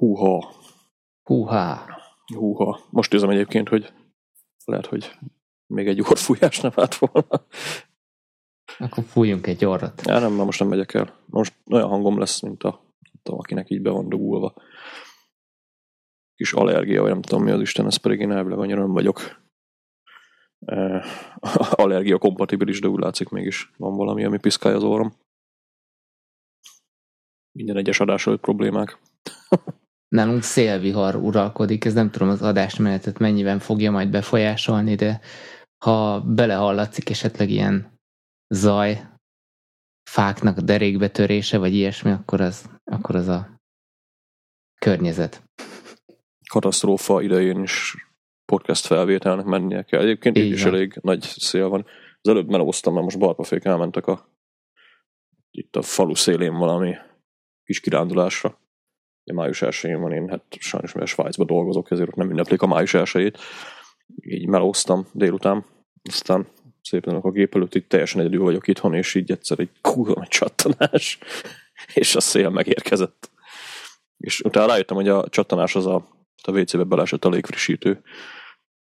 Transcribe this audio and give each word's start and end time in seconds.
Húha. 0.00 0.54
Húha. 1.22 1.86
Húha. 2.34 2.80
Most 2.90 3.12
érzem 3.12 3.30
egyébként, 3.30 3.68
hogy 3.68 3.92
lehet, 4.64 4.86
hogy 4.86 5.18
még 5.66 5.88
egy 5.88 6.00
orrfújás 6.00 6.60
nem 6.60 6.72
állt 6.74 6.94
volna. 6.94 7.46
Akkor 8.78 9.04
fújjunk 9.04 9.46
egy 9.46 9.64
orrat. 9.64 10.02
Ja, 10.06 10.18
nem, 10.18 10.32
most 10.32 10.58
nem 10.58 10.68
megyek 10.68 10.94
el. 10.94 11.16
Most 11.26 11.54
olyan 11.70 11.88
hangom 11.88 12.18
lesz, 12.18 12.40
mint 12.40 12.62
a, 12.62 12.80
tudom, 13.22 13.38
akinek 13.38 13.70
így 13.70 13.82
be 13.82 13.90
van 13.90 14.08
dugulva. 14.08 14.54
Kis 16.34 16.52
allergia, 16.52 17.02
vagy 17.02 17.10
nem 17.10 17.22
tudom 17.22 17.44
mi 17.44 17.50
az 17.50 17.60
Isten, 17.60 17.86
ez 17.86 17.96
pedig 17.96 18.20
én 18.20 18.32
elvileg 18.32 18.58
annyira 18.58 18.80
nem 18.80 18.92
vagyok. 18.92 19.42
Uh, 20.58 21.04
allergia 21.82 22.18
kompatibilis, 22.18 22.80
de 22.80 22.88
úgy 22.88 23.00
látszik 23.00 23.28
mégis 23.28 23.72
van 23.76 23.96
valami, 23.96 24.24
ami 24.24 24.38
piszkálja 24.38 24.76
az 24.76 24.84
orrom. 24.84 25.12
Minden 27.52 27.76
egyes 27.76 28.00
adás 28.00 28.24
problémák. 28.40 28.98
Nálunk 30.14 30.42
szélvihar 30.42 31.14
uralkodik, 31.16 31.84
ez 31.84 31.94
nem 31.94 32.10
tudom 32.10 32.28
az 32.28 32.42
adásmenetet 32.42 33.18
mennyiben 33.18 33.58
fogja 33.58 33.90
majd 33.90 34.10
befolyásolni, 34.10 34.94
de 34.94 35.20
ha 35.84 36.20
belehallatszik 36.20 37.10
esetleg 37.10 37.50
ilyen 37.50 37.98
zaj, 38.48 39.08
fáknak 40.10 40.56
a 40.56 40.60
derékbetörése, 40.60 41.58
vagy 41.58 41.74
ilyesmi, 41.74 42.10
akkor 42.10 42.40
az, 42.40 42.70
akkor 42.84 43.14
az 43.14 43.28
a 43.28 43.60
környezet. 44.80 45.42
Katasztrófa 46.48 47.22
idején 47.22 47.62
is 47.62 47.94
podcast 48.44 48.86
felvételnek 48.86 49.44
mennie 49.44 49.82
kell. 49.82 50.00
Egyébként 50.00 50.38
így, 50.38 50.44
így 50.44 50.52
is 50.52 50.64
elég 50.64 50.98
nagy 51.02 51.22
szél 51.22 51.68
van. 51.68 51.86
Az 52.20 52.30
előbb 52.30 52.48
melóztam, 52.48 52.92
mert 52.92 53.04
most 53.04 53.18
balpafék 53.18 53.64
elmentek 53.64 54.06
a 54.06 54.28
itt 55.50 55.76
a 55.76 55.82
falu 55.82 56.14
szélén 56.14 56.54
valami 56.54 56.94
kis 57.64 57.80
kirándulásra. 57.80 58.59
Ugye 59.30 59.38
május 59.38 59.62
1 59.62 59.96
van, 59.96 60.12
én 60.12 60.28
hát 60.28 60.42
sajnos 60.58 60.92
mert 60.92 61.06
Svájcban 61.06 61.46
dolgozok, 61.46 61.90
ezért 61.90 62.08
ott 62.08 62.14
nem 62.14 62.30
ünneplik 62.30 62.62
a 62.62 62.66
május 62.66 62.94
1 62.94 63.36
Így 64.20 64.46
melóztam 64.46 65.06
délután, 65.12 65.64
aztán 66.02 66.46
szépen 66.82 67.14
a 67.14 67.30
gép 67.30 67.54
előtt 67.54 67.74
így 67.74 67.86
teljesen 67.86 68.20
egyedül 68.20 68.42
vagyok 68.42 68.68
itthon, 68.68 68.94
és 68.94 69.14
így 69.14 69.30
egyszer 69.30 69.60
egy 69.60 69.70
kurva 69.80 70.26
csattanás, 70.26 71.18
és 71.94 72.14
a 72.14 72.20
szél 72.20 72.48
megérkezett. 72.48 73.30
És 74.16 74.40
utána 74.40 74.66
rájöttem, 74.66 74.96
hogy 74.96 75.08
a 75.08 75.28
csattanás 75.28 75.74
az 75.74 75.86
a, 75.86 76.08
a 76.42 76.58
WC-be 76.58 76.84
belesett 76.84 77.24
a 77.24 77.28
légfrissítő. 77.28 78.02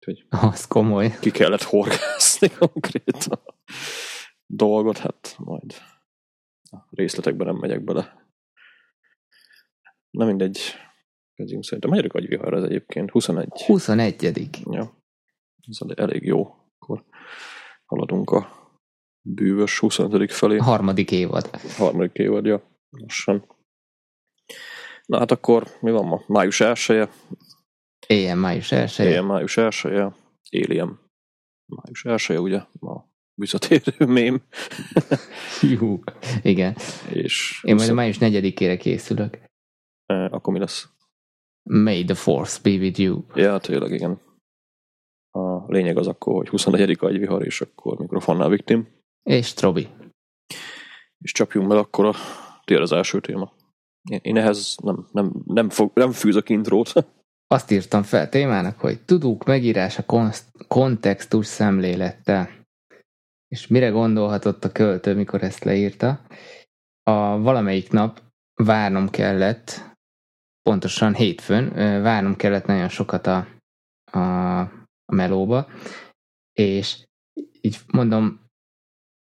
Hogy 0.05 0.25
az 0.29 0.67
komoly. 0.67 1.15
Ki 1.19 1.31
kellett 1.31 1.63
horgászni 1.63 2.49
konkrétan 2.59 3.39
dolgot, 4.45 4.97
hát 4.97 5.35
majd 5.37 5.73
a 6.71 6.77
részletekben 6.89 7.47
nem 7.47 7.55
megyek 7.55 7.83
bele. 7.83 8.24
Na 10.15 10.25
mindegy. 10.25 10.59
Kezdjünk 11.33 11.63
szerintem. 11.63 11.89
Magyarok 11.89 12.13
agyvihar 12.13 12.53
ez 12.53 12.63
egyébként? 12.63 13.11
21. 13.11 13.47
21. 13.65 14.49
Ja. 14.71 14.93
Ez 15.67 15.97
elég 15.97 16.23
jó. 16.23 16.55
Akkor 16.79 17.03
haladunk 17.85 18.29
a 18.29 18.47
bűvös 19.21 19.79
25. 19.79 20.31
felé. 20.31 20.57
A 20.57 20.63
harmadik 20.63 21.11
évad. 21.11 21.49
A 21.53 21.59
harmadik 21.77 22.17
évad, 22.17 22.45
ja. 22.45 22.61
Lassan. 22.89 23.45
Na 25.05 25.17
hát 25.17 25.31
akkor 25.31 25.67
mi 25.81 25.91
van 25.91 26.05
ma? 26.05 26.21
Május 26.27 26.59
1 26.59 27.09
Éjjel 28.07 28.35
május 28.35 28.71
1 28.71 28.99
Éjjel 28.99 29.23
május 29.23 29.57
1 29.57 29.73
Alien. 30.51 30.99
Május 31.65 32.29
1 32.29 32.37
ugye? 32.37 32.61
Ma 32.79 33.13
visszatérő 33.33 34.05
mém. 34.19 34.41
Jú, 35.61 35.99
igen. 36.41 36.75
És 37.09 37.61
Én 37.63 37.75
majd 37.75 37.89
a 37.89 37.93
május 37.93 38.17
4-ére 38.19 38.77
készülök. 38.79 39.53
E, 40.05 40.25
akkor 40.25 40.53
mi 40.53 40.59
lesz? 40.59 40.89
May 41.69 42.03
the 42.03 42.15
force 42.15 42.59
be 42.63 42.69
with 42.69 42.99
you. 42.99 43.23
Ja, 43.33 43.59
tényleg 43.59 43.91
igen. 43.91 44.19
A 45.31 45.65
lényeg 45.67 45.97
az 45.97 46.07
akkor, 46.07 46.33
hogy 46.33 46.49
24. 46.49 46.97
agyvihar, 46.99 47.45
és 47.45 47.61
akkor 47.61 47.97
mikrofonnál 47.97 48.49
viktim. 48.49 48.87
És 49.23 49.53
Trobi. 49.53 49.87
És 51.17 51.31
csapjunk 51.31 51.67
meg 51.67 51.77
akkor 51.77 52.05
a 52.05 52.13
tér 52.63 52.81
az 52.81 52.91
első 52.91 53.19
téma. 53.19 53.53
Én, 54.09 54.19
én 54.21 54.37
ehhez 54.37 54.77
nem, 54.83 55.07
nem, 55.11 55.43
nem, 55.45 55.69
fog, 55.69 55.91
nem 55.93 56.11
fűzök 56.11 56.49
intrót. 56.49 56.93
Azt 57.47 57.71
írtam 57.71 58.03
fel 58.03 58.29
témának, 58.29 58.79
hogy 58.79 59.01
tudók 59.01 59.43
megírása 59.43 60.05
kontextus 60.67 61.45
szemlélettel. 61.45 62.49
És 63.47 63.67
mire 63.67 63.89
gondolhatott 63.89 64.63
a 64.63 64.71
költő, 64.71 65.15
mikor 65.15 65.43
ezt 65.43 65.63
leírta? 65.63 66.21
A 67.03 67.39
valamelyik 67.39 67.91
nap 67.91 68.21
várnom 68.53 69.09
kellett, 69.09 69.94
pontosan 70.69 71.13
hétfőn, 71.13 71.73
várnom 72.01 72.35
kellett 72.35 72.65
nagyon 72.65 72.89
sokat 72.89 73.27
a, 73.27 73.47
a, 74.11 74.59
a 75.05 75.13
melóba, 75.13 75.67
és 76.53 77.05
így 77.61 77.77
mondom, 77.87 78.39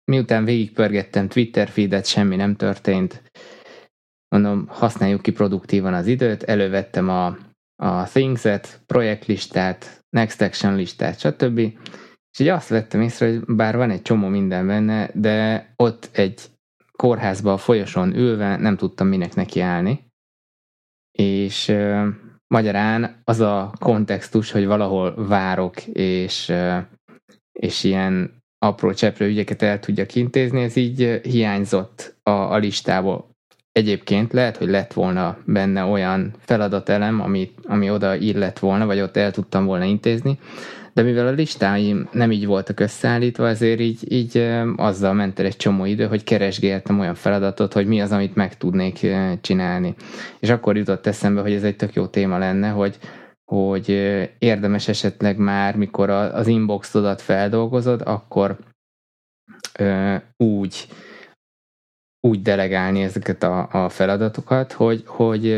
miután 0.05 0.45
végigpörgettem 0.45 1.29
Twitter 1.29 1.69
feedet, 1.69 2.07
semmi 2.07 2.37
nem 2.37 2.57
történt, 2.57 3.23
mondom, 4.29 4.67
használjuk 4.69 5.23
ki 5.23 5.33
produktívan 5.33 5.95
az 5.95 6.07
időt, 6.07 6.43
elővettem 6.43 7.09
a, 7.09 7.27
a 7.83 8.05
Things-et, 8.05 8.83
projektlistát, 8.87 10.05
Next 10.09 10.41
Action 10.41 10.75
listát, 10.75 11.19
stb. 11.19 11.59
És 12.33 12.39
így 12.39 12.49
azt 12.49 12.69
vettem 12.69 13.01
észre, 13.01 13.29
hogy 13.29 13.45
bár 13.45 13.77
van 13.77 13.91
egy 13.91 14.03
csomó 14.03 14.29
minden 14.29 14.67
benne, 14.67 15.11
de 15.15 15.67
ott 15.77 16.09
egy 16.13 16.51
kórházba 16.97 17.53
a 17.53 17.57
folyoson 17.57 18.17
ülve 18.17 18.57
nem 18.57 18.77
tudtam 18.77 19.07
minek 19.07 19.35
neki 19.35 19.61
állni. 19.61 20.12
És 21.13 21.69
uh, 21.69 22.07
magyarán 22.47 23.21
az 23.25 23.41
a 23.41 23.73
kontextus, 23.79 24.51
hogy 24.51 24.67
valahol 24.67 25.27
várok, 25.27 25.87
és, 25.87 26.49
uh, 26.49 26.77
és 27.53 27.85
ilyen 27.85 28.43
apró 28.59 28.93
cseprő 28.93 29.27
ügyeket 29.27 29.63
el 29.63 29.79
tudjak 29.79 30.15
intézni, 30.15 30.63
ez 30.63 30.77
így 30.77 31.21
hiányzott 31.23 32.17
a, 32.23 32.31
a 32.31 32.57
listából. 32.57 33.31
Egyébként 33.73 34.33
lehet, 34.33 34.57
hogy 34.57 34.69
lett 34.69 34.93
volna 34.93 35.39
benne 35.45 35.85
olyan 35.85 36.35
feladatelem, 36.39 37.21
ami, 37.21 37.51
ami 37.63 37.91
oda 37.91 38.15
illett 38.15 38.59
volna, 38.59 38.87
vagy 38.87 39.01
ott 39.01 39.17
el 39.17 39.31
tudtam 39.31 39.65
volna 39.65 39.85
intézni, 39.85 40.39
de 40.93 41.03
mivel 41.03 41.27
a 41.27 41.31
listáim 41.31 42.09
nem 42.13 42.31
így 42.31 42.47
voltak 42.47 42.81
összeállítva, 42.81 43.49
ezért 43.49 43.81
így, 43.81 44.13
így 44.13 44.39
azzal 44.77 45.13
ment 45.13 45.39
el 45.39 45.47
egy 45.47 45.57
csomó 45.57 45.85
idő, 45.85 46.07
hogy 46.07 46.25
keresgéltem 46.25 47.01
olyan 47.01 47.15
feladatot, 47.15 47.73
hogy 47.73 47.87
mi 47.87 48.01
az, 48.01 48.13
amit 48.13 48.35
meg 48.35 48.57
tudnék 48.57 49.07
csinálni. 49.41 49.95
És 50.39 50.51
akkor 50.51 50.77
jutott 50.77 51.07
eszembe, 51.07 51.41
hogy 51.41 51.53
ez 51.53 51.65
egy 51.65 51.77
tök 51.77 51.95
jó 51.95 52.07
téma 52.07 52.39
lenne, 52.39 52.69
hogy, 52.69 52.99
hogy 53.45 53.89
érdemes 54.39 54.89
esetleg 54.89 55.37
már, 55.37 55.77
mikor 55.77 56.11
az 56.11 56.47
inboxodat 56.47 57.21
feldolgozod, 57.21 58.03
akkor 58.05 58.59
úgy 60.37 60.87
úgy 62.27 62.43
delegálni 62.43 63.03
ezeket 63.03 63.43
a, 63.43 63.85
a 63.85 63.89
feladatokat, 63.89 64.73
hogy, 64.73 65.03
hogy 65.07 65.53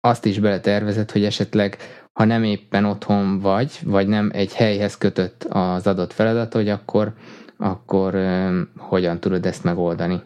azt 0.00 0.24
is 0.24 0.38
beletervezed, 0.38 1.10
hogy 1.10 1.24
esetleg 1.24 1.76
ha 2.18 2.24
nem 2.24 2.44
éppen 2.44 2.84
otthon 2.84 3.40
vagy, 3.40 3.78
vagy 3.84 4.08
nem 4.08 4.30
egy 4.32 4.54
helyhez 4.54 4.98
kötött 4.98 5.44
az 5.44 5.86
adott 5.86 6.12
feladat, 6.12 6.52
hogy 6.52 6.68
akkor, 6.68 7.14
akkor 7.56 8.18
hogyan 8.76 9.20
tudod 9.20 9.46
ezt 9.46 9.64
megoldani. 9.64 10.22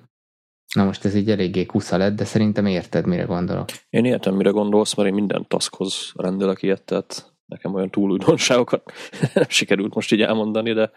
Na 0.74 0.84
most 0.84 1.04
ez 1.04 1.14
így 1.14 1.30
eléggé 1.30 1.66
kusza 1.66 1.96
lett, 1.96 2.16
de 2.16 2.24
szerintem 2.24 2.66
érted, 2.66 3.06
mire 3.06 3.22
gondolok. 3.22 3.68
Én 3.88 4.04
értem, 4.04 4.34
mire 4.34 4.50
gondolsz, 4.50 4.94
mert 4.94 5.08
én 5.08 5.14
minden 5.14 5.44
taskhoz 5.48 6.12
rendelek 6.14 6.62
ilyet, 6.62 6.82
tehát 6.82 7.34
nekem 7.46 7.74
olyan 7.74 7.90
túl 7.90 8.10
újdonságokat 8.10 8.92
nem 9.34 9.48
sikerült 9.48 9.94
most 9.94 10.12
így 10.12 10.22
elmondani, 10.22 10.72
de 10.72 10.90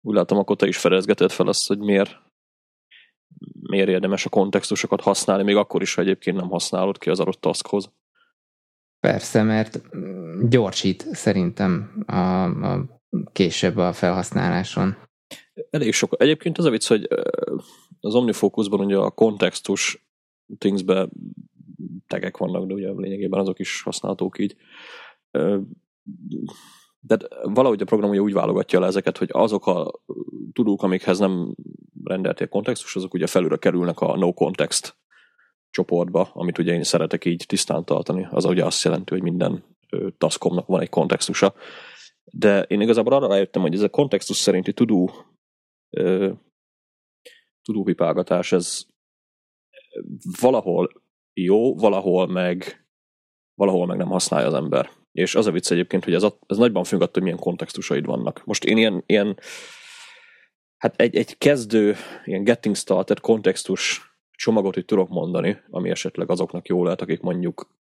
úgy 0.00 0.14
látom, 0.14 0.38
akkor 0.38 0.56
te 0.56 0.66
is 0.66 0.76
felezgeted 0.76 1.30
fel 1.30 1.46
azt, 1.46 1.68
hogy 1.68 1.78
miért, 1.78 2.16
miért 3.60 3.88
érdemes 3.88 4.26
a 4.26 4.28
kontextusokat 4.28 5.00
használni, 5.00 5.42
még 5.42 5.56
akkor 5.56 5.82
is, 5.82 5.94
ha 5.94 6.02
egyébként 6.02 6.36
nem 6.36 6.48
használod 6.48 6.98
ki 6.98 7.10
az 7.10 7.20
adott 7.20 7.40
taskhoz. 7.40 7.90
Persze, 9.00 9.42
mert 9.42 9.80
gyorsít 10.48 11.02
szerintem 11.02 12.02
a, 12.06 12.44
a 12.44 13.00
később 13.32 13.76
a 13.76 13.92
felhasználáson. 13.92 14.96
Elég 15.70 15.92
sok. 15.92 16.14
Egyébként 16.18 16.58
az 16.58 16.64
a 16.64 16.70
vicc, 16.70 16.88
hogy 16.88 17.08
az 18.00 18.14
OmniFocusban 18.14 18.80
ugye 18.80 18.96
a 18.96 19.10
kontextus 19.10 20.08
thingsbe 20.58 21.08
tegek 22.06 22.36
vannak, 22.36 22.66
de 22.66 22.74
ugye 22.74 22.90
lényegében 22.96 23.40
azok 23.40 23.58
is 23.58 23.82
használhatók 23.82 24.38
így. 24.38 24.56
De 27.00 27.16
valahogy 27.42 27.82
a 27.82 27.84
program 27.84 28.10
ugye 28.10 28.20
úgy 28.20 28.32
válogatja 28.32 28.80
le 28.80 28.86
ezeket, 28.86 29.18
hogy 29.18 29.28
azok 29.32 29.66
a 29.66 30.00
tudók, 30.52 30.82
amikhez 30.82 31.18
nem 31.18 31.54
rendelték 32.04 32.48
kontextus, 32.48 32.96
azok 32.96 33.14
ugye 33.14 33.26
felülre 33.26 33.56
kerülnek 33.56 34.00
a 34.00 34.16
no 34.16 34.32
context 34.32 34.96
csoportba, 35.70 36.30
amit 36.32 36.58
ugye 36.58 36.72
én 36.72 36.82
szeretek 36.82 37.24
így 37.24 37.44
tisztán 37.46 37.84
tartani. 37.84 38.28
Az 38.30 38.44
ugye 38.44 38.64
azt 38.64 38.84
jelenti, 38.84 39.12
hogy 39.12 39.22
minden 39.22 39.64
taskomnak 40.18 40.66
van 40.66 40.80
egy 40.80 40.88
kontextusa. 40.88 41.54
De 42.24 42.62
én 42.62 42.80
igazából 42.80 43.12
arra 43.12 43.28
rájöttem, 43.28 43.62
hogy 43.62 43.74
ez 43.74 43.80
a 43.80 43.88
kontextus 43.88 44.36
szerinti 44.36 44.72
tudó 44.72 45.10
tudópipálgatás, 47.62 48.52
ez 48.52 48.86
valahol 50.40 51.02
jó, 51.32 51.74
valahol 51.74 52.26
meg 52.26 52.86
valahol 53.54 53.86
meg 53.86 53.96
nem 53.96 54.08
használja 54.08 54.46
az 54.46 54.54
ember. 54.54 54.90
És 55.12 55.34
az 55.34 55.46
a 55.46 55.50
vicc 55.50 55.70
egyébként, 55.70 56.04
hogy 56.04 56.14
ez, 56.14 56.22
a, 56.22 56.38
ez 56.46 56.56
nagyban 56.56 56.84
függ 56.84 57.00
attól, 57.00 57.22
milyen 57.22 57.38
kontextusaid 57.38 58.04
vannak. 58.04 58.44
Most 58.44 58.64
én 58.64 58.76
ilyen, 58.76 59.02
ilyen 59.06 59.38
hát 60.76 61.00
egy, 61.00 61.16
egy 61.16 61.38
kezdő, 61.38 61.94
ilyen 62.24 62.44
getting 62.44 62.76
started 62.76 63.20
kontextus 63.20 64.07
csomagot 64.38 64.76
itt 64.76 64.86
tudok 64.86 65.08
mondani, 65.08 65.58
ami 65.70 65.90
esetleg 65.90 66.30
azoknak 66.30 66.68
jó 66.68 66.84
lehet, 66.84 67.00
akik 67.00 67.20
mondjuk 67.20 67.76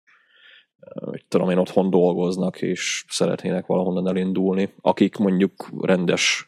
hogy 0.94 1.24
tudom 1.28 1.50
én, 1.50 1.58
otthon 1.58 1.90
dolgoznak, 1.90 2.62
és 2.62 3.04
szeretnének 3.08 3.66
valahonnan 3.66 4.08
elindulni. 4.08 4.74
Akik 4.80 5.16
mondjuk 5.16 5.68
rendes 5.80 6.46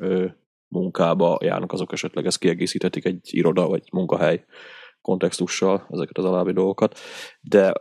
munkába 0.69 1.39
járnak, 1.43 1.73
azok 1.73 1.93
esetleg 1.93 2.27
ezt 2.27 2.39
kiegészíthetik 2.39 3.05
egy 3.05 3.21
iroda 3.23 3.69
vagy 3.69 3.89
munkahely 3.93 4.45
kontextussal 5.01 5.87
ezeket 5.91 6.19
az 6.19 6.25
alábbi 6.25 6.53
dolgokat. 6.53 6.99
De 7.41 7.73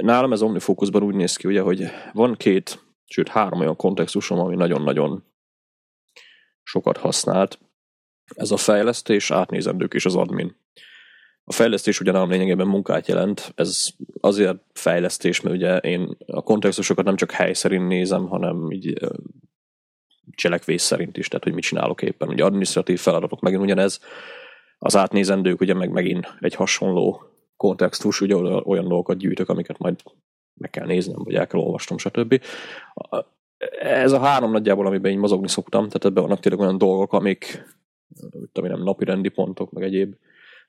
nálam 0.00 0.32
ez 0.32 0.42
OmniFocusban 0.42 1.02
úgy 1.02 1.14
néz 1.14 1.36
ki, 1.36 1.48
ugye, 1.48 1.60
hogy 1.60 1.84
van 2.12 2.34
két, 2.34 2.84
sőt 3.04 3.28
három 3.28 3.60
olyan 3.60 3.76
kontextusom, 3.76 4.38
ami 4.38 4.56
nagyon-nagyon 4.56 5.24
sokat 6.62 6.96
használt. 6.96 7.58
Ez 8.34 8.50
a 8.50 8.56
fejlesztés, 8.56 9.30
átnézendők 9.30 9.94
és 9.94 10.04
az 10.04 10.16
admin. 10.16 10.56
A 11.50 11.52
fejlesztés 11.52 12.00
ugyanám 12.00 12.30
lényegében 12.30 12.66
munkát 12.66 13.06
jelent. 13.06 13.52
Ez 13.54 13.86
azért 14.20 14.56
fejlesztés, 14.72 15.40
mert 15.40 15.56
ugye 15.56 15.76
én 15.76 16.16
a 16.26 16.42
kontextusokat 16.42 17.04
nem 17.04 17.16
csak 17.16 17.30
hely 17.30 17.52
szerint 17.52 17.88
nézem, 17.88 18.28
hanem 18.28 18.70
így 18.70 18.98
cselekvés 20.34 20.82
szerint 20.82 21.16
is, 21.16 21.28
tehát 21.28 21.44
hogy 21.44 21.54
mit 21.54 21.62
csinálok 21.62 22.02
éppen. 22.02 22.28
Ugye 22.28 22.44
administratív 22.44 23.00
feladatok 23.00 23.40
megint 23.40 23.62
ugyanez, 23.62 24.00
az 24.78 24.96
átnézendők 24.96 25.60
ugye 25.60 25.74
meg 25.74 25.90
megint 25.90 26.34
egy 26.40 26.54
hasonló 26.54 27.22
kontextus, 27.56 28.20
ugye 28.20 28.34
olyan 28.36 28.88
dolgokat 28.88 29.16
gyűjtök, 29.16 29.48
amiket 29.48 29.78
majd 29.78 30.00
meg 30.54 30.70
kell 30.70 30.86
néznem, 30.86 31.22
vagy 31.24 31.34
el 31.34 31.46
kell 31.46 31.60
olvasnom, 31.60 31.98
stb. 31.98 32.42
Ez 33.80 34.12
a 34.12 34.20
három 34.20 34.50
nagyjából, 34.50 34.86
amiben 34.86 35.12
én 35.12 35.18
mozogni 35.18 35.48
szoktam, 35.48 35.86
tehát 35.86 36.04
ebben 36.04 36.22
vannak 36.22 36.40
tényleg 36.40 36.60
olyan 36.60 36.78
dolgok, 36.78 37.12
amik 37.12 37.64
tudom, 38.52 38.70
nem 38.70 38.82
napi 38.82 39.04
rendi 39.04 39.28
pontok, 39.28 39.72
meg 39.72 39.82
egyéb 39.82 40.14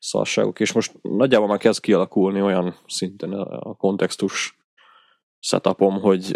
szarságok, 0.02 0.60
és 0.60 0.72
most 0.72 1.00
nagyjából 1.02 1.48
már 1.48 1.58
kezd 1.58 1.82
kialakulni 1.82 2.42
olyan 2.42 2.76
szinten 2.88 3.32
a 3.32 3.76
kontextus 3.76 4.58
setupom, 5.40 6.02
hogy 6.02 6.36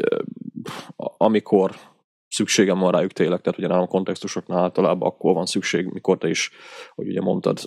amikor 0.95 1.75
szükségem 2.27 2.79
van 2.79 2.91
rájuk 2.91 3.11
tényleg, 3.11 3.41
tehát 3.41 3.59
ugye 3.59 3.67
nálam 3.67 3.87
kontextusoknál 3.87 4.59
általában 4.59 5.09
akkor 5.09 5.33
van 5.33 5.45
szükség, 5.45 5.85
mikor 5.85 6.17
te 6.17 6.29
is, 6.29 6.51
hogy 6.95 7.07
ugye 7.07 7.21
mondtad, 7.21 7.59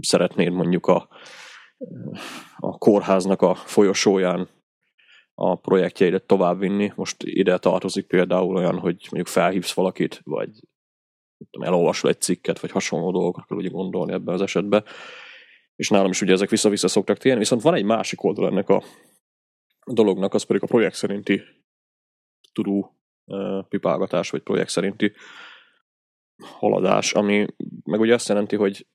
szeretnéd 0.00 0.52
mondjuk 0.52 0.86
a, 0.86 1.08
a 2.56 2.78
kórháznak 2.78 3.42
a 3.42 3.54
folyosóján 3.54 4.48
a 5.34 5.54
projektjeidet 5.54 6.26
továbbvinni. 6.26 6.92
Most 6.94 7.22
ide 7.22 7.58
tartozik 7.58 8.06
például 8.06 8.56
olyan, 8.56 8.78
hogy 8.78 8.96
mondjuk 9.10 9.26
felhívsz 9.26 9.72
valakit, 9.72 10.20
vagy 10.24 10.50
elolvasol 11.60 12.10
egy 12.10 12.20
cikket, 12.20 12.60
vagy 12.60 12.70
hasonló 12.70 13.10
dolgokra 13.10 13.44
kell 13.48 13.56
ugye 13.56 13.68
gondolni 13.68 14.12
ebben 14.12 14.34
az 14.34 14.40
esetben. 14.40 14.84
És 15.76 15.88
nálam 15.88 16.10
is 16.10 16.20
ugye 16.20 16.32
ezek 16.32 16.50
vissza-vissza 16.50 16.88
szoktak 16.88 17.18
térni, 17.18 17.38
viszont 17.38 17.62
van 17.62 17.74
egy 17.74 17.84
másik 17.84 18.24
oldal 18.24 18.46
ennek 18.46 18.68
a 18.68 18.82
dolognak, 19.84 20.34
az 20.34 20.42
pedig 20.42 20.62
a 20.62 20.66
projekt 20.66 20.94
szerinti 20.94 21.42
tudó 22.52 22.96
pipálgatás, 23.68 24.30
vagy 24.30 24.42
projekt 24.42 24.70
szerinti 24.70 25.12
haladás, 26.42 27.12
ami 27.12 27.46
meg 27.84 28.00
ugye 28.00 28.14
azt 28.14 28.28
jelenti, 28.28 28.56
hogy 28.56 28.86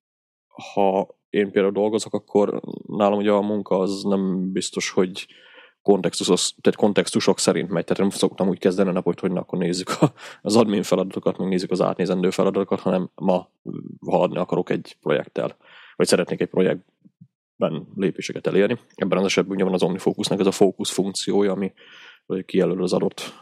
ha 0.73 1.17
én 1.29 1.51
például 1.51 1.73
dolgozok, 1.73 2.13
akkor 2.13 2.61
nálam 2.87 3.17
ugye 3.17 3.31
a 3.31 3.41
munka 3.41 3.79
az 3.79 4.03
nem 4.03 4.51
biztos, 4.51 4.89
hogy 4.89 5.27
kontextus, 5.81 6.55
tehát 6.61 6.79
kontextusok 6.79 7.39
szerint 7.39 7.69
megy, 7.69 7.83
tehát 7.83 8.01
nem 8.01 8.09
szoktam 8.09 8.47
úgy 8.47 8.59
kezdeni 8.59 8.89
a 8.89 8.91
napot, 8.91 9.19
hogy 9.19 9.31
na, 9.31 9.39
akkor 9.39 9.59
nézzük 9.59 9.89
az 10.41 10.55
admin 10.55 10.83
feladatokat, 10.83 11.37
meg 11.37 11.47
nézzük 11.47 11.71
az 11.71 11.81
átnézendő 11.81 12.29
feladatokat, 12.29 12.79
hanem 12.79 13.09
ma 13.15 13.49
haladni 14.05 14.37
akarok 14.37 14.69
egy 14.69 14.97
projekttel, 15.01 15.57
vagy 15.99 16.07
szeretnék 16.07 16.41
egy 16.41 16.49
projektben 16.49 17.87
lépéseket 17.95 18.47
elérni. 18.47 18.79
Ebben 18.95 19.17
az 19.17 19.25
esetben 19.25 19.55
ugye 19.55 19.63
van 19.63 19.73
az 19.73 19.83
OmniFocusnak 19.83 20.39
ez 20.39 20.45
a 20.45 20.51
fókusz 20.51 20.91
funkciója, 20.91 21.51
ami 21.51 21.73
kijelöl 22.45 22.83
az 22.83 22.93
adott 22.93 23.33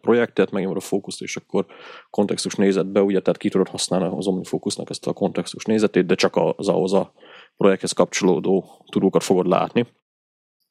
projektet, 0.00 0.50
megnyomod 0.50 0.76
a 0.76 0.80
fókuszt, 0.80 1.22
és 1.22 1.36
akkor 1.36 1.66
kontextus 2.10 2.54
nézetbe, 2.54 3.02
ugye, 3.02 3.20
tehát 3.20 3.40
ki 3.40 3.48
tudod 3.48 3.68
használni 3.68 4.16
az 4.16 4.26
OmniFocusnak 4.26 4.90
ezt 4.90 5.06
a 5.06 5.12
kontextus 5.12 5.64
nézetét, 5.64 6.06
de 6.06 6.14
csak 6.14 6.36
az 6.36 6.68
ahhoz 6.68 6.92
a 6.92 7.12
projekthez 7.56 7.92
kapcsolódó 7.92 8.84
tudókat 8.90 9.22
fogod 9.22 9.46
látni. 9.46 9.86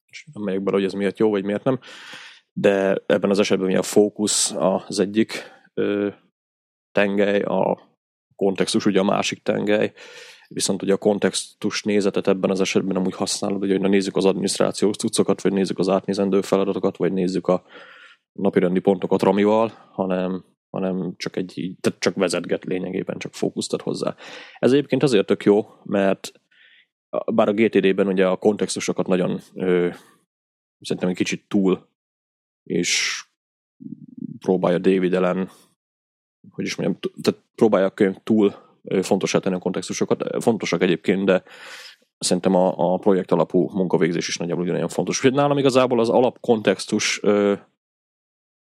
És 0.06 0.27
nem 0.33 0.44
megyek 0.44 0.63
bele, 0.63 0.77
hogy 0.77 0.86
ez 0.86 0.94
miért 0.94 1.19
jó, 1.19 1.30
vagy 1.30 1.44
miért 1.44 1.63
nem. 1.63 1.80
De 2.51 3.04
ebben 3.06 3.30
az 3.30 3.39
esetben 3.39 3.68
ugye 3.68 3.77
a 3.77 3.83
fókusz 3.83 4.51
az 4.57 5.00
egyik 5.00 5.51
ö, 5.74 6.10
tengely, 6.92 7.42
a 7.42 7.92
kontextus 8.36 8.86
ugye 8.86 9.00
a 9.00 9.04
másik 9.04 9.44
tengely, 9.44 9.94
viszont 10.48 10.82
ugye 10.82 10.94
a 10.94 10.98
kontextus 10.98 11.84
nézetet 11.84 12.28
ebben 12.28 12.50
az 12.50 12.62
esetben 12.62 12.96
nem 12.96 13.06
úgy 13.06 13.16
használod, 13.16 13.60
hogy 13.60 13.80
na 13.80 13.88
nézzük 13.88 14.16
az 14.16 14.26
adminisztrációs 14.26 14.96
cuccokat, 14.96 15.42
vagy 15.42 15.54
nézzük 15.54 15.80
az 15.80 15.90
átnézendő 15.90 16.42
feladatokat, 16.42 16.98
vagy 16.98 17.14
nézzük 17.14 17.48
a 17.48 17.64
napirendi 18.32 18.80
pontokat 18.80 19.22
Ramival, 19.22 19.72
hanem, 19.92 20.46
hanem 20.70 21.14
csak 21.18 21.36
egy, 21.36 21.76
tehát 21.82 22.00
csak 22.00 22.16
vezetget 22.16 22.64
lényegében, 22.64 23.18
csak 23.18 23.34
fókusztat 23.34 23.82
hozzá. 23.82 24.16
Ez 24.60 24.72
egyébként 24.72 25.04
azért 25.04 25.26
tök 25.26 25.44
jó, 25.44 25.66
mert 25.84 26.32
bár 27.34 27.48
a 27.48 27.54
GTD-ben 27.54 28.08
ugye 28.08 28.28
a 28.28 28.36
kontextusokat 28.36 29.08
nagyon 29.08 29.40
ö, 29.54 29.90
szerintem 30.80 31.10
egy 31.10 31.16
kicsit 31.16 31.46
túl, 31.48 31.88
és 32.64 33.24
próbálja 34.40 34.78
David 34.78 35.14
ellen, 35.14 35.50
hogy 36.51 36.66
is 36.66 36.75
mondjam, 36.75 37.00
tehát 37.22 37.42
próbálja 37.56 37.88
a 37.88 37.94
könyv 37.94 38.16
túl 38.24 38.56
fontosá 39.01 39.40
tenni 39.40 39.56
a 39.56 39.60
kontextusokat. 39.60 40.44
Fontosak 40.44 40.81
egyébként, 40.81 41.25
de 41.25 41.44
szerintem 42.18 42.56
a, 42.56 42.94
a 42.94 42.98
projekt 42.98 43.31
alapú 43.31 43.69
munkavégzés 43.74 44.28
is 44.28 44.38
nagyjából 44.38 44.63
ugyanolyan 44.63 44.88
fontos. 44.88 45.18
Úgyhogy 45.18 45.34
nálam 45.34 45.57
igazából 45.57 46.00
az 46.00 46.10
alapkontextus 46.10 47.19
ö, 47.24 47.54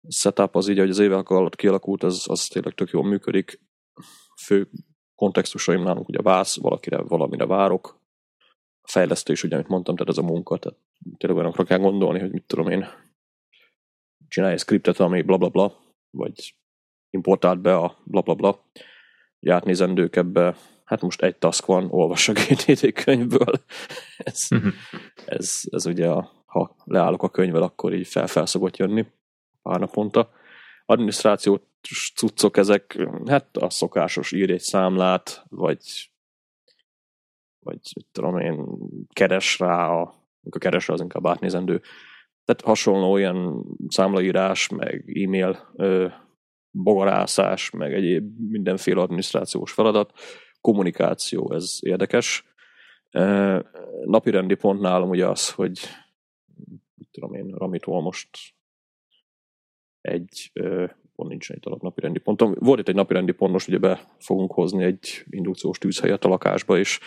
setup 0.08 0.56
az 0.56 0.68
így, 0.68 0.78
hogy 0.78 0.90
az 0.90 0.98
évek 0.98 1.28
alatt 1.28 1.56
kialakult, 1.56 2.02
az, 2.02 2.26
az 2.28 2.46
tényleg 2.46 2.74
tök 2.74 2.90
jól 2.90 3.04
működik. 3.04 3.60
Fő 4.42 4.68
kontextusaim 5.14 5.82
nálunk 5.82 6.08
ugye 6.08 6.22
vász, 6.22 6.60
valakire 6.60 7.02
valamire 7.02 7.46
várok. 7.46 8.00
Fejlesztés, 8.82 9.42
ugye, 9.42 9.54
amit 9.54 9.68
mondtam, 9.68 9.96
tehát 9.96 10.12
ez 10.12 10.18
a 10.24 10.26
munka, 10.26 10.58
tehát 10.58 10.78
tényleg 11.16 11.38
olyanokra 11.38 11.64
kell 11.64 11.78
gondolni, 11.78 12.18
hogy 12.18 12.32
mit 12.32 12.44
tudom 12.46 12.68
én, 12.68 12.86
csinálj 14.28 14.52
egy 14.52 14.58
skriptet, 14.58 15.00
ami 15.00 15.22
blablabla, 15.22 15.66
bla, 15.66 15.76
bla, 15.76 15.94
vagy 16.10 16.57
importált 17.10 17.60
be 17.60 17.76
a 17.76 17.96
blablabla, 18.04 18.50
bla, 18.52 18.64
bla. 19.40 19.54
átnézendők 19.54 20.16
ebbe, 20.16 20.56
hát 20.84 21.00
most 21.00 21.22
egy 21.22 21.36
task 21.36 21.66
van, 21.66 21.88
olvass 21.90 22.28
a 22.28 22.32
GTD 22.48 22.92
könyvből. 22.92 23.62
ez, 24.16 24.46
uh-huh. 24.50 24.72
ez, 25.26 25.62
ez 25.70 25.86
ugye, 25.86 26.08
a, 26.08 26.30
ha 26.46 26.76
leállok 26.84 27.22
a 27.22 27.30
könyvvel, 27.30 27.62
akkor 27.62 27.94
így 27.94 28.08
fel, 28.08 28.26
fel 28.26 28.46
szokott 28.46 28.76
jönni 28.76 29.06
pár 29.62 29.80
naponta. 29.80 30.30
Adminisztráció 30.84 31.60
cuccok 32.14 32.56
ezek, 32.56 33.08
hát 33.26 33.56
a 33.56 33.70
szokásos 33.70 34.32
ír 34.32 34.50
egy 34.50 34.60
számlát, 34.60 35.44
vagy 35.48 36.10
vagy 37.68 37.80
tudom 38.12 38.38
én, 38.38 38.66
keres 39.12 39.58
rá, 39.58 39.88
a, 39.88 40.14
a 40.50 40.58
keres 40.58 40.88
rá 40.88 40.94
az 40.94 41.00
inkább 41.00 41.26
átnézendő. 41.26 41.80
Tehát 42.44 42.62
hasonló 42.62 43.12
olyan 43.12 43.66
számlaírás, 43.88 44.68
meg 44.68 45.20
e-mail 45.24 45.72
ö, 45.76 46.06
bogarászás, 46.82 47.70
meg 47.70 47.94
egyéb 47.94 48.38
mindenféle 48.50 49.00
adminisztrációs 49.00 49.72
feladat. 49.72 50.12
Kommunikáció, 50.60 51.52
ez 51.54 51.78
érdekes. 51.80 52.44
Napi 54.04 54.30
rendi 54.30 54.54
pont 54.54 54.80
nálam 54.80 55.08
ugye 55.08 55.26
az, 55.26 55.50
hogy 55.50 55.80
tudom 57.10 57.34
én, 57.34 57.54
Ramitól 57.56 58.02
most 58.02 58.28
egy 60.00 60.52
pont 61.14 61.30
nincsen 61.30 61.56
itt 61.56 61.64
alap 61.64 61.82
napirendi 61.82 62.18
pontom. 62.18 62.54
Volt 62.58 62.78
itt 62.78 62.88
egy 62.88 62.94
napirendi 62.94 63.32
pont, 63.32 63.52
most 63.52 63.68
ugye 63.68 63.78
be 63.78 64.04
fogunk 64.18 64.52
hozni 64.52 64.84
egy 64.84 65.24
indukciós 65.30 65.78
tűzhelyet 65.78 66.24
a 66.24 66.28
lakásba, 66.28 66.78
és 66.78 67.00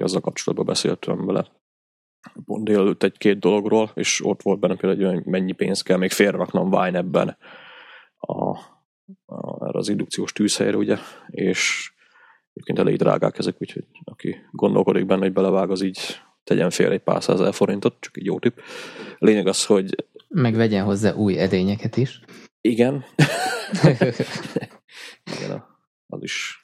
azzal 0.00 0.20
kapcsolatban 0.20 0.66
beszéltem 0.66 1.26
vele 1.26 1.46
pont 2.44 2.64
délelőtt 2.64 3.02
egy-két 3.02 3.38
dologról, 3.38 3.90
és 3.94 4.24
ott 4.24 4.42
volt 4.42 4.60
benne 4.60 4.76
például, 4.76 5.14
hogy 5.14 5.24
mennyi 5.24 5.52
pénzt 5.52 5.82
kell 5.82 5.96
még 5.96 6.10
félreraknom 6.10 6.70
Vine-ebben 6.70 7.36
a, 8.16 8.32
a, 8.32 8.58
erre 9.60 9.78
az 9.78 9.88
indukciós 9.88 10.32
tűzhelyre, 10.32 10.76
ugye, 10.76 10.98
és 11.30 11.92
egyébként 12.52 12.78
elég 12.78 12.96
drágák 12.96 13.38
ezek, 13.38 13.56
úgyhogy 13.58 13.84
aki 14.04 14.36
gondolkodik 14.50 15.06
benne, 15.06 15.22
hogy 15.22 15.32
belevág, 15.32 15.70
az 15.70 15.82
így 15.82 15.98
tegyen 16.44 16.70
fél 16.70 16.90
egy 16.90 17.02
pár 17.02 17.22
százezer 17.22 17.54
forintot, 17.54 17.96
csak 18.00 18.16
egy 18.16 18.24
jó 18.24 18.38
tipp. 18.38 18.58
Lényeg 19.18 19.46
az, 19.46 19.66
hogy 19.66 19.94
meg 20.28 20.54
vegyen 20.54 20.84
hozzá 20.84 21.14
új 21.14 21.38
edényeket 21.38 21.96
is. 21.96 22.20
Igen. 22.60 23.04
Igen, 25.36 25.64
az 26.06 26.22
is 26.22 26.62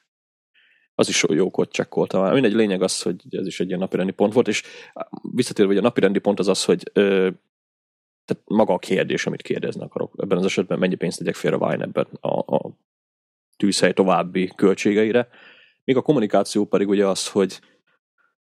az 0.98 1.08
is 1.08 1.24
jókot 1.28 1.72
csekkoltam. 1.72 2.32
Mindegy, 2.32 2.52
lényeg 2.52 2.82
az, 2.82 3.02
hogy 3.02 3.16
ez 3.30 3.46
is 3.46 3.60
egy 3.60 3.66
ilyen 3.66 3.78
napirendi 3.78 4.12
pont 4.12 4.32
volt, 4.32 4.48
és 4.48 4.62
visszatérve, 5.34 5.72
hogy 5.72 5.80
a 5.80 5.86
napirendi 5.86 6.18
pont 6.18 6.38
az 6.38 6.48
az, 6.48 6.64
hogy 6.64 6.90
ö, 6.92 7.28
tehát 8.28 8.44
maga 8.47 8.73
a 8.73 8.78
kérdés, 8.78 9.26
amit 9.26 9.42
kérdezni 9.42 9.82
akarok. 9.82 10.14
Ebben 10.16 10.38
az 10.38 10.44
esetben 10.44 10.78
mennyi 10.78 10.94
pénzt 10.94 11.18
tegyek 11.18 11.35
félre 11.35 11.56
Wine 11.56 11.85
ebben 11.85 12.06
a, 12.20 12.54
a 12.56 12.70
tűzhely 13.56 13.92
további 13.92 14.52
költségeire. 14.56 15.28
Míg 15.85 15.97
a 15.97 16.02
kommunikáció 16.02 16.64
pedig 16.64 16.88
ugye 16.88 17.06
az, 17.06 17.28
hogy 17.28 17.61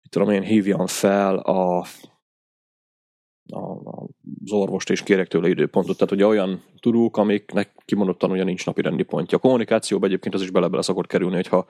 mit 0.03 0.11
tudom 0.11 0.31
én, 0.31 0.43
hívjam 0.43 0.87
fel 0.87 1.39
a, 1.39 1.79
a, 3.47 3.79
az 4.45 4.53
orvost 4.53 4.91
és 4.91 5.03
kérek 5.03 5.29
tőle 5.29 5.49
időpontot. 5.49 5.97
Tehát 5.97 6.13
ugye 6.13 6.27
olyan 6.27 6.63
tudók, 6.81 7.17
amiknek 7.17 7.73
kimondottan 7.85 8.31
ugye 8.31 8.45
nincs 8.45 8.67
napi 8.67 8.83
rendi 8.83 9.03
pontja. 9.03 9.39
A 9.39 9.41
kommunikációban 9.41 10.09
egyébként 10.09 10.35
az 10.35 10.43
is 10.43 10.51
bele-bele 10.51 10.83
szokott 10.83 11.07
kerülni, 11.07 11.35
hogyha 11.35 11.67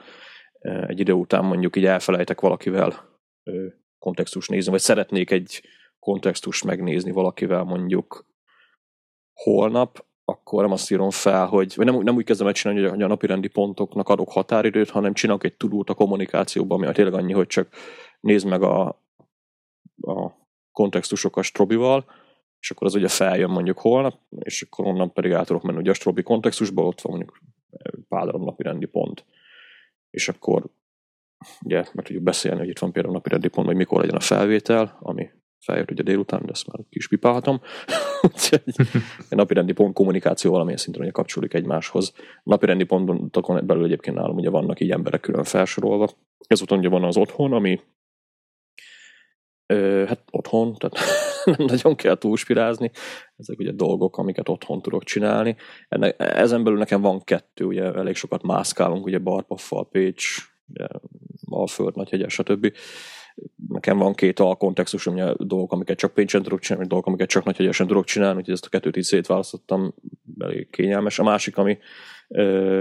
e, 0.59 0.87
egy 0.87 1.00
idő 1.00 1.12
után 1.12 1.44
mondjuk 1.44 1.76
így 1.76 1.87
elfelejtek 1.87 2.40
valakivel 2.40 3.12
kontextus 3.99 4.49
nézni, 4.49 4.71
vagy 4.71 4.80
szeretnék 4.80 5.30
egy 5.30 5.62
kontextust 6.04 6.64
megnézni 6.64 7.11
valakivel 7.11 7.64
mondjuk 7.64 8.26
holnap, 9.32 10.06
akkor 10.25 10.62
nem 10.62 10.73
azt 10.73 10.90
írom 10.90 11.11
fel, 11.11 11.46
hogy, 11.46 11.73
vagy 11.76 11.87
nem, 11.87 12.02
nem 12.02 12.14
úgy 12.14 12.25
kezdem 12.25 12.46
el 12.46 12.52
csinálni, 12.52 12.88
hogy 12.88 13.02
a 13.02 13.06
napirendi 13.06 13.49
pontoknak 13.49 14.08
adok 14.08 14.30
határidőt, 14.30 14.90
hanem 14.90 15.14
csinálok 15.14 15.44
egy 15.44 15.56
tudót 15.56 15.90
a 15.90 15.94
kommunikációban, 15.94 16.82
ami 16.82 16.92
tényleg 16.92 17.14
annyi, 17.14 17.32
hogy 17.32 17.46
csak 17.46 17.68
nézd 18.20 18.46
meg 18.46 18.62
a, 18.62 18.87
a 20.00 20.30
kontextusokat 20.73 21.44
Strobival, 21.44 22.04
és 22.61 22.70
akkor 22.70 22.87
az 22.87 22.94
ugye 22.94 23.08
feljön 23.08 23.50
mondjuk 23.50 23.78
holnap, 23.78 24.18
és 24.38 24.62
akkor 24.62 24.87
onnan 24.87 25.12
pedig 25.12 25.32
át 25.32 25.46
tudok 25.46 25.62
menni 25.62 25.78
ugye 25.78 25.90
a 25.90 25.94
Strobi 25.94 26.23
kontextusba, 26.23 26.82
ott 26.82 27.00
van 27.00 27.16
mondjuk 27.16 27.38
pár 28.08 28.25
darab 28.25 28.44
napi 28.44 28.62
rendi 28.62 28.87
pont. 28.87 29.25
És 30.11 30.28
akkor 30.28 30.64
ugye 31.62 31.84
meg 31.92 32.04
tudjuk 32.04 32.25
beszélni, 32.25 32.58
hogy 32.58 32.68
itt 32.68 32.78
van 32.78 32.92
például 32.92 33.14
napi 33.14 33.28
rendi 33.28 33.49
pont, 33.49 33.66
hogy 33.66 33.76
mikor 33.76 34.00
legyen 34.00 34.16
a 34.16 34.20
felvétel, 34.20 34.99
ami 35.00 35.30
feljött 35.64 35.90
ugye 35.90 36.02
délután, 36.02 36.42
de 36.44 36.50
ezt 36.52 36.66
már 36.66 36.87
kis 36.90 37.09
pipálhatom. 37.09 37.61
Úgyhogy 38.33 38.62
a 39.30 39.35
napirendi 39.35 39.73
pont 39.73 39.94
kommunikáció 39.94 40.50
valamilyen 40.50 40.78
szinten 40.78 41.02
ugye 41.02 41.11
kapcsolódik 41.11 41.54
egymáshoz. 41.54 42.12
A 42.16 42.40
napirendi 42.42 42.85
pontokon 42.85 43.66
belül 43.66 43.85
egyébként 43.85 44.16
nálam 44.16 44.37
ugye 44.37 44.50
vannak 44.50 44.80
így 44.80 44.90
emberek 44.90 45.21
külön 45.21 45.44
felsorolva. 45.44 46.09
Ezután 46.47 46.78
ugye 46.78 46.88
van 46.88 47.04
az 47.04 47.16
otthon, 47.16 47.52
ami 47.52 47.80
ö, 49.66 50.04
hát 50.06 50.23
otthon, 50.30 50.75
tehát 50.75 50.99
nem 51.56 51.66
nagyon 51.66 51.94
kell 51.94 52.18
túlspirázni. 52.18 52.90
Ezek 53.37 53.59
ugye 53.59 53.73
dolgok, 53.73 54.18
amiket 54.18 54.49
otthon 54.49 54.83
tudok 54.83 55.04
csinálni. 55.04 55.56
Ennek, 55.88 56.14
ezen 56.18 56.64
belül 56.64 56.78
nekem 56.78 57.00
van 57.00 57.25
kettő, 57.25 57.64
ugye 57.64 57.92
elég 57.92 58.14
sokat 58.14 58.42
mászkálunk, 58.42 59.06
ugye 59.06 59.18
Barpaffal, 59.18 59.88
Pécs, 59.88 60.37
ugye, 60.66 60.87
Alföld, 61.50 61.97
Nagyhegyes, 61.97 62.33
stb 62.33 62.73
nekem 63.68 63.98
van 63.98 64.14
két 64.14 64.40
alkontextus, 64.40 65.06
ami 65.06 65.20
a 65.20 65.34
dolgok, 65.38 65.72
amiket 65.72 65.98
csak 65.98 66.14
pénzsen 66.14 66.42
tudok 66.42 66.60
csinálni, 66.60 66.88
dolgok, 66.88 67.06
amiket 67.06 67.28
csak 67.28 67.44
nagy 67.44 67.56
hegyesen 67.56 67.86
tudok 67.86 68.04
csinálni, 68.04 68.38
úgyhogy 68.38 68.54
ezt 68.54 68.66
a 68.66 68.68
kettőt 68.68 68.96
így 68.96 69.02
szétválasztottam, 69.02 69.94
elég 70.38 70.70
kényelmes. 70.70 71.18
A 71.18 71.22
másik, 71.22 71.56
ami 71.56 71.78
ö, 72.28 72.80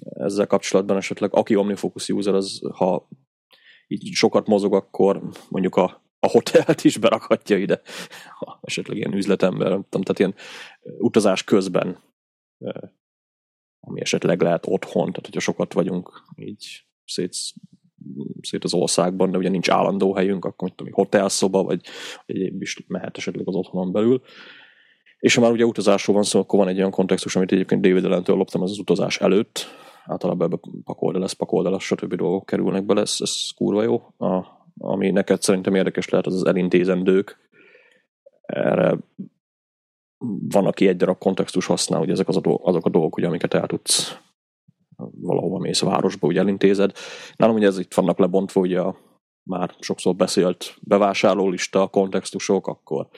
ezzel 0.00 0.46
kapcsolatban 0.46 0.96
esetleg, 0.96 1.34
aki 1.34 1.56
OmniFocus 1.56 2.08
user, 2.08 2.34
az 2.34 2.60
ha 2.72 3.08
így 3.86 4.12
sokat 4.12 4.46
mozog, 4.46 4.74
akkor 4.74 5.22
mondjuk 5.48 5.76
a, 5.76 6.02
a 6.18 6.28
hotelt 6.28 6.84
is 6.84 6.98
berakhatja 6.98 7.56
ide, 7.56 7.80
ha 8.38 8.58
esetleg 8.62 8.96
ilyen 8.96 9.14
üzletember, 9.14 9.68
tudom, 9.68 10.02
tehát 10.02 10.18
ilyen 10.18 10.34
utazás 10.98 11.44
közben, 11.44 11.98
ami 13.80 14.00
esetleg 14.00 14.40
lehet 14.40 14.66
otthon, 14.66 15.06
tehát 15.06 15.24
hogyha 15.24 15.40
sokat 15.40 15.72
vagyunk 15.72 16.24
így 16.36 16.86
szét 17.04 17.34
szét 18.42 18.64
az 18.64 18.74
országban, 18.74 19.30
de 19.30 19.38
ugye 19.38 19.48
nincs 19.48 19.70
állandó 19.70 20.14
helyünk, 20.14 20.44
akkor 20.44 20.68
mit 20.68 20.76
tudom, 20.76 20.92
hotelszoba, 20.92 21.62
vagy 21.62 21.80
egyéb 22.26 22.62
is 22.62 22.84
mehet 22.86 23.16
esetleg 23.16 23.48
az 23.48 23.54
otthonon 23.54 23.92
belül. 23.92 24.22
És 25.18 25.34
ha 25.34 25.40
már 25.40 25.50
ugye 25.50 25.64
utazásról 25.64 26.16
van 26.16 26.24
szó, 26.24 26.40
akkor 26.40 26.58
van 26.58 26.68
egy 26.68 26.78
olyan 26.78 26.90
kontextus, 26.90 27.36
amit 27.36 27.52
egyébként 27.52 27.80
David 27.80 28.04
ellentől 28.04 28.36
loptam, 28.36 28.62
az 28.62 28.70
az 28.70 28.78
utazás 28.78 29.20
előtt. 29.20 29.66
Általában 30.04 30.46
ebbe 30.46 30.60
pakold 30.84 31.16
lesz, 31.16 31.32
pakold 31.32 31.70
lesz, 31.70 31.82
stb. 31.82 32.14
dolgok 32.14 32.46
kerülnek 32.46 32.84
bele, 32.84 33.00
ez, 33.00 33.16
ez 33.18 33.50
kurva 33.56 33.82
jó. 33.82 33.96
A, 34.18 34.44
ami 34.78 35.10
neked 35.10 35.42
szerintem 35.42 35.74
érdekes 35.74 36.08
lehet, 36.08 36.26
az 36.26 36.34
az 36.34 36.46
elintézendők. 36.46 37.38
Erre 38.42 38.98
van, 40.48 40.66
aki 40.66 40.88
egy 40.88 40.96
darab 40.96 41.18
kontextus 41.18 41.66
használ, 41.66 41.98
hogy 41.98 42.10
ezek 42.10 42.28
az 42.28 42.36
a 42.36 42.58
azok 42.62 42.86
a 42.86 42.90
dolgok, 42.90 43.16
ugye, 43.16 43.26
amiket 43.26 43.54
el 43.54 43.66
tudsz 43.66 44.20
valahova 45.20 45.58
mész 45.58 45.82
a 45.82 45.86
városba, 45.86 46.26
ugye 46.26 46.40
elintézed. 46.40 46.92
Nálam 47.36 47.54
ugye 47.54 47.66
ez 47.66 47.78
itt 47.78 47.94
vannak 47.94 48.18
lebontva, 48.18 48.60
ugye 48.60 48.80
a 48.80 48.96
már 49.42 49.74
sokszor 49.78 50.14
beszélt 50.14 50.76
bevásárlólista, 50.80 51.86
kontextusok, 51.86 52.66
akkor 52.66 53.08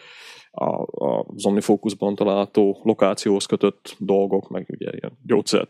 a, 0.51 0.65
a, 1.05 1.25
az 1.35 1.47
OmniFocusban 1.47 2.15
található 2.15 2.81
lokációhoz 2.83 3.47
kötött 3.47 3.97
dolgok, 3.99 4.49
meg 4.49 4.67
ugye 4.69 4.91
ilyen 4.93 5.19
gyógyszer, 5.27 5.69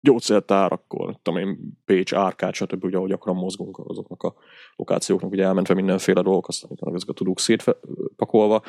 gyógyszertár, 0.00 0.72
akkor 0.72 1.16
tudom 1.22 1.40
én, 1.40 1.58
Pécs, 1.84 2.14
Árkád, 2.14 2.54
stb. 2.54 2.84
ugye, 2.84 2.96
ahogy 2.96 3.08
gyakran 3.08 3.36
mozgunk 3.36 3.78
azoknak 3.78 4.22
a 4.22 4.34
lokációknak, 4.76 5.30
ugye 5.30 5.44
elmentve 5.44 5.74
mindenféle 5.74 6.22
dolgok, 6.22 6.48
aztán 6.48 6.94
ezeket 6.94 7.14
tudunk 7.14 7.40
szétpakolva. 7.40 8.62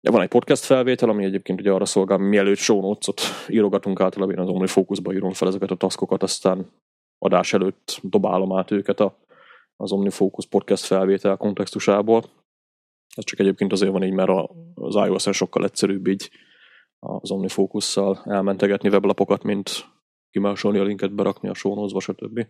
Ja, 0.00 0.10
van 0.10 0.22
egy 0.22 0.28
podcast 0.28 0.64
felvétel, 0.64 1.08
ami 1.08 1.24
egyébként 1.24 1.60
ugye 1.60 1.72
arra 1.72 1.84
szolgál, 1.84 2.18
mielőtt 2.18 2.56
show 2.56 2.80
notes-ot 2.80 3.20
írogatunk 3.48 4.00
általában, 4.00 4.34
én 4.34 4.40
az 4.40 4.48
OmniFocusba 4.48 5.12
írom 5.12 5.32
fel 5.32 5.48
ezeket 5.48 5.70
a 5.70 5.74
taskokat, 5.76 6.22
aztán 6.22 6.70
adás 7.18 7.52
előtt 7.52 7.98
dobálom 8.02 8.56
át 8.56 8.70
őket 8.70 9.00
a, 9.00 9.18
az 9.76 9.92
OmniFocus 9.92 10.46
podcast 10.46 10.84
felvétel 10.84 11.36
kontextusából. 11.36 12.24
Ez 13.16 13.24
csak 13.24 13.38
egyébként 13.38 13.72
azért 13.72 13.92
van 13.92 14.02
így, 14.02 14.12
mert 14.12 14.30
az 14.74 14.94
iOS-en 14.94 15.32
sokkal 15.32 15.64
egyszerűbb 15.64 16.06
így 16.06 16.30
az 16.98 17.30
OmniFocus-szal 17.30 18.22
elmentegetni 18.24 18.88
weblapokat, 18.88 19.42
mint 19.42 19.70
kimásolni 20.30 20.78
a 20.78 20.82
linket, 20.82 21.14
berakni 21.14 21.48
a 21.48 21.54
notes-ba, 21.62 22.00
stb. 22.00 22.46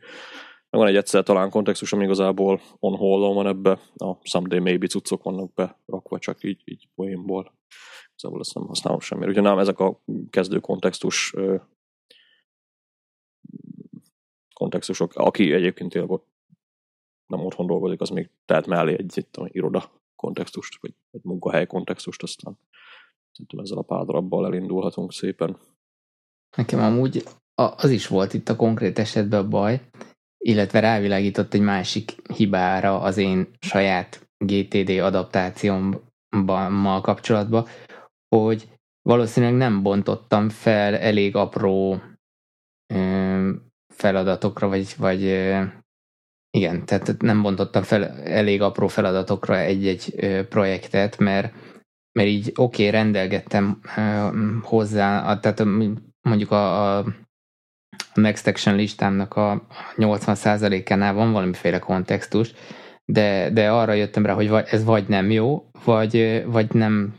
Meg 0.70 0.80
van 0.80 0.86
egy 0.86 0.96
egyszer 0.96 1.22
talán 1.22 1.50
kontextus, 1.50 1.92
ami 1.92 2.04
igazából 2.04 2.60
on 2.78 2.96
hold 2.96 3.34
van 3.34 3.46
ebbe, 3.46 3.80
a 3.96 4.16
someday 4.22 4.58
maybe 4.58 4.86
cuccok 4.86 5.22
vannak 5.22 5.54
berakva, 5.54 6.18
csak 6.18 6.42
így, 6.42 6.62
így 6.64 6.88
poénból. 6.94 7.52
Igazából 8.10 8.40
ezt 8.40 8.54
nem 8.54 8.66
használom 8.66 9.00
semmire. 9.00 9.30
Ugye 9.30 9.40
nem 9.40 9.58
ezek 9.58 9.78
a 9.78 10.00
kezdő 10.30 10.60
kontextus 10.60 11.34
kontextusok, 14.58 15.14
aki 15.14 15.52
egyébként 15.52 15.92
tényleg 15.92 16.10
ott 16.10 16.26
nem 17.26 17.44
otthon 17.44 17.66
dolgozik, 17.66 18.00
az 18.00 18.08
még 18.08 18.30
tehet 18.44 18.66
mellé 18.66 18.92
egy 18.98 19.16
itt, 19.16 19.36
a 19.36 19.48
iroda 19.52 19.90
kontextust, 20.16 20.80
vagy 20.80 20.94
egy 21.10 21.24
munkahely 21.24 21.66
kontextust, 21.66 22.22
aztán 22.22 22.58
szerintem 23.32 23.58
ezzel 23.58 23.78
a 23.78 23.82
pár 23.82 24.04
darabbal 24.04 24.46
elindulhatunk 24.46 25.12
szépen. 25.12 25.58
Nekem 26.56 26.80
amúgy 26.80 27.22
az 27.54 27.90
is 27.90 28.06
volt 28.06 28.34
itt 28.34 28.48
a 28.48 28.56
konkrét 28.56 28.98
esetben 28.98 29.44
a 29.44 29.48
baj, 29.48 29.90
illetve 30.38 30.80
rávilágított 30.80 31.54
egy 31.54 31.60
másik 31.60 32.14
hibára 32.34 33.00
az 33.00 33.16
én 33.16 33.48
saját 33.60 34.28
GTD 34.44 34.90
adaptációmmal 34.90 37.00
kapcsolatban, 37.00 37.66
hogy 38.36 38.68
valószínűleg 39.02 39.56
nem 39.56 39.82
bontottam 39.82 40.48
fel 40.48 40.96
elég 40.96 41.36
apró 41.36 42.02
ö, 42.94 43.50
feladatokra, 43.94 44.68
vagy, 44.68 44.94
vagy 44.98 45.24
ö, 45.24 45.64
igen, 46.50 46.84
tehát 46.84 47.22
nem 47.22 47.42
bontottam 47.42 47.82
fel 47.82 48.04
elég 48.20 48.62
apró 48.62 48.86
feladatokra 48.86 49.58
egy-egy 49.58 50.14
ö, 50.16 50.46
projektet, 50.48 51.18
mert, 51.18 51.54
mert 52.12 52.28
így 52.28 52.52
oké, 52.54 52.62
okay, 52.62 52.90
rendelgettem 52.90 53.80
ö, 53.96 54.28
hozzá, 54.62 55.38
tehát 55.38 55.64
mondjuk 56.22 56.50
a, 56.50 56.98
a 56.98 57.04
a 58.14 58.20
Next 58.20 58.46
Action 58.46 58.74
listámnak 58.76 59.36
a 59.36 59.66
80%-ánál 59.96 61.14
van 61.14 61.32
valamiféle 61.32 61.78
kontextus, 61.78 62.52
de, 63.04 63.50
de 63.50 63.70
arra 63.70 63.92
jöttem 63.92 64.26
rá, 64.26 64.34
hogy 64.34 64.50
ez 64.70 64.84
vagy 64.84 65.08
nem 65.08 65.30
jó, 65.30 65.70
vagy, 65.84 66.44
vagy 66.46 66.72
nem 66.72 67.14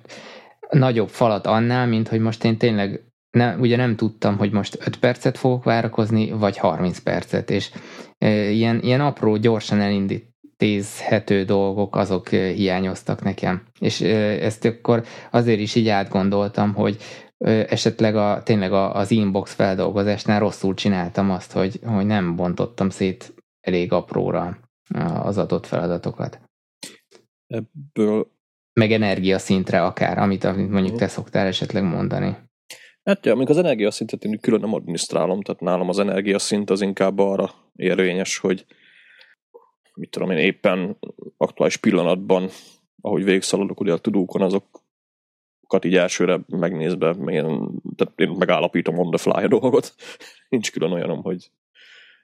nagyobb 0.70 1.10
falat 1.10 1.48
annál, 1.48 1.88
mint 1.88 2.08
hogy 2.08 2.20
most 2.20 2.44
én 2.44 2.58
tényleg 2.58 3.04
ne, 3.32 3.56
ugye 3.56 3.76
nem 3.76 3.96
tudtam, 3.96 4.38
hogy 4.38 4.52
most 4.52 4.78
5 4.86 5.00
percet 5.00 5.38
fogok 5.38 5.64
várakozni, 5.64 6.32
vagy 6.32 6.58
30 6.58 7.00
percet, 7.00 7.50
és 7.50 7.72
e, 8.18 8.50
ilyen, 8.50 8.80
ilyen 8.82 9.02
apró, 9.02 9.36
gyorsan 9.36 9.80
elintézhető 9.80 11.44
dolgok, 11.44 11.96
azok 11.96 12.30
hiányoztak 12.30 13.24
nekem. 13.24 13.62
És 13.80 14.02
e, 14.02 14.16
ezt 14.44 14.66
akkor 14.66 15.04
azért 15.32 15.60
is 15.60 15.76
így 15.76 15.88
átgondoltam, 15.88 16.74
hogy 16.74 16.98
esetleg 17.46 18.16
a, 18.16 18.44
tényleg 18.44 18.74
a, 18.74 18.96
az 18.96 19.12
inbox 19.12 19.54
feldolgozásnál 19.54 20.40
rosszul 20.40 20.74
csináltam 20.74 21.32
azt, 21.32 21.52
hogy, 21.52 21.80
hogy 21.86 22.06
nem 22.06 22.36
bontottam 22.36 22.90
szét 22.90 23.34
elég 23.60 23.92
apróra 23.92 24.60
az 25.24 25.38
adott 25.38 25.66
feladatokat. 25.66 26.42
Ebből... 27.48 28.38
Meg 28.74 28.92
energiaszintre 28.92 29.84
akár, 29.84 30.18
amit, 30.18 30.44
amit 30.44 30.70
mondjuk 30.70 30.98
te 30.98 31.08
szoktál 31.08 31.48
esetleg 31.48 31.84
mondani. 31.84 32.38
Hát 33.04 33.26
ja, 33.26 33.34
amikor 33.34 33.56
az 33.56 33.64
energiaszintet 33.64 34.24
én 34.24 34.40
külön 34.40 34.60
nem 34.60 34.74
adminisztrálom, 34.74 35.42
tehát 35.42 35.62
nálam 35.62 35.90
az 35.90 36.00
energiaszint 36.00 36.70
az 36.70 36.82
inkább 36.82 37.20
arra 37.20 37.52
érvényes, 37.76 38.38
hogy 38.38 38.66
mit 39.94 40.10
tudom 40.10 40.32
én, 40.32 40.38
éppen 40.38 40.98
aktuális 41.38 41.78
pillanatban, 41.78 42.50
ahogy 43.02 43.24
végigszaladok 43.24 43.80
ugye 43.80 43.94
a 43.94 43.98
tudókon, 43.98 44.42
azok 44.42 44.79
taskokat 45.70 45.86
így 45.86 45.96
elsőre 45.96 46.40
megnézve, 46.48 47.10
én, 47.10 47.70
tehát 47.96 48.14
én 48.16 48.30
megállapítom 48.30 48.98
on 48.98 49.10
the 49.10 49.18
fly 49.18 49.44
a 49.44 49.48
dolgot. 49.48 49.94
Nincs 50.50 50.72
külön 50.72 50.92
olyanom, 50.92 51.22
hogy 51.22 51.52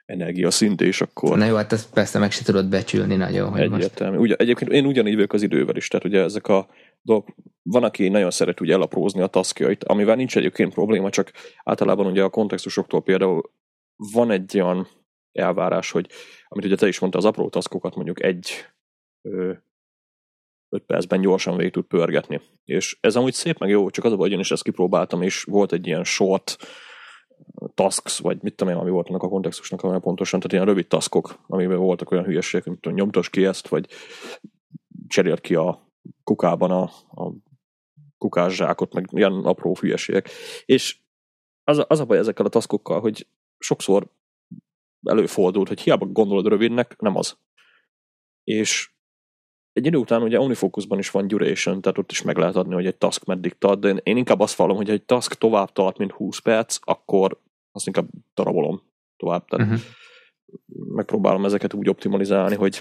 energia 0.05 0.51
szint, 0.51 0.81
és 0.81 1.01
akkor... 1.01 1.37
Na 1.37 1.45
jó, 1.45 1.55
hát 1.55 1.71
ezt 1.71 1.93
persze 1.93 2.19
meg 2.19 2.31
se 2.31 2.43
tudod 2.43 2.69
becsülni 2.69 3.15
nagyon, 3.15 3.49
hogy 3.49 3.61
Egyértelmű. 3.61 4.17
Most... 4.17 4.25
Ugye, 4.25 4.35
egyébként 4.35 4.71
én 4.71 4.85
ugyanígy 4.85 5.13
vagyok 5.13 5.33
az 5.33 5.41
idővel 5.41 5.75
is, 5.75 5.87
tehát 5.87 6.05
ugye 6.05 6.21
ezek 6.21 6.47
a 6.47 6.67
dolgok, 7.01 7.35
van, 7.63 7.83
aki 7.83 8.07
nagyon 8.07 8.31
szeret 8.31 8.59
ugye 8.59 8.73
elaprózni 8.73 9.21
a 9.21 9.27
taskjait, 9.27 9.83
amivel 9.83 10.15
nincs 10.15 10.37
egyébként 10.37 10.73
probléma, 10.73 11.09
csak 11.09 11.31
általában 11.63 12.05
ugye 12.05 12.23
a 12.23 12.29
kontextusoktól 12.29 13.01
például 13.01 13.51
van 13.95 14.31
egy 14.31 14.59
olyan 14.59 14.87
elvárás, 15.31 15.91
hogy 15.91 16.09
amit 16.47 16.65
ugye 16.65 16.75
te 16.75 16.87
is 16.87 16.99
mondta, 16.99 17.17
az 17.17 17.25
apró 17.25 17.49
taszkokat 17.49 17.95
mondjuk 17.95 18.23
egy 18.23 18.49
ö, 19.21 19.51
öt 20.75 20.83
percben 20.83 21.21
gyorsan 21.21 21.57
végig 21.57 21.71
tud 21.71 21.85
pörgetni. 21.85 22.41
És 22.65 22.97
ez 23.01 23.15
amúgy 23.15 23.33
szép, 23.33 23.59
meg 23.59 23.69
jó, 23.69 23.89
csak 23.89 24.05
az 24.05 24.11
a 24.11 24.15
baj, 24.15 24.29
hogy 24.29 24.39
is 24.39 24.51
ezt 24.51 24.63
kipróbáltam, 24.63 25.21
és 25.21 25.43
volt 25.43 25.71
egy 25.71 25.87
ilyen 25.87 26.03
short 26.03 26.57
tasks, 27.73 28.19
vagy 28.19 28.37
mit 28.41 28.55
tudom 28.55 28.73
én, 28.73 28.79
ami 28.79 28.89
volt 28.89 29.07
annak 29.07 29.23
a 29.23 29.27
kontextusnak 29.27 29.83
olyan 29.83 30.01
pontosan, 30.01 30.39
tehát 30.39 30.53
ilyen 30.53 30.65
rövid 30.65 30.87
taskok, 30.87 31.39
amiben 31.47 31.77
voltak 31.77 32.11
olyan 32.11 32.23
hülyeségek, 32.23 32.65
mint 32.65 32.81
tudom, 32.81 32.97
nyomtas 32.97 33.29
ki 33.29 33.45
ezt, 33.45 33.67
vagy 33.67 33.87
cserélt 35.07 35.41
ki 35.41 35.55
a 35.55 35.91
kukában 36.23 36.71
a, 36.71 36.83
a 37.23 37.33
kukás 38.17 38.55
zsákot, 38.55 38.93
meg 38.93 39.07
ilyen 39.11 39.33
apró 39.33 39.75
hülyeségek. 39.79 40.29
És 40.65 40.97
az 41.63 41.77
a, 41.77 41.85
az 41.87 41.99
a 41.99 42.05
baj 42.05 42.17
ezekkel 42.17 42.45
a 42.45 42.49
taskokkal, 42.49 42.99
hogy 42.99 43.27
sokszor 43.57 44.07
előfordult, 45.03 45.67
hogy 45.67 45.81
hiába 45.81 46.05
gondolod 46.05 46.47
rövidnek, 46.47 46.95
nem 46.99 47.15
az. 47.15 47.37
És 48.43 48.94
egy 49.75 49.85
idő 49.85 49.97
után 49.97 50.21
ugye 50.21 50.39
Unifocusban 50.39 50.99
is 50.99 51.11
van 51.11 51.27
duration, 51.27 51.81
tehát 51.81 51.97
ott 51.97 52.11
is 52.11 52.21
meg 52.21 52.37
lehet 52.37 52.55
adni, 52.55 52.73
hogy 52.73 52.85
egy 52.85 52.95
task 52.95 53.25
meddig 53.25 53.57
tart, 53.57 53.79
de 53.79 53.89
én 53.89 54.17
inkább 54.17 54.39
azt 54.39 54.55
vallom, 54.55 54.75
hogy 54.75 54.89
egy 54.89 55.03
task 55.03 55.33
tovább 55.33 55.71
tart, 55.71 55.97
mint 55.97 56.11
20 56.11 56.39
perc, 56.39 56.77
akkor 56.81 57.39
azt 57.71 57.87
inkább 57.87 58.07
darabolom 58.33 58.81
tovább. 59.17 59.45
Tehát 59.45 59.67
uh-huh. 59.67 59.81
megpróbálom 60.95 61.45
ezeket 61.45 61.73
úgy 61.73 61.89
optimalizálni, 61.89 62.55
hogy 62.55 62.79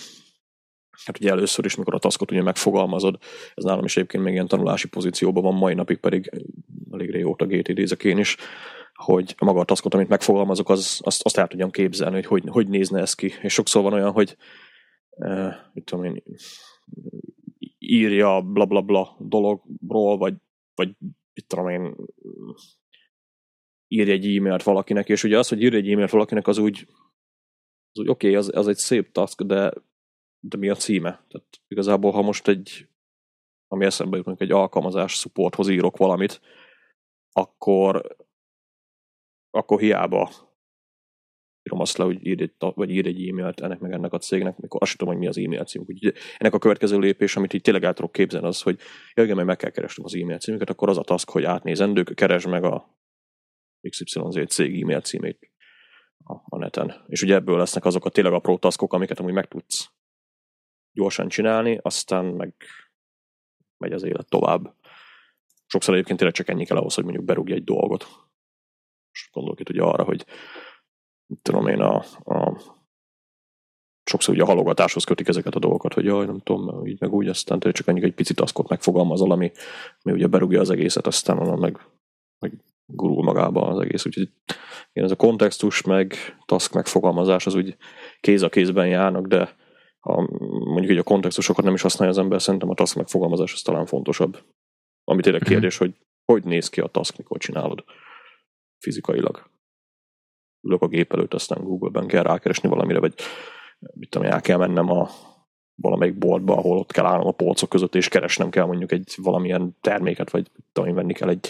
hát 1.04 1.18
ugye 1.18 1.30
először 1.30 1.64
is, 1.64 1.74
mikor 1.74 1.94
a 1.94 1.98
taskot 1.98 2.30
ugye 2.30 2.42
megfogalmazod, 2.42 3.18
ez 3.54 3.64
nálam 3.64 3.84
is 3.84 3.96
egyébként 3.96 4.22
még 4.22 4.32
ilyen 4.32 4.48
tanulási 4.48 4.88
pozícióban 4.88 5.42
van, 5.42 5.54
mai 5.54 5.74
napig 5.74 5.98
pedig 5.98 6.30
elég 6.92 7.10
régóta 7.10 7.46
GTD-zek 7.46 8.04
én 8.04 8.18
is, 8.18 8.36
hogy 8.94 9.34
maga 9.38 9.60
a 9.60 9.64
taskot, 9.64 9.94
amit 9.94 10.08
megfogalmazok, 10.08 10.68
az, 10.68 11.00
azt, 11.02 11.22
azt 11.22 11.38
el 11.38 11.46
tudjam 11.46 11.70
képzelni, 11.70 12.14
hogy, 12.14 12.26
hogy 12.26 12.42
hogy 12.46 12.68
nézne 12.68 13.00
ez 13.00 13.14
ki. 13.14 13.32
És 13.42 13.52
sokszor 13.52 13.82
van 13.82 13.92
olyan, 13.92 14.10
hogy 14.10 14.36
uh, 15.10 15.52
mit 15.72 15.84
tudom 15.84 16.04
én, 16.04 16.22
írja 17.78 18.42
bla 18.42 18.66
bla 18.66 18.82
bla 18.82 19.16
dologról, 19.18 20.16
vagy, 20.16 20.34
vagy 20.74 20.96
mit 21.34 21.46
tudom 21.46 21.68
én, 21.68 21.96
írja 23.88 24.12
egy 24.12 24.36
e-mailt 24.36 24.62
valakinek, 24.62 25.08
és 25.08 25.24
ugye 25.24 25.38
az, 25.38 25.48
hogy 25.48 25.62
írja 25.62 25.78
egy 25.78 25.90
e-mailt 25.90 26.10
valakinek, 26.10 26.46
az 26.46 26.58
úgy, 26.58 26.86
az 27.92 28.00
úgy 28.00 28.08
oké, 28.08 28.26
okay, 28.26 28.38
az, 28.38 28.56
az 28.56 28.68
egy 28.68 28.76
szép 28.76 29.12
task, 29.12 29.42
de, 29.42 29.72
de 30.40 30.56
mi 30.56 30.68
a 30.68 30.74
címe? 30.74 31.24
Tehát 31.28 31.62
igazából, 31.68 32.10
ha 32.10 32.22
most 32.22 32.48
egy, 32.48 32.88
ami 33.68 33.84
eszembe 33.84 34.16
jut, 34.16 34.40
egy 34.40 34.52
alkalmazás 34.52 35.12
supporthoz 35.12 35.68
írok 35.68 35.96
valamit, 35.96 36.40
akkor 37.32 38.16
akkor 39.54 39.80
hiába 39.80 40.30
írom 41.64 41.80
azt 41.80 41.96
le, 41.96 42.04
hogy 42.04 42.26
ír 42.26 42.40
egy, 42.40 42.52
vagy 42.58 42.90
ír 42.90 43.06
egy 43.06 43.28
e-mailt 43.28 43.60
ennek 43.60 43.78
meg 43.78 43.92
ennek 43.92 44.12
a 44.12 44.18
cégnek, 44.18 44.58
mikor 44.58 44.82
azt 44.82 44.96
tudom, 44.96 45.14
hogy 45.14 45.22
mi 45.22 45.28
az 45.28 45.38
e-mail 45.38 45.64
címük. 45.64 45.88
Úgyhogy 45.88 46.14
ennek 46.36 46.54
a 46.54 46.58
következő 46.58 46.98
lépés, 46.98 47.36
amit 47.36 47.52
így 47.52 47.62
tényleg 47.62 47.84
el 47.84 47.94
tudok 47.94 48.12
képzelni, 48.12 48.46
az, 48.46 48.62
hogy 48.62 48.78
jaj, 49.14 49.26
igen, 49.26 49.44
meg 49.44 49.56
kell 49.56 49.70
keresnünk 49.70 50.08
az 50.08 50.14
e-mail 50.14 50.38
címüket, 50.38 50.70
akkor 50.70 50.88
az 50.88 50.98
a 50.98 51.02
task, 51.02 51.30
hogy 51.30 51.44
átnézendők, 51.44 52.14
keresd 52.14 52.48
meg 52.48 52.64
a 52.64 52.98
XYZ 53.88 54.46
cég 54.48 54.82
e-mail 54.82 55.00
címét 55.00 55.50
a, 56.24 56.34
a 56.44 56.58
neten. 56.58 57.04
És 57.06 57.22
ugye 57.22 57.34
ebből 57.34 57.56
lesznek 57.56 57.84
azok 57.84 58.04
a 58.04 58.10
tényleg 58.10 58.32
apró 58.32 58.58
taskok, 58.58 58.92
amiket 58.92 59.18
amúgy 59.18 59.32
meg 59.32 59.48
tudsz 59.48 59.90
gyorsan 60.92 61.28
csinálni, 61.28 61.78
aztán 61.82 62.24
meg 62.24 62.54
megy 63.76 63.92
az 63.92 64.02
élet 64.02 64.28
tovább. 64.28 64.74
Sokszor 65.66 65.94
egyébként 65.94 66.18
tényleg 66.18 66.36
csak 66.36 66.48
ennyi 66.48 66.64
kell 66.64 66.76
ahhoz, 66.76 66.94
hogy 66.94 67.04
mondjuk 67.04 67.24
berúgj 67.24 67.52
egy 67.52 67.64
dolgot 67.64 68.24
most 69.14 69.32
gondolok 69.32 69.60
itt 69.60 69.68
ugye 69.68 69.82
arra, 69.82 70.04
hogy 70.04 70.26
tudom 71.42 71.66
én 71.66 71.80
a, 71.80 72.04
a 72.24 72.60
sokszor 74.04 74.34
ugye 74.34 74.42
a 74.42 74.46
halogatáshoz 74.46 75.04
kötik 75.04 75.28
ezeket 75.28 75.54
a 75.54 75.58
dolgokat, 75.58 75.94
hogy 75.94 76.04
jaj, 76.04 76.26
nem 76.26 76.40
tudom, 76.40 76.86
így 76.86 77.00
meg 77.00 77.12
úgy, 77.12 77.28
aztán 77.28 77.60
csak 77.60 77.86
ennyi 77.86 78.02
egy 78.02 78.14
picit 78.14 78.40
aszkot 78.40 78.68
megfogalmazol, 78.68 79.30
ami, 79.30 79.52
ami 80.02 80.14
ugye 80.14 80.26
berúgja 80.26 80.60
az 80.60 80.70
egészet, 80.70 81.06
aztán 81.06 81.38
onnan 81.38 81.58
meg, 81.58 81.86
meg 82.38 82.52
gurul 82.86 83.22
magába 83.22 83.66
az 83.66 83.80
egész. 83.80 84.06
Úgyhogy 84.06 84.30
én 84.92 85.04
ez 85.04 85.10
a 85.10 85.16
kontextus, 85.16 85.82
meg 85.82 86.14
task 86.46 86.72
megfogalmazás, 86.74 87.46
az 87.46 87.54
úgy 87.54 87.76
kéz 88.20 88.42
a 88.42 88.48
kézben 88.48 88.88
járnak, 88.88 89.26
de 89.26 89.56
ha 90.00 90.28
mondjuk 90.64 90.90
így 90.90 90.98
a 90.98 91.02
kontextusokat 91.02 91.64
nem 91.64 91.74
is 91.74 91.82
használja 91.82 92.12
az 92.12 92.18
ember, 92.18 92.42
szerintem 92.42 92.70
a 92.70 92.74
task 92.74 92.96
megfogalmazás 92.96 93.52
az 93.52 93.62
talán 93.62 93.86
fontosabb. 93.86 94.42
Ami 95.04 95.22
tényleg 95.22 95.40
mhm. 95.40 95.50
kérdés, 95.50 95.76
hogy 95.76 95.94
hogy 96.24 96.44
néz 96.44 96.68
ki 96.68 96.80
a 96.80 96.86
task, 96.86 97.16
mikor 97.16 97.38
csinálod 97.38 97.84
fizikailag. 98.78 99.50
Ülök 100.64 100.82
a 100.82 100.88
gép 100.88 101.12
előtt, 101.12 101.34
aztán 101.34 101.64
Google-ben 101.64 102.06
kell 102.06 102.22
rákeresni 102.22 102.68
valamire, 102.68 103.00
vagy 103.00 103.14
mit 103.94 104.10
tudom, 104.10 104.30
el 104.30 104.40
kell 104.40 104.58
mennem 104.58 104.90
a 104.90 105.08
valamelyik 105.74 106.18
boltba, 106.18 106.56
ahol 106.56 106.78
ott 106.78 106.92
kell 106.92 107.04
állnom 107.04 107.26
a 107.26 107.32
polcok 107.32 107.68
között, 107.68 107.94
és 107.94 108.08
keresnem 108.08 108.50
kell 108.50 108.64
mondjuk 108.64 108.92
egy 108.92 109.14
valamilyen 109.16 109.76
terméket, 109.80 110.30
vagy 110.30 110.50
tudom, 110.72 110.94
venni 110.94 111.12
kell 111.12 111.28
egy 111.28 111.48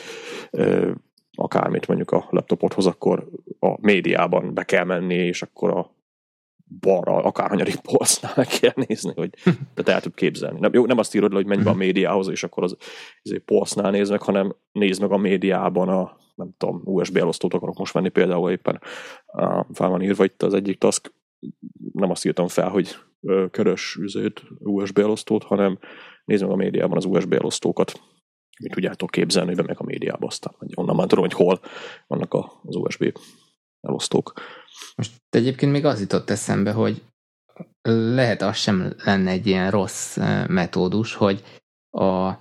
ö, 0.50 0.90
akármit 1.34 1.86
mondjuk 1.86 2.10
a 2.10 2.26
laptopodhoz, 2.30 2.86
akkor 2.86 3.28
a 3.58 3.76
médiában 3.80 4.54
be 4.54 4.64
kell 4.64 4.84
menni, 4.84 5.14
és 5.14 5.42
akkor 5.42 5.70
a 5.70 5.93
balra, 6.80 7.16
akárhanyadik 7.16 7.76
polcnál 7.76 8.32
meg 8.36 8.46
kell 8.46 8.72
nézni, 8.74 9.12
hogy 9.14 9.30
te 9.74 9.92
el 9.92 10.00
tud 10.00 10.14
képzelni. 10.14 10.60
Nem, 10.60 10.72
jó, 10.72 10.86
nem 10.86 10.98
azt 10.98 11.14
írod 11.14 11.30
le, 11.30 11.36
hogy 11.36 11.46
menj 11.46 11.62
be 11.62 11.70
a 11.70 11.74
médiához, 11.74 12.28
és 12.28 12.42
akkor 12.42 12.62
az, 12.62 12.76
az 13.22 13.40
polcnál 13.44 13.90
nézd 13.90 14.10
meg, 14.10 14.22
hanem 14.22 14.56
nézd 14.72 15.00
meg 15.00 15.10
a 15.10 15.16
médiában 15.16 15.88
a 15.88 16.16
nem 16.34 16.54
tudom, 16.56 16.80
USB 16.84 17.16
elosztót 17.16 17.54
akarok 17.54 17.78
most 17.78 17.92
venni 17.92 18.08
például 18.08 18.50
éppen 18.50 18.80
fel 19.72 19.88
van 19.88 20.02
írva 20.02 20.24
itt 20.24 20.42
az 20.42 20.54
egyik 20.54 20.78
task, 20.78 21.12
nem 21.92 22.10
azt 22.10 22.26
írtam 22.26 22.48
fel, 22.48 22.68
hogy 22.68 22.96
keres 23.50 23.96
üzét, 23.96 24.42
USB 24.58 24.98
elosztót, 24.98 25.44
hanem 25.44 25.78
nézd 26.24 26.42
meg 26.42 26.52
a 26.52 26.56
médiában 26.56 26.96
az 26.96 27.04
USB 27.04 27.32
elosztókat, 27.32 28.00
mit 28.58 28.72
tudjátok 28.72 29.10
képzelni, 29.10 29.48
hogy 29.48 29.56
bemegyek 29.56 29.80
a 29.80 29.84
médiába, 29.84 30.26
aztán 30.26 30.54
onnan 30.74 30.96
már 30.96 31.06
tudom, 31.06 31.24
hogy 31.24 31.32
hol 31.32 31.60
vannak 32.06 32.34
az 32.62 32.76
USB 32.76 33.18
elosztók. 33.80 34.32
Most 34.96 35.12
egyébként 35.30 35.72
még 35.72 35.84
az 35.84 36.00
jutott 36.00 36.30
eszembe, 36.30 36.72
hogy 36.72 37.02
lehet 37.88 38.42
az 38.42 38.56
sem 38.56 38.92
lenne 39.04 39.30
egy 39.30 39.46
ilyen 39.46 39.70
rossz 39.70 40.16
metódus, 40.46 41.14
hogy 41.14 41.42
a 41.90 42.32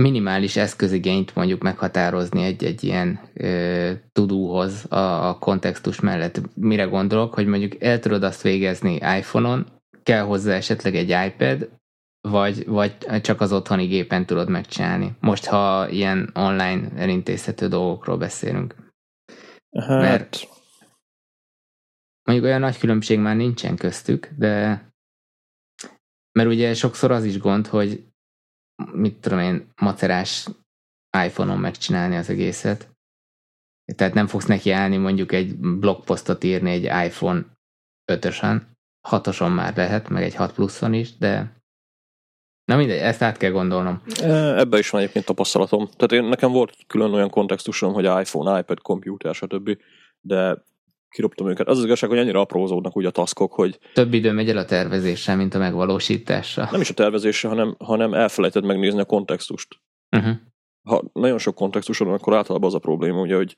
minimális 0.00 0.56
eszközigényt 0.56 1.34
mondjuk 1.34 1.62
meghatározni 1.62 2.42
egy, 2.42 2.64
egy 2.64 2.84
ilyen 2.84 3.20
ö, 3.34 3.92
tudóhoz 4.12 4.92
a, 4.92 5.28
a 5.28 5.38
kontextus 5.38 6.00
mellett. 6.00 6.40
Mire 6.54 6.84
gondolok, 6.84 7.34
hogy 7.34 7.46
mondjuk 7.46 7.82
el 7.82 7.98
tudod 7.98 8.22
azt 8.22 8.42
végezni 8.42 8.94
iPhone-on, 8.94 9.66
kell 10.02 10.22
hozzá 10.22 10.54
esetleg 10.54 10.94
egy 10.94 11.16
iPad, 11.26 11.70
vagy, 12.28 12.66
vagy 12.66 12.96
csak 13.20 13.40
az 13.40 13.52
otthoni 13.52 13.86
gépen 13.86 14.26
tudod 14.26 14.48
megcsinálni. 14.48 15.16
Most, 15.20 15.46
ha 15.46 15.88
ilyen 15.88 16.30
online 16.34 16.90
elintézhető 16.96 17.68
dolgokról 17.68 18.16
beszélünk. 18.16 18.74
Hát... 19.78 20.00
Mert 20.00 20.48
mondjuk 22.24 22.48
olyan 22.48 22.60
nagy 22.60 22.78
különbség 22.78 23.18
már 23.18 23.36
nincsen 23.36 23.76
köztük, 23.76 24.28
de 24.36 24.84
mert 26.32 26.48
ugye 26.48 26.74
sokszor 26.74 27.10
az 27.10 27.24
is 27.24 27.38
gond, 27.38 27.66
hogy 27.66 28.04
mit 28.92 29.20
tudom 29.20 29.38
én, 29.38 29.72
macerás 29.80 30.48
iPhone-on 31.26 31.58
megcsinálni 31.58 32.16
az 32.16 32.28
egészet. 32.28 32.88
Tehát 33.96 34.14
nem 34.14 34.26
fogsz 34.26 34.46
neki 34.46 34.70
állni 34.70 34.96
mondjuk 34.96 35.32
egy 35.32 35.56
blogposztot 35.56 36.44
írni 36.44 36.70
egy 36.70 37.06
iPhone 37.06 37.44
5-ösen, 38.12 38.62
6-oson 39.08 39.54
már 39.54 39.76
lehet, 39.76 40.08
meg 40.08 40.22
egy 40.22 40.34
6 40.34 40.52
pluszon 40.52 40.92
is, 40.92 41.16
de 41.16 41.62
Na 42.64 42.76
mindegy, 42.76 42.98
ezt 42.98 43.22
át 43.22 43.36
kell 43.36 43.50
gondolnom. 43.50 44.02
Ebben 44.22 44.78
is 44.78 44.90
van 44.90 45.00
egyébként 45.00 45.24
tapasztalatom. 45.24 45.88
Tehát 45.96 46.12
én, 46.12 46.24
nekem 46.24 46.52
volt 46.52 46.76
külön 46.86 47.12
olyan 47.12 47.30
kontextusom, 47.30 47.92
hogy 47.92 48.04
iPhone, 48.04 48.58
iPad, 48.58 48.80
komputer, 48.80 49.34
stb. 49.34 49.78
De 50.20 50.64
kirobtam 51.14 51.48
őket. 51.48 51.68
Az 51.68 51.78
az 51.78 51.84
igazság, 51.84 52.10
hogy 52.10 52.18
annyira 52.18 52.40
aprózódnak 52.40 52.96
úgy 52.96 53.04
a 53.04 53.10
taszkok, 53.10 53.52
hogy... 53.52 53.78
Több 53.92 54.12
idő 54.12 54.32
megy 54.32 54.48
el 54.48 54.56
a 54.56 54.64
tervezéssel, 54.64 55.36
mint 55.36 55.54
a 55.54 55.58
megvalósításra. 55.58 56.68
Nem 56.70 56.80
is 56.80 56.90
a 56.90 56.94
tervezésre, 56.94 57.48
hanem, 57.48 57.76
hanem 57.78 58.14
elfelejted 58.14 58.64
megnézni 58.64 59.00
a 59.00 59.04
kontextust. 59.04 59.80
Uh-huh. 60.16 60.34
Ha 60.82 61.02
nagyon 61.12 61.38
sok 61.38 61.54
kontextusod 61.54 62.06
van, 62.06 62.16
akkor 62.16 62.34
általában 62.34 62.68
az 62.68 62.74
a 62.74 62.78
probléma, 62.78 63.20
ugye, 63.20 63.36
hogy 63.36 63.56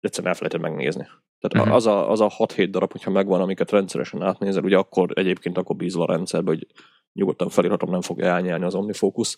egyszerűen 0.00 0.32
elfelejted 0.32 0.60
megnézni. 0.60 1.06
Tehát 1.38 1.66
uh-huh. 1.66 1.74
az, 1.74 1.86
a, 1.86 2.10
az 2.10 2.20
a 2.20 2.28
6-7 2.28 2.68
darab, 2.70 2.92
hogyha 2.92 3.10
megvan, 3.10 3.40
amiket 3.40 3.70
rendszeresen 3.70 4.22
átnézel, 4.22 4.62
ugye 4.62 4.76
akkor 4.76 5.10
egyébként 5.14 5.58
akkor 5.58 5.76
bízva 5.76 6.02
a 6.02 6.12
rendszerbe, 6.12 6.50
hogy 6.50 6.66
nyugodtan 7.12 7.48
felírhatom, 7.48 7.90
nem 7.90 8.00
fogja 8.00 8.26
elnyelni 8.26 8.64
az 8.64 8.74
OmniFocus, 8.74 9.36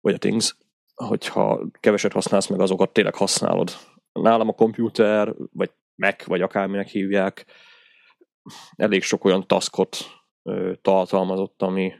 vagy 0.00 0.14
a 0.14 0.18
Things, 0.18 0.56
hogyha 0.94 1.60
keveset 1.80 2.12
használsz, 2.12 2.46
meg 2.46 2.60
azokat 2.60 2.92
tényleg 2.92 3.14
használod. 3.14 3.70
Nálam 4.12 4.48
a 4.48 4.52
komputer, 4.52 5.34
vagy 5.52 5.70
Mac, 5.98 6.24
vagy 6.24 6.42
akárminek 6.42 6.88
hívják, 6.88 7.46
elég 8.76 9.02
sok 9.02 9.24
olyan 9.24 9.46
taskot 9.46 9.96
ö, 10.42 10.72
tartalmazott, 10.82 11.62
ami, 11.62 11.92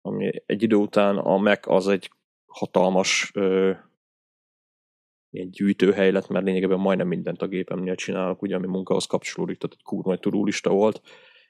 ami 0.00 0.30
egy 0.46 0.62
idő 0.62 0.76
után 0.76 1.16
a 1.16 1.36
Mac 1.36 1.68
az 1.68 1.88
egy 1.88 2.10
hatalmas 2.46 3.30
ö, 3.34 3.72
ilyen 5.30 5.50
gyűjtőhely 5.50 6.10
lett, 6.10 6.28
mert 6.28 6.44
lényegében 6.44 6.78
majdnem 6.78 7.08
mindent 7.08 7.42
a 7.42 7.46
gépemnél 7.46 7.94
csinálok, 7.94 8.42
ugye, 8.42 8.56
ami 8.56 8.66
munkához 8.66 9.06
kapcsolódik, 9.06 9.58
tehát 9.58 9.76
egy 9.76 9.82
kurva 9.82 10.12
egy 10.12 10.20
turulista 10.20 10.70
volt. 10.70 11.00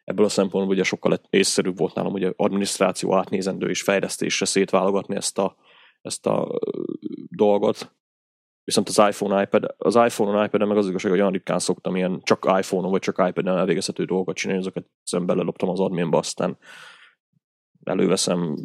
Ebből 0.04 0.24
a 0.24 0.28
szempontból 0.28 0.74
ugye 0.74 0.82
sokkal 0.82 1.20
észszerűbb 1.30 1.78
volt 1.78 1.94
nálam 1.94 2.12
ugye 2.12 2.32
adminisztráció 2.36 3.14
átnézendő 3.14 3.68
és 3.68 3.82
fejlesztésre 3.82 4.46
szétválogatni 4.46 5.16
ezt 5.16 5.38
a, 5.38 5.56
ezt 6.00 6.26
a 6.26 6.58
dolgot. 7.28 7.96
Viszont 8.68 8.88
az 8.88 8.98
iPhone, 8.98 9.42
iPad, 9.42 9.74
az 9.78 9.94
iPhone-on, 9.94 10.44
iPad-en 10.44 10.68
meg 10.68 10.76
az 10.76 10.88
igazság, 10.88 11.11
hogy 11.11 11.20
olyan 11.20 11.33
ritkán 11.33 11.59
szoktam 11.59 11.96
ilyen 11.96 12.20
csak 12.22 12.44
iPhone-on 12.59 12.90
vagy 12.90 13.00
csak 13.00 13.28
iPad-en 13.28 13.57
elvégezhető 13.57 14.04
dolgokat 14.04 14.37
csinálni, 14.37 14.62
azokat 14.62 14.87
szemben 15.02 15.37
beleloptam 15.37 15.68
az 15.68 15.81
adminba, 15.81 16.18
aztán 16.18 16.59
előveszem, 17.85 18.57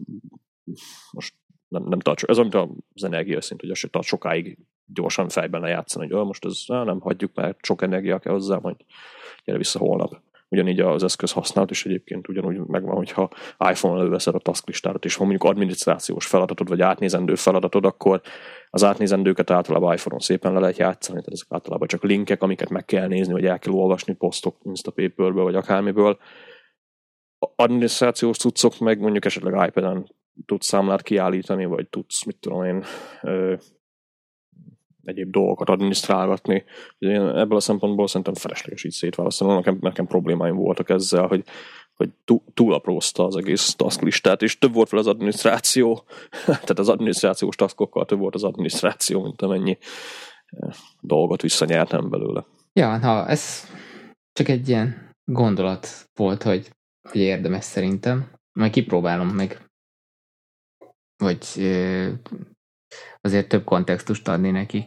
most 1.11 1.35
nem, 1.67 1.83
nem 1.83 1.99
tart, 1.99 2.23
ez 2.23 2.37
amit 2.37 2.55
az 2.93 3.03
energiaszint, 3.03 3.61
hogy 3.61 3.69
az 3.69 3.77
se 3.77 3.87
tart 3.87 4.05
sokáig 4.05 4.57
gyorsan 4.85 5.29
fejben 5.29 5.61
lejátszani, 5.61 6.09
hogy 6.09 6.25
most 6.25 6.45
ez 6.45 6.63
nem 6.67 6.99
hagyjuk, 6.99 7.33
mert 7.33 7.65
sok 7.65 7.81
energia 7.81 8.19
kell 8.19 8.33
hozzá, 8.33 8.57
majd 8.61 8.75
gyere 9.43 9.57
vissza 9.57 9.79
holnap. 9.79 10.21
Ugyanígy 10.53 10.79
az 10.79 11.03
eszköz 11.03 11.31
használat 11.31 11.71
is 11.71 11.85
egyébként 11.85 12.27
ugyanúgy 12.27 12.57
megvan, 12.57 12.95
hogyha 12.95 13.29
iPhone-on 13.69 13.99
előveszed 13.99 14.35
a 14.35 14.39
tasklistárat, 14.39 15.05
és 15.05 15.15
van 15.15 15.27
mondjuk 15.27 15.49
adminisztrációs 15.49 16.25
feladatod, 16.25 16.67
vagy 16.69 16.81
átnézendő 16.81 17.35
feladatod, 17.35 17.85
akkor 17.85 18.21
az 18.69 18.83
átnézendőket 18.83 19.51
általában 19.51 19.93
iPhone-on 19.93 20.19
szépen 20.19 20.53
le 20.53 20.59
lehet 20.59 20.77
játszani, 20.77 21.17
tehát 21.19 21.33
ezek 21.33 21.47
általában 21.49 21.87
csak 21.87 22.03
linkek, 22.03 22.43
amiket 22.43 22.69
meg 22.69 22.85
kell 22.85 23.07
nézni, 23.07 23.33
vagy 23.33 23.45
el 23.45 23.59
kell 23.59 23.73
olvasni 23.73 24.13
posztok 24.13 24.57
Instapaperből, 24.63 25.43
vagy 25.43 25.55
akármiből. 25.55 26.17
Adminisztrációs 27.55 28.37
cuccok 28.37 28.79
meg 28.79 28.99
mondjuk 28.99 29.25
esetleg 29.25 29.67
iPad-en 29.67 30.15
tudsz 30.45 30.67
számlát 30.67 31.01
kiállítani, 31.01 31.65
vagy 31.65 31.87
tudsz, 31.87 32.25
mit 32.25 32.37
tudom 32.39 32.63
én, 32.63 32.83
egyéb 35.03 35.31
dolgokat 35.31 35.69
adminisztrálgatni. 35.69 36.63
Én 36.97 37.21
ebből 37.21 37.57
a 37.57 37.59
szempontból 37.59 38.07
szerintem 38.07 38.33
felesleges 38.33 38.83
így 38.83 38.91
szétválasztani. 38.91 39.53
Nekem, 39.53 39.77
nekem 39.81 40.07
problémáim 40.07 40.55
voltak 40.55 40.89
ezzel, 40.89 41.27
hogy, 41.27 41.43
hogy 41.93 42.09
túlaprózta 42.53 43.25
az 43.25 43.35
egész 43.35 43.73
tasklistát, 43.73 44.41
és 44.41 44.57
több 44.57 44.73
volt 44.73 44.89
fel 44.89 44.99
az 44.99 45.07
adminisztráció, 45.07 46.03
tehát 46.45 46.79
az 46.79 46.89
adminisztrációs 46.89 47.55
taskokkal 47.55 48.05
több 48.05 48.19
volt 48.19 48.35
az 48.35 48.43
adminisztráció, 48.43 49.21
mint 49.21 49.41
amennyi 49.41 49.77
dolgot 50.99 51.41
visszanyertem 51.41 52.09
belőle. 52.09 52.45
Ja, 52.73 52.99
ha 52.99 53.27
ez 53.27 53.67
csak 54.31 54.47
egy 54.47 54.69
ilyen 54.69 55.11
gondolat 55.23 56.09
volt, 56.13 56.43
hogy, 56.43 56.69
hogy 57.09 57.21
érdemes 57.21 57.63
szerintem. 57.63 58.31
Majd 58.51 58.71
kipróbálom 58.71 59.27
meg 59.27 59.61
vagy 61.17 61.45
azért 63.21 63.47
több 63.47 63.63
kontextust 63.63 64.27
adni 64.27 64.51
neki. 64.51 64.85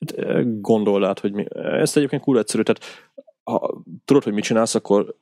Hát, 0.00 0.60
gondold 0.60 1.18
hogy 1.18 1.32
mi. 1.32 1.44
Ezt 1.54 1.96
egyébként 1.96 2.22
kurva 2.22 2.40
egyszerű, 2.40 2.62
tehát 2.62 3.12
ha 3.42 3.82
tudod, 4.04 4.22
hogy 4.22 4.32
mit 4.32 4.44
csinálsz, 4.44 4.74
akkor 4.74 5.16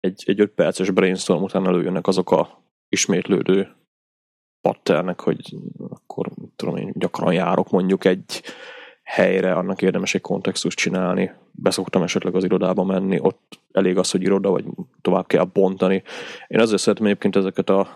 egy, 0.00 0.22
egy 0.26 0.40
öt 0.40 0.50
perces 0.50 0.90
brainstorm 0.90 1.42
után 1.42 1.66
előjönnek 1.66 2.06
azok 2.06 2.30
a 2.30 2.62
ismétlődő 2.88 3.76
patternek, 4.60 5.20
hogy 5.20 5.56
akkor 5.88 6.30
tudom 6.56 6.76
én, 6.76 6.92
gyakran 6.94 7.32
járok 7.32 7.70
mondjuk 7.70 8.04
egy 8.04 8.42
helyre, 9.02 9.52
annak 9.52 9.82
érdemes 9.82 10.14
egy 10.14 10.20
kontextust 10.20 10.78
csinálni. 10.78 11.30
Beszoktam 11.50 12.02
esetleg 12.02 12.34
az 12.34 12.44
irodába 12.44 12.84
menni, 12.84 13.18
ott 13.20 13.60
elég 13.72 13.98
az, 13.98 14.10
hogy 14.10 14.22
iroda, 14.22 14.50
vagy 14.50 14.64
tovább 15.00 15.26
kell 15.26 15.44
bontani. 15.44 16.02
Én 16.46 16.60
azért 16.60 16.80
szeretem 16.80 17.06
egyébként 17.06 17.36
ezeket 17.36 17.70
a 17.70 17.88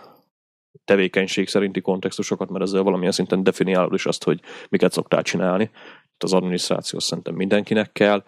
tevékenység 0.89 1.49
szerinti 1.49 1.81
kontextusokat, 1.81 2.51
mert 2.51 2.65
ezzel 2.65 2.83
valamilyen 2.83 3.13
szinten 3.13 3.43
definiálod 3.43 3.95
is 3.95 4.07
azt, 4.07 4.25
hogy 4.25 4.41
miket 4.69 4.93
szoktál 4.93 5.23
csinálni. 5.23 5.71
Az 6.19 6.33
adminisztráció 6.33 6.99
szerintem 6.99 7.35
mindenkinek 7.35 7.93
kell. 7.93 8.25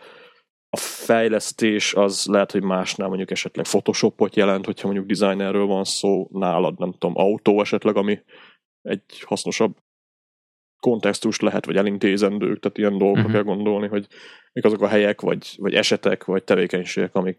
A 0.68 0.76
fejlesztés 0.76 1.94
az 1.94 2.26
lehet, 2.26 2.52
hogy 2.52 2.62
másnál 2.62 3.08
mondjuk 3.08 3.30
esetleg 3.30 3.64
Photoshopot 3.64 4.36
jelent, 4.36 4.64
hogyha 4.64 4.86
mondjuk 4.86 5.18
designerről 5.18 5.66
van 5.66 5.84
szó, 5.84 6.28
nálad 6.32 6.78
nem 6.78 6.92
tudom, 6.92 7.16
autó 7.16 7.60
esetleg, 7.60 7.96
ami 7.96 8.22
egy 8.82 9.02
hasznosabb 9.24 9.76
kontextus 10.80 11.40
lehet, 11.40 11.66
vagy 11.66 11.76
elintézendők, 11.76 12.60
tehát 12.60 12.78
ilyen 12.78 12.98
dolgokra 12.98 13.20
uh-huh. 13.20 13.34
kell 13.34 13.54
gondolni, 13.54 13.88
hogy 13.88 14.06
mik 14.52 14.64
azok 14.64 14.82
a 14.82 14.88
helyek, 14.88 15.20
vagy, 15.20 15.54
vagy 15.56 15.74
esetek, 15.74 16.24
vagy 16.24 16.44
tevékenységek, 16.44 17.14
amik 17.14 17.38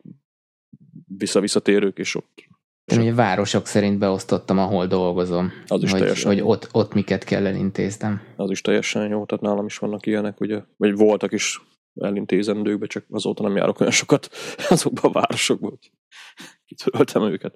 visszavisszatérők, 1.18 1.98
és 1.98 2.16
ott 2.16 2.50
én 2.86 3.00
ugye 3.00 3.14
városok 3.14 3.66
szerint 3.66 4.00
beosztottam, 4.00 4.58
ahol 4.58 4.88
dolgozom. 4.88 5.52
Az 5.68 5.84
is 5.84 5.92
hogy, 5.92 6.00
teljesen 6.00 6.32
hogy 6.32 6.42
ott, 6.42 6.70
ott 6.72 6.94
miket 6.94 7.24
kell 7.24 7.46
elintéznem. 7.46 8.22
Az 8.36 8.50
is 8.50 8.62
teljesen 8.62 9.10
jó, 9.10 9.26
tehát 9.26 9.44
nálam 9.44 9.66
is 9.66 9.78
vannak 9.78 10.06
ilyenek, 10.06 10.40
ugye, 10.40 10.62
vagy 10.78 10.96
voltak 10.96 11.32
is 11.32 11.62
elintézendőkbe, 11.96 12.86
csak 12.86 13.06
azóta 13.10 13.44
nem 13.44 13.56
járok 13.56 13.80
olyan 13.80 13.92
sokat 13.92 14.30
azokban 14.70 15.12
a 15.12 15.14
városokban, 15.14 15.70
hogy 15.70 15.92
kitöröltem 16.66 17.24
őket. 17.24 17.56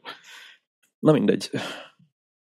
Na 0.99 1.11
mindegy. 1.11 1.49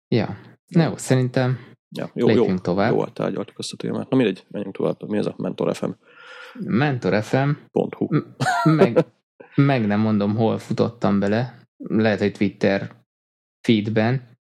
Ja, 0.08 0.38
na 0.66 0.84
jó, 0.84 0.96
szerintem 0.96 1.58
ja, 1.88 2.10
jó, 2.14 2.26
lépjünk 2.26 2.48
jó, 2.48 2.58
tovább. 2.58 2.92
Jó, 2.92 3.04
tárgyaltuk 3.04 3.58
azt 3.58 3.72
a 3.72 3.76
témát. 3.76 4.08
Na 4.08 4.16
mindegy, 4.16 4.44
menjünk 4.50 4.76
tovább. 4.76 5.08
Mi 5.08 5.18
ez 5.18 5.26
a 5.26 5.34
Mentor 5.36 5.76
FM? 5.76 5.90
Mentor 6.58 7.22
FM. 7.22 7.50
Pont 7.70 7.96
meg, 8.64 9.06
meg 9.54 9.86
nem 9.86 10.00
mondom, 10.00 10.36
hol 10.36 10.58
futottam 10.58 11.18
bele, 11.18 11.65
lehet, 11.76 12.18
hogy 12.18 12.32
Twitter 12.32 12.94
feedben, 13.66 14.38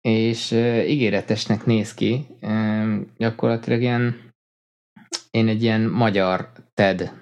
és 0.00 0.50
uh, 0.50 0.90
ígéretesnek 0.90 1.64
néz 1.64 1.94
ki. 1.94 2.26
Uh, 2.40 3.00
gyakorlatilag 3.16 3.80
ilyen, 3.80 4.32
én 5.30 5.48
egy 5.48 5.62
ilyen 5.62 5.80
magyar 5.80 6.52
TED 6.74 7.12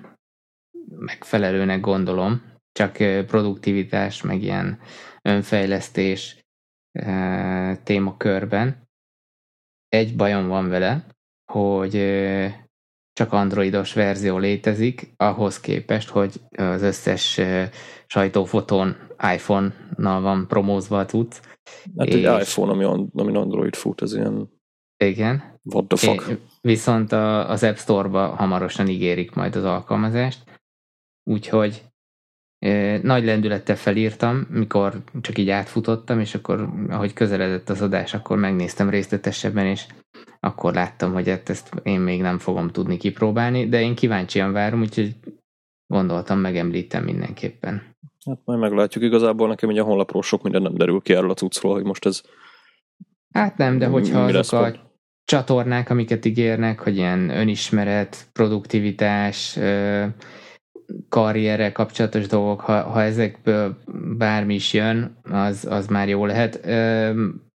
megfelelőnek 0.89 1.81
gondolom, 1.81 2.43
csak 2.73 2.97
uh, 3.01 3.25
produktivitás, 3.25 4.23
meg 4.23 4.43
ilyen 4.43 4.81
önfejlesztés 5.23 6.45
uh, 6.93 7.83
témakörben. 7.83 8.89
Egy 9.89 10.17
bajom 10.17 10.49
van 10.49 10.69
vele, 10.69 11.07
hogy 11.53 11.95
uh, 11.95 12.53
csak 13.15 13.33
androidos 13.33 13.93
verzió 13.93 14.39
létezik, 14.39 15.15
ahhoz 15.17 15.61
képest, 15.61 16.09
hogy 16.09 16.41
az 16.57 16.83
összes 16.83 17.41
sajtófotón 18.07 18.97
iPhone-nal 19.35 20.21
van 20.21 20.47
promózva 20.49 20.99
a 20.99 21.05
cucc. 21.05 21.41
Hát 21.97 22.07
és... 22.07 22.15
egy 22.15 22.41
iPhone, 22.41 22.73
ami, 22.73 23.09
ami 23.13 23.37
Android 23.37 23.75
fut, 23.75 24.03
ez 24.03 24.15
ilyen... 24.15 24.49
Igen. 24.97 25.61
What 25.63 25.87
the 25.87 25.97
fuck? 25.97 26.29
É, 26.29 26.39
viszont 26.61 27.13
a, 27.13 27.51
az 27.51 27.63
App 27.63 27.77
Store-ba 27.77 28.27
hamarosan 28.27 28.89
ígérik 28.89 29.35
majd 29.35 29.57
az 29.57 29.65
alkalmazást, 29.65 30.61
úgyhogy 31.31 31.83
nagy 33.03 33.25
lendülettel 33.25 33.77
felírtam, 33.77 34.47
mikor 34.51 35.03
csak 35.21 35.39
így 35.39 35.51
átfutottam, 35.51 36.21
és 36.21 36.35
akkor, 36.35 36.69
ahogy 36.89 37.13
közeledett 37.13 37.69
az 37.69 37.83
adás, 37.83 38.15
akkor 38.15 38.39
megnéztem 38.39 38.91
részletesebben, 38.91 39.67
és 39.67 39.87
akkor 40.41 40.75
láttam, 40.75 41.13
hogy 41.13 41.29
hát 41.29 41.49
ezt 41.49 41.75
én 41.83 42.01
még 42.01 42.21
nem 42.21 42.39
fogom 42.39 42.69
tudni 42.69 42.97
kipróbálni, 42.97 43.69
de 43.69 43.81
én 43.81 43.95
kíváncsian 43.95 44.53
várom, 44.53 44.81
úgyhogy 44.81 45.15
gondoltam, 45.87 46.39
megemlítem 46.39 47.05
mindenképpen. 47.05 47.83
Hát 48.27 48.39
majd 48.45 48.61
meglátjuk. 48.61 49.05
Igazából 49.05 49.49
nekem 49.49 49.69
egy 49.69 49.79
a 49.79 49.85
honlapról 49.85 50.23
sok 50.23 50.43
minden 50.43 50.63
nem 50.63 50.75
derül 50.75 51.01
ki 51.01 51.15
erről 51.15 51.31
a 51.31 51.35
cuccról, 51.35 51.73
hogy 51.73 51.85
most 51.85 52.07
ez... 52.07 52.23
Hát 53.33 53.57
nem, 53.57 53.79
de 53.79 53.87
hogyha 53.87 54.21
azok 54.21 54.61
a 54.61 54.73
csatornák, 55.25 55.91
amiket 55.91 56.25
ígérnek, 56.25 56.81
hogy 56.81 56.97
ilyen 56.97 57.31
önismeret, 57.31 58.27
produktivitás, 58.33 59.59
karrierrel 61.09 61.73
kapcsolatos 61.73 62.27
dolgok, 62.27 62.61
ha, 62.61 62.83
ha 62.83 63.03
ezekből 63.03 63.77
bármi 64.19 64.55
is 64.55 64.73
jön, 64.73 65.17
az, 65.23 65.67
az 65.71 65.87
már 65.87 66.09
jó 66.09 66.27
lehet. 66.27 66.67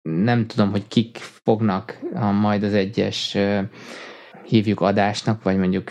Nem 0.03 0.47
tudom, 0.47 0.71
hogy 0.71 0.89
kik 0.89 1.17
fognak 1.19 1.99
a 2.15 2.31
majd 2.31 2.63
az 2.63 2.75
egyes 2.75 3.37
hívjuk 4.45 4.81
adásnak, 4.81 5.43
vagy 5.43 5.57
mondjuk 5.57 5.91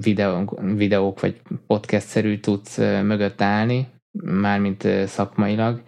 videók, 0.00 0.60
videók 0.74 1.20
vagy 1.20 1.40
podcast-szerű 1.66 2.38
tudsz 2.38 2.78
mögött 2.78 3.40
állni, 3.40 3.86
mármint 4.24 4.88
szakmailag, 5.06 5.82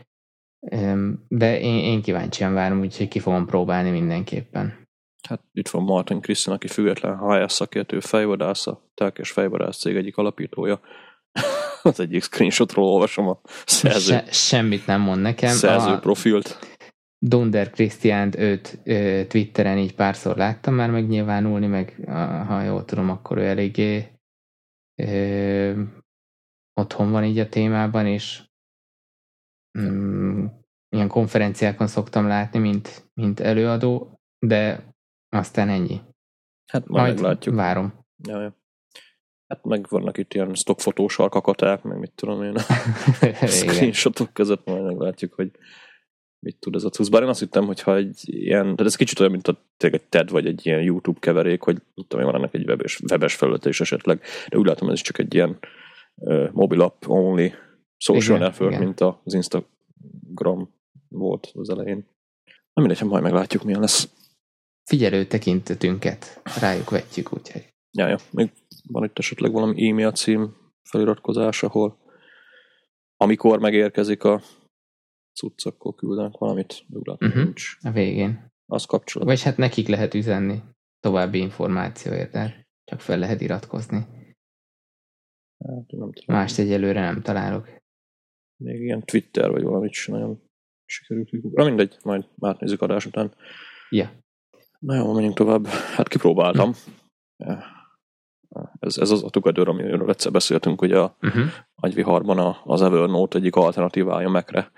de 1.28 1.61
én, 1.61 1.78
én 1.85 2.02
kíváncsian 2.02 2.54
várom, 2.54 2.80
úgyhogy 2.80 3.09
ki 3.09 3.18
fogom 3.18 3.46
próbálni 3.46 3.90
mindenképpen. 3.90 4.88
Hát 5.28 5.42
itt 5.52 5.68
van 5.68 5.83
Martin 5.83 6.20
Christian, 6.20 6.54
aki 6.54 6.66
független 6.66 7.18
HR 7.18 7.50
szakértő 7.50 8.00
fejvadász, 8.00 8.66
a 8.66 8.90
telkes 8.94 9.30
fejvadász 9.30 9.78
cég 9.78 9.96
egyik 9.96 10.16
alapítója. 10.16 10.80
Az 11.83 12.00
egyik 12.00 12.22
screenshotról 12.22 12.87
olvasom 12.87 13.28
a 13.28 13.40
szerző. 13.66 14.12
Se, 14.12 14.33
semmit 14.33 14.87
nem 14.87 15.00
mond 15.00 15.22
nekem. 15.22 15.54
Szerző 15.54 15.90
a, 15.90 15.98
profilt. 15.98 16.59
Donder 17.18 17.70
Christian 17.70 18.38
őt 18.38 18.80
ö, 18.85 19.22
Twitteren 19.28 19.78
így 19.78 19.94
párszor 19.94 20.37
láttam 20.37 20.74
már 20.74 20.90
megnyilvánulni, 20.90 21.66
meg 21.66 22.09
ha 22.46 22.62
jól 22.62 22.85
tudom, 22.85 23.11
akkor 23.11 23.38
ő 23.38 23.44
eléggé 23.44 24.09
ö, 25.02 25.83
otthon 26.80 27.11
van 27.11 27.24
így 27.24 27.38
a 27.38 27.48
témában, 27.48 28.06
és 28.06 28.42
mm, 29.78 30.46
ilyen 30.88 31.09
konferenciákon 31.09 31.87
szoktam 31.87 32.26
látni, 32.26 32.59
mint, 32.59 33.11
mint 33.14 33.40
előadó, 33.40 34.20
de 34.46 34.89
aztán 35.30 35.68
ennyi. 35.68 36.00
Hát 36.66 36.86
majd, 36.86 37.02
majd 37.02 37.14
meglátjuk. 37.14 37.54
Várom. 37.54 38.04
Ja, 38.28 38.40
ja. 38.40 38.58
Hát 39.46 39.64
meg 39.64 39.86
vannak 39.88 40.18
itt 40.18 40.34
ilyen 40.34 40.54
stockfotós 40.54 41.18
alkakaták, 41.18 41.82
meg 41.82 41.98
mit 41.98 42.12
tudom 42.14 42.42
én, 42.42 42.54
a 43.20 43.46
screenshotok 43.46 44.32
között 44.32 44.66
majd 44.66 44.84
meglátjuk, 44.84 45.34
hogy 45.34 45.50
mit 46.38 46.56
tud 46.58 46.74
ez 46.74 46.84
a 46.84 46.88
cusz. 46.88 47.08
Bár 47.08 47.22
én 47.22 47.28
azt 47.28 47.40
hittem, 47.40 47.66
hogy 47.66 47.80
ha 47.80 47.96
egy 47.96 48.20
ilyen, 48.24 48.76
de 48.76 48.84
ez 48.84 48.96
kicsit 48.96 49.20
olyan, 49.20 49.32
mint 49.32 49.48
a, 49.48 49.62
tényleg 49.76 50.00
egy 50.00 50.08
TED 50.08 50.30
vagy 50.30 50.46
egy 50.46 50.66
ilyen 50.66 50.82
YouTube 50.82 51.18
keverék, 51.20 51.62
hogy 51.62 51.82
tudom 51.94 52.24
én, 52.24 52.30
van 52.32 52.40
ennek 52.40 52.54
egy 52.54 52.68
webes, 52.68 53.00
webes 53.00 53.34
felülete 53.34 53.68
is 53.68 53.80
esetleg, 53.80 54.20
de 54.48 54.58
úgy 54.58 54.66
látom, 54.66 54.88
ez 54.88 54.94
is 54.94 55.02
csak 55.02 55.18
egy 55.18 55.34
ilyen 55.34 55.58
uh, 56.14 56.50
mobile 56.52 56.84
app 56.84 57.06
only 57.06 57.54
social 57.96 58.36
igen, 58.36 58.48
network, 58.48 58.72
igen. 58.72 58.84
mint 58.84 59.00
az 59.00 59.34
Instagram 59.34 60.74
volt 61.08 61.50
az 61.54 61.70
elején. 61.70 62.08
Na 62.72 62.82
mindegy, 62.82 63.02
majd 63.02 63.22
meglátjuk, 63.22 63.62
milyen 63.62 63.80
lesz. 63.80 64.08
Figyelő 64.90 65.24
tekintetünket 65.26 66.40
rájuk 66.61 66.90
vetjük, 66.90 67.33
úgyhogy. 67.33 67.68
Ja, 67.90 68.09
ja. 68.09 68.18
Még 68.31 68.50
van 68.88 69.05
itt 69.05 69.18
esetleg 69.18 69.53
valami 69.53 69.88
e-mail 69.88 70.12
cím 70.12 70.57
feliratkozás, 70.88 71.62
ahol 71.62 71.98
amikor 73.16 73.59
megérkezik 73.59 74.24
a 74.24 74.40
cucc, 75.38 75.66
akkor 75.66 75.94
küldenek 75.94 76.38
valamit, 76.38 76.85
de 76.87 76.98
uh-huh. 76.98 77.35
nincs. 77.35 77.76
A 77.83 77.90
végén. 77.90 78.48
Az 78.66 78.85
kapcsolat. 78.85 79.29
Vagy 79.29 79.42
hát 79.42 79.57
nekik 79.57 79.88
lehet 79.88 80.14
üzenni 80.14 80.62
további 81.00 81.38
információért, 81.38 82.33
de 82.33 82.66
csak 82.85 83.00
fel 83.00 83.18
lehet 83.18 83.40
iratkozni. 83.40 83.98
Hát, 85.59 85.68
nem 85.68 85.87
tudom. 85.87 86.11
Mást 86.26 86.59
egyelőre 86.59 87.00
nem 87.00 87.22
találok. 87.22 87.68
Még 88.57 88.81
ilyen 88.81 89.03
Twitter 89.05 89.50
vagy 89.50 89.62
valamit 89.62 89.92
sem 89.92 90.14
nagyon 90.14 90.42
sikerült. 90.85 91.31
Na 91.42 91.64
mindegy, 91.64 91.96
majd 92.03 92.29
átnézzük 92.40 92.83
adás 92.83 93.07
után. 93.07 93.35
Ja. 93.90 94.18
Na 94.80 94.94
jó, 94.94 95.12
menjünk 95.12 95.34
tovább. 95.34 95.66
Hát 95.66 96.08
kipróbáltam. 96.08 96.72
Hm. 97.36 97.52
Ez, 98.80 98.98
ez 98.98 99.10
az 99.10 99.24
a 99.24 99.30
tukadőr, 99.30 99.68
amiről 99.68 100.10
egyszer 100.10 100.32
beszéltünk, 100.32 100.82
ugye 100.82 100.98
a 100.98 101.16
uh-huh. 101.22 101.44
agyviharban 101.74 102.56
az 102.64 102.82
Evernote 102.82 103.38
egyik 103.38 103.56
alternatívája 103.56 104.28
Mac-re, 104.28 104.70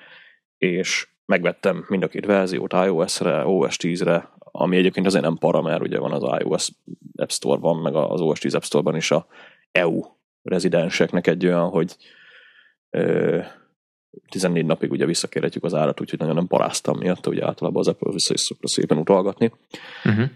és 0.58 1.08
megvettem 1.24 1.84
mind 1.88 2.02
a 2.02 2.08
két 2.08 2.26
verziót 2.26 2.72
iOS-re, 2.72 3.46
OS 3.46 3.76
10-re, 3.82 4.30
ami 4.38 4.76
egyébként 4.76 5.06
azért 5.06 5.24
nem 5.24 5.36
para, 5.36 5.62
mert 5.62 5.80
ugye 5.80 5.98
van 5.98 6.12
az 6.12 6.42
iOS 6.42 6.70
App 7.16 7.30
Store-ban, 7.30 7.76
meg 7.76 7.94
az 7.94 8.20
OS 8.20 8.38
10 8.38 8.54
App 8.54 8.62
Store-ban 8.62 8.96
is 8.96 9.10
a 9.10 9.26
EU 9.72 10.00
rezidenseknek 10.42 11.26
egy 11.26 11.46
olyan, 11.46 11.68
hogy 11.68 11.96
ö, 12.90 13.40
14 14.28 14.66
napig 14.66 14.90
ugye 14.90 15.06
visszakérhetjük 15.06 15.64
az 15.64 15.74
árat, 15.74 16.00
úgyhogy 16.00 16.18
nagyon 16.18 16.34
nem 16.34 16.46
paráztam 16.46 16.98
miatt, 16.98 17.26
ugye 17.26 17.46
általában 17.46 17.80
az 17.80 17.88
Apple 17.88 18.12
vissza 18.12 18.34
is 18.34 18.40
szokta 18.40 18.68
szépen 18.68 18.98
utalgatni. 18.98 19.52
Uh-huh. 20.04 20.30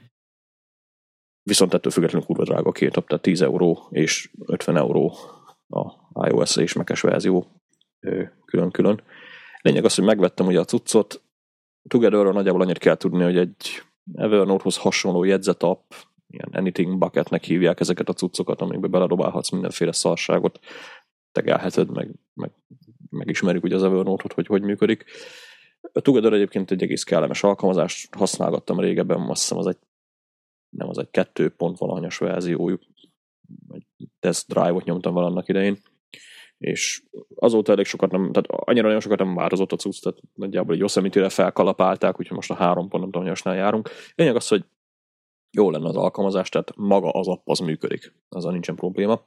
Viszont 1.42 1.74
ettől 1.74 1.92
függetlenül 1.92 2.26
kurva 2.26 2.44
drága 2.44 2.68
a 2.68 2.72
két 2.72 2.94
nap, 2.94 3.06
tehát 3.06 3.22
10 3.22 3.42
euró 3.42 3.86
és 3.90 4.30
50 4.46 4.76
euró 4.76 5.14
a 5.68 6.28
iOS 6.28 6.56
és 6.56 6.72
Mac-es 6.72 7.00
verzió 7.00 7.46
külön-külön. 8.44 9.02
Lényeg 9.60 9.84
az, 9.84 9.94
hogy 9.94 10.04
megvettem 10.04 10.46
ugye 10.46 10.60
a 10.60 10.64
cuccot, 10.64 11.20
Together-ről 11.88 12.32
nagyjából 12.32 12.60
annyit 12.60 12.78
kell 12.78 12.96
tudni, 12.96 13.22
hogy 13.22 13.36
egy 13.36 13.82
Evernote-hoz 14.14 14.76
hasonló 14.76 15.24
jegyzetapp, 15.24 15.92
ilyen 16.28 16.48
Anything 16.52 16.98
Bucketnek 16.98 17.44
hívják 17.44 17.80
ezeket 17.80 18.08
a 18.08 18.12
cuccokat, 18.12 18.60
amikbe 18.60 18.86
beledobálhatsz 18.86 19.50
mindenféle 19.50 19.92
szarságot, 19.92 20.58
tegelheted, 21.32 21.90
meg, 21.90 22.10
meg 22.34 22.50
megismerjük 23.16 23.64
ugye 23.64 23.74
az 23.74 23.82
Evernote-ot, 23.82 24.32
hogy 24.32 24.46
hogy 24.46 24.62
működik. 24.62 25.04
A 25.92 26.00
Together 26.00 26.32
egyébként 26.32 26.70
egy 26.70 26.82
egész 26.82 27.02
kellemes 27.02 27.42
alkalmazást 27.42 28.14
használgattam 28.14 28.80
régebben, 28.80 29.20
azt 29.20 29.40
hiszem 29.40 29.58
az 29.58 29.66
egy 29.66 29.78
nem 30.76 30.88
az 30.88 30.98
egy 30.98 31.10
kettő 31.10 31.48
pont 31.48 31.78
valahanyas 31.78 32.18
verziójuk, 32.18 32.82
egy 33.72 33.86
test 34.18 34.48
drive-ot 34.48 34.84
nyomtam 34.84 35.14
valannak 35.14 35.48
idején, 35.48 35.78
és 36.58 37.02
azóta 37.34 37.72
elég 37.72 37.84
sokat 37.84 38.10
nem, 38.10 38.32
tehát 38.32 38.50
annyira 38.50 38.86
nagyon 38.86 39.00
sokat 39.00 39.18
nem 39.18 39.34
változott 39.34 39.72
a 39.72 39.76
cucc, 39.76 40.02
tehát 40.02 40.18
nagyjából 40.34 40.74
egy 40.74 40.80
Yosemite-re 40.80 41.28
felkalapálták, 41.28 42.20
úgyhogy 42.20 42.36
most 42.36 42.50
a 42.50 42.54
három 42.54 42.88
pont 42.88 43.12
nem 43.12 43.34
tudom, 43.34 43.54
járunk. 43.56 43.90
Lényeg 44.14 44.36
az, 44.36 44.48
hogy 44.48 44.64
jó 45.50 45.70
lenne 45.70 45.88
az 45.88 45.96
alkalmazás, 45.96 46.48
tehát 46.48 46.72
maga 46.76 47.10
az 47.10 47.28
app 47.28 47.48
az 47.48 47.58
működik, 47.58 48.12
azzal 48.28 48.52
nincsen 48.52 48.74
probléma. 48.74 49.24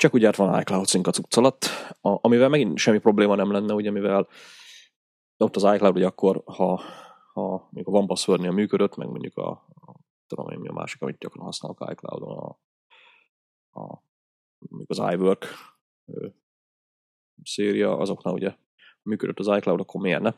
Csak 0.00 0.12
ugye 0.12 0.26
hát 0.26 0.36
van 0.36 0.60
iCloud 0.60 0.88
Sync 0.88 1.06
a 1.06 1.10
cucc 1.10 1.36
alatt, 1.36 1.64
a, 2.00 2.18
amivel 2.20 2.48
megint 2.48 2.78
semmi 2.78 2.98
probléma 2.98 3.34
nem 3.34 3.50
lenne, 3.50 3.74
ugye 3.74 3.90
mivel 3.90 4.28
ott 5.36 5.56
az 5.56 5.74
iCloud, 5.74 5.96
ugye 5.96 6.06
akkor, 6.06 6.42
ha, 6.44 6.82
ha 7.32 7.48
mondjuk 7.48 7.86
a 7.86 7.90
van 7.90 8.06
password 8.06 8.52
működött, 8.52 8.96
meg 8.96 9.08
mondjuk 9.08 9.36
a, 9.36 9.50
a 9.50 9.94
tudom 10.26 10.50
én 10.50 10.58
mi 10.58 10.68
a 10.68 10.72
másik, 10.72 11.02
amit 11.02 11.18
gyakran 11.18 11.44
használok 11.44 11.86
iCloud-on, 11.90 12.36
a, 12.38 12.48
a, 13.80 14.02
mondjuk 14.58 14.90
az 14.90 15.12
iWork 15.12 15.46
széria, 17.42 17.98
azoknál 17.98 18.34
ugye 18.34 18.54
működött 19.02 19.38
az 19.38 19.56
iCloud, 19.56 19.80
akkor 19.80 20.00
miért 20.00 20.22
ne? 20.22 20.34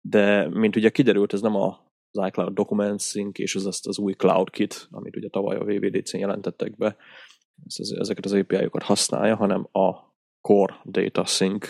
De, 0.00 0.48
mint 0.48 0.76
ugye 0.76 0.90
kiderült, 0.90 1.32
ez 1.32 1.40
nem 1.40 1.56
a, 1.56 1.66
az 2.10 2.26
iCloud 2.26 2.54
Document 2.54 3.00
Sync 3.00 3.38
és 3.38 3.54
az, 3.54 3.80
az 3.82 3.98
új 3.98 4.12
Cloud 4.12 4.50
Kit, 4.50 4.88
amit 4.90 5.16
ugye 5.16 5.28
tavaly 5.28 5.56
a 5.56 5.64
VVDC-n 5.64 6.18
jelentettek 6.18 6.76
be, 6.76 6.96
ezeket 7.98 8.24
az 8.24 8.32
API-okat 8.32 8.82
használja, 8.82 9.36
hanem 9.36 9.68
a 9.72 10.12
Core 10.40 10.80
Data 10.84 11.24
Sync 11.24 11.68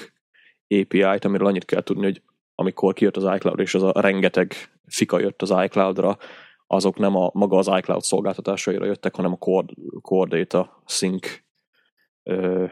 API-t, 0.68 1.24
amiről 1.24 1.46
annyit 1.46 1.64
kell 1.64 1.82
tudni, 1.82 2.04
hogy 2.04 2.22
amikor 2.54 2.94
kijött 2.94 3.16
az 3.16 3.34
iCloud, 3.34 3.58
és 3.58 3.74
az 3.74 3.82
a 3.82 4.00
rengeteg 4.00 4.54
fika 4.86 5.18
jött 5.18 5.42
az 5.42 5.54
iCloud-ra, 5.64 6.18
azok 6.66 6.98
nem 6.98 7.16
a 7.16 7.30
maga 7.32 7.56
az 7.56 7.66
iCloud 7.66 8.02
szolgáltatásaira 8.02 8.84
jöttek, 8.84 9.14
hanem 9.14 9.32
a 9.32 9.36
Core, 9.36 9.66
Core 10.00 10.38
Data 10.38 10.82
Sync 10.86 11.40
ö, 12.22 12.66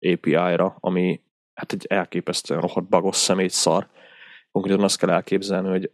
API-ra, 0.00 0.76
ami 0.80 1.20
hát 1.54 1.72
egy 1.72 1.86
elképesztően 1.88 2.60
rohadt 2.60 2.88
bagos 2.88 3.16
szemét 3.16 3.50
szar. 3.50 3.88
Konkrétan 4.52 4.82
azt 4.84 4.98
kell 4.98 5.10
elképzelni, 5.10 5.68
hogy 5.68 5.90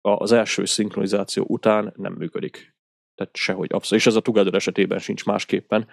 az 0.00 0.32
első 0.32 0.64
szinkronizáció 0.64 1.44
után 1.48 1.92
nem 1.96 2.12
működik. 2.12 2.73
Tehát 3.14 3.36
sehogy 3.36 3.72
abszolút. 3.72 4.00
És 4.00 4.06
ez 4.06 4.16
a 4.16 4.20
Together 4.20 4.54
esetében 4.54 4.98
sincs 4.98 5.24
másképpen. 5.24 5.88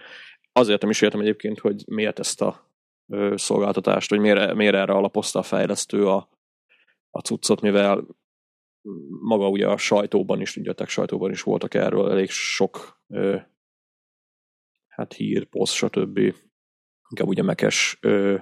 Azért 0.51 0.81
nem 0.81 0.89
is 0.89 1.01
értem 1.01 1.19
egyébként, 1.19 1.59
hogy 1.59 1.83
miért 1.87 2.19
ezt 2.19 2.41
a 2.41 2.69
szolgáltatást, 3.35 4.09
vagy 4.09 4.19
miért, 4.19 4.53
miért 4.53 4.75
erre 4.75 4.93
alapozta 4.93 5.39
a 5.39 5.43
fejlesztő 5.43 6.07
a, 6.07 6.29
a 7.09 7.19
cuccot, 7.19 7.61
mivel 7.61 8.07
maga 9.21 9.49
ugye 9.49 9.67
a 9.67 9.77
sajtóban 9.77 10.41
is, 10.41 10.53
tudjátok, 10.53 10.87
sajtóban 10.87 11.31
is 11.31 11.41
voltak 11.41 11.73
erről 11.73 12.11
elég 12.11 12.29
sok 12.29 13.01
ö, 13.07 13.37
hát 14.87 15.13
hír, 15.13 15.45
poszt, 15.45 15.73
stb. 15.73 16.17
Inkább 17.09 17.27
ugye 17.27 17.43
mekes 17.43 17.97
ö, 18.01 18.37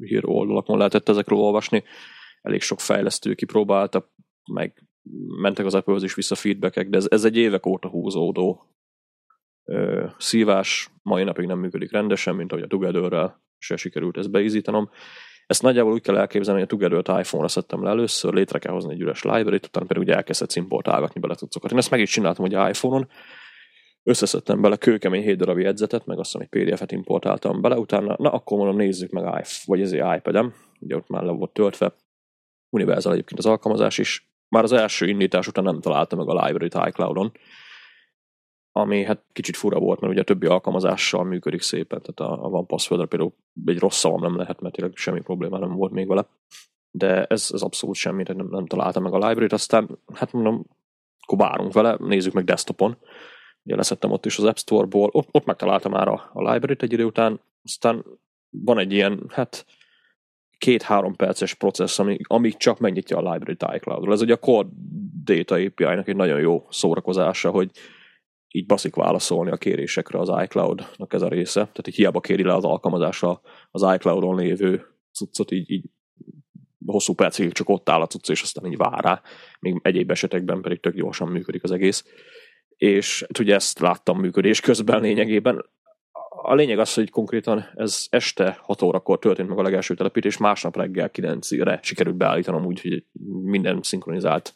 hír 0.00 0.22
oldalakon 0.24 0.78
lehetett 0.78 1.08
ezekről 1.08 1.38
olvasni. 1.38 1.84
Elég 2.40 2.60
sok 2.60 2.80
fejlesztő 2.80 3.34
kipróbálta, 3.34 4.12
meg 4.52 4.84
mentek 5.40 5.66
az 5.66 5.74
apple 5.74 5.96
is 6.00 6.14
vissza 6.14 6.34
feedbackek, 6.34 6.88
de 6.88 6.96
ez, 6.96 7.06
ez 7.08 7.24
egy 7.24 7.36
évek 7.36 7.66
óta 7.66 7.88
húzódó 7.88 8.66
ö, 9.64 10.06
szívás, 10.18 10.90
mai 11.02 11.24
napig 11.24 11.46
nem 11.46 11.58
működik 11.58 11.92
rendesen, 11.92 12.34
mint 12.34 12.52
ahogy 12.52 12.64
a 12.64 12.66
Together-rel 12.66 13.42
se 13.58 13.76
sikerült 13.76 14.16
ezt 14.16 14.30
beizítanom. 14.30 14.90
Ezt 15.46 15.62
nagyjából 15.62 15.92
úgy 15.92 16.02
kell 16.02 16.16
elképzelni, 16.16 16.60
hogy 16.60 16.68
a 16.72 16.76
Together-t 16.76 17.18
iPhone-ra 17.24 17.48
szedtem 17.48 17.82
le 17.82 17.90
először, 17.90 18.34
létre 18.34 18.58
kell 18.58 18.72
hozni 18.72 18.92
egy 18.92 19.00
üres 19.00 19.22
library-t, 19.22 19.66
utána 19.66 19.86
pedig 19.86 20.02
ugye 20.02 20.14
elkezdett 20.14 20.54
importálgatni 20.54 21.20
bele 21.20 21.34
cuccokat. 21.34 21.72
Én 21.72 21.78
ezt 21.78 21.90
meg 21.90 22.00
is 22.00 22.10
csináltam 22.10 22.44
hogy 22.44 22.68
iPhone-on, 22.68 23.08
összeszedtem 24.02 24.60
bele 24.60 24.76
kőkemény 24.76 25.22
7 25.22 25.36
darab 25.36 25.58
jegyzetet, 25.58 26.06
meg 26.06 26.18
azt, 26.18 26.36
hogy 26.36 26.46
PDF-et 26.46 26.92
importáltam 26.92 27.60
bele, 27.60 27.76
utána, 27.76 28.16
na 28.18 28.30
akkor 28.30 28.58
mondom, 28.58 28.76
nézzük 28.76 29.10
meg 29.10 29.22
iPhone, 29.22 29.64
vagy 29.64 29.80
ez 29.80 29.92
egy 29.92 30.16
iPad-em, 30.16 30.54
ugye 30.80 30.96
ott 30.96 31.08
már 31.08 31.22
le 31.22 31.32
volt 31.32 31.52
töltve, 31.52 31.94
Universal 32.68 33.12
egyébként 33.12 33.38
az 33.38 33.46
alkalmazás 33.46 33.98
is, 33.98 34.29
már 34.50 34.62
az 34.62 34.72
első 34.72 35.06
indítás 35.06 35.46
után 35.46 35.64
nem 35.64 35.80
találtam 35.80 36.18
meg 36.18 36.28
a 36.28 36.44
library-t 36.44 36.88
iCloud-on, 36.88 37.32
ami 38.72 39.04
hát 39.04 39.24
kicsit 39.32 39.56
fura 39.56 39.78
volt, 39.78 40.00
mert 40.00 40.12
ugye 40.12 40.22
a 40.22 40.24
többi 40.24 40.46
alkalmazással 40.46 41.24
működik 41.24 41.60
szépen, 41.60 42.02
tehát 42.02 42.32
a, 42.32 42.44
a 42.44 42.48
van 42.48 42.66
password 42.66 43.08
például 43.08 43.34
egy 43.64 43.78
rossz 43.78 43.98
szavam 43.98 44.20
nem 44.20 44.36
lehet, 44.36 44.60
mert 44.60 44.74
tényleg 44.74 44.96
semmi 44.96 45.20
probléma 45.20 45.58
nem 45.58 45.74
volt 45.74 45.92
még 45.92 46.08
vele. 46.08 46.26
De 46.90 47.24
ez, 47.24 47.50
ez 47.52 47.62
abszolút 47.62 47.94
semmi, 47.96 48.22
nem, 48.26 48.48
nem 48.50 48.66
találtam 48.66 49.02
meg 49.02 49.12
a 49.12 49.28
library-t, 49.28 49.52
aztán 49.52 49.98
hát 50.14 50.32
mondom, 50.32 50.64
akkor 51.20 51.38
várunk 51.38 51.72
vele, 51.72 51.96
nézzük 51.98 52.32
meg 52.32 52.44
desktopon. 52.44 52.96
Ugye 53.62 53.76
leszettem 53.76 54.10
ott 54.10 54.26
is 54.26 54.38
az 54.38 54.44
App 54.44 54.56
Store-ból, 54.56 55.08
ott, 55.12 55.28
ott 55.30 55.44
megtaláltam 55.44 55.92
már 55.92 56.08
a, 56.08 56.30
a 56.32 56.52
library-t 56.52 56.82
egy 56.82 56.92
idő 56.92 57.04
után, 57.04 57.40
aztán 57.64 58.04
van 58.50 58.78
egy 58.78 58.92
ilyen, 58.92 59.24
hát 59.28 59.66
két-három 60.60 61.16
perces 61.16 61.54
processz, 61.54 61.98
ami, 61.98 62.18
amíg 62.22 62.56
csak 62.56 62.78
megnyitja 62.78 63.16
a 63.16 63.32
library 63.32 63.76
iCloud-ról. 63.76 64.12
Ez 64.12 64.22
ugye 64.22 64.32
a 64.32 64.36
Core 64.36 64.68
Data 65.24 65.54
API-nak 65.54 66.08
egy 66.08 66.16
nagyon 66.16 66.40
jó 66.40 66.66
szórakozása, 66.70 67.50
hogy 67.50 67.70
így 68.48 68.66
baszik 68.66 68.94
válaszolni 68.94 69.50
a 69.50 69.56
kérésekre 69.56 70.18
az 70.18 70.32
iCloud-nak 70.42 71.12
ez 71.12 71.22
a 71.22 71.28
része. 71.28 71.60
Tehát 71.60 71.88
így 71.88 71.94
hiába 71.94 72.20
kéri 72.20 72.42
le 72.42 72.54
az 72.54 72.64
alkalmazása 72.64 73.40
az 73.70 73.94
iCloud-on 73.94 74.36
lévő 74.36 74.86
cuccot, 75.12 75.50
így, 75.50 75.70
így 75.70 75.84
hosszú 76.86 77.14
percig 77.14 77.52
csak 77.52 77.68
ott 77.68 77.88
áll 77.88 78.00
a 78.00 78.06
cucc, 78.06 78.28
és 78.28 78.42
aztán 78.42 78.70
így 78.70 78.76
vár 78.76 79.04
rá. 79.04 79.22
Még 79.60 79.80
egyéb 79.82 80.10
esetekben 80.10 80.60
pedig 80.60 80.80
tök 80.80 80.94
gyorsan 80.94 81.28
működik 81.28 81.62
az 81.62 81.70
egész. 81.70 82.04
És 82.76 83.20
hát 83.20 83.38
ugye 83.38 83.54
ezt 83.54 83.78
láttam 83.78 84.20
működés 84.20 84.60
közben 84.60 85.00
lényegében. 85.00 85.64
A 86.32 86.54
lényeg 86.54 86.78
az, 86.78 86.94
hogy 86.94 87.10
konkrétan 87.10 87.64
ez 87.74 88.06
este 88.10 88.58
6 88.62 88.82
órakor 88.82 89.18
történt 89.18 89.48
meg 89.48 89.58
a 89.58 89.62
legelső 89.62 89.94
telepítés, 89.94 90.36
másnap 90.36 90.76
reggel 90.76 91.10
9-re 91.12 91.78
sikerült 91.82 92.16
beállítanom 92.16 92.66
úgy, 92.66 92.80
hogy 92.80 93.04
minden 93.42 93.78
szinkronizált 93.82 94.54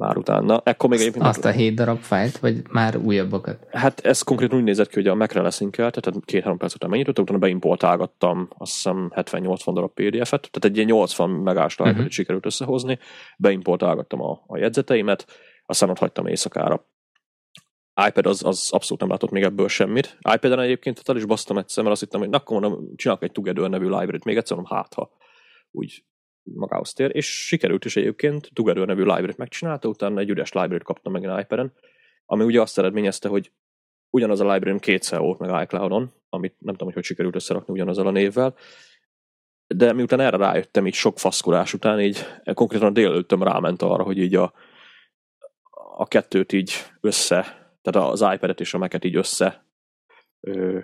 már 0.00 0.16
utána. 0.16 0.60
Ekkor 0.64 0.90
még 0.90 1.00
egyébként... 1.00 1.24
Azt 1.24 1.44
a 1.44 1.50
hét 1.50 1.74
darab 1.74 1.98
fájlt, 1.98 2.38
vagy 2.38 2.62
már 2.70 2.96
újabbakat? 2.96 3.66
Hát 3.70 4.00
ez 4.00 4.22
konkrétan 4.22 4.58
úgy 4.58 4.64
nézett 4.64 4.88
ki, 4.88 4.94
hogy 4.94 5.06
a 5.06 5.14
Mac-re 5.14 5.40
leszinkelt, 5.40 6.00
tehát 6.00 6.24
két-három 6.24 6.58
perc 6.58 6.74
után 6.74 6.90
megnyitottam, 6.90 7.24
utána 7.24 7.38
beimportálgattam 7.38 8.48
azt 8.58 8.72
hiszem 8.72 9.12
70-80 9.14 9.70
darab 9.72 9.92
PDF-et, 9.94 10.48
tehát 10.50 10.64
egy 10.64 10.76
ilyen 10.76 10.88
80 10.88 11.30
megás 11.30 11.78
uh-huh. 11.78 12.08
sikerült 12.08 12.46
összehozni, 12.46 12.98
beimportálgattam 13.38 14.22
a, 14.22 14.42
a 14.46 14.58
jegyzeteimet, 14.58 15.26
aztán 15.66 15.90
ott 15.90 15.98
hagytam 15.98 16.26
éjszakára. 16.26 16.86
iPad 18.08 18.26
az, 18.26 18.44
az 18.44 18.68
abszolút 18.72 19.00
nem 19.00 19.08
látott 19.08 19.30
még 19.30 19.42
ebből 19.42 19.68
semmit. 19.68 20.18
iPad-en 20.34 20.60
egyébként 20.60 21.02
el 21.04 21.16
is 21.16 21.24
basztam 21.24 21.58
egyszer, 21.58 21.82
mert 21.82 21.94
azt 21.94 22.04
hittem, 22.04 22.20
hogy 22.20 22.28
na, 22.28 22.36
akkor 22.36 22.60
mondom, 22.60 22.96
csinálok 22.96 23.22
egy 23.22 23.32
Together 23.32 23.70
nevű 23.70 23.84
library-t 23.84 24.24
még 24.24 24.36
egyszer, 24.36 24.56
mondom, 24.56 24.76
hát 24.76 24.94
ha 24.94 25.10
úgy 25.70 26.04
magához 26.42 26.92
tér, 26.92 27.16
és 27.16 27.46
sikerült 27.46 27.84
is 27.84 27.96
egyébként, 27.96 28.50
Together 28.52 28.86
nevű 28.86 29.02
library-t 29.02 29.36
megcsinálta, 29.36 29.88
utána 29.88 30.20
egy 30.20 30.28
üres 30.28 30.52
library-t 30.52 30.82
kaptam 30.82 31.12
meg 31.12 31.22
iPad-en, 31.22 31.72
ami 32.26 32.44
ugye 32.44 32.60
azt 32.60 32.78
eredményezte, 32.78 33.28
hogy 33.28 33.52
ugyanaz 34.10 34.40
a 34.40 34.52
library 34.52 34.78
kétszer 34.78 35.18
volt 35.18 35.38
meg 35.38 35.62
iCloud-on, 35.62 36.12
amit 36.28 36.54
nem 36.58 36.72
tudom, 36.72 36.86
hogy 36.86 36.94
hogy 36.94 37.04
sikerült 37.04 37.34
összerakni 37.34 37.72
ugyanazzal 37.72 38.06
a 38.06 38.10
névvel, 38.10 38.54
de 39.66 39.92
miután 39.92 40.20
erre 40.20 40.36
rájöttem 40.36 40.86
így 40.86 40.94
sok 40.94 41.18
faszkolás 41.18 41.74
után, 41.74 42.00
így 42.00 42.18
konkrétan 42.54 42.88
a 42.88 42.90
délelőttem 42.90 43.42
ráment 43.42 43.82
arra, 43.82 44.02
hogy 44.02 44.18
így 44.18 44.34
a, 44.34 44.52
a 45.96 46.06
kettőt 46.06 46.52
így 46.52 46.72
össze, 47.00 47.59
tehát 47.82 48.10
az 48.10 48.20
iPad-et 48.20 48.60
és 48.60 48.74
a 48.74 48.78
Mac-et 48.78 49.04
így 49.04 49.16
össze 49.16 49.64
ö, 50.40 50.78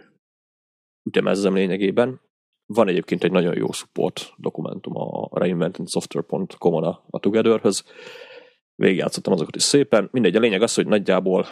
ütemezzem 1.02 1.54
lényegében, 1.54 2.20
van 2.66 2.88
egyébként 2.88 3.24
egy 3.24 3.30
nagyon 3.30 3.56
jó 3.56 3.72
support 3.72 4.32
dokumentum 4.36 4.96
a 4.96 5.38
reinventedsoftware.com-on 5.38 6.84
a, 6.84 7.04
a 7.10 7.18
Together-höz. 7.18 7.84
Végigjátszottam 8.74 9.32
azokat 9.32 9.56
is 9.56 9.62
szépen. 9.62 10.08
Mindegy, 10.12 10.36
a 10.36 10.40
lényeg 10.40 10.62
az, 10.62 10.74
hogy 10.74 10.86
nagyjából 10.86 11.46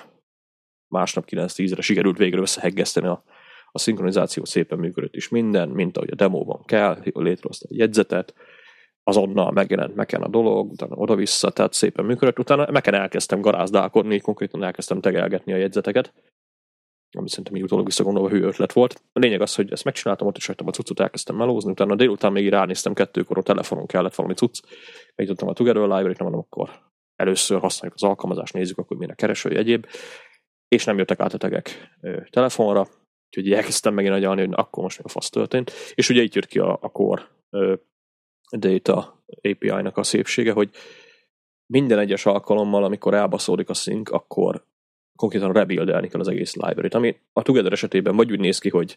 másnap 0.89 1.25
9-10-re 1.31 1.83
sikerült 1.83 2.17
végre 2.17 2.41
összeheggeszteni 2.41 3.07
a, 3.07 3.25
a 3.73 3.79
szinkronizáció 3.79 4.45
szépen 4.45 4.79
működött 4.79 5.15
is 5.15 5.29
minden, 5.29 5.69
mint 5.69 5.97
ahogy 5.97 6.11
a 6.11 6.15
demóban 6.15 6.65
kell, 6.65 6.99
létrehozta 7.03 7.67
egy 7.69 7.77
jegyzetet, 7.77 8.35
azonnal 9.05 9.51
megjelent 9.51 9.95
meken 9.95 10.23
a 10.23 10.29
dolog, 10.29 10.71
utána 10.71 10.95
oda-vissza, 10.95 11.51
tehát 11.51 11.73
szépen 11.73 12.05
működött. 12.05 12.39
Utána 12.39 12.71
meken 12.71 12.95
elkezdtem 12.95 13.41
garázdálkodni, 13.41 14.21
konkrétan 14.21 14.63
elkezdtem 14.63 15.01
tegelgetni 15.01 15.53
a 15.53 15.57
jegyzeteket, 15.57 16.13
ami 17.17 17.29
szerintem 17.29 17.57
így 17.57 17.63
utólag 17.63 17.85
visszagondolva 17.85 18.29
hű 18.29 18.43
ötlet 18.43 18.73
volt. 18.73 19.03
A 19.13 19.19
lényeg 19.19 19.41
az, 19.41 19.55
hogy 19.55 19.73
ezt 19.73 19.85
megcsináltam, 19.85 20.27
ott 20.27 20.37
is 20.37 20.47
hagytam 20.47 20.67
a 20.67 20.71
cuccot, 20.71 21.01
elkezdtem 21.01 21.37
melózni, 21.37 21.71
utána 21.71 21.95
délután 21.95 22.33
még 22.33 22.49
ránéztem 22.49 22.95
kettőkor, 22.95 23.39
a 23.39 23.43
telefonon 23.43 23.87
kellett 23.87 24.15
valami 24.15 24.35
cucc, 24.35 24.61
megnyitottam 25.15 25.49
a 25.49 25.53
Together 25.53 25.83
Library-t, 25.83 26.19
nem 26.19 26.29
mondom, 26.29 26.47
akkor 26.51 26.71
először 27.17 27.61
használjuk 27.61 27.95
az 27.95 28.09
alkalmazást, 28.09 28.55
nézzük, 28.55 28.79
akkor 28.79 28.97
milyen 28.97 29.13
a 29.13 29.17
kereső 29.17 29.57
egyéb, 29.57 29.87
és 30.69 30.85
nem 30.85 30.99
jöttek 30.99 31.21
át 31.21 31.35
a 31.35 31.39
tegek 31.39 31.99
telefonra, 32.31 32.87
úgyhogy 33.27 33.53
elkezdtem 33.53 33.95
megint 33.95 34.15
agyalni, 34.15 34.41
hogy 34.41 34.53
akkor 34.53 34.83
most 34.83 34.99
mi 34.99 35.05
a 35.07 35.09
fasz 35.09 35.31
történt, 35.31 35.73
és 35.95 36.09
ugye 36.09 36.23
itt 36.23 36.35
jött 36.35 36.47
ki 36.47 36.59
a, 36.59 36.79
a 36.81 36.89
Core 36.89 37.23
Data 38.51 39.25
API-nak 39.43 39.97
a 39.97 40.03
szépsége, 40.03 40.53
hogy 40.53 40.71
minden 41.67 41.99
egyes 41.99 42.27
alkalommal, 42.27 42.85
amikor 42.85 43.15
elbaszódik 43.15 43.69
a 43.69 43.75
sync, 43.75 44.13
akkor 44.13 44.65
konkrétan 45.17 45.53
rebuildelni 45.53 46.09
kell 46.09 46.21
az 46.21 46.29
egész 46.29 46.55
library-t, 46.55 46.95
ami 46.95 47.17
a 47.33 47.43
Together 47.43 47.73
esetében 47.73 48.17
vagy 48.17 48.31
úgy 48.31 48.41
néz 48.41 48.59
ki, 48.59 48.69
hogy 48.69 48.97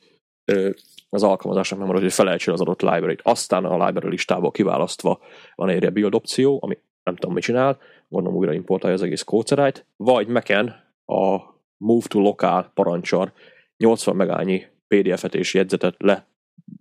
az 1.10 1.23
alkalmazásnak 1.23 1.79
nem 1.79 1.88
marad, 1.88 2.01
hogy 2.01 2.13
felejtsél 2.13 2.53
az 2.53 2.62
adott 2.62 2.81
library-t, 2.81 3.21
aztán 3.23 3.65
a 3.65 3.86
library 3.86 4.10
listából 4.10 4.51
kiválasztva 4.51 5.19
van 5.55 5.69
egy 5.69 5.79
rebuild 5.79 6.15
opció, 6.15 6.60
ami 6.62 6.77
nem 7.03 7.15
tudom, 7.15 7.33
mit 7.33 7.43
csinál, 7.43 7.77
gondolom 8.10 8.38
újra 8.38 8.53
importálja 8.53 8.95
az 8.95 9.01
egész 9.01 9.23
kódszerájt, 9.23 9.86
vagy 9.95 10.27
meken 10.27 10.67
a 11.05 11.39
move 11.77 12.05
to 12.07 12.19
local 12.19 12.71
parancsar 12.73 13.31
80 13.77 14.15
megányi 14.15 14.67
PDF-et 14.88 15.36
és 15.36 15.53
jegyzetet 15.53 15.95
le 15.97 16.27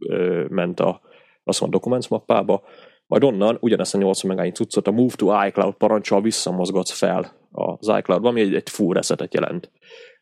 ö, 0.08 0.44
ment 0.48 0.80
a, 0.80 1.00
azt 1.46 1.60
mondom, 1.60 1.80
documents 1.80 2.08
mappába, 2.08 2.62
majd 3.06 3.24
onnan 3.24 3.56
ugyanezt 3.60 3.94
a 3.94 3.98
80 3.98 4.30
megányi 4.30 4.52
cuccot 4.52 4.86
a 4.86 4.90
move 4.90 5.14
to 5.16 5.46
iCloud 5.46 5.74
parancsal 5.74 6.20
visszamozgatsz 6.20 6.90
fel 6.90 7.32
az 7.50 7.88
iCloud-ban, 7.98 8.30
ami 8.30 8.40
egy, 8.40 8.54
egy 8.54 8.70
full 8.70 8.94
resetet 8.94 9.34
jelent. 9.34 9.70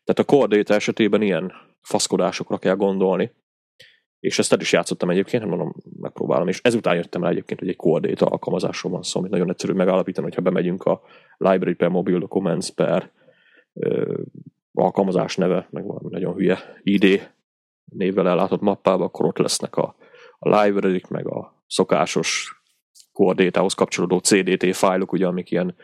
Tehát 0.03 0.19
a 0.19 0.23
core 0.23 0.57
data 0.57 0.73
esetében 0.73 1.21
ilyen 1.21 1.51
faszkodásokra 1.81 2.57
kell 2.57 2.75
gondolni, 2.75 3.31
és 4.19 4.39
ezt 4.39 4.53
el 4.53 4.59
is 4.59 4.71
játszottam 4.71 5.09
egyébként, 5.09 5.41
nem 5.41 5.51
mondom, 5.51 5.75
megpróbálom, 5.99 6.47
és 6.47 6.59
ezután 6.63 6.95
jöttem 6.95 7.23
rá 7.23 7.29
egyébként, 7.29 7.59
hogy 7.59 7.69
egy 7.69 7.75
core 7.75 8.07
data 8.07 8.25
alkalmazásról 8.25 8.91
van 8.91 9.03
szó, 9.03 9.19
amit 9.19 9.31
nagyon 9.31 9.49
egyszerű 9.49 9.73
megállapítani, 9.73 10.27
hogyha 10.27 10.41
bemegyünk 10.41 10.83
a 10.83 11.01
library 11.37 11.73
per 11.73 11.89
mobile 11.89 12.19
documents 12.19 12.69
per 12.69 13.11
ö, 13.73 14.17
alkalmazás 14.73 15.35
neve, 15.35 15.67
meg 15.71 15.85
valami 15.85 16.09
nagyon 16.09 16.33
hülye 16.33 16.59
ID 16.83 17.29
névvel 17.85 18.27
ellátott 18.27 18.61
mappába, 18.61 19.03
akkor 19.03 19.25
ott 19.25 19.37
lesznek 19.37 19.75
a, 19.75 19.95
a 20.39 20.61
library 20.61 21.01
meg 21.09 21.27
a 21.27 21.63
szokásos 21.67 22.61
core 23.13 23.51
kapcsolódó 23.75 24.17
CDT 24.17 24.75
fájlok, 24.75 25.11
ugye, 25.11 25.27
amik 25.27 25.51
ilyen 25.51 25.75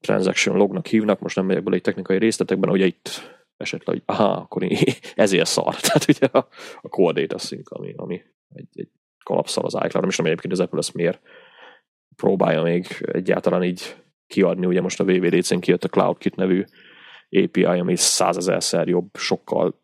transaction 0.00 0.56
lognak 0.56 0.86
hívnak, 0.86 1.20
most 1.20 1.36
nem 1.36 1.46
megyek 1.46 1.62
bele 1.62 1.76
egy 1.76 1.82
technikai 1.82 2.18
részletekben, 2.18 2.70
ugye 2.70 2.86
itt 2.86 3.36
esetleg, 3.56 3.96
hogy 3.96 4.16
aha, 4.16 4.32
akkor 4.32 4.62
ezért 5.14 5.46
szar. 5.46 5.74
Tehát 5.80 6.08
ugye 6.08 6.26
a, 6.26 6.48
a 6.80 6.88
core 6.88 7.26
data 7.26 7.56
ami, 7.68 7.92
ami 7.96 8.22
egy, 8.54 8.68
egy 8.72 8.90
kalapszal 9.24 9.64
az 9.64 9.74
iCloud, 9.74 10.16
nem 10.16 10.26
egyébként 10.26 10.52
az 10.52 10.60
Apple 10.60 10.78
ezt 10.78 10.94
miért 10.94 11.20
próbálja 12.16 12.62
még 12.62 12.86
egyáltalán 13.00 13.64
így 13.64 13.96
kiadni, 14.26 14.66
ugye 14.66 14.80
most 14.80 15.00
a 15.00 15.04
VVDC-n 15.04 15.58
kijött 15.58 15.84
a 15.84 15.88
CloudKit 15.88 16.36
nevű 16.36 16.64
API, 17.30 17.64
ami 17.64 17.96
százezerszer 17.96 18.88
jobb, 18.88 19.16
sokkal 19.16 19.80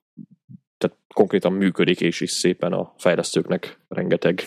tehát 0.84 1.04
konkrétan 1.14 1.52
működik, 1.52 2.00
és 2.00 2.20
is 2.20 2.30
szépen 2.30 2.72
a 2.72 2.94
fejlesztőknek 2.96 3.80
rengeteg 3.88 4.46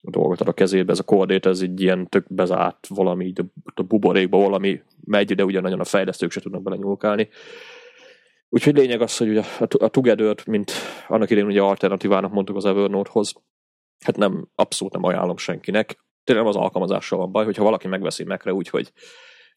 dolgot 0.00 0.40
ad 0.40 0.48
a 0.48 0.52
kezébe, 0.52 0.92
ez 0.92 0.98
a 0.98 1.02
koordét, 1.04 1.46
ez 1.46 1.60
egy 1.60 1.80
ilyen 1.80 2.08
tök 2.08 2.34
bezárt 2.34 2.86
valami, 2.86 3.24
így 3.24 3.40
a 3.74 3.82
buborékba 3.82 4.38
valami 4.38 4.82
megy, 5.04 5.34
de 5.34 5.44
ugye 5.44 5.60
nagyon 5.60 5.80
a 5.80 5.84
fejlesztők 5.84 6.30
se 6.30 6.40
tudnak 6.40 6.62
bele 6.62 6.76
nyúlkálni. 6.76 7.28
Úgyhogy 8.48 8.76
lényeg 8.76 9.00
az, 9.00 9.16
hogy 9.16 9.28
ugye 9.28 9.42
a 9.78 9.88
together 9.88 10.36
mint 10.46 10.72
annak 11.08 11.30
idején 11.30 11.48
ugye 11.48 11.60
alternatívának 11.60 12.32
mondtuk 12.32 12.56
az 12.56 12.64
Evernote-hoz, 12.64 13.32
hát 14.04 14.16
nem, 14.16 14.48
abszolút 14.54 14.92
nem 14.94 15.04
ajánlom 15.04 15.36
senkinek. 15.36 16.04
Tényleg 16.24 16.46
az 16.46 16.56
alkalmazással 16.56 17.18
van 17.18 17.32
baj, 17.32 17.44
hogyha 17.44 17.64
valaki 17.64 17.88
megveszi 17.88 18.24
megre 18.24 18.52
úgy, 18.52 18.68
hogy 18.68 18.92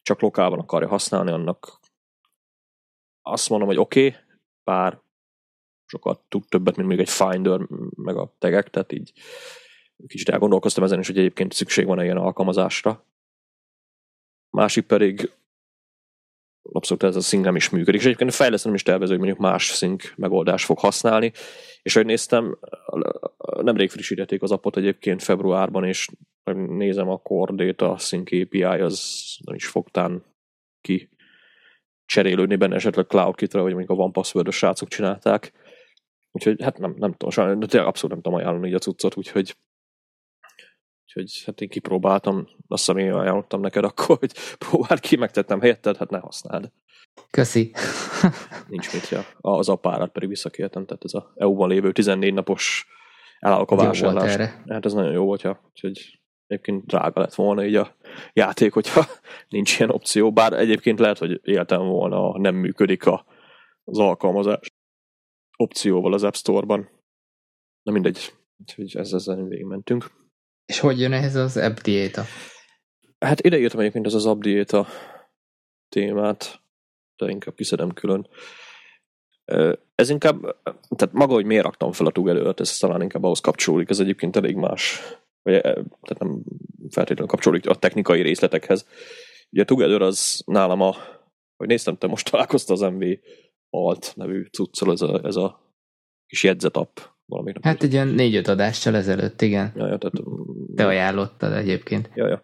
csak 0.02 0.20
lokálban 0.20 0.58
akarja 0.58 0.88
használni, 0.88 1.30
annak 1.30 1.80
azt 3.22 3.48
mondom, 3.48 3.68
hogy 3.68 3.78
oké, 3.78 4.06
okay, 4.06 4.20
bár 4.64 5.02
sokat 5.86 6.20
tud 6.28 6.48
többet, 6.48 6.76
mint 6.76 6.88
még 6.88 6.98
egy 6.98 7.10
Finder, 7.10 7.60
meg 7.94 8.16
a 8.16 8.34
tegek, 8.38 8.70
tehát 8.70 8.92
így 8.92 9.12
kicsit 10.06 10.28
elgondolkoztam 10.28 10.84
ezen 10.84 10.98
is, 10.98 11.06
hogy 11.06 11.18
egyébként 11.18 11.52
szükség 11.52 11.86
van-e 11.86 12.04
ilyen 12.04 12.16
alkalmazásra. 12.16 13.04
Másik 14.50 14.86
pedig 14.86 15.32
abszolút 16.72 17.02
ez 17.02 17.16
a 17.16 17.20
sync 17.20 17.44
nem 17.44 17.56
is 17.56 17.70
működik, 17.70 18.00
és 18.00 18.06
egyébként 18.06 18.34
fejlesztem 18.34 18.74
is 18.74 18.82
tervező, 18.82 19.10
hogy 19.10 19.24
mondjuk 19.24 19.40
más 19.40 19.64
sync 19.64 20.12
megoldás 20.16 20.64
fog 20.64 20.78
használni, 20.78 21.32
és 21.82 21.94
ahogy 21.94 22.06
néztem, 22.06 22.58
nemrég 23.62 23.90
frissítették 23.90 24.42
az 24.42 24.50
appot 24.50 24.76
egyébként 24.76 25.22
februárban, 25.22 25.84
és 25.84 26.08
nézem 26.52 27.08
a 27.08 27.16
Core 27.16 27.64
Data 27.64 27.98
Sync 27.98 28.32
API, 28.32 28.62
az 28.62 29.22
nem 29.44 29.54
is 29.54 29.66
fogtán 29.66 30.24
ki 30.80 31.08
cserélődni 32.06 32.56
benne 32.56 32.74
esetleg 32.74 33.06
CloudKit-re, 33.06 33.60
vagy 33.60 33.74
mondjuk 33.74 33.98
a 33.98 34.02
OnePassword-os 34.02 34.56
srácok 34.56 34.88
csinálták. 34.88 35.52
Úgyhogy 36.34 36.62
hát 36.62 36.78
nem, 36.78 36.94
nem 36.98 37.10
tudom, 37.10 37.30
sajnos, 37.30 37.58
de 37.58 37.66
tényleg 37.66 37.88
abszolút 37.88 38.12
nem 38.12 38.22
tudom 38.22 38.38
ajánlani 38.38 38.68
így 38.68 38.74
a 38.74 38.78
cuccot, 38.78 39.16
úgyhogy 39.16 39.56
Úgyhogy 41.16 41.42
hát 41.46 41.60
én 41.60 41.68
kipróbáltam, 41.68 42.48
azt 42.68 42.86
hiszem 42.86 42.96
én 42.96 43.12
ajánlottam 43.12 43.60
neked 43.60 43.84
akkor, 43.84 44.18
hogy 44.18 44.32
próbáld 44.68 45.00
ki, 45.00 45.16
megtettem 45.16 45.60
helyetted, 45.60 45.96
hát 45.96 46.10
ne 46.10 46.18
használd. 46.18 46.70
Köszi. 47.30 47.72
Nincs 48.68 48.92
mit, 48.92 49.08
ja. 49.08 49.24
Az 49.40 49.68
apárat 49.68 50.12
pedig 50.12 50.28
visszakértem, 50.28 50.86
tehát 50.86 51.04
ez 51.04 51.14
a 51.14 51.32
EU-ban 51.36 51.68
lévő 51.68 51.92
14 51.92 52.34
napos 52.34 52.86
elállok 53.38 53.70
a 53.70 53.76
vásárlást. 53.76 54.38
Hát 54.68 54.84
ez 54.84 54.92
nagyon 54.92 55.12
jó 55.12 55.24
volt, 55.24 55.42
ja. 55.42 55.60
Úgyhogy 55.68 56.20
egyébként 56.46 56.86
drága 56.86 57.20
lett 57.20 57.34
volna 57.34 57.64
így 57.64 57.74
a 57.74 57.96
játék, 58.32 58.72
hogyha 58.72 59.06
nincs 59.48 59.78
ilyen 59.78 59.90
opció. 59.90 60.32
Bár 60.32 60.52
egyébként 60.52 60.98
lehet, 60.98 61.18
hogy 61.18 61.40
éltem 61.42 61.86
volna, 61.86 62.38
nem 62.38 62.54
működik 62.54 63.06
a, 63.06 63.24
az 63.84 63.98
alkalmazás 63.98 64.73
opcióval 65.56 66.12
az 66.12 66.22
App 66.22 66.34
Store-ban. 66.34 66.88
Na 67.82 67.92
mindegy, 67.92 68.34
úgyhogy 68.56 68.96
ezzel, 68.96 69.18
ezzel 69.18 69.44
végigmentünk. 69.44 70.10
És 70.66 70.78
hogy 70.78 71.00
jön 71.00 71.12
ehhez 71.12 71.34
az 71.34 71.56
app 71.56 71.76
diéta? 71.76 72.24
Hát 73.18 73.40
ide 73.40 73.58
írtam 73.58 73.80
egyébként 73.80 74.06
az 74.06 74.14
az 74.14 74.26
app 74.26 74.40
diéta 74.40 74.86
témát, 75.88 76.60
de 77.16 77.30
inkább 77.30 77.54
kiszedem 77.54 77.92
külön. 77.92 78.28
Ez 79.94 80.10
inkább, 80.10 80.40
tehát 80.96 81.14
maga, 81.14 81.32
hogy 81.32 81.44
miért 81.44 81.64
raktam 81.64 81.92
fel 81.92 82.06
a 82.06 82.10
tugelőt, 82.10 82.60
ez 82.60 82.76
talán 82.76 83.02
inkább 83.02 83.24
ahhoz 83.24 83.40
kapcsolódik, 83.40 83.90
ez 83.90 84.00
egyébként 84.00 84.36
elég 84.36 84.56
más, 84.56 85.00
vagy, 85.42 85.60
tehát 85.60 86.18
nem 86.18 86.42
feltétlenül 86.90 87.26
kapcsolódik 87.26 87.68
a 87.68 87.74
technikai 87.74 88.22
részletekhez. 88.22 88.86
Ugye 89.50 89.62
a 89.62 89.64
Together 89.64 90.02
az 90.02 90.42
nálam 90.46 90.80
a, 90.80 90.96
hogy 91.56 91.68
néztem, 91.68 91.96
te 91.96 92.06
most 92.06 92.30
találkozta 92.30 92.72
az 92.72 92.80
MV 92.80 93.04
Alt 93.76 94.12
nevű 94.16 94.44
cuccal, 94.44 94.92
ez 94.92 95.00
a, 95.00 95.20
ez 95.24 95.36
a 95.36 95.60
kis 96.26 96.42
jegyzetapp. 96.42 96.98
Valamit 97.26 97.58
hát 97.62 97.82
egy 97.82 97.92
ilyen 97.92 98.08
négy-öt 98.08 98.48
adással 98.48 98.94
ezelőtt, 98.94 99.42
igen. 99.42 99.72
Ja, 99.76 99.86
ja, 99.86 99.98
tehát, 99.98 100.14
te 100.74 100.86
ajánlottad 100.86 101.52
egyébként. 101.52 102.10
Ja, 102.14 102.28
ja. 102.28 102.42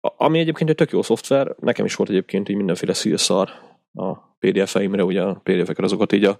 Ami 0.00 0.38
egyébként 0.38 0.70
egy 0.70 0.76
tök 0.76 0.90
jó 0.90 1.02
szoftver, 1.02 1.54
nekem 1.58 1.84
is 1.84 1.94
volt 1.94 2.10
egyébként 2.10 2.48
így 2.48 2.56
mindenféle 2.56 2.92
szírszar 2.92 3.50
a 3.92 4.16
PDF-eimre, 4.38 5.04
ugye 5.04 5.22
a 5.22 5.40
PDF-eket 5.42 5.84
azokat 5.84 6.12
így 6.12 6.24
a 6.24 6.38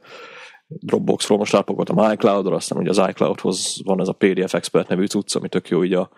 Dropboxról 0.66 1.38
most 1.38 1.52
rápakoltam 1.52 2.12
iCloud-ra, 2.12 2.54
aztán 2.54 2.78
ugye 2.78 2.90
az 2.90 3.08
iCloud-hoz 3.08 3.80
van 3.84 4.00
ez 4.00 4.08
a 4.08 4.12
PDF 4.12 4.54
Expert 4.54 4.88
nevű 4.88 5.06
cucc, 5.06 5.34
ami 5.34 5.48
tök 5.48 5.68
jó 5.68 5.84
így 5.84 5.94
a, 5.94 6.10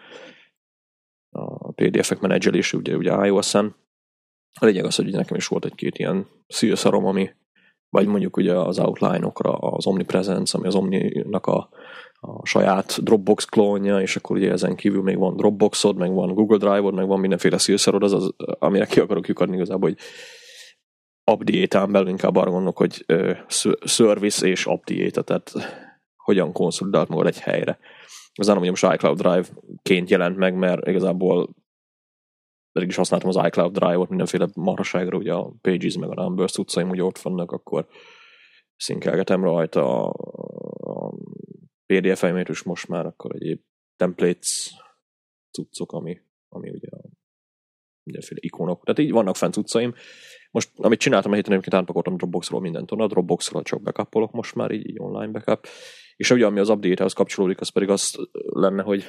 a 1.31 1.73
PDF-ek 1.73 2.21
menedzselésű, 2.21 2.79
ugye, 2.79 2.97
ugye 2.97 3.27
iOS-en. 3.27 3.77
A 4.61 4.65
lényeg 4.65 4.85
az, 4.85 4.97
hogy 4.97 5.13
nekem 5.13 5.37
is 5.37 5.47
volt 5.47 5.65
egy-két 5.65 5.99
ilyen 5.99 6.27
szírszarom, 6.47 7.05
ami 7.05 7.31
vagy 7.91 8.07
mondjuk 8.07 8.37
ugye 8.37 8.55
az 8.55 8.79
outline-okra 8.79 9.53
az 9.53 9.87
Omnipresence, 9.87 10.59
ami 10.59 10.67
az 10.67 10.75
Omni-nak 10.75 11.47
a, 11.47 11.69
a 12.21 12.47
saját 12.47 13.03
Dropbox 13.03 13.45
klónja, 13.45 14.01
és 14.01 14.17
akkor 14.17 14.37
ugye 14.37 14.51
ezen 14.51 14.77
kívül 14.77 15.03
még 15.03 15.19
van 15.19 15.37
Dropboxod, 15.37 15.97
meg 15.97 16.13
van 16.13 16.35
Google 16.35 16.57
Drive-od, 16.57 16.95
meg 16.95 17.07
van 17.07 17.21
mindenféle 17.21 17.59
szírszarod, 17.59 18.03
az, 18.03 18.13
az 18.13 18.35
amire 18.37 18.87
ki 18.87 19.01
akarok 19.01 19.27
lyukadni 19.27 19.55
igazából, 19.55 19.89
hogy 19.89 19.99
update 21.33 21.87
belül 21.87 22.09
inkább 22.09 22.37
arra 22.37 22.51
gondolok, 22.51 22.77
hogy 22.77 23.05
uh, 23.09 23.37
service 23.85 24.47
és 24.47 24.67
update 24.67 25.23
tehát 25.23 25.53
hogyan 26.17 26.53
konszolidált 26.53 27.09
magad 27.09 27.27
egy 27.27 27.39
helyre. 27.39 27.79
Az 28.35 28.47
nem, 28.47 28.59
hogy 28.59 28.69
most 28.69 28.93
iCloud 28.93 29.21
Drive-ként 29.21 30.11
jelent 30.11 30.37
meg, 30.37 30.55
mert 30.55 30.87
igazából 30.87 31.55
pedig 32.73 32.89
is 32.89 32.97
használtam 32.97 33.29
az 33.29 33.47
iCloud 33.47 33.79
Drive-ot 33.79 34.09
mindenféle 34.09 34.49
marhaságra, 34.55 35.17
ugye 35.17 35.33
a 35.33 35.53
Pages 35.61 35.97
meg 35.97 36.11
a 36.11 36.23
Numbers 36.23 36.57
utcaim 36.57 36.89
ugye 36.91 37.05
ott 37.05 37.19
vannak, 37.19 37.53
akkor 37.53 37.87
szinkelgetem 38.77 39.45
rajta 39.45 40.05
a, 40.05 40.15
a 40.79 41.15
PDF-eimet, 41.87 42.49
és 42.49 42.63
most 42.63 42.89
már 42.89 43.07
akkor 43.07 43.35
egyéb 43.35 43.61
templates 43.97 44.75
cuccok, 45.51 45.93
ami, 45.93 46.21
ami 46.49 46.71
ugye 46.71 46.89
a 46.91 47.09
mindenféle 48.03 48.41
ikonok. 48.43 48.85
Tehát 48.85 49.01
így 49.01 49.11
vannak 49.11 49.37
fent 49.37 49.55
cuccaim. 49.55 49.95
Most, 50.51 50.71
amit 50.77 51.01
csináltam 51.01 51.33
a 51.33 51.35
héten, 51.35 51.53
egyébként 51.53 51.75
átpakoltam 51.75 52.17
Dropboxról 52.17 52.61
mindent 52.61 52.93
onnan, 52.93 53.09
Dropboxról 53.09 53.63
csak 53.63 53.83
backupolok 53.83 54.33
most 54.33 54.55
már, 54.55 54.71
így, 54.71 54.89
így 54.89 54.99
online 54.99 55.31
backup. 55.33 55.67
És 56.17 56.31
ugye, 56.31 56.47
ami 56.47 56.59
az 56.59 56.69
update-hez 56.69 57.13
kapcsolódik, 57.13 57.61
az 57.61 57.69
pedig 57.69 57.89
az 57.89 58.29
lenne, 58.33 58.83
hogy 58.83 59.05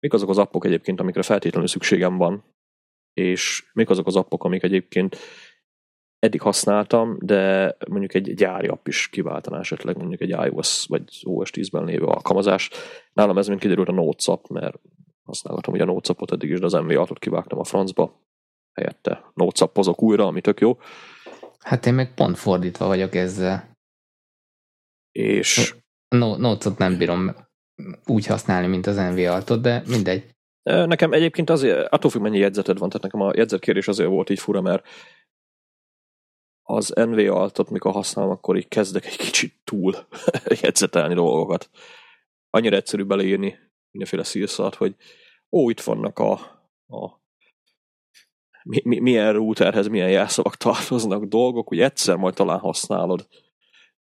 mik 0.00 0.12
azok 0.12 0.28
az 0.28 0.38
appok 0.38 0.64
egyébként, 0.64 1.00
amikre 1.00 1.22
feltétlenül 1.22 1.68
szükségem 1.68 2.16
van, 2.16 2.44
és 3.12 3.70
mik 3.72 3.90
azok 3.90 4.06
az 4.06 4.16
appok, 4.16 4.44
amik 4.44 4.62
egyébként 4.62 5.16
eddig 6.18 6.40
használtam, 6.40 7.16
de 7.20 7.76
mondjuk 7.88 8.14
egy 8.14 8.34
gyári 8.34 8.66
app 8.66 8.86
is 8.86 9.08
kiváltaná 9.08 9.58
esetleg 9.58 9.96
mondjuk 9.96 10.20
egy 10.20 10.28
iOS 10.28 10.86
vagy 10.86 11.02
OS 11.22 11.50
10-ben 11.52 11.84
lévő 11.84 12.04
alkalmazás. 12.04 12.70
Nálam 13.12 13.38
ez 13.38 13.48
mind 13.48 13.60
kiderült 13.60 13.88
a 13.88 13.92
Notes 13.92 14.28
app, 14.28 14.46
mert 14.46 14.80
használhatom 15.22 15.74
ugye 15.74 15.82
a 15.82 15.86
Notes 15.86 16.08
appot 16.08 16.32
eddig 16.32 16.50
is, 16.50 16.58
de 16.58 16.64
az 16.64 16.74
MV6-ot 16.76 17.16
kivágtam 17.18 17.58
a 17.58 17.64
francba, 17.64 18.20
helyette 18.72 19.30
Notes 19.34 19.60
appozok 19.60 20.02
újra, 20.02 20.26
ami 20.26 20.40
tök 20.40 20.60
jó. 20.60 20.78
Hát 21.58 21.86
én 21.86 21.94
meg 21.94 22.14
pont 22.14 22.38
fordítva 22.38 22.86
vagyok 22.86 23.14
ezzel. 23.14 23.76
És... 25.12 25.76
No, 26.08 26.36
Notes-ot 26.36 26.78
nem 26.78 26.98
bírom 26.98 27.47
úgy 28.06 28.26
használni, 28.26 28.66
mint 28.66 28.86
az 28.86 28.96
NV 28.96 29.18
altot, 29.18 29.60
de 29.60 29.82
mindegy. 29.86 30.36
Nekem 30.62 31.12
egyébként 31.12 31.50
azért, 31.50 31.92
attól 31.92 32.10
függ, 32.10 32.22
mennyi 32.22 32.38
jegyzeted 32.38 32.78
van, 32.78 32.88
tehát 32.88 33.02
nekem 33.02 33.20
a 33.20 33.32
jegyzetkérés 33.36 33.88
azért 33.88 34.08
volt 34.08 34.30
így 34.30 34.38
fura, 34.38 34.60
mert 34.60 34.86
az 36.62 36.92
NV 36.94 37.18
altot, 37.18 37.70
mikor 37.70 37.92
használom, 37.92 38.30
akkor 38.30 38.56
így 38.56 38.68
kezdek 38.68 39.06
egy 39.06 39.16
kicsit 39.16 39.54
túl 39.64 39.94
jegyzetelni 40.62 41.14
dolgokat. 41.14 41.70
Annyira 42.50 42.76
egyszerű 42.76 43.04
beleírni 43.04 43.58
mindenféle 43.90 44.22
szírszart, 44.22 44.74
hogy 44.74 44.94
ó, 45.50 45.70
itt 45.70 45.80
vannak 45.80 46.18
a, 46.18 46.32
a 46.86 47.20
mi, 48.62 48.80
mi, 48.84 48.98
milyen 48.98 49.32
routerhez 49.32 49.88
milyen 49.88 50.10
jelszavak 50.10 50.56
tartoznak 50.56 51.24
dolgok, 51.24 51.68
hogy 51.68 51.80
egyszer 51.80 52.16
majd 52.16 52.34
talán 52.34 52.58
használod 52.58 53.26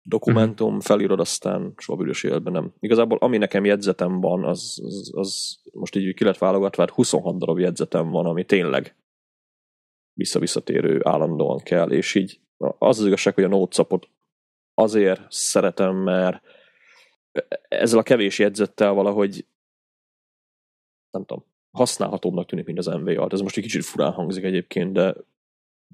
dokumentum, 0.08 0.68
uh-huh. 0.68 0.82
felírod, 0.82 1.20
aztán 1.20 1.72
soha 1.76 1.98
bűnös 1.98 2.22
életben 2.22 2.52
nem. 2.52 2.72
Igazából 2.80 3.18
ami 3.18 3.36
nekem 3.36 3.64
jegyzetem 3.64 4.20
van, 4.20 4.44
az, 4.44 4.80
az, 4.84 5.10
az 5.14 5.58
most 5.72 5.96
így 5.96 6.14
ki 6.14 6.24
lett 6.24 6.38
válogatva, 6.38 6.82
hát 6.82 6.90
26 6.90 7.38
darab 7.38 7.58
jegyzetem 7.58 8.10
van, 8.10 8.26
ami 8.26 8.44
tényleg 8.44 8.96
visszavisszatérő 10.12 11.00
állandóan 11.02 11.58
kell, 11.58 11.90
és 11.90 12.14
így 12.14 12.40
az 12.78 12.98
az 12.98 13.06
igazság, 13.06 13.34
hogy 13.34 13.44
a 13.44 13.48
nótszapot 13.48 14.08
azért 14.74 15.20
szeretem, 15.28 15.96
mert 15.96 16.42
ezzel 17.68 17.98
a 17.98 18.02
kevés 18.02 18.38
jegyzettel 18.38 18.92
valahogy 18.92 19.46
nem 21.10 21.24
tudom, 21.24 21.44
használhatóbbnak 21.70 22.46
tűnik, 22.46 22.66
mint 22.66 22.78
az 22.78 22.86
MV 22.86 23.08
art. 23.08 23.32
Ez 23.32 23.40
most 23.40 23.56
egy 23.56 23.62
kicsit 23.62 23.84
furán 23.84 24.12
hangzik 24.12 24.44
egyébként, 24.44 24.92
de 24.92 25.14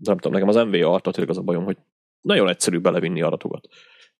nem 0.01 0.17
tudom, 0.17 0.33
nekem 0.33 0.49
az 0.49 0.67
MV 0.67 0.87
art 0.87 1.03
tényleg 1.03 1.29
az 1.29 1.39
a 1.39 1.43
bajom, 1.43 1.65
hogy 1.65 1.77
nagyon 2.21 2.49
egyszerű 2.49 2.79
belevinni 2.79 3.23
adatokat. 3.23 3.69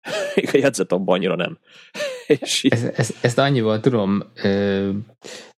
Még 0.35 0.49
a 0.53 0.59
jegyzet 0.59 0.93
abban 0.93 1.17
annyira 1.17 1.37
nem. 1.37 1.59
És 2.27 2.65
így... 2.65 2.73
ezt, 2.73 2.99
ezt, 2.99 3.15
ezt 3.21 3.39
annyival 3.39 3.81
tudom 3.81 4.23
ö, 4.43 4.91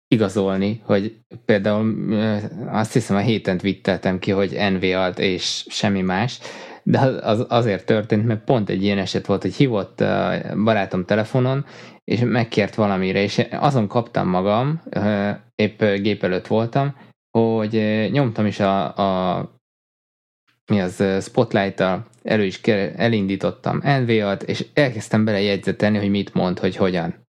igazolni, 0.07 0.81
hogy 0.85 1.17
például 1.45 2.11
ö, 2.11 2.37
azt 2.67 2.93
hiszem 2.93 3.15
a 3.15 3.19
héten 3.19 3.57
twitteltem 3.57 4.19
ki, 4.19 4.31
hogy 4.31 4.57
NV 4.71 4.83
alt 4.83 5.19
és 5.19 5.65
semmi 5.69 6.01
más, 6.01 6.39
de 6.83 6.99
az 6.99 7.45
azért 7.49 7.85
történt, 7.85 8.25
mert 8.25 8.43
pont 8.43 8.69
egy 8.69 8.83
ilyen 8.83 8.97
eset 8.97 9.25
volt, 9.25 9.41
hogy 9.41 9.53
hívott 9.53 10.01
a 10.01 10.41
barátom 10.63 11.05
telefonon, 11.05 11.65
és 12.03 12.19
megkért 12.23 12.75
valamire, 12.75 13.21
és 13.21 13.47
azon 13.51 13.87
kaptam 13.87 14.27
magam, 14.27 14.83
épp 15.55 15.83
gép 15.83 16.23
előtt 16.23 16.47
voltam, 16.47 16.95
hogy 17.37 18.07
nyomtam 18.11 18.45
is 18.45 18.59
a, 18.59 18.97
a 18.97 19.49
mi 20.73 20.81
az 20.81 21.23
Spotlight-tal 21.23 22.05
elő 22.23 22.45
is 22.45 22.61
elindítottam 22.95 23.81
NVA-t, 23.83 24.43
és 24.43 24.65
elkezdtem 24.73 25.25
bele 25.25 25.41
jegyzetelni, 25.41 25.97
hogy 25.97 26.09
mit 26.09 26.33
mond, 26.33 26.59
hogy 26.59 26.75
hogyan. 26.75 27.27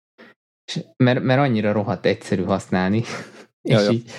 És 0.66 0.80
mert, 0.98 1.24
mert 1.24 1.40
annyira 1.40 1.72
rohadt 1.72 2.06
egyszerű 2.06 2.44
használni, 2.44 3.04
és 3.62 3.86
ja. 3.86 3.90
így 3.92 4.12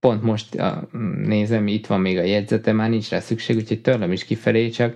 pont 0.00 0.22
most 0.22 0.62
nézem, 1.24 1.66
itt 1.66 1.86
van 1.86 2.00
még 2.00 2.18
a 2.18 2.22
jegyzete, 2.22 2.72
már 2.72 2.90
nincs 2.90 3.10
rá 3.10 3.20
szükség, 3.20 3.56
úgyhogy 3.56 3.80
törlöm 3.80 4.12
is 4.12 4.24
kifelé, 4.24 4.68
csak 4.68 4.94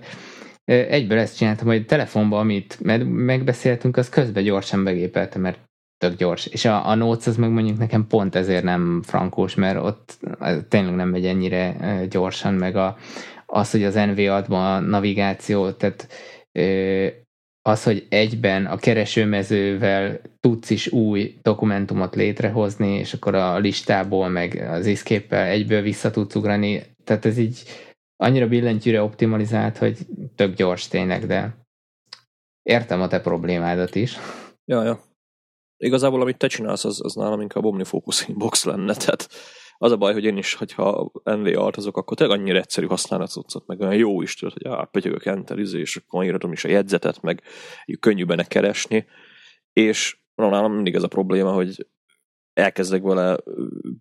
egyből 0.65 1.17
ezt 1.17 1.37
csináltam, 1.37 1.67
hogy 1.67 1.85
telefonban, 1.85 2.39
amit 2.39 2.79
megbeszéltünk, 3.05 3.97
az 3.97 4.09
közben 4.09 4.43
gyorsan 4.43 4.83
begépeltem, 4.83 5.41
mert 5.41 5.59
tök 5.97 6.15
gyors. 6.15 6.45
És 6.45 6.65
a, 6.65 6.87
a 6.87 6.95
Notes 6.95 7.27
az 7.27 7.37
meg 7.37 7.49
mondjuk 7.49 7.77
nekem 7.77 8.07
pont 8.07 8.35
ezért 8.35 8.63
nem 8.63 9.01
frankós, 9.01 9.55
mert 9.55 9.79
ott 9.83 10.19
tényleg 10.69 10.95
nem 10.95 11.09
megy 11.09 11.25
ennyire 11.25 11.75
gyorsan, 12.09 12.53
meg 12.53 12.75
a, 12.75 12.97
az, 13.45 13.71
hogy 13.71 13.83
az 13.83 13.93
NV6-ban 13.97 14.75
a 14.75 14.79
navigáció, 14.79 15.71
tehát 15.71 16.07
az, 17.61 17.83
hogy 17.83 18.05
egyben 18.09 18.65
a 18.65 18.77
keresőmezővel 18.77 20.21
tudsz 20.39 20.69
is 20.69 20.87
új 20.87 21.37
dokumentumot 21.41 22.15
létrehozni, 22.15 22.97
és 22.97 23.13
akkor 23.13 23.35
a 23.35 23.57
listából, 23.57 24.29
meg 24.29 24.67
az 24.69 24.87
escape 24.87 25.45
egyből 25.45 25.81
vissza 25.81 26.11
tudsz 26.11 26.35
ugrani, 26.35 26.81
tehát 27.03 27.25
ez 27.25 27.37
így 27.37 27.63
annyira 28.15 28.47
billentyűre 28.47 29.01
optimalizált, 29.01 29.77
hogy 29.77 29.97
tök 30.35 30.55
gyors 30.55 30.87
tényleg, 30.87 31.25
de 31.25 31.55
értem 32.63 33.01
a 33.01 33.07
te 33.07 33.21
problémádat 33.21 33.95
is. 33.95 34.17
Ja, 34.65 34.83
ja. 34.83 34.99
Igazából 35.77 36.21
amit 36.21 36.37
te 36.37 36.47
csinálsz, 36.47 36.85
az, 36.85 36.99
az 37.03 37.13
nálam 37.13 37.41
inkább 37.41 37.65
OmniFocus 37.65 38.27
Inbox 38.27 38.63
lenne, 38.63 38.93
tehát 39.05 39.29
az 39.77 39.91
a 39.91 39.97
baj, 39.97 40.13
hogy 40.13 40.23
én 40.23 40.37
is, 40.37 40.53
hogyha 40.53 41.11
NV 41.23 41.57
altozok, 41.57 41.97
akkor 41.97 42.17
tényleg 42.17 42.39
annyira 42.39 42.57
egyszerű 42.57 42.85
használni 42.85 43.25
a 43.25 43.27
cuccot, 43.27 43.67
meg 43.67 43.79
olyan 43.79 43.95
jó 43.95 44.21
is 44.21 44.35
tudod, 44.35 44.53
hogy 44.53 44.71
á, 44.71 44.83
pötyögök 44.91 45.25
enter, 45.25 45.59
izé, 45.59 45.79
és 45.79 45.95
akkor 45.95 46.23
írhatom 46.23 46.51
is 46.51 46.63
a 46.63 46.69
jegyzetet, 46.69 47.21
meg 47.21 47.43
könnyű 47.99 48.25
benne 48.25 48.43
keresni, 48.43 49.05
és 49.73 50.17
no, 50.35 50.49
nálam 50.49 50.73
mindig 50.73 50.95
ez 50.95 51.03
a 51.03 51.07
probléma, 51.07 51.51
hogy 51.51 51.87
elkezdek 52.53 53.01
vele 53.01 53.37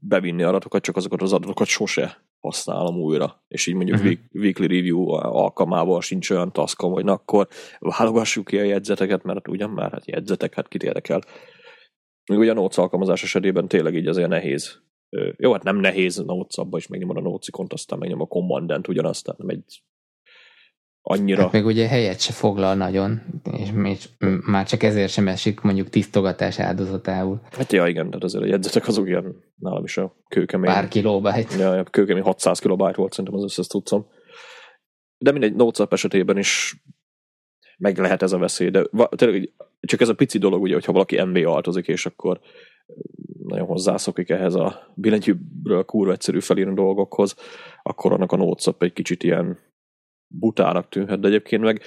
bevinni 0.00 0.42
adatokat, 0.42 0.82
csak 0.82 0.96
azokat 0.96 1.22
az 1.22 1.32
adatokat 1.32 1.66
sose 1.66 2.24
használom 2.40 2.96
újra. 2.96 3.42
És 3.48 3.66
így 3.66 3.74
mondjuk 3.74 3.98
uh-huh. 3.98 4.12
weekly 4.32 4.66
review 4.66 5.08
alkalmával 5.10 6.00
sincs 6.00 6.30
olyan 6.30 6.52
taskom, 6.52 6.92
hogy 6.92 7.04
na 7.04 7.12
akkor 7.12 7.48
válogassuk 7.78 8.44
ki 8.44 8.58
a 8.58 8.62
jegyzeteket, 8.62 9.22
mert 9.22 9.48
ugyan 9.48 9.70
már 9.70 9.92
hát 9.92 10.06
jegyzetek, 10.06 10.54
hát 10.54 10.68
kit 10.68 10.82
érdekel. 10.82 11.20
Még 12.26 12.38
ugye 12.38 12.50
a 12.50 12.54
Notes 12.54 12.78
alkalmazás 12.78 13.22
esetében 13.22 13.68
tényleg 13.68 13.94
így 13.94 14.06
azért 14.06 14.28
nehéz. 14.28 14.82
Jó, 15.36 15.52
hát 15.52 15.62
nem 15.62 15.76
nehéz 15.76 16.16
Notes 16.16 16.56
abba 16.56 16.76
is 16.76 16.86
megnyomod 16.86 17.16
a 17.16 17.20
Notes 17.20 17.48
ikont, 17.48 17.72
aztán 17.72 17.98
megnyom 17.98 18.20
a 18.20 18.26
Commandant 18.26 18.88
ugyanazt, 18.88 19.24
tehát 19.24 19.40
nem 19.40 19.48
egy 19.48 19.82
annyira... 21.06 21.42
Hát 21.42 21.52
meg 21.52 21.66
ugye 21.66 21.88
helyet 21.88 22.20
se 22.20 22.32
foglal 22.32 22.74
nagyon, 22.74 23.20
és, 23.52 23.70
már 24.46 24.66
csak 24.66 24.82
ezért 24.82 25.12
sem 25.12 25.28
esik 25.28 25.60
mondjuk 25.60 25.88
tisztogatás 25.88 26.58
áldozatául. 26.58 27.40
Hát 27.50 27.72
ja, 27.72 27.86
igen, 27.86 28.06
tehát 28.06 28.24
azért 28.24 28.44
a 28.44 28.46
jegyzetek 28.46 28.86
azok 28.86 29.06
ilyen, 29.06 29.42
nálam 29.56 29.84
is 29.84 29.96
a 29.96 30.16
kőkemény. 30.28 30.72
Pár 30.72 30.88
kilobájt. 30.88 31.54
Ja, 31.58 31.70
a 31.70 31.82
kőkemény 31.84 32.22
600 32.22 32.58
kilobájt 32.58 32.96
volt 32.96 33.12
szerintem 33.12 33.34
az 33.34 33.44
összes 33.44 33.66
tudszom. 33.66 34.06
De 35.18 35.32
mindegy, 35.32 35.54
Notes 35.54 35.86
esetében 35.90 36.38
is 36.38 36.82
meg 37.78 37.98
lehet 37.98 38.22
ez 38.22 38.32
a 38.32 38.38
veszély, 38.38 38.70
de 38.70 38.84
tényleg 39.08 39.52
csak 39.80 40.00
ez 40.00 40.08
a 40.08 40.14
pici 40.14 40.38
dolog, 40.38 40.62
ugye, 40.62 40.74
hogyha 40.74 40.92
valaki 40.92 41.22
MV 41.22 41.48
altozik, 41.48 41.88
és 41.88 42.06
akkor 42.06 42.40
nagyon 43.46 43.66
hozzászokik 43.66 44.30
ehhez 44.30 44.54
a 44.54 44.92
billentyűbről 44.94 45.84
kurva 45.84 46.12
egyszerű 46.12 46.40
felírni 46.40 46.74
dolgokhoz, 46.74 47.34
akkor 47.82 48.12
annak 48.12 48.32
a 48.32 48.36
Notes 48.36 48.74
egy 48.78 48.92
kicsit 48.92 49.22
ilyen 49.22 49.58
butának 50.26 50.88
tűnhet, 50.88 51.20
de 51.20 51.28
egyébként 51.28 51.62
meg 51.62 51.82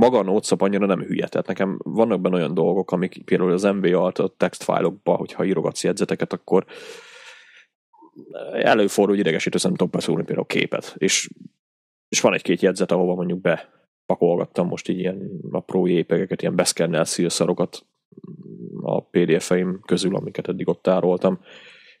maga 0.00 0.18
a 0.18 0.22
NoteSap 0.22 0.62
annyira 0.62 0.86
nem 0.86 1.02
hülye. 1.02 1.28
Tehát 1.28 1.46
nekem 1.46 1.78
vannak 1.82 2.20
benne 2.20 2.36
olyan 2.36 2.54
dolgok, 2.54 2.92
amik 2.92 3.24
például 3.24 3.52
az 3.52 3.62
MV 3.62 3.84
alt 3.84 4.18
a 4.18 4.34
textfájlokba, 4.36 5.14
hogyha 5.14 5.44
írogatsz 5.44 5.84
jegyzeteket, 5.84 6.32
akkor 6.32 6.64
előfordul, 8.52 9.14
hogy 9.14 9.24
idegesítő 9.24 9.58
nem 9.62 9.88
beszúrni 9.90 10.24
például 10.24 10.46
képet. 10.46 10.94
És, 10.96 11.30
és 12.08 12.20
van 12.20 12.34
egy-két 12.34 12.60
jegyzet, 12.60 12.92
ahova 12.92 13.14
mondjuk 13.14 13.40
bepakolgattam 14.06 14.66
most 14.66 14.88
így 14.88 14.98
ilyen 14.98 15.30
apró 15.50 15.86
jépegeket, 15.86 16.42
ilyen 16.42 16.56
beszkennel 16.56 17.04
szírszarokat 17.04 17.86
a 18.82 19.02
PDF-eim 19.02 19.80
közül, 19.86 20.16
amiket 20.16 20.48
eddig 20.48 20.68
ott 20.68 20.82
tároltam 20.82 21.40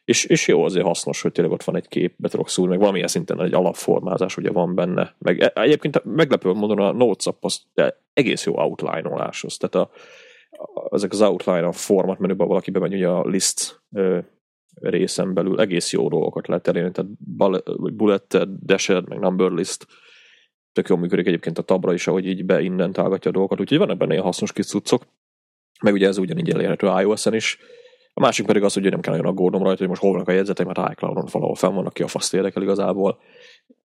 és, 0.06 0.24
és 0.24 0.48
jó, 0.48 0.64
azért 0.64 0.86
hasznos, 0.86 1.22
hogy 1.22 1.32
tényleg 1.32 1.54
ott 1.54 1.64
van 1.64 1.76
egy 1.76 1.88
kép, 1.88 2.14
be 2.16 2.28
tudok 2.28 2.48
szúrni, 2.48 2.70
meg 2.70 2.78
valamilyen 2.78 3.08
szinten 3.08 3.40
egy 3.40 3.54
alapformázás 3.54 4.36
ugye 4.36 4.50
van 4.50 4.74
benne. 4.74 5.14
Meg 5.18 5.40
e, 5.40 5.52
egyébként 5.54 6.04
meglepő 6.04 6.52
mondom, 6.52 6.80
a 6.80 6.92
Notes 6.92 7.26
app 7.26 7.44
az 7.44 7.62
egész 8.12 8.46
jó 8.46 8.58
outline-oláshoz. 8.58 9.56
Tehát 9.56 9.74
a, 9.74 9.90
a, 10.50 10.94
ezek 10.94 11.12
az 11.12 11.22
outline 11.22 11.66
a 11.66 11.72
format 11.72 12.18
menüben 12.18 12.46
valaki 12.46 12.70
bemegy 12.70 12.94
ugye 12.94 13.08
a 13.08 13.26
list 13.26 13.82
ö, 13.92 14.18
részen 14.74 15.34
belül 15.34 15.60
egész 15.60 15.92
jó 15.92 16.08
dolgokat 16.08 16.46
lehet 16.46 16.68
elérni, 16.68 16.90
tehát 16.90 17.10
bullet, 17.94 18.36
dashed, 18.64 19.08
meg 19.08 19.18
number 19.18 19.50
list, 19.50 19.86
tök 20.76 20.88
jól 20.88 20.98
működik 20.98 21.26
egyébként 21.26 21.58
a 21.58 21.62
tabra 21.62 21.92
is, 21.92 22.06
ahogy 22.06 22.26
így 22.26 22.44
beindentálgatja 22.44 23.30
a 23.30 23.34
dolgokat, 23.34 23.60
úgyhogy 23.60 23.78
vannak 23.78 23.96
benne 23.96 24.12
ilyen 24.12 24.24
hasznos 24.24 24.52
kis 24.52 24.66
cuccok, 24.66 25.06
meg 25.82 25.92
ugye 25.92 26.06
ez 26.06 26.18
ugyanígy 26.18 26.50
elérhető 26.50 26.86
iOS-en 26.86 27.34
is, 27.34 27.58
a 28.14 28.20
másik 28.20 28.46
pedig 28.46 28.62
az, 28.62 28.74
hogy 28.74 28.82
nem 28.82 29.00
kell 29.00 29.12
nagyon 29.16 29.30
aggódnom 29.30 29.62
rajta, 29.62 29.78
hogy 29.78 29.88
most 29.88 30.00
hol 30.00 30.12
vannak 30.12 30.28
a 30.28 30.32
jegyzetek, 30.32 30.66
mert 30.66 30.90
iCloud-on 30.92 31.28
valahol 31.32 31.54
fenn 31.54 31.74
vannak, 31.74 31.92
ki 31.92 32.02
a 32.02 32.06
faszt 32.06 32.34
érdekel 32.34 32.62
igazából. 32.62 33.18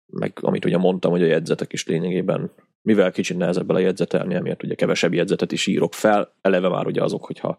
Meg 0.06 0.32
amit 0.40 0.64
ugye 0.64 0.78
mondtam, 0.78 1.10
hogy 1.10 1.22
a 1.22 1.26
jegyzetek 1.26 1.72
is 1.72 1.86
lényegében, 1.86 2.52
mivel 2.82 3.10
kicsit 3.10 3.36
nehezebb 3.36 3.68
a 3.68 3.78
jegyzetelni, 3.78 4.34
emiatt 4.34 4.62
ugye 4.62 4.74
kevesebb 4.74 5.14
jegyzetet 5.14 5.52
is 5.52 5.66
írok 5.66 5.94
fel, 5.94 6.34
eleve 6.40 6.68
már 6.68 6.86
ugye 6.86 7.02
azok, 7.02 7.24
hogyha 7.24 7.58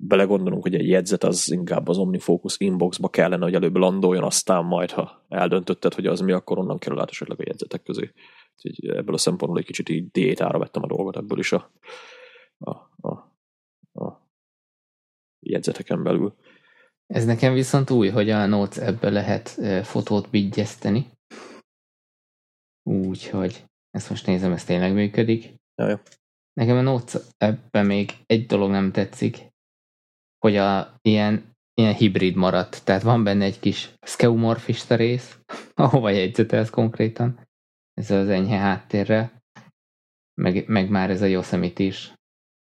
belegondolunk, 0.00 0.62
hogy 0.62 0.74
egy 0.74 0.88
jegyzet 0.88 1.24
az 1.24 1.50
inkább 1.50 1.88
az 1.88 1.98
OmniFocus 1.98 2.58
inboxba 2.58 3.08
kellene, 3.08 3.44
hogy 3.44 3.54
előbb 3.54 3.76
landoljon, 3.76 4.24
aztán 4.24 4.64
majd, 4.64 4.90
ha 4.90 5.24
eldöntötted, 5.28 5.94
hogy 5.94 6.06
az 6.06 6.20
mi, 6.20 6.32
akkor 6.32 6.58
onnan 6.58 6.78
kerül 6.78 7.00
át 7.00 7.10
esetleg 7.10 7.40
a 7.40 7.44
jegyzetek 7.46 7.82
közé. 7.82 8.12
Úgyhogy 8.56 8.96
ebből 8.96 9.14
a 9.14 9.18
szempontból 9.18 9.58
egy 9.58 9.66
kicsit 9.66 9.88
így 9.88 10.10
diétára 10.10 10.58
vettem 10.58 10.82
a 10.82 10.86
dolgot 10.86 11.16
ebből 11.16 11.38
is 11.38 11.52
a, 11.52 11.72
a, 12.58 12.70
a, 13.08 13.10
a 14.04 14.28
jegyzeteken 15.46 16.02
belül. 16.02 16.34
Ez 17.06 17.24
nekem 17.24 17.52
viszont 17.52 17.90
új, 17.90 18.08
hogy 18.08 18.30
a 18.30 18.46
Notes 18.46 18.76
ebből 18.76 19.10
lehet 19.10 19.48
fotót 19.86 20.30
bigyeszteni. 20.30 21.06
Úgyhogy 22.82 23.64
ezt 23.90 24.10
most 24.10 24.26
nézem, 24.26 24.52
ez 24.52 24.64
tényleg 24.64 24.92
működik. 24.92 25.54
Jaj. 25.74 26.00
Nekem 26.52 26.76
a 26.76 26.80
Notes 26.80 27.22
ebben 27.36 27.86
még 27.86 28.12
egy 28.26 28.46
dolog 28.46 28.70
nem 28.70 28.92
tetszik, 28.92 29.47
hogy 30.38 30.56
a 30.56 30.98
ilyen, 31.02 31.56
ilyen 31.74 31.94
hibrid 31.94 32.36
maradt. 32.36 32.84
Tehát 32.84 33.02
van 33.02 33.24
benne 33.24 33.44
egy 33.44 33.60
kis 33.60 33.94
skeumorfista 34.06 34.94
rész, 34.94 35.38
ahova 35.74 36.10
jegyzetelsz 36.10 36.70
konkrétan. 36.70 37.46
Ez 37.94 38.10
az 38.10 38.28
enyhe 38.28 38.56
háttérre. 38.56 39.42
Meg, 40.34 40.68
meg 40.68 40.90
már 40.90 41.10
ez 41.10 41.22
a 41.22 41.26
Yosemite 41.26 41.82
is. 41.82 42.12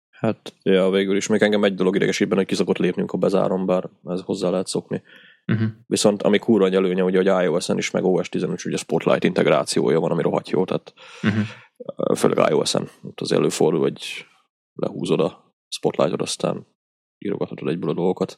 Hát, 0.10 0.54
ja, 0.64 0.90
végül 0.90 1.16
is. 1.16 1.28
Még 1.28 1.42
engem 1.42 1.64
egy 1.64 1.76
dolog 1.76 1.96
idegesében, 1.96 2.38
hogy 2.38 2.48
kiszokott 2.48 2.78
lépnünk, 2.78 3.12
a 3.12 3.18
bezárom, 3.18 3.66
bár 3.66 3.90
ez 4.06 4.22
hozzá 4.22 4.50
lehet 4.50 4.68
szokni. 4.68 5.04
Uh-huh. 5.48 5.68
Viszont 5.86 6.22
ami 6.22 6.40
kurva 6.40 6.66
egy 6.66 6.76
előnye, 6.76 7.04
ugye, 7.04 7.18
hogy 7.18 7.44
iOS-en 7.46 7.78
is, 7.78 7.92
meg 7.92 8.04
OS 8.04 8.30
15 8.30 8.66
ugye 8.66 8.78
Spotlight 8.78 9.24
integrációja 9.24 10.00
van, 10.00 10.12
ami 10.12 10.22
rohadt 10.22 10.50
jó, 10.50 10.66
tehát 10.66 10.94
uh-huh. 11.24 12.16
főleg 12.16 12.50
iOS-en. 12.50 12.90
Ott 13.04 13.22
az 13.22 13.32
előfordul, 13.32 13.80
hogy 13.80 14.26
lehúzod 14.74 15.20
a 15.20 15.56
Spotlightot, 15.68 16.22
aztán 16.22 16.68
írogathatod 17.28 17.70
egyből 17.70 17.90
a 17.90 17.94
dolgokat. 17.94 18.38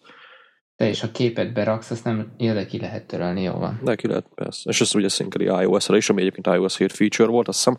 De 0.76 0.88
és 0.88 1.04
a 1.04 1.12
képet 1.12 1.54
beraksz, 1.54 1.92
azt 1.92 2.04
nem 2.04 2.34
jöve 2.38 2.66
ki 2.66 2.80
lehet 2.80 3.08
törölni, 3.08 3.42
jó 3.42 3.54
van. 3.54 3.80
De 3.84 3.96
ki 3.96 4.08
lehet, 4.08 4.26
persze. 4.36 4.70
És 4.70 4.82
ez 4.82 4.96
ugye 4.96 5.10
szinkeli 5.10 5.46
iOS-re 5.46 5.98
is, 5.98 6.10
ami 6.10 6.22
egyébként 6.22 6.48
iOS 6.48 6.78
7 6.78 6.92
feature 6.92 7.30
volt, 7.30 7.48
azt 7.48 7.58
hiszem 7.58 7.78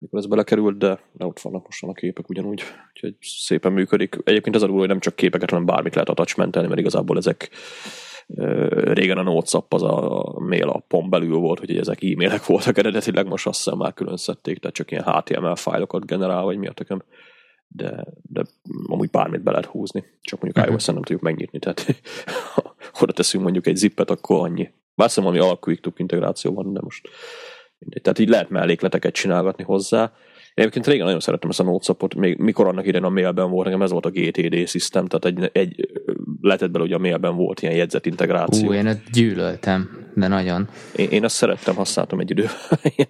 mikor 0.00 0.18
ez 0.18 0.26
belekerült, 0.26 0.78
de, 0.78 1.00
de 1.12 1.24
ott 1.24 1.40
vannak 1.40 1.64
most 1.64 1.82
a 1.82 1.92
képek 1.92 2.28
ugyanúgy, 2.28 2.62
úgyhogy 2.94 3.14
szépen 3.20 3.72
működik. 3.72 4.16
Egyébként 4.24 4.56
az 4.56 4.62
a 4.62 4.66
hogy 4.66 4.88
nem 4.88 5.00
csak 5.00 5.16
képeket, 5.16 5.50
hanem 5.50 5.66
bármit 5.66 5.94
lehet 5.94 6.08
attachmentelni, 6.08 6.68
mert 6.68 6.80
igazából 6.80 7.16
ezek 7.16 7.50
régen 8.74 9.18
a 9.18 9.22
Notes 9.22 9.54
app 9.54 9.74
az 9.74 9.82
a 9.82 10.34
mail 10.38 10.68
appon 10.68 11.10
belül 11.10 11.36
volt, 11.36 11.58
hogy 11.58 11.76
ezek 11.76 12.02
e-mailek 12.02 12.46
voltak 12.46 12.78
eredetileg, 12.78 13.26
most 13.26 13.46
azt 13.46 13.64
hiszem 13.64 13.78
már 13.78 13.94
külön 13.94 14.16
szedték, 14.16 14.58
tehát 14.58 14.76
csak 14.76 14.90
ilyen 14.90 15.04
HTML 15.04 15.56
fájlokat 15.56 16.06
generál, 16.06 16.42
vagy 16.42 16.58
mi 16.58 16.66
a 16.66 16.72
tököm. 16.72 17.02
De, 17.72 18.04
de 18.22 18.44
amúgy 18.86 19.10
bármit 19.10 19.42
be 19.42 19.50
lehet 19.50 19.66
húzni, 19.66 20.04
csak 20.20 20.40
mondjuk 20.40 20.56
uh-huh. 20.56 20.72
iOS-en 20.72 20.94
nem 20.94 21.02
tudjuk 21.02 21.22
megnyitni, 21.22 21.58
tehát 21.58 21.86
ha 22.54 22.74
oda 23.00 23.12
teszünk 23.12 23.42
mondjuk 23.42 23.66
egy 23.66 23.76
zippet, 23.76 24.10
akkor 24.10 24.44
annyi. 24.44 24.70
Bár 24.94 25.08
hiszem, 25.08 25.26
ami 25.26 25.38
alakú 25.38 25.72
integráció 25.96 26.54
van, 26.54 26.72
de 26.72 26.80
most 26.82 27.08
Mindegy. 27.80 28.02
Tehát 28.02 28.18
így 28.18 28.28
lehet 28.28 28.50
mellékleteket 28.50 29.14
csinálgatni 29.14 29.64
hozzá. 29.64 30.12
Én 30.54 30.64
egyébként 30.64 30.86
régen 30.86 31.04
nagyon 31.04 31.20
szerettem 31.20 31.50
ezt 31.50 31.60
a 31.60 31.62
notesapot, 31.62 32.14
még 32.14 32.38
mikor 32.38 32.66
annak 32.66 32.86
idején 32.86 33.06
a 33.06 33.10
mailben 33.10 33.50
volt, 33.50 33.64
nekem 33.64 33.82
ez 33.82 33.90
volt 33.90 34.06
a 34.06 34.10
GTD 34.10 34.68
system, 34.68 35.06
tehát 35.06 35.38
egy, 35.38 35.50
egy 35.52 35.88
lehetett 36.40 36.70
bele, 36.70 36.84
hogy 36.84 36.92
a 36.92 36.98
mailben 36.98 37.36
volt 37.36 37.62
ilyen 37.62 37.74
jegyzetintegráció. 37.74 38.68
Ú, 38.68 38.72
én 38.72 38.86
ezt 38.86 39.10
gyűlöltem, 39.10 40.08
de 40.14 40.28
nagyon. 40.28 40.68
Én, 40.96 41.08
én 41.08 41.24
azt 41.24 41.34
szerettem, 41.34 41.74
használtam 41.74 42.20
egy 42.20 42.30
idő. 42.30 42.46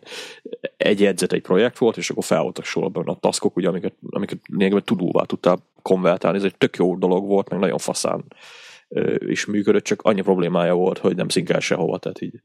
egy 0.76 1.01
jegyzet, 1.01 1.32
egy 1.32 1.43
projekt 1.43 1.78
volt, 1.78 1.97
és 1.97 2.11
akkor 2.11 2.24
fel 2.24 2.43
voltak 2.43 2.64
sorban 2.64 3.07
a 3.07 3.18
taskok, 3.20 3.57
ugye, 3.57 3.68
amiket, 3.68 3.95
amiket 4.11 4.38
lényegében 4.49 4.84
tudóvá 4.84 5.24
tudtál 5.24 5.59
konvertálni. 5.82 6.38
Ez 6.38 6.45
egy 6.45 6.57
tök 6.57 6.76
jó 6.76 6.97
dolog 6.97 7.26
volt, 7.26 7.49
meg 7.49 7.59
nagyon 7.59 7.78
faszán 7.78 8.24
is 9.18 9.47
működött, 9.47 9.84
csak 9.84 10.03
annyi 10.03 10.20
problémája 10.20 10.74
volt, 10.74 10.99
hogy 10.99 11.16
nem 11.16 11.28
szinkel 11.28 11.61
sehova, 11.61 11.99
tehát 11.99 12.20
így 12.20 12.41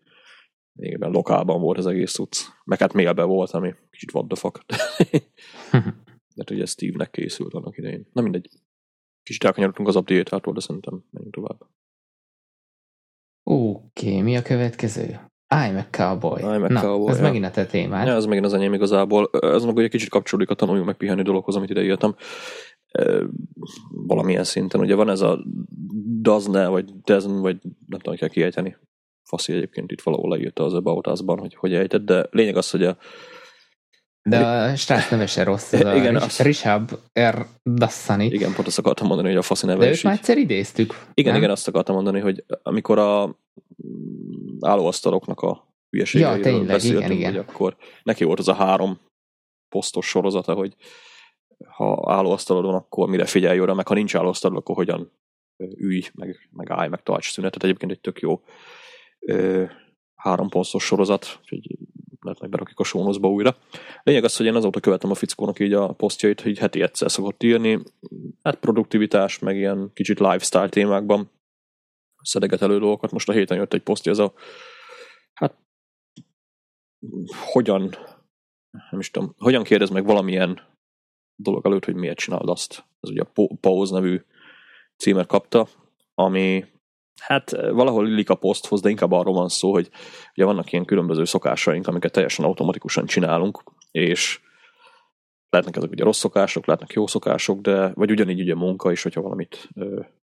lényegében 0.76 1.12
lokálban 1.12 1.62
volt 1.62 1.78
az 1.78 1.88
egész 1.88 2.12
cucc. 2.12 2.38
Meg 2.64 2.80
hát 2.80 2.94
mailben 2.94 3.28
volt, 3.28 3.52
ami 3.52 3.74
kicsit 3.92 4.14
what 4.14 4.28
the 4.28 4.36
fuck. 4.36 4.66
Hát 6.38 6.50
ugye 6.50 6.66
Steve-nek 6.66 7.12
készült 7.12 7.54
annak 7.54 7.78
idején. 7.78 8.08
Na 8.14 8.22
mindegy. 8.22 8.50
Kicsit 9.24 9.44
elkanyarodtunk 9.44 9.88
az 9.88 9.96
update 9.96 10.52
de 10.52 10.60
szerintem 10.60 11.04
menjünk 11.12 11.36
tovább. 11.36 11.60
Oké, 13.44 14.10
okay, 14.10 14.22
mi 14.22 14.36
a 14.36 14.42
következő? 14.42 15.20
I'm 15.56 15.78
a 15.78 15.88
cowboy. 15.90 16.42
I'm 16.42 16.64
a 16.64 16.68
Na, 16.68 16.82
cowboy, 16.82 17.12
ez 17.12 17.18
ja. 17.18 17.24
megint 17.24 17.46
a 17.46 17.52
te 17.52 17.66
témád. 17.66 18.08
Ja, 18.08 18.14
ez 18.14 18.26
megint 18.26 18.46
az 18.46 18.54
enyém 18.54 18.74
igazából. 18.74 19.30
Ez 19.42 19.64
meg 19.64 19.76
ugye 19.76 19.88
kicsit 19.88 20.10
kapcsolódik 20.10 20.50
a 20.50 20.56
tanuljunk 20.56 20.88
meg 20.88 20.98
pihenni 20.98 21.22
dologhoz, 21.22 21.56
amit 21.56 21.70
ide 21.70 21.84
írtam. 21.84 22.16
Valamilyen 23.90 24.44
szinten. 24.44 24.82
Ugye 24.82 24.96
van 24.96 25.10
ez 25.10 25.22
a 25.22 25.46
doesn't, 26.22 26.68
vagy 26.70 26.92
doesn't, 27.04 27.40
vagy 27.42 27.58
nem 27.64 28.00
tudom, 28.00 28.02
hogy 28.02 28.20
kell 28.20 28.30
kiejteni 28.30 28.78
Faszi 29.26 29.54
egyébként 29.54 29.92
itt 29.92 30.02
valahol 30.02 30.30
leírta 30.30 30.64
az 30.64 30.74
About 30.74 31.08
Us-ban, 31.08 31.40
hogy 31.40 31.56
hogy 31.56 31.74
ejtett, 31.74 32.06
de 32.06 32.28
lényeg 32.32 32.58
az, 32.58 32.70
hogy 32.70 32.84
a 32.84 32.98
De 34.22 34.46
a 34.46 34.76
srác 34.76 35.10
neve 35.10 35.26
se 35.26 35.44
rossz, 35.44 35.74
ez 35.74 35.82
a 35.94 35.96
igen, 35.96 36.16
az... 36.16 36.40
Rishab 36.40 36.92
R. 37.20 37.46
Dassani. 37.64 38.26
Igen, 38.26 38.54
pont 38.54 38.68
azt 38.68 38.78
akartam 38.78 39.08
mondani, 39.08 39.28
hogy 39.28 39.38
a 39.38 39.42
faszi 39.42 39.66
neve 39.66 39.86
De 39.86 39.92
őt 39.92 40.04
már 40.04 40.14
egyszer 40.14 40.38
idéztük. 40.38 41.06
Igen, 41.14 41.32
nem? 41.32 41.42
igen, 41.42 41.54
azt 41.54 41.68
akartam 41.68 41.96
mondani, 41.96 42.20
hogy 42.20 42.44
amikor 42.64 43.00
a 43.00 43.26
mm, 43.28 44.58
állóasztaloknak 44.60 45.42
a 45.42 45.68
hülyeségeiről 45.90 46.38
ja, 46.38 46.44
tényleg, 46.44 46.66
beszéltünk, 46.66 47.20
igen, 47.20 47.32
igen. 47.32 47.46
akkor 47.48 47.76
neki 48.04 48.24
volt 48.24 48.40
az 48.40 48.48
a 48.48 48.54
három 48.54 49.00
posztos 49.70 50.08
sorozata, 50.08 50.54
hogy 50.54 50.76
ha 51.68 52.14
állóasztalod 52.14 52.66
van, 52.66 52.76
akkor 52.76 53.08
mire 53.08 53.26
figyelj 53.26 53.60
oda, 53.60 53.74
meg 53.74 53.88
ha 53.88 53.94
nincs 53.94 54.16
állóasztalod, 54.16 54.58
akkor 54.58 54.76
hogyan 54.76 55.12
ülj, 55.78 56.02
meg, 56.14 56.50
meg 56.52 56.72
állj, 56.72 56.90
meg 56.90 57.04
tarts 57.04 57.32
szünetet. 57.32 57.64
Egyébként 57.64 57.92
egy 57.92 58.00
tök 58.00 58.20
jó 58.20 58.42
három 60.16 60.50
posztos 60.50 60.84
sorozat, 60.84 61.40
úgyhogy 61.42 61.78
lehet 62.20 62.40
meg 62.40 62.50
berakjuk 62.50 62.80
a 62.80 62.84
sónuszba 62.84 63.30
újra. 63.30 63.56
Lényeg 64.04 64.24
az, 64.24 64.38
hogy 64.38 64.46
én 64.46 64.56
azóta 64.56 64.80
követem 64.80 65.12
a 65.12 65.16
fickónak 65.16 65.60
így 65.60 65.74
a 65.74 65.94
posztjait, 65.94 66.42
hogy 66.42 66.58
heti 66.58 66.82
egyszer 66.82 67.12
szokott 67.12 67.44
írni, 67.44 67.84
hát 68.42 68.60
produktivitás, 68.60 69.40
meg 69.40 69.56
ilyen 69.56 69.92
kicsit 69.94 70.20
lifestyle 70.20 70.70
témákban 70.70 71.32
szedeget 72.22 72.62
elő 72.62 72.80
dolgokat. 72.80 73.12
Most 73.12 73.30
a 73.30 73.32
héten 73.32 73.58
jött 73.58 73.74
egy 73.74 73.84
posztja, 73.84 74.12
ez 74.12 74.20
a 74.20 74.34
hát 75.34 75.56
hogyan 77.52 77.90
nem 78.92 79.00
is 79.00 79.12
tudom, 79.12 79.36
hogyan 79.38 79.64
kérdez 79.64 79.90
meg 79.90 80.06
valamilyen 80.06 80.60
dolog 81.36 81.66
előtt, 81.66 81.86
hogy 81.86 81.96
miért 81.96 82.18
csinálod 82.18 82.50
azt. 82.50 82.86
Ez 83.00 83.10
ugye 83.10 83.22
a 83.22 83.56
Pause 83.60 83.94
nevű 83.94 84.22
címet 84.98 85.28
kapta, 85.28 85.68
ami 86.14 86.66
hát 87.22 87.51
valahol 87.51 88.07
illik 88.07 88.30
a 88.30 88.36
poszthoz, 88.36 88.82
de 88.82 88.89
inkább 88.89 89.11
arról 89.11 89.34
van 89.34 89.49
szó, 89.49 89.72
hogy 89.72 89.89
ugye 90.36 90.45
vannak 90.45 90.72
ilyen 90.72 90.86
különböző 90.86 91.26
szokásaink, 91.26 91.88
amiket 91.88 92.11
teljesen 92.11 92.45
automatikusan 92.45 93.05
csinálunk, 93.05 93.63
és 93.91 94.39
lehetnek 95.49 95.76
ezek 95.76 95.91
ugye 95.91 96.03
rossz 96.03 96.20
szokások, 96.20 96.66
lehetnek 96.66 96.93
jó 96.93 97.07
szokások, 97.07 97.61
de 97.61 97.91
vagy 97.93 98.11
ugyanígy 98.11 98.41
ugye 98.41 98.55
munka 98.55 98.91
is, 98.91 99.03
hogyha 99.03 99.22
valamit, 99.22 99.70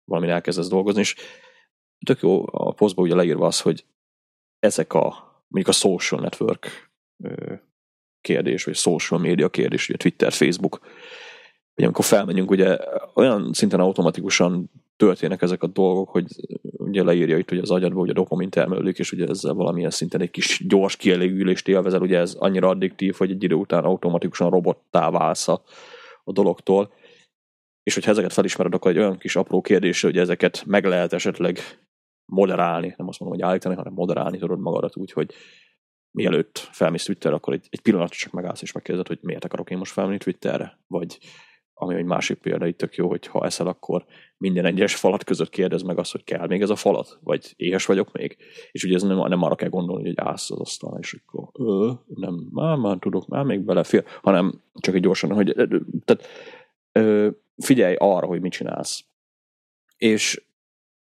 valamin 0.04 0.30
elkezdesz 0.30 0.68
dolgozni, 0.68 1.00
és 1.00 1.14
tök 2.06 2.20
jó 2.20 2.44
a 2.46 2.72
posztban 2.72 3.04
ugye 3.04 3.14
leírva 3.14 3.46
az, 3.46 3.60
hogy 3.60 3.84
ezek 4.58 4.92
a 4.92 5.28
mondjuk 5.48 5.74
a 5.74 5.78
social 5.78 6.20
network 6.20 6.90
kérdés, 8.20 8.64
vagy 8.64 8.74
social 8.74 9.20
media 9.20 9.48
kérdés, 9.48 9.88
ugye 9.88 9.98
Twitter, 9.98 10.32
Facebook, 10.32 10.78
hogy 11.74 11.84
amikor 11.84 12.04
felmegyünk, 12.04 12.50
ugye 12.50 12.78
olyan 13.14 13.52
szinten 13.52 13.80
automatikusan 13.80 14.70
történnek 15.00 15.42
ezek 15.42 15.62
a 15.62 15.66
dolgok, 15.66 16.08
hogy 16.08 16.24
ugye 16.62 17.02
leírja 17.02 17.38
itt, 17.38 17.48
hogy 17.48 17.58
az 17.58 17.70
agyadban 17.70 18.02
ugye 18.02 18.12
dopamin 18.12 18.50
termelődik, 18.50 18.98
és 18.98 19.12
ugye 19.12 19.26
ezzel 19.26 19.54
valamilyen 19.54 19.90
szinten 19.90 20.20
egy 20.20 20.30
kis 20.30 20.66
gyors 20.66 20.96
kielégülést 20.96 21.68
élvezel, 21.68 22.00
ugye 22.00 22.18
ez 22.18 22.34
annyira 22.38 22.68
addiktív, 22.68 23.14
hogy 23.14 23.30
egy 23.30 23.42
idő 23.42 23.54
után 23.54 23.84
automatikusan 23.84 24.50
robottá 24.50 25.10
válsz 25.10 25.48
a, 25.48 25.62
a 26.24 26.32
dologtól. 26.32 26.92
És 27.82 27.94
hogyha 27.94 28.10
ezeket 28.10 28.32
felismered, 28.32 28.74
akkor 28.74 28.90
egy 28.90 28.98
olyan 28.98 29.18
kis 29.18 29.36
apró 29.36 29.60
kérdés, 29.60 30.00
hogy 30.00 30.18
ezeket 30.18 30.64
meg 30.66 30.84
lehet 30.84 31.12
esetleg 31.12 31.58
moderálni, 32.24 32.94
nem 32.96 33.08
azt 33.08 33.20
mondom, 33.20 33.38
hogy 33.38 33.48
állítani, 33.48 33.74
hanem 33.74 33.92
moderálni 33.92 34.38
tudod 34.38 34.60
magadat 34.60 34.96
úgy, 34.96 35.12
hogy 35.12 35.34
mielőtt 36.10 36.58
felmész 36.58 37.04
Twitterre, 37.04 37.34
akkor 37.34 37.52
egy, 37.52 37.66
egy 37.70 37.80
pillanat 37.80 38.10
csak 38.10 38.32
megállsz 38.32 38.62
és 38.62 38.72
megkérdezed, 38.72 39.08
hogy 39.08 39.18
miért 39.22 39.44
akarok 39.44 39.70
én 39.70 39.78
most 39.78 39.92
felmenni 39.92 40.18
Twitterre, 40.18 40.78
vagy 40.86 41.18
ami 41.80 41.94
egy 41.94 42.04
másik 42.04 42.38
példa 42.38 42.66
itt 42.66 42.78
tök 42.78 42.94
jó, 42.94 43.08
hogy 43.08 43.26
ha 43.26 43.44
eszel, 43.44 43.66
akkor 43.66 44.04
minden 44.36 44.64
egyes 44.64 44.94
falat 44.94 45.24
között 45.24 45.48
kérdez 45.48 45.82
meg 45.82 45.98
azt, 45.98 46.12
hogy 46.12 46.24
kell 46.24 46.46
még 46.46 46.62
ez 46.62 46.70
a 46.70 46.76
falat, 46.76 47.18
vagy 47.22 47.52
éhes 47.56 47.86
vagyok 47.86 48.12
még. 48.12 48.36
És 48.70 48.84
ugye 48.84 48.94
ez 48.94 49.02
nem, 49.02 49.16
nem 49.28 49.42
arra 49.42 49.54
kell 49.54 49.68
gondolni, 49.68 50.06
hogy 50.06 50.18
állsz 50.18 50.50
az 50.50 50.58
asztal, 50.60 50.98
és 51.00 51.16
akkor 51.26 51.48
ö, 51.52 51.90
nem, 52.06 52.48
már, 52.50 52.76
már 52.76 52.96
tudok, 52.98 53.26
már 53.26 53.44
még 53.44 53.60
belefér, 53.60 54.04
hanem 54.22 54.60
csak 54.80 54.94
egy 54.94 55.02
gyorsan, 55.02 55.32
hogy 55.32 55.54
tehát, 56.04 56.26
ö, 56.92 57.28
figyelj 57.56 57.94
arra, 57.98 58.26
hogy 58.26 58.40
mit 58.40 58.52
csinálsz. 58.52 59.04
És 59.96 60.42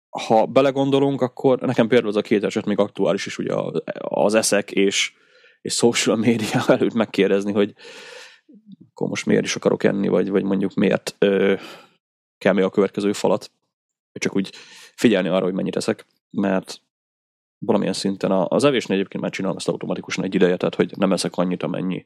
ha 0.09 0.45
belegondolunk, 0.45 1.21
akkor 1.21 1.59
nekem 1.59 1.87
például 1.87 2.09
az 2.09 2.15
a 2.15 2.21
két 2.21 2.43
eset 2.43 2.65
még 2.65 2.79
aktuális 2.79 3.25
is, 3.25 3.37
ugye 3.37 3.53
az 3.97 4.33
eszek 4.33 4.71
és, 4.71 5.13
és 5.61 5.73
social 5.73 6.15
media 6.15 6.63
előtt 6.73 6.93
megkérdezni, 6.93 7.51
hogy 7.51 7.73
akkor 9.03 9.15
most 9.15 9.25
miért 9.25 9.45
is 9.45 9.55
akarok 9.55 9.83
enni, 9.83 10.07
vagy, 10.07 10.29
vagy 10.29 10.43
mondjuk 10.43 10.73
miért 10.73 11.15
ö, 11.19 11.55
kell 12.37 12.53
még 12.53 12.63
a 12.63 12.69
következő 12.69 13.11
falat. 13.11 13.51
Csak 14.13 14.35
úgy 14.35 14.49
figyelni 14.95 15.27
arra, 15.27 15.43
hogy 15.43 15.53
mennyit 15.53 15.75
eszek, 15.75 16.05
mert 16.29 16.81
valamilyen 17.57 17.93
szinten 17.93 18.31
az 18.31 18.63
evésnél 18.63 18.97
egyébként 18.97 19.23
már 19.23 19.31
csinálom 19.31 19.57
ezt 19.57 19.67
automatikusan 19.67 20.23
egy 20.23 20.35
ideje, 20.35 20.57
tehát 20.57 20.75
hogy 20.75 20.93
nem 20.97 21.11
eszek 21.11 21.35
annyit, 21.35 21.63
amennyi 21.63 22.05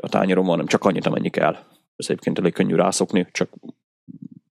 a 0.00 0.08
tányérom 0.08 0.42
van, 0.42 0.52
hanem 0.52 0.66
csak 0.66 0.84
annyit, 0.84 1.06
amennyi 1.06 1.30
kell. 1.30 1.52
Ez 1.96 2.06
egyébként 2.08 2.38
elég 2.38 2.52
könnyű 2.52 2.74
rászokni, 2.74 3.28
csak 3.32 3.50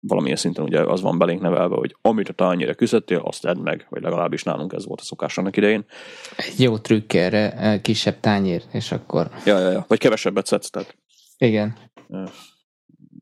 valamilyen 0.00 0.36
szinten 0.36 0.64
ugye 0.64 0.80
az 0.80 1.00
van 1.00 1.18
belénk 1.18 1.40
nevelve, 1.40 1.74
hogy 1.74 1.96
amit 2.00 2.28
a 2.28 2.32
tányére 2.32 2.74
küzdettél, 2.74 3.18
azt 3.18 3.44
edd 3.44 3.58
meg, 3.58 3.86
vagy 3.88 4.02
legalábbis 4.02 4.42
nálunk 4.42 4.72
ez 4.72 4.86
volt 4.86 5.00
a 5.00 5.04
szokás 5.04 5.38
annak 5.38 5.56
idején. 5.56 5.84
Egy 6.36 6.60
jó 6.60 6.78
trükk 6.78 7.12
erre, 7.12 7.78
kisebb 7.82 8.20
tányér, 8.20 8.62
és 8.72 8.92
akkor... 8.92 9.30
Ja, 9.44 9.58
ja, 9.58 9.70
ja. 9.70 9.84
Vagy 9.88 9.98
kevesebbet 9.98 10.46
szedsz, 10.46 10.70
tehát... 10.70 10.96
Igen. 11.38 11.76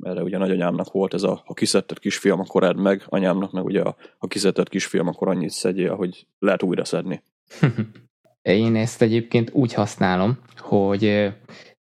Erre 0.03 0.23
ugye 0.23 0.39
nagyanyámnak 0.39 0.93
volt 0.93 1.15
ez 1.15 1.23
a, 1.23 1.43
ha 1.45 1.55
kiszedted 1.55 1.99
kisfiam, 1.99 2.41
akkor 2.41 2.65
edd 2.65 2.77
meg, 2.77 3.03
anyámnak 3.07 3.53
meg 3.53 3.65
ugye 3.65 3.81
a, 3.81 3.97
ha 4.19 4.27
kiszedted 4.27 4.69
kisfiam, 4.69 5.09
akkor 5.09 5.29
annyit 5.29 5.51
szedjél, 5.51 5.95
hogy 5.95 6.27
lehet 6.39 6.63
újra 6.63 6.85
szedni. 6.85 7.23
Én 8.43 8.77
ezt 8.77 9.03
egyébként 9.03 9.51
úgy 9.53 9.75
használom, 9.75 10.39
hogy 10.59 11.33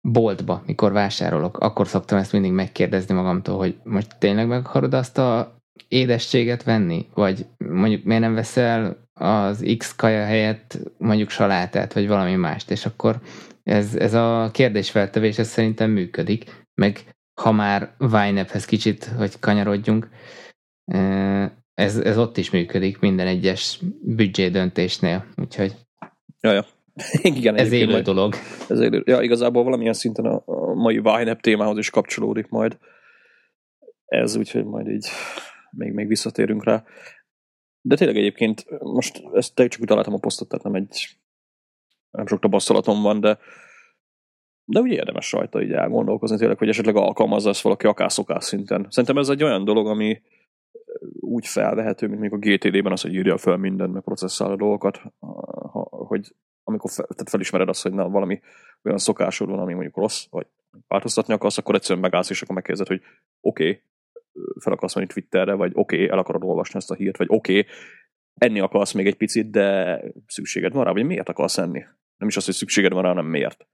boltba, 0.02 0.64
mikor 0.66 0.92
vásárolok, 0.92 1.58
akkor 1.58 1.88
szoktam 1.88 2.18
ezt 2.18 2.32
mindig 2.32 2.52
megkérdezni 2.52 3.16
magamtól, 3.16 3.58
hogy 3.58 3.78
most 3.84 4.20
tényleg 4.20 4.48
meg 4.48 4.60
akarod 4.60 4.94
azt 4.94 5.18
a 5.18 5.60
édességet 5.88 6.64
venni? 6.64 7.08
Vagy 7.14 7.46
mondjuk 7.58 8.04
miért 8.04 8.22
nem 8.22 8.34
veszel 8.34 9.08
az 9.14 9.66
X 9.78 9.96
kaja 9.96 10.26
helyett 10.26 10.80
mondjuk 10.98 11.30
salátát, 11.30 11.94
vagy 11.94 12.08
valami 12.08 12.36
mást, 12.36 12.72
és 12.72 12.86
akkor 12.86 13.20
ez, 13.70 13.96
ez 13.96 14.14
a 14.14 14.50
kérdésfeltevés 14.54 15.38
ez 15.38 15.48
szerintem 15.48 15.92
működik, 15.92 16.66
meg 16.74 17.00
ha 17.42 17.52
már 17.52 17.96
Vinephez 17.98 18.66
kicsit, 18.66 19.06
hogy 19.06 19.40
kanyarodjunk, 19.40 20.10
ez, 21.74 21.98
ez 21.98 22.18
ott 22.18 22.38
is 22.38 22.50
működik 22.50 23.00
minden 23.00 23.28
egyes 23.28 23.80
büdzsé 24.02 24.50
döntésnél, 24.50 25.26
úgyhogy 25.36 25.76
ja, 26.40 26.52
ja. 26.52 26.66
Igen, 27.36 27.56
ez 27.56 27.72
élő 27.72 28.02
dolog. 28.02 28.34
Ez 28.70 28.80
élő. 28.80 29.04
Ja, 29.06 29.22
igazából 29.22 29.64
valamilyen 29.64 29.94
szinten 29.94 30.26
a, 30.26 30.42
a 30.46 30.74
mai 30.74 30.98
Winep 30.98 31.42
témához 31.42 31.78
is 31.78 31.90
kapcsolódik 31.90 32.48
majd. 32.48 32.78
Ez 34.06 34.36
úgyhogy 34.36 34.66
majd 34.66 34.88
így 34.88 35.08
még, 35.72 35.92
még 35.92 36.08
visszatérünk 36.08 36.64
rá. 36.64 36.84
De 37.82 37.96
tényleg 37.96 38.18
egyébként 38.18 38.66
most 38.80 39.22
ezt 39.34 39.54
csak 39.56 39.82
úgy 39.82 39.88
találtam 39.88 40.14
a 40.14 40.18
posztot, 40.18 40.48
tehát 40.48 40.66
nem 40.66 40.76
egy 40.76 41.20
nem 42.12 42.28
sok 42.28 42.40
tapasztalatom 42.40 43.02
van, 43.02 43.20
de 43.20 43.40
de 44.70 44.80
úgy 44.80 44.92
érdemes 44.92 45.32
rajta 45.32 45.62
így 45.62 45.72
elgondolkozni 45.72 46.38
tényleg, 46.38 46.58
hogy 46.58 46.70
esetleg 46.70 46.96
alkalmazza 46.96 47.50
ezt 47.50 47.62
valaki 47.62 47.88
akár 47.88 48.12
szokás 48.12 48.44
szinten. 48.44 48.88
Szerintem 48.90 49.18
ez 49.18 49.30
egy 49.30 49.44
olyan 49.44 49.64
dolog, 49.64 49.88
ami 49.88 50.22
úgy 51.20 51.48
felvehető, 51.48 52.08
mint 52.08 52.20
még 52.20 52.34
a 52.34 52.38
GTD-ben 52.38 52.92
az, 52.92 53.02
hogy 53.02 53.14
írja 53.14 53.38
fel 53.38 53.58
mindent, 53.58 53.94
meg 53.94 54.04
processzál 54.04 54.52
a 54.52 54.56
dolgokat, 54.56 55.02
hogy 55.90 56.36
amikor 56.64 56.92
fel, 56.92 57.06
tehát 57.06 57.30
felismered 57.30 57.70
azt, 57.70 57.82
hogy 57.84 57.94
na, 57.94 58.10
valami 58.10 58.40
olyan 58.84 58.98
szokásod 58.98 59.50
van, 59.50 59.60
ami 59.60 59.74
mondjuk 59.74 59.98
rossz, 59.98 60.26
vagy 60.30 60.48
változtatni 60.88 61.34
akarsz, 61.34 61.58
akkor 61.58 61.76
egyszerűen 61.76 62.00
megállsz, 62.00 62.30
és 62.30 62.42
akkor 62.42 62.56
megkérdezed, 62.56 62.88
hogy 62.88 63.02
oké, 63.42 63.70
okay, 63.70 63.82
fel 64.60 64.74
akarsz 64.74 64.96
menni 64.96 65.08
Twitterre, 65.08 65.54
vagy 65.54 65.72
oké, 65.74 65.96
okay, 65.96 66.10
el 66.10 66.18
akarod 66.18 66.44
olvasni 66.44 66.78
ezt 66.78 66.92
a 66.92 66.96
hírt, 66.96 67.18
vagy 67.18 67.28
oké, 67.30 67.60
okay, 67.60 67.72
enni 68.40 68.60
akarsz 68.60 68.94
még 68.94 69.08
egy 69.08 69.18
picit, 69.18 69.50
de 69.50 70.02
szükséged 70.28 70.74
van 70.74 70.84
rá, 70.84 70.92
vagy 70.92 71.06
miért 71.06 71.30
akarsz 71.30 71.58
enni? 71.58 71.84
Nem 72.18 72.28
is 72.28 72.38
az, 72.38 72.46
hogy 72.46 72.54
szükséged 72.54 72.94
van 72.94 73.02
rá, 73.02 73.08
hanem 73.08 73.26
miért. 73.26 73.68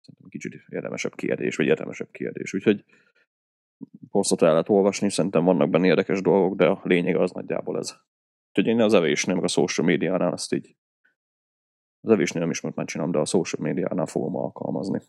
Szerintem 0.00 0.28
kicsit 0.28 0.64
érdemesebb 0.68 1.14
kérdés, 1.14 1.56
vagy 1.56 1.66
érdemesebb 1.66 2.10
kérdés. 2.10 2.54
Úgyhogy 2.54 2.84
posztot 4.10 4.42
el 4.42 4.50
lehet 4.50 4.68
olvasni, 4.68 5.10
szerintem 5.10 5.44
vannak 5.44 5.70
benne 5.70 5.86
érdekes 5.86 6.20
dolgok, 6.20 6.56
de 6.56 6.66
a 6.66 6.80
lényeg 6.84 7.16
az 7.16 7.30
nagyjából 7.30 7.78
ez. 7.78 7.96
Úgyhogy 8.48 8.66
én 8.66 8.80
az 8.80 8.94
evésnél, 8.94 9.34
meg 9.34 9.44
a 9.44 9.48
social 9.48 9.86
médiánál 9.86 10.32
azt 10.32 10.52
így 10.52 10.76
az 12.00 12.10
evésnél 12.10 12.42
nem 12.42 12.50
is 12.50 12.60
már 12.60 12.86
csinálom, 12.86 13.12
de 13.12 13.18
a 13.18 13.24
social 13.24 13.62
médiánál 13.62 14.06
fogom 14.06 14.36
alkalmazni. 14.36 15.00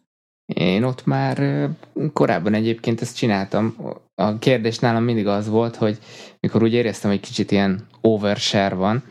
Én 0.46 0.84
ott 0.84 1.06
már 1.06 1.70
korábban 2.14 2.54
egyébként 2.54 3.02
ezt 3.02 3.18
csináltam. 3.18 3.76
A 4.16 4.38
kérdés 4.38 4.80
nálam 4.80 5.04
mindig 5.04 5.28
az 5.28 5.50
volt, 5.50 5.76
hogy 5.76 6.00
mikor 6.40 6.64
úgy 6.64 6.74
éreztem, 6.74 7.12
hogy 7.12 7.20
kicsit 7.20 7.52
ilyen 7.52 7.88
overshare 8.02 8.76
van, 8.76 9.04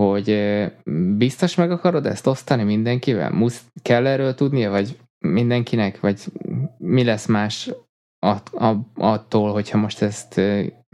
hogy 0.00 0.38
biztos 1.16 1.54
meg 1.54 1.70
akarod 1.70 2.06
ezt 2.06 2.26
osztani 2.26 2.62
mindenkivel? 2.62 3.30
Musz, 3.30 3.62
kell 3.82 4.06
erről 4.06 4.34
tudnia, 4.34 4.70
vagy 4.70 4.98
mindenkinek, 5.18 6.00
vagy 6.00 6.24
mi 6.78 7.04
lesz 7.04 7.26
más 7.26 7.70
att, 8.18 8.50
attól, 8.94 9.52
hogyha 9.52 9.78
most 9.78 10.02
ezt 10.02 10.40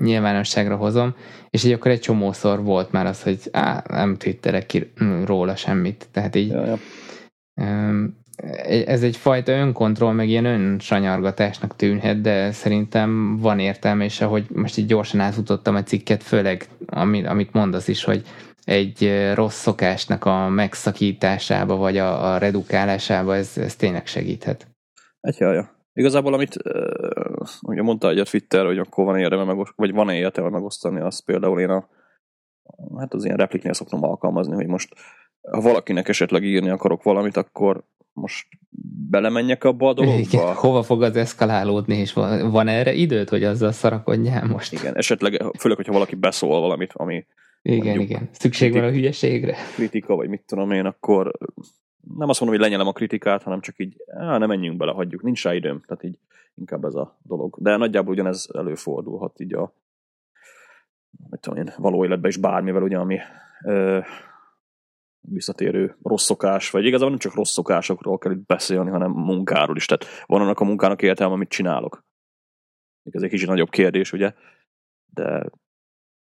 nyilvánosságra 0.03 0.77
hozom, 0.77 1.15
és 1.51 1.65
így 1.65 1.73
akkor 1.73 1.91
egy 1.91 2.01
csomószor 2.01 2.63
volt 2.63 2.93
már 2.93 3.07
az, 3.07 3.23
hogy 3.23 3.39
á, 3.53 3.85
nem 3.89 4.17
twitterek 4.17 4.67
ki 4.67 4.93
róla 5.25 5.57
semmit, 5.57 6.09
tehát 6.13 6.35
így 6.35 6.49
ja, 6.49 6.79
ez 8.87 9.03
egyfajta 9.03 9.53
önkontroll, 9.53 10.13
meg 10.13 10.29
ilyen 10.29 10.45
önsanyargatásnak 10.45 11.77
tűnhet, 11.77 12.21
de 12.21 12.53
szerintem 12.53 13.39
van 13.39 13.59
értelme, 13.59 14.05
és 14.05 14.21
ahogy 14.21 14.47
most 14.55 14.79
így 14.79 14.87
gyorsan 14.87 15.21
átfutottam 15.21 15.75
a 15.75 15.83
cikket, 15.83 16.23
főleg 16.23 16.69
amit, 16.87 17.27
amit 17.27 17.53
mondasz 17.53 17.89
is, 17.89 18.05
hogy 18.05 18.23
egy 18.65 19.31
rossz 19.35 19.61
szokásnak 19.61 20.25
a 20.25 20.49
megszakításába, 20.49 21.77
vagy 21.77 21.99
a, 21.99 22.33
a 22.33 22.39
redukálásába, 22.39 23.37
ez, 23.37 23.59
ez 23.59 23.77
tényleg 23.77 24.07
segíthet. 24.07 24.67
Egy 25.21 25.37
jaja. 25.39 25.79
Igazából, 25.93 26.35
amit 26.35 26.57
uh, 26.65 27.47
ugye 27.63 27.83
mondta 27.83 28.09
egy 28.09 28.19
a 28.19 28.25
Twitter, 28.25 28.67
hogy 28.67 28.79
akkor 28.79 29.05
van 29.05 29.19
értelme, 29.19 29.45
megoszt, 29.45 29.73
vagy 29.77 29.93
van-e 29.93 30.15
értelme 30.15 30.51
megosztani, 30.51 31.01
az 31.01 31.25
például 31.25 31.61
én 31.61 31.69
a 31.69 31.89
hát 32.99 33.15
az 33.15 33.25
ilyen 33.25 33.37
repliknél 33.37 33.73
szoktam 33.73 34.05
alkalmazni, 34.05 34.55
hogy 34.55 34.67
most 34.67 34.95
ha 35.51 35.61
valakinek 35.61 36.09
esetleg 36.09 36.45
írni 36.45 36.69
akarok 36.69 37.03
valamit, 37.03 37.37
akkor 37.37 37.83
most 38.13 38.47
belemenjek 39.11 39.65
abba 39.65 39.89
a 39.89 39.93
dologba? 39.93 40.19
Igen, 40.19 40.55
hova 40.55 40.83
fog 40.83 41.03
az 41.03 41.17
eszkalálódni, 41.17 41.97
és 41.97 42.13
van, 42.13 42.51
van 42.51 42.69
erre 42.69 42.93
időt, 42.93 43.29
hogy 43.29 43.45
azzal 43.45 43.73
szarakodjál 43.73 44.47
most? 44.47 44.73
Igen, 44.73 44.97
esetleg, 44.97 45.45
főleg, 45.59 45.77
hogyha 45.77 45.93
valaki 45.93 46.15
beszól 46.15 46.61
valamit, 46.61 46.93
ami 46.93 47.27
igen, 47.63 48.01
igen. 48.01 48.29
Szükség 48.33 48.73
van 48.73 48.85
a 48.85 48.91
hülyeségre. 48.91 49.57
Kritika, 49.75 50.15
vagy 50.15 50.29
mit 50.29 50.43
tudom 50.47 50.71
én, 50.71 50.85
akkor 50.85 51.33
nem 52.17 52.29
azt 52.29 52.41
mondom, 52.41 52.59
hogy 52.59 52.69
lenyelem 52.69 52.87
a 52.87 52.93
kritikát, 52.93 53.43
hanem 53.43 53.61
csak 53.61 53.79
így, 53.79 53.97
á, 54.07 54.39
nem 54.39 54.49
menjünk 54.49 54.77
bele, 54.77 54.93
hagyjuk, 54.93 55.23
nincs 55.23 55.43
rá 55.43 55.55
időm, 55.55 55.83
tehát 55.87 56.05
így 56.05 56.19
inkább 56.55 56.85
ez 56.85 56.95
a 56.95 57.19
dolog. 57.23 57.57
De 57.59 57.77
nagyjából 57.77 58.13
ugyanez 58.13 58.49
előfordulhat 58.55 59.41
így 59.41 59.55
a 59.55 59.73
mit 61.31 61.41
tudom 61.41 61.59
én, 61.59 61.73
való 61.77 62.05
életben 62.05 62.31
is 62.31 62.37
bármivel, 62.37 62.83
ugye, 62.83 62.99
ami 62.99 63.19
ö, 63.65 63.99
visszatérő 65.21 65.97
rossz 66.03 66.25
szokás, 66.25 66.71
vagy 66.71 66.85
igazából 66.85 67.11
nem 67.11 67.19
csak 67.19 67.35
rossz 67.35 67.53
szokásokról 67.53 68.19
kell 68.19 68.33
itt 68.33 68.47
beszélni, 68.47 68.91
hanem 68.91 69.11
munkáról 69.11 69.77
is. 69.77 69.87
Tehát 69.87 70.07
van 70.27 70.41
annak 70.41 70.61
a 70.61 70.65
munkának 70.65 71.03
értelme, 71.03 71.35
amit 71.35 71.49
csinálok. 71.49 72.05
Ez 73.11 73.23
egy 73.23 73.31
kicsit 73.31 73.49
nagyobb 73.49 73.71
kérdés, 73.71 74.13
ugye, 74.13 74.33
de, 75.07 75.51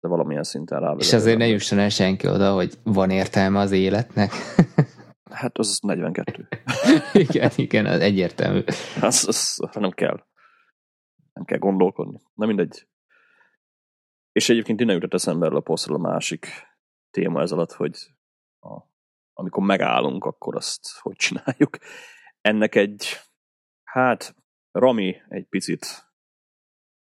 de 0.00 0.08
valamilyen 0.08 0.42
szinten 0.42 0.80
rá. 0.80 0.94
És 0.98 1.12
azért 1.12 1.38
ne 1.38 1.46
jusson 1.46 1.78
el 1.78 1.88
senki 1.88 2.28
oda, 2.28 2.52
hogy 2.52 2.74
van 2.82 3.10
értelme 3.10 3.58
az 3.58 3.72
életnek. 3.72 4.32
hát 5.30 5.58
az 5.58 5.78
42. 5.82 6.48
igen, 7.28 7.50
igen, 7.56 7.86
az 7.86 8.00
egyértelmű. 8.00 8.62
Az, 9.00 9.24
az 9.28 9.58
nem 9.72 9.90
kell. 9.90 10.24
Nem 11.32 11.44
kell 11.44 11.58
gondolkodni. 11.58 12.20
Na 12.34 12.46
mindegy. 12.46 12.86
És 14.32 14.48
egyébként 14.48 14.80
innen 14.80 14.94
jutott 14.94 15.14
eszembe 15.14 15.46
erről 15.46 15.58
a 15.58 15.62
posztról 15.62 15.96
a 15.96 16.08
másik 16.10 16.46
téma 17.10 17.40
ez 17.40 17.52
alatt, 17.52 17.72
hogy 17.72 18.15
a, 18.60 18.80
amikor 19.32 19.64
megállunk, 19.64 20.24
akkor 20.24 20.56
azt 20.56 20.98
hogy 21.00 21.16
csináljuk. 21.16 21.78
Ennek 22.40 22.74
egy, 22.74 23.06
hát 23.84 24.34
Rami 24.70 25.16
egy 25.28 25.46
picit 25.46 25.86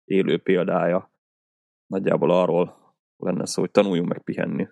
élő 0.03 0.41
példája. 0.41 1.11
Nagyjából 1.85 2.31
arról 2.31 2.95
lenne 3.17 3.45
szó, 3.45 3.61
hogy 3.61 3.71
tanuljunk 3.71 4.09
meg 4.09 4.21
pihenni. 4.21 4.67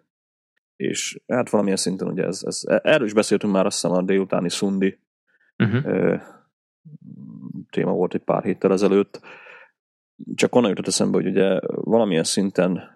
És 0.76 1.22
hát 1.28 1.50
valamilyen 1.50 1.78
szinten 1.78 2.08
ugye 2.08 2.24
ez, 2.24 2.44
ez 2.44 2.62
erről 2.66 3.08
is 3.08 3.14
beszéltünk 3.14 3.54
már 3.54 3.66
azt 3.66 3.82
hiszem 3.82 3.98
a 3.98 4.02
délutáni 4.02 4.50
szundi 4.50 5.00
uh-huh. 5.58 6.22
téma 7.70 7.92
volt 7.92 8.14
egy 8.14 8.24
pár 8.24 8.44
héttel 8.44 8.72
ezelőtt, 8.72 9.22
csak 10.36 10.56
onnan 10.56 10.70
jutott 10.70 10.88
eszembe, 10.88 11.18
hogy 11.18 11.28
ugye 11.28 11.60
valamilyen 11.66 12.24
szinten 12.24 12.90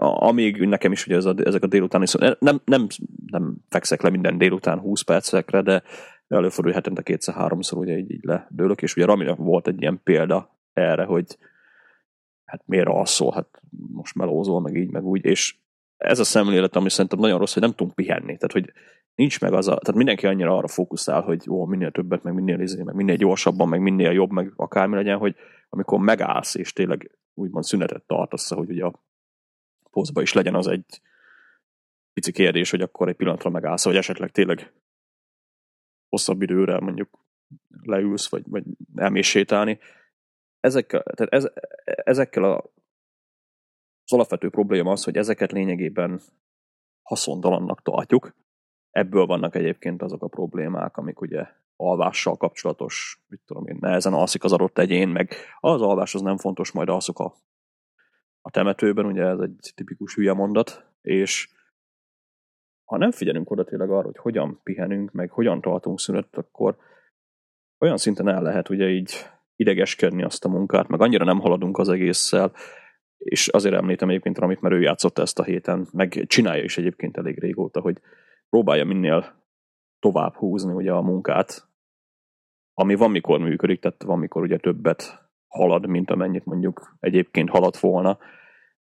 amíg 0.00 0.56
nekem 0.56 0.92
is 0.92 1.06
ugye 1.06 1.16
ez 1.16 1.24
a, 1.24 1.34
ezek 1.44 1.62
a 1.62 1.66
délutáni 1.66 2.06
nem, 2.38 2.60
nem, 2.64 2.86
nem 3.26 3.56
fekszek 3.68 4.02
le 4.02 4.10
minden 4.10 4.38
délután 4.38 4.78
20 4.78 5.02
percekre, 5.02 5.62
de 5.62 5.82
előfordul, 6.28 6.72
hogy 6.72 6.82
hetente 6.82 7.02
kétszer-háromszor 7.02 7.78
ugye 7.78 7.96
így, 7.96 8.10
így 8.10 8.24
ledőlök, 8.24 8.82
és 8.82 8.96
ugye 8.96 9.04
Raminek 9.04 9.36
volt 9.36 9.68
egy 9.68 9.80
ilyen 9.80 10.00
példa 10.04 10.58
erre, 10.72 11.04
hogy 11.04 11.38
hát 12.44 12.62
miért 12.66 12.88
alszol, 12.88 13.32
hát 13.32 13.60
most 13.92 14.14
melózol, 14.14 14.60
meg 14.60 14.76
így, 14.76 14.90
meg 14.90 15.04
úgy, 15.04 15.24
és 15.24 15.56
ez 15.96 16.18
a 16.18 16.24
szemlélet, 16.24 16.76
ami 16.76 16.90
szerintem 16.90 17.18
nagyon 17.18 17.38
rossz, 17.38 17.52
hogy 17.52 17.62
nem 17.62 17.74
tudunk 17.74 17.94
pihenni, 17.94 18.36
tehát 18.36 18.52
hogy 18.52 18.72
nincs 19.14 19.40
meg 19.40 19.52
az 19.52 19.68
a, 19.68 19.76
tehát 19.76 19.94
mindenki 19.94 20.26
annyira 20.26 20.56
arra 20.56 20.68
fókuszál, 20.68 21.20
hogy 21.20 21.46
ó, 21.48 21.64
minél 21.64 21.90
többet, 21.90 22.22
meg 22.22 22.34
minél 22.34 22.60
izé, 22.60 22.82
meg 22.82 22.94
minél 22.94 23.16
gyorsabban, 23.16 23.68
meg 23.68 23.80
minél 23.80 24.10
jobb, 24.10 24.30
meg 24.30 24.52
akármi 24.56 24.94
legyen, 24.94 25.18
hogy 25.18 25.34
amikor 25.68 25.98
megállsz, 25.98 26.54
és 26.54 26.72
tényleg 26.72 27.18
úgymond 27.34 27.64
szünetet 27.64 28.02
tartasz, 28.06 28.50
hogy 28.50 28.70
ugye 28.70 28.84
a 28.84 29.02
poszba 29.90 30.22
is 30.22 30.32
legyen 30.32 30.54
az 30.54 30.66
egy 30.66 31.00
pici 32.12 32.32
kérdés, 32.32 32.70
hogy 32.70 32.80
akkor 32.80 33.08
egy 33.08 33.16
pillanatra 33.16 33.50
megállsz, 33.50 33.84
vagy 33.84 33.96
esetleg 33.96 34.30
tényleg 34.30 34.72
hosszabb 36.08 36.42
időre 36.42 36.80
mondjuk 36.80 37.26
leülsz, 37.82 38.30
vagy, 38.30 38.42
vagy 38.46 38.64
elmész 38.94 39.26
sétálni. 39.26 39.78
Ezekkel, 40.60 41.02
tehát 41.02 41.32
ez, 41.32 41.48
ezekkel 41.84 42.44
a, 42.44 42.56
az 44.04 44.12
alapvető 44.12 44.48
probléma 44.48 44.90
az, 44.90 45.04
hogy 45.04 45.16
ezeket 45.16 45.52
lényegében 45.52 46.20
haszontalannak 47.02 47.82
tartjuk. 47.82 48.34
Ebből 48.90 49.26
vannak 49.26 49.54
egyébként 49.54 50.02
azok 50.02 50.22
a 50.22 50.28
problémák, 50.28 50.96
amik 50.96 51.20
ugye 51.20 51.46
alvással 51.76 52.36
kapcsolatos, 52.36 53.20
mit 53.28 53.40
tudom 53.46 53.66
én, 53.66 53.76
nehezen 53.80 54.12
alszik 54.12 54.44
az 54.44 54.52
adott 54.52 54.78
egyén, 54.78 55.08
meg 55.08 55.34
az 55.60 55.82
alvás 55.82 56.14
az 56.14 56.20
nem 56.20 56.36
fontos, 56.36 56.72
majd 56.72 56.88
alszok 56.88 57.18
a, 57.18 57.34
a 58.48 58.50
temetőben, 58.50 59.06
ugye 59.06 59.24
ez 59.24 59.38
egy 59.38 59.72
tipikus 59.74 60.14
hülye 60.14 60.32
mondat, 60.32 60.86
és 61.00 61.48
ha 62.84 62.96
nem 62.96 63.10
figyelünk 63.10 63.50
oda 63.50 63.64
tényleg 63.64 63.90
arra, 63.90 64.04
hogy 64.04 64.18
hogyan 64.18 64.60
pihenünk, 64.62 65.12
meg 65.12 65.30
hogyan 65.30 65.60
tartunk 65.60 66.00
szünetet, 66.00 66.36
akkor 66.36 66.76
olyan 67.78 67.96
szinten 67.96 68.28
el 68.28 68.42
lehet 68.42 68.68
ugye 68.68 68.88
így 68.88 69.12
idegeskedni 69.56 70.22
azt 70.22 70.44
a 70.44 70.48
munkát, 70.48 70.88
meg 70.88 71.00
annyira 71.00 71.24
nem 71.24 71.40
haladunk 71.40 71.78
az 71.78 71.88
egésszel, 71.88 72.52
és 73.16 73.48
azért 73.48 73.74
említem 73.74 74.08
egyébként 74.08 74.38
amit 74.38 74.60
mert 74.60 74.74
ő 74.74 74.80
játszott 74.80 75.18
ezt 75.18 75.38
a 75.38 75.44
héten, 75.44 75.88
meg 75.92 76.24
csinálja 76.26 76.62
is 76.64 76.78
egyébként 76.78 77.16
elég 77.16 77.38
régóta, 77.38 77.80
hogy 77.80 78.00
próbálja 78.48 78.84
minél 78.84 79.44
tovább 79.98 80.34
húzni 80.34 80.72
ugye 80.72 80.92
a 80.92 81.02
munkát, 81.02 81.68
ami 82.74 82.94
van 82.94 83.10
mikor 83.10 83.38
működik, 83.38 83.80
tehát 83.80 84.02
van 84.02 84.18
mikor 84.18 84.42
ugye 84.42 84.56
többet 84.56 85.28
halad, 85.48 85.86
mint 85.86 86.10
amennyit 86.10 86.44
mondjuk 86.44 86.96
egyébként 87.00 87.48
haladt 87.48 87.78
volna, 87.78 88.18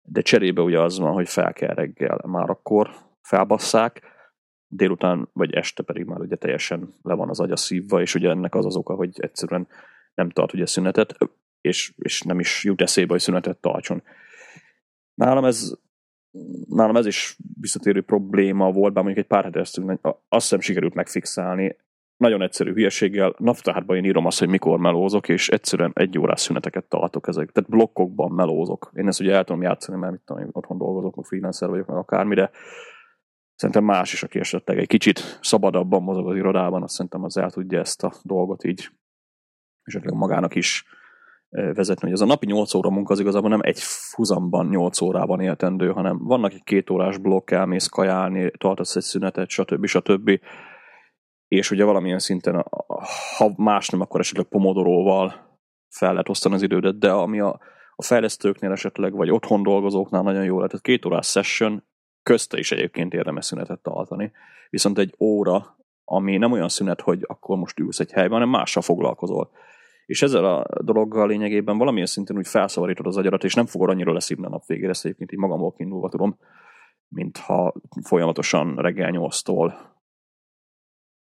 de 0.09 0.20
cserébe 0.20 0.61
ugye 0.61 0.80
az 0.80 0.98
van, 0.98 1.12
hogy 1.12 1.28
fel 1.28 1.52
kell 1.52 1.74
reggel, 1.74 2.20
már 2.26 2.50
akkor 2.50 2.90
felbasszák, 3.20 4.02
délután 4.68 5.28
vagy 5.32 5.54
este 5.54 5.82
pedig 5.82 6.04
már 6.04 6.20
ugye 6.20 6.36
teljesen 6.36 6.94
le 7.02 7.14
van 7.14 7.28
az 7.28 7.40
agya 7.40 7.57
szívva, 7.57 8.00
és 8.00 8.14
ugye 8.14 8.28
ennek 8.28 8.54
az 8.54 8.66
az 8.66 8.76
oka, 8.76 8.94
hogy 8.94 9.20
egyszerűen 9.20 9.68
nem 10.14 10.30
tart 10.30 10.52
ugye 10.52 10.66
szünetet, 10.66 11.16
és, 11.61 11.92
és 11.96 12.22
nem 12.22 12.38
is 12.38 12.64
jut 12.64 12.80
eszébe, 12.80 13.12
hogy 13.12 13.20
szünetet 13.20 13.59
tartson. 13.59 14.02
Nálam 15.14 15.44
ez 15.44 15.72
nálam 16.68 16.96
ez 16.96 17.07
is 17.07 17.38
visszatérő 17.61 18.02
probléma 18.02 18.72
volt, 18.72 18.92
bár 18.92 19.04
mondjuk 19.04 19.24
egy 19.24 19.30
pár 19.30 19.44
hete 19.44 19.61
ezt 19.61 19.80
azt 20.28 20.46
sem 20.46 20.61
sikerült 20.61 20.94
megfixálni, 20.94 21.76
nagyon 22.16 22.42
egyszerű 22.42 22.72
hülyeséggel, 22.72 23.34
naptárban 23.38 23.96
én 23.96 24.04
írom 24.04 24.26
azt, 24.26 24.38
hogy 24.38 24.48
mikor 24.48 24.78
melózok, 24.78 25.28
és 25.28 25.48
egyszerűen 25.48 25.92
egy 25.94 26.18
órás 26.18 26.40
szüneteket 26.40 26.84
tartok 26.84 27.28
ezek. 27.28 27.50
Tehát 27.50 27.70
blokkokban 27.70 28.32
melózok. 28.32 28.90
Én 28.94 29.06
ezt 29.06 29.20
ugye 29.20 29.34
el 29.34 29.44
tudom 29.44 29.62
játszani, 29.62 29.98
mert 29.98 30.12
mit 30.12 30.20
tudom, 30.24 30.48
otthon 30.52 30.78
dolgozok, 30.78 31.16
meg 31.16 31.24
freelancer 31.24 31.68
vagyok, 31.68 31.86
meg 31.86 31.96
akármi, 31.96 32.34
de 32.34 32.50
szerintem 33.54 33.84
más 33.84 34.12
is, 34.12 34.22
aki 34.22 34.38
esetleg 34.38 34.78
egy 34.78 34.86
kicsit 34.86 35.38
szabadabban 35.42 36.02
mozog 36.02 36.28
az 36.28 36.36
irodában, 36.36 36.82
azt 36.82 36.94
szerintem 36.94 37.24
az 37.24 37.36
el 37.36 37.50
tudja 37.50 37.78
ezt 37.78 38.04
a 38.04 38.12
dolgot 38.22 38.64
így 38.64 38.88
esetleg 39.82 40.14
magának 40.14 40.54
is 40.54 40.84
vezetni, 41.48 42.02
hogy 42.02 42.12
ez 42.12 42.20
a 42.20 42.26
napi 42.26 42.46
8 42.46 42.74
óra 42.74 42.90
munka 42.90 43.12
az 43.12 43.20
igazából 43.20 43.50
nem 43.50 43.60
egy 43.62 43.78
fuzamban 43.80 44.66
8 44.66 45.00
órában 45.00 45.40
éltendő, 45.40 45.90
hanem 45.90 46.18
vannak 46.18 46.52
egy 46.52 46.64
két 46.64 46.90
órás 46.90 47.18
blokk, 47.18 47.50
elmész 47.50 47.86
kajálni, 47.86 48.50
tartasz 48.58 48.96
egy 48.96 49.02
szünetet, 49.02 49.48
stb. 49.48 49.86
stb. 49.86 50.40
És 51.49 51.70
ugye 51.70 51.84
valamilyen 51.84 52.18
szinten, 52.18 52.64
ha 53.36 53.53
más 53.57 53.88
nem, 53.88 54.01
akkor 54.01 54.20
esetleg 54.20 54.47
pomodoróval 54.47 55.34
fel 55.88 56.11
lehet 56.11 56.28
osztani 56.28 56.55
az 56.55 56.62
idődet, 56.62 56.99
de 56.99 57.11
ami 57.11 57.40
a, 57.40 57.61
a 57.97 58.03
fejlesztőknél 58.03 58.70
esetleg, 58.72 59.12
vagy 59.12 59.30
otthon 59.30 59.62
dolgozóknál 59.62 60.22
nagyon 60.22 60.44
jó 60.44 60.55
lehet, 60.55 60.70
tehát 60.70 60.84
két 60.84 61.05
órás 61.05 61.26
session, 61.26 61.84
közte 62.22 62.59
is 62.59 62.72
egyébként 62.72 63.14
érdemes 63.14 63.44
szünetet 63.44 63.82
tartani. 63.82 64.32
Viszont 64.70 64.99
egy 64.99 65.14
óra, 65.18 65.76
ami 66.05 66.36
nem 66.36 66.53
olyan 66.53 66.68
szünet, 66.68 67.01
hogy 67.01 67.24
akkor 67.26 67.57
most 67.57 67.78
ülsz 67.78 68.01
egy 68.01 68.12
helyben, 68.12 68.32
hanem 68.32 68.49
mással 68.49 68.82
foglalkozol. 68.82 69.51
És 70.07 70.22
ezzel 70.22 70.44
a 70.44 70.66
dologgal 70.82 71.26
lényegében 71.26 71.78
valamilyen 71.78 72.07
szinten 72.07 72.36
úgy 72.36 72.47
felszabadítod 72.47 73.07
az 73.07 73.16
agyarat, 73.16 73.44
és 73.44 73.55
nem 73.55 73.66
fogod 73.66 73.88
annyira 73.88 74.12
leszívni 74.12 74.44
a 74.44 74.49
nap 74.49 74.66
végére, 74.66 74.90
ezt 74.90 75.05
egyébként 75.05 75.32
így 75.32 75.38
magamból 75.38 75.72
kiindulva 75.72 76.09
tudom, 76.09 76.38
mintha 77.09 77.74
folyamatosan 78.03 78.76
reggel 78.76 79.11
8-tól 79.12 79.72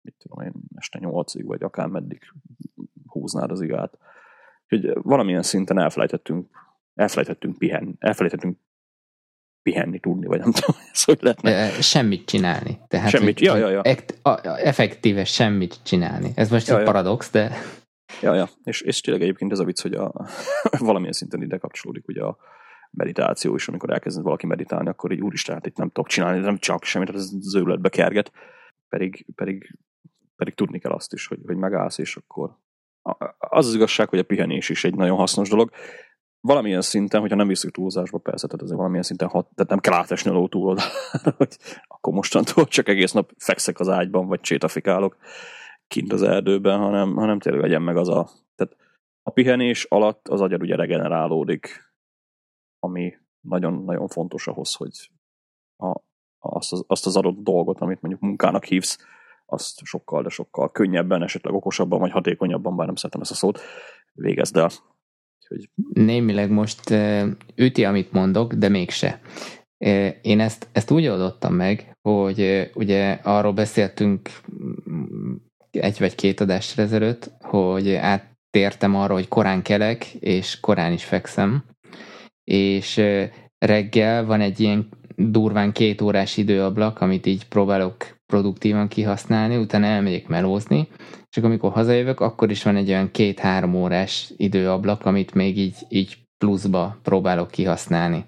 mit 0.02 0.14
tudom 0.18 0.46
én, 0.46 0.52
este 0.74 0.98
8-ig, 1.02 1.42
vagy 1.44 1.62
akár 1.62 1.86
meddig 1.86 2.20
húznád 3.06 3.50
az 3.50 3.60
igát. 3.60 3.98
Úgyhogy 4.68 4.92
valamilyen 5.02 5.42
szinten 5.42 5.78
elfelejtettünk, 5.78 6.48
elfelejtettünk 6.94 7.58
pihen, 7.58 7.96
elfelejtettünk 7.98 8.58
pihenni 9.62 10.00
tudni, 10.00 10.26
vagy 10.26 10.38
nem 10.38 10.52
tudom, 10.52 10.80
ez 10.92 11.04
hogy 11.04 11.18
lehetne. 11.20 11.70
Semmit 11.70 12.26
csinálni. 12.26 12.80
Tehát, 12.88 13.10
semmit, 13.10 13.40
ja, 13.40 13.56
ja, 13.56 13.68
ja. 13.68 13.82
Effektíve 14.56 15.24
semmit 15.24 15.82
csinálni. 15.82 16.32
Ez 16.34 16.50
most 16.50 16.66
ja, 16.66 16.74
egy 16.74 16.80
ja. 16.80 16.86
paradox, 16.86 17.30
de... 17.30 17.52
Ja, 18.22 18.34
ja, 18.34 18.48
és, 18.64 18.80
és 18.80 19.00
tényleg 19.00 19.22
egyébként 19.22 19.52
ez 19.52 19.58
a 19.58 19.64
vicc, 19.64 19.82
hogy 19.82 19.94
a, 19.94 20.12
valamilyen 20.78 21.12
szinten 21.12 21.42
ide 21.42 21.58
kapcsolódik 21.58 22.08
ugye 22.08 22.22
a 22.22 22.36
meditáció 22.90 23.54
is, 23.54 23.68
amikor 23.68 23.90
elkezd 23.90 24.22
valaki 24.22 24.46
meditálni, 24.46 24.88
akkor 24.88 25.12
így 25.12 25.20
úristen, 25.20 25.54
hát 25.54 25.66
itt 25.66 25.76
nem 25.76 25.88
tudok 25.88 26.08
csinálni, 26.08 26.38
nem 26.38 26.58
csak 26.58 26.84
semmit, 26.84 27.14
ez 27.14 27.30
zőletbe 27.40 27.88
kerget, 27.88 28.32
pedig, 28.88 29.26
pedig, 29.34 29.78
pedig 30.42 30.56
tudni 30.58 30.78
kell 30.78 30.92
azt 30.92 31.12
is, 31.12 31.26
hogy, 31.26 31.38
hogy 31.46 31.56
megállsz, 31.56 31.98
és 31.98 32.16
akkor 32.16 32.56
az 33.38 33.66
az 33.66 33.74
igazság, 33.74 34.08
hogy 34.08 34.18
a 34.18 34.24
pihenés 34.24 34.68
is 34.68 34.84
egy 34.84 34.94
nagyon 34.94 35.16
hasznos 35.16 35.48
dolog. 35.48 35.70
Valamilyen 36.40 36.80
szinten, 36.80 37.20
hogyha 37.20 37.36
nem 37.36 37.46
visszük 37.46 37.70
túlzásba, 37.70 38.18
persze, 38.18 38.46
tehát 38.46 38.62
ez 38.62 38.72
valamilyen 38.72 39.02
szinten 39.02 39.28
hat, 39.28 39.48
tehát 39.54 39.70
nem 39.70 39.80
kell 39.80 39.92
átesni 39.92 40.30
a 40.30 40.32
ló 40.32 40.48
hogy 41.36 41.56
akkor 41.86 42.12
mostantól 42.12 42.64
csak 42.64 42.88
egész 42.88 43.12
nap 43.12 43.32
fekszek 43.36 43.80
az 43.80 43.88
ágyban, 43.88 44.26
vagy 44.26 44.40
csétafikálok 44.40 45.16
kint 45.86 46.12
az 46.12 46.22
erdőben, 46.22 46.78
hanem, 46.78 47.14
hanem 47.14 47.38
tényleg 47.38 47.62
legyen 47.62 47.82
meg 47.82 47.96
az 47.96 48.08
a... 48.08 48.28
Tehát 48.54 48.76
a 49.22 49.30
pihenés 49.30 49.84
alatt 49.84 50.28
az 50.28 50.40
agyad 50.40 50.62
ugye 50.62 50.76
regenerálódik, 50.76 51.94
ami 52.78 53.14
nagyon-nagyon 53.40 54.08
fontos 54.08 54.46
ahhoz, 54.46 54.74
hogy 54.74 55.10
a, 55.76 56.00
azt, 56.38 56.72
az, 56.72 56.84
azt 56.86 57.06
az 57.06 57.16
adott 57.16 57.42
dolgot, 57.42 57.80
amit 57.80 58.00
mondjuk 58.00 58.22
munkának 58.22 58.64
hívsz, 58.64 58.98
azt 59.46 59.80
sokkal, 59.84 60.22
de 60.22 60.28
sokkal 60.28 60.70
könnyebben, 60.70 61.22
esetleg 61.22 61.54
okosabban, 61.54 61.98
vagy 61.98 62.10
hatékonyabban, 62.10 62.76
bár 62.76 62.86
nem 62.86 62.94
szeretem 62.94 63.20
ezt 63.20 63.30
a 63.30 63.34
szót, 63.34 63.60
végezd 64.12 64.56
el. 64.56 64.70
Hogy... 65.48 65.70
Némileg 65.92 66.50
most 66.50 66.94
üti, 67.54 67.84
amit 67.84 68.12
mondok, 68.12 68.54
de 68.54 68.68
mégse. 68.68 69.20
Én 70.22 70.40
ezt, 70.40 70.68
ezt 70.72 70.90
úgy 70.90 71.06
oldottam 71.06 71.54
meg, 71.54 71.96
hogy 72.08 72.70
ugye 72.74 73.12
arról 73.22 73.52
beszéltünk 73.52 74.30
egy 75.70 75.98
vagy 75.98 76.14
két 76.14 76.40
adásra 76.40 76.82
ezelőtt, 76.82 77.30
hogy 77.40 77.92
áttértem 77.94 78.94
arra, 78.94 79.12
hogy 79.12 79.28
korán 79.28 79.62
kelek, 79.62 80.04
és 80.14 80.60
korán 80.60 80.92
is 80.92 81.04
fekszem, 81.04 81.64
és 82.44 83.00
reggel 83.58 84.24
van 84.24 84.40
egy 84.40 84.60
ilyen 84.60 84.88
durván 85.16 85.72
két 85.72 86.00
órás 86.00 86.36
időablak, 86.36 87.00
amit 87.00 87.26
így 87.26 87.46
próbálok 87.46 87.96
produktívan 88.26 88.88
kihasználni, 88.88 89.56
utána 89.56 89.86
elmegyek 89.86 90.28
melózni, 90.28 90.88
és 91.36 91.42
amikor 91.42 91.72
hazajövök, 91.72 92.20
akkor 92.20 92.50
is 92.50 92.62
van 92.62 92.76
egy 92.76 92.88
olyan 92.88 93.10
két-három 93.10 93.74
órás 93.74 94.32
időablak, 94.36 95.04
amit 95.06 95.34
még 95.34 95.58
így, 95.58 95.76
így 95.88 96.18
pluszba 96.38 96.98
próbálok 97.02 97.50
kihasználni. 97.50 98.24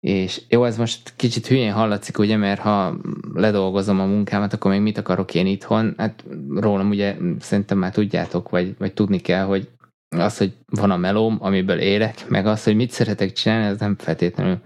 És 0.00 0.42
jó, 0.48 0.64
ez 0.64 0.76
most 0.76 1.12
kicsit 1.16 1.46
hülyén 1.46 1.72
hallatszik, 1.72 2.18
ugye, 2.18 2.36
mert 2.36 2.60
ha 2.60 2.96
ledolgozom 3.34 4.00
a 4.00 4.04
munkámat, 4.04 4.52
akkor 4.52 4.70
még 4.70 4.80
mit 4.80 4.98
akarok 4.98 5.34
én 5.34 5.46
itthon? 5.46 5.94
Hát 5.96 6.24
rólam 6.54 6.88
ugye 6.88 7.16
szerintem 7.38 7.78
már 7.78 7.92
tudjátok, 7.92 8.48
vagy, 8.48 8.74
vagy 8.78 8.92
tudni 8.92 9.18
kell, 9.18 9.44
hogy 9.44 9.68
az, 10.16 10.38
hogy 10.38 10.52
van 10.66 10.90
a 10.90 10.96
melóm, 10.96 11.36
amiből 11.40 11.78
élek, 11.78 12.28
meg 12.28 12.46
az, 12.46 12.64
hogy 12.64 12.76
mit 12.76 12.90
szeretek 12.90 13.32
csinálni, 13.32 13.66
ez 13.66 13.80
nem 13.80 13.96
feltétlenül 13.98 14.60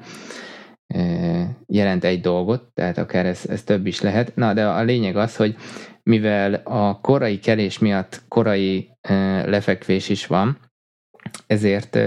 jelent 1.67 2.05
egy 2.05 2.21
dolgot, 2.21 2.63
tehát 2.75 2.99
akár 2.99 3.27
ez, 3.27 3.43
ez 3.49 3.63
több 3.63 3.87
is 3.87 4.01
lehet. 4.01 4.37
Na, 4.37 4.53
de 4.53 4.67
a 4.67 4.83
lényeg 4.83 5.17
az, 5.17 5.37
hogy 5.37 5.57
mivel 6.03 6.55
a 6.55 7.01
korai 7.01 7.39
kelés 7.39 7.79
miatt 7.79 8.23
korai 8.29 8.91
lefekvés 9.45 10.09
is 10.09 10.27
van, 10.27 10.59
ezért 11.47 11.99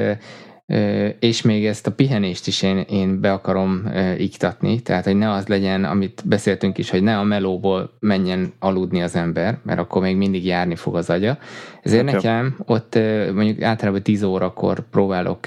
és 1.19 1.41
még 1.41 1.65
ezt 1.65 1.87
a 1.87 1.91
pihenést 1.91 2.47
is 2.47 2.61
én, 2.61 2.77
én 2.77 3.21
be 3.21 3.31
akarom 3.31 3.91
iktatni, 4.17 4.81
tehát 4.81 5.03
hogy 5.03 5.15
ne 5.15 5.31
az 5.31 5.47
legyen, 5.47 5.83
amit 5.83 6.21
beszéltünk 6.25 6.77
is, 6.77 6.89
hogy 6.89 7.03
ne 7.03 7.17
a 7.17 7.23
melóból 7.23 7.97
menjen 7.99 8.53
aludni 8.59 9.01
az 9.01 9.15
ember, 9.15 9.57
mert 9.63 9.79
akkor 9.79 10.01
még 10.01 10.15
mindig 10.15 10.45
járni 10.45 10.75
fog 10.75 10.95
az 10.95 11.09
agya. 11.09 11.37
Ezért 11.81 12.09
hát, 12.09 12.13
nekem 12.13 12.55
ott 12.65 12.99
mondjuk 13.33 13.61
általában 13.61 14.03
10 14.03 14.23
órakor 14.23 14.89
próbálok 14.89 15.39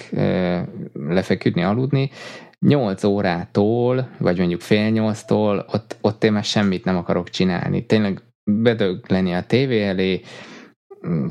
lefeküdni, 0.92 1.62
aludni, 1.62 2.10
8 2.66 3.04
órától, 3.04 4.08
vagy 4.18 4.38
mondjuk 4.38 4.60
fél 4.60 4.90
nyolctól, 4.90 5.66
ott, 5.72 5.96
ott 6.00 6.24
én 6.24 6.32
már 6.32 6.44
semmit 6.44 6.84
nem 6.84 6.96
akarok 6.96 7.30
csinálni. 7.30 7.86
Tényleg 7.86 8.22
bedögleni 8.50 9.34
a 9.34 9.46
tévé 9.46 9.82
elé, 9.82 10.20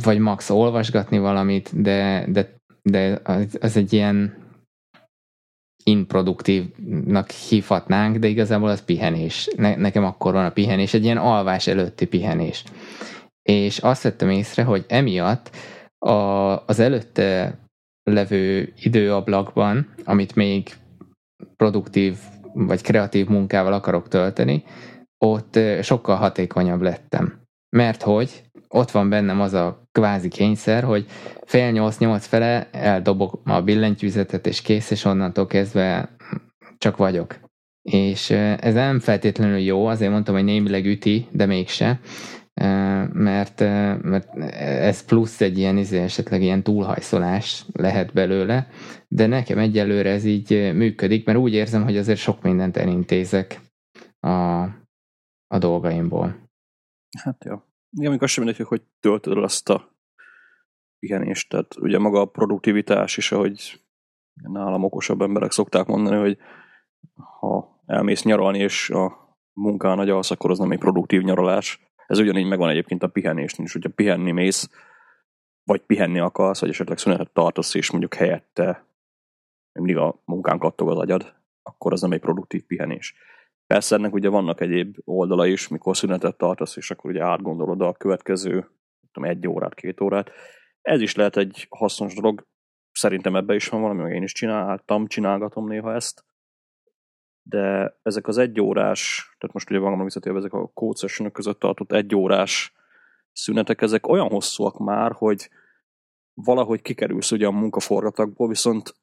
vagy 0.03 0.19
max 0.19 0.49
olvasgatni 0.49 1.17
valamit, 1.17 1.81
de, 1.81 2.25
de 2.27 2.55
de 2.89 3.19
az, 3.59 3.77
egy 3.77 3.93
ilyen 3.93 4.43
improduktívnak 5.83 7.29
hívhatnánk, 7.29 8.17
de 8.17 8.27
igazából 8.27 8.69
az 8.69 8.85
pihenés. 8.85 9.49
Ne, 9.55 9.75
nekem 9.75 10.03
akkor 10.03 10.33
van 10.33 10.45
a 10.45 10.51
pihenés, 10.51 10.93
egy 10.93 11.03
ilyen 11.03 11.17
alvás 11.17 11.67
előtti 11.67 12.07
pihenés. 12.07 12.63
És 13.41 13.77
azt 13.77 14.03
vettem 14.03 14.29
észre, 14.29 14.63
hogy 14.63 14.85
emiatt 14.87 15.49
a, 15.97 16.11
az 16.65 16.79
előtte 16.79 17.59
levő 18.03 18.73
időablakban, 18.79 19.93
amit 20.03 20.35
még 20.35 20.69
produktív 21.55 22.17
vagy 22.53 22.81
kreatív 22.81 23.27
munkával 23.27 23.73
akarok 23.73 24.07
tölteni, 24.07 24.63
ott 25.17 25.59
sokkal 25.81 26.15
hatékonyabb 26.15 26.81
lettem. 26.81 27.39
Mert 27.69 28.01
hogy 28.01 28.43
ott 28.67 28.91
van 28.91 29.09
bennem 29.09 29.41
az 29.41 29.53
a 29.53 29.87
kvázi 29.91 30.27
kényszer, 30.27 30.83
hogy 30.83 31.05
fél 31.45 31.71
nyolc-nyolc 31.71 32.25
fele 32.25 32.69
eldobok 32.71 33.41
a 33.45 33.61
billentyűzetet, 33.61 34.47
és 34.47 34.61
kész, 34.61 34.91
és 34.91 35.05
onnantól 35.05 35.47
kezdve 35.47 36.09
csak 36.77 36.97
vagyok. 36.97 37.39
És 37.81 38.29
ez 38.59 38.73
nem 38.73 38.99
feltétlenül 38.99 39.57
jó, 39.57 39.85
azért 39.85 40.11
mondtam, 40.11 40.35
hogy 40.35 40.43
némileg 40.43 40.85
üti, 40.85 41.27
de 41.31 41.45
mégse, 41.45 41.99
mert, 43.13 43.59
mert 44.01 44.35
ez 44.59 45.05
plusz 45.05 45.41
egy 45.41 45.57
ilyen, 45.57 45.77
izé, 45.77 45.99
esetleg 45.99 46.41
ilyen 46.41 46.63
túlhajszolás 46.63 47.65
lehet 47.73 48.13
belőle, 48.13 48.67
de 49.15 49.27
nekem 49.27 49.57
egyelőre 49.57 50.09
ez 50.09 50.25
így 50.25 50.73
működik, 50.73 51.25
mert 51.25 51.37
úgy 51.37 51.53
érzem, 51.53 51.83
hogy 51.83 51.97
azért 51.97 52.19
sok 52.19 52.41
mindent 52.41 52.77
elintézek 52.77 53.61
a, 54.19 54.61
a 55.47 55.57
dolgaimból. 55.57 56.49
Hát 57.23 57.45
jó. 57.45 57.55
Igen, 57.91 58.09
amikor 58.09 58.29
sem 58.29 58.43
mindegy, 58.43 58.65
hogy 58.67 58.81
töltöd 58.99 59.37
azt 59.37 59.69
a 59.69 59.95
pihenést. 60.99 61.49
Tehát 61.49 61.75
ugye 61.75 61.99
maga 61.99 62.19
a 62.19 62.25
produktivitás 62.25 63.17
is, 63.17 63.31
ahogy 63.31 63.81
nálam 64.33 64.83
okosabb 64.83 65.21
emberek 65.21 65.51
szokták 65.51 65.85
mondani, 65.85 66.17
hogy 66.17 66.37
ha 67.39 67.81
elmész 67.85 68.23
nyaralni, 68.23 68.59
és 68.59 68.89
a 68.89 69.37
munkán 69.53 69.97
nagy 69.97 70.09
alsz, 70.09 70.31
akkor 70.31 70.51
az 70.51 70.59
nem 70.59 70.71
egy 70.71 70.79
produktív 70.79 71.21
nyaralás. 71.21 71.79
Ez 72.07 72.19
ugyanígy 72.19 72.47
megvan 72.47 72.69
egyébként 72.69 73.03
a 73.03 73.07
pihenésnél 73.07 73.65
is, 73.65 73.73
hogyha 73.73 73.89
pihenni 73.89 74.31
mész, 74.31 74.69
vagy 75.63 75.81
pihenni 75.81 76.19
akarsz, 76.19 76.59
vagy 76.59 76.69
esetleg 76.69 76.97
szünetet 76.97 77.31
tartasz, 77.33 77.73
és 77.73 77.91
mondjuk 77.91 78.13
helyette 78.13 78.84
mindig 79.79 79.97
a 79.97 80.21
munkán 80.25 80.59
kattog 80.59 80.89
az 80.89 80.97
agyad, 80.97 81.35
akkor 81.63 81.93
az 81.93 82.01
nem 82.01 82.11
egy 82.11 82.19
produktív 82.19 82.65
pihenés. 82.65 83.15
Persze 83.67 83.95
ennek 83.95 84.13
ugye 84.13 84.29
vannak 84.29 84.61
egyéb 84.61 84.97
oldala 85.03 85.45
is, 85.45 85.67
mikor 85.67 85.97
szünetet 85.97 86.37
tartasz, 86.37 86.75
és 86.75 86.91
akkor 86.91 87.11
ugye 87.11 87.23
átgondolod 87.23 87.81
a 87.81 87.93
következő 87.93 88.69
tudom, 89.11 89.29
egy 89.29 89.47
órát, 89.47 89.73
két 89.73 90.01
órát. 90.01 90.31
Ez 90.81 91.01
is 91.01 91.15
lehet 91.15 91.37
egy 91.37 91.67
hasznos 91.69 92.15
dolog. 92.15 92.47
Szerintem 92.91 93.35
ebbe 93.35 93.55
is 93.55 93.67
van 93.67 93.81
valami, 93.81 94.01
meg 94.01 94.13
én 94.13 94.23
is 94.23 94.31
csináltam, 94.31 95.07
csinálgatom 95.07 95.67
néha 95.67 95.93
ezt. 95.93 96.25
De 97.41 97.97
ezek 98.03 98.27
az 98.27 98.37
egy 98.37 98.61
órás, 98.61 99.29
tehát 99.37 99.53
most 99.53 99.69
ugye 99.69 99.79
valamra 99.79 100.03
visszatérve 100.03 100.37
ezek 100.37 100.53
a 100.53 100.67
code 100.73 101.29
között 101.31 101.59
tartott 101.59 101.91
egy 101.91 102.15
órás 102.15 102.73
szünetek, 103.31 103.81
ezek 103.81 104.07
olyan 104.07 104.29
hosszúak 104.29 104.77
már, 104.77 105.11
hogy 105.11 105.49
valahogy 106.33 106.81
kikerülsz 106.81 107.31
ugye 107.31 107.47
a 107.47 107.51
munkaforgatagból, 107.51 108.47
viszont 108.47 108.95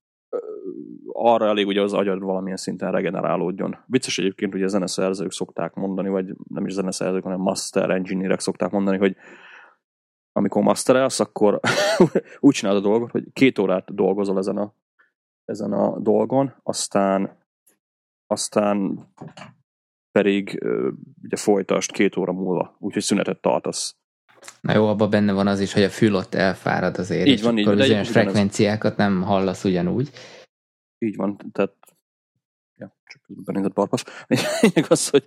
arra 1.12 1.46
elég, 1.46 1.64
hogy 1.64 1.76
az 1.76 1.92
agyad 1.92 2.20
valamilyen 2.20 2.56
szinten 2.56 2.92
regenerálódjon. 2.92 3.76
Vicces 3.86 4.18
egyébként, 4.18 4.54
a 4.54 4.68
zeneszerzők 4.68 5.32
szokták 5.32 5.74
mondani, 5.74 6.08
vagy 6.08 6.34
nem 6.48 6.66
is 6.66 6.72
zeneszerzők, 6.72 7.22
hanem 7.22 7.40
master 7.40 7.90
engineerek 7.90 8.40
szokták 8.40 8.70
mondani, 8.70 8.98
hogy 8.98 9.16
amikor 10.32 10.62
masterelsz, 10.62 11.20
akkor 11.20 11.60
úgy 12.40 12.54
csinálod 12.54 12.84
a 12.84 12.88
dolgot, 12.88 13.10
hogy 13.10 13.24
két 13.32 13.58
órát 13.58 13.94
dolgozol 13.94 14.38
ezen 14.38 14.56
a, 14.56 14.74
ezen 15.44 15.72
a 15.72 15.98
dolgon, 15.98 16.54
aztán 16.62 17.40
aztán 18.26 19.08
pedig 20.10 20.64
ugye 21.22 21.36
folytast 21.36 21.92
két 21.92 22.16
óra 22.16 22.32
múlva, 22.32 22.76
úgyhogy 22.78 23.02
szünetet 23.02 23.40
tartasz. 23.40 23.96
Na 24.60 24.74
jó, 24.74 24.86
abban 24.86 25.10
benne 25.10 25.32
van 25.32 25.46
az 25.46 25.60
is, 25.60 25.72
hogy 25.72 25.82
a 25.82 25.90
fül 25.90 26.14
ott 26.14 26.34
elfárad 26.34 26.98
azért, 26.98 27.26
így 27.26 27.42
van, 27.42 27.58
így 27.58 27.64
van, 27.64 27.76
bizonyos 27.76 28.10
frekvenciákat 28.10 28.96
nem 28.96 29.22
hallasz 29.22 29.64
ugyanúgy. 29.64 30.10
Így 31.02 31.16
van, 31.16 31.36
tehát 31.52 31.74
ja, 32.76 32.96
csak 33.04 33.22
benézett 33.26 33.72
barpasz. 33.72 34.04
Lényeg 34.60 34.86
az, 34.88 35.08
hogy 35.08 35.26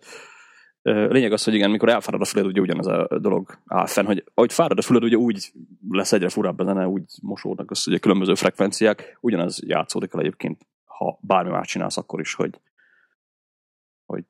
lényeg 0.81 1.31
az, 1.31 1.43
hogy 1.43 1.53
igen, 1.53 1.71
mikor 1.71 1.89
elfárad 1.89 2.21
a 2.21 2.25
füled, 2.25 2.45
ugye 2.47 2.61
ugyanaz 2.61 2.87
a 2.87 3.19
dolog 3.19 3.59
áll 3.65 3.85
fenn, 3.85 4.05
hogy 4.05 4.23
ahogy 4.33 4.53
fárad 4.53 4.77
a 4.77 4.81
füled, 4.81 5.03
ugye 5.03 5.15
úgy 5.15 5.51
lesz 5.89 6.11
egyre 6.11 6.29
furább 6.29 6.59
a 6.59 6.63
zene, 6.63 6.87
úgy 6.87 7.03
mosódnak 7.21 7.71
össze 7.71 7.91
ugye 7.91 7.99
különböző 7.99 8.35
frekvenciák, 8.35 9.17
ugyanaz 9.21 9.61
játszódik 9.65 10.13
el 10.13 10.19
egyébként 10.19 10.67
ha 10.85 11.19
bármi 11.21 11.49
más 11.49 11.67
csinálsz, 11.67 11.97
akkor 11.97 12.19
is, 12.19 12.33
hogy, 12.33 12.61
hogy 14.05 14.23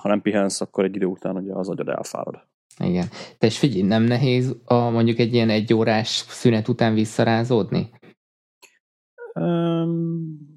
ha 0.00 0.08
nem 0.08 0.22
pihensz, 0.22 0.60
akkor 0.60 0.84
egy 0.84 0.96
idő 0.96 1.06
után 1.06 1.36
ugye 1.36 1.52
az 1.54 1.68
agyad 1.68 1.88
elfárad. 1.88 2.46
Igen. 2.78 3.08
De 3.38 3.46
és 3.46 3.58
figyelj, 3.58 3.82
nem 3.82 4.02
nehéz 4.02 4.56
a, 4.64 4.74
mondjuk 4.74 5.18
egy 5.18 5.34
ilyen 5.34 5.50
egyórás 5.50 6.08
szünet 6.08 6.68
után 6.68 6.94
visszarázódni? 6.94 7.90
Um, 9.34 10.51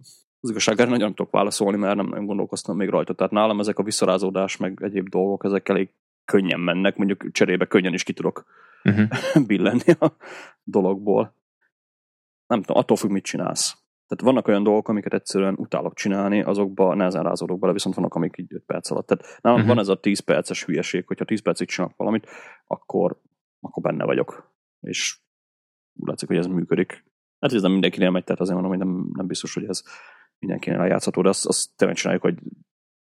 az 0.45 0.51
igazság, 0.51 0.89
nagyon 0.89 1.15
tudok 1.15 1.31
válaszolni, 1.31 1.77
mert 1.77 1.95
nem 1.95 2.07
nagyon 2.07 2.25
gondolkoztam 2.25 2.77
még 2.77 2.89
rajta. 2.89 3.13
Tehát 3.13 3.31
nálam 3.31 3.59
ezek 3.59 3.79
a 3.79 3.83
visszarázódás, 3.83 4.57
meg 4.57 4.79
egyéb 4.81 5.09
dolgok, 5.09 5.43
ezek 5.43 5.69
elég 5.69 5.89
könnyen 6.25 6.59
mennek, 6.59 6.97
mondjuk 6.97 7.31
cserébe 7.31 7.65
könnyen 7.65 7.93
is 7.93 8.03
ki 8.03 8.13
tudok 8.13 8.45
uh-huh. 8.83 9.07
billenni 9.47 9.91
a 9.99 10.11
dologból. 10.63 11.35
Nem 12.47 12.61
tudom, 12.61 12.77
attól 12.77 12.97
függ, 12.97 13.09
mit 13.09 13.23
csinálsz. 13.23 13.77
Tehát 14.07 14.23
vannak 14.23 14.47
olyan 14.47 14.63
dolgok, 14.63 14.87
amiket 14.87 15.13
egyszerűen 15.13 15.55
utálok 15.57 15.93
csinálni, 15.93 16.41
azokba 16.41 16.95
nehezen 16.95 17.23
rázódok 17.23 17.59
bele, 17.59 17.73
viszont 17.73 17.95
vannak, 17.95 18.13
amik 18.13 18.37
így 18.37 18.53
5 18.53 18.63
perc 18.65 18.91
alatt. 18.91 19.07
Tehát 19.07 19.39
nálam 19.41 19.59
uh-huh. 19.59 19.75
van 19.75 19.83
ez 19.83 19.89
a 19.89 19.99
10 19.99 20.19
perces 20.19 20.65
hülyeség, 20.65 21.07
hogyha 21.07 21.25
10 21.25 21.41
percig 21.41 21.67
csinálok 21.67 21.97
valamit, 21.97 22.27
akkor, 22.67 23.21
akkor 23.59 23.83
benne 23.83 24.05
vagyok. 24.05 24.53
És 24.81 25.19
úgy 25.93 26.07
látszik, 26.07 26.27
hogy 26.27 26.37
ez 26.37 26.47
működik. 26.47 27.03
Hát 27.39 27.53
ez 27.53 27.61
nem 27.61 27.71
mindenkinél 27.71 28.09
megy, 28.09 28.23
tehát 28.23 28.41
azért 28.41 28.59
mondom, 28.59 28.77
hogy 28.77 28.87
nem, 28.87 29.09
nem 29.13 29.27
biztos, 29.27 29.53
hogy 29.53 29.65
ez 29.65 29.83
mindenkinél 30.39 30.79
eljátszható, 30.79 31.21
de 31.21 31.29
azt, 31.29 31.45
azt 31.45 31.75
tényleg 31.75 31.97
csináljuk, 31.97 32.23
hogy 32.23 32.37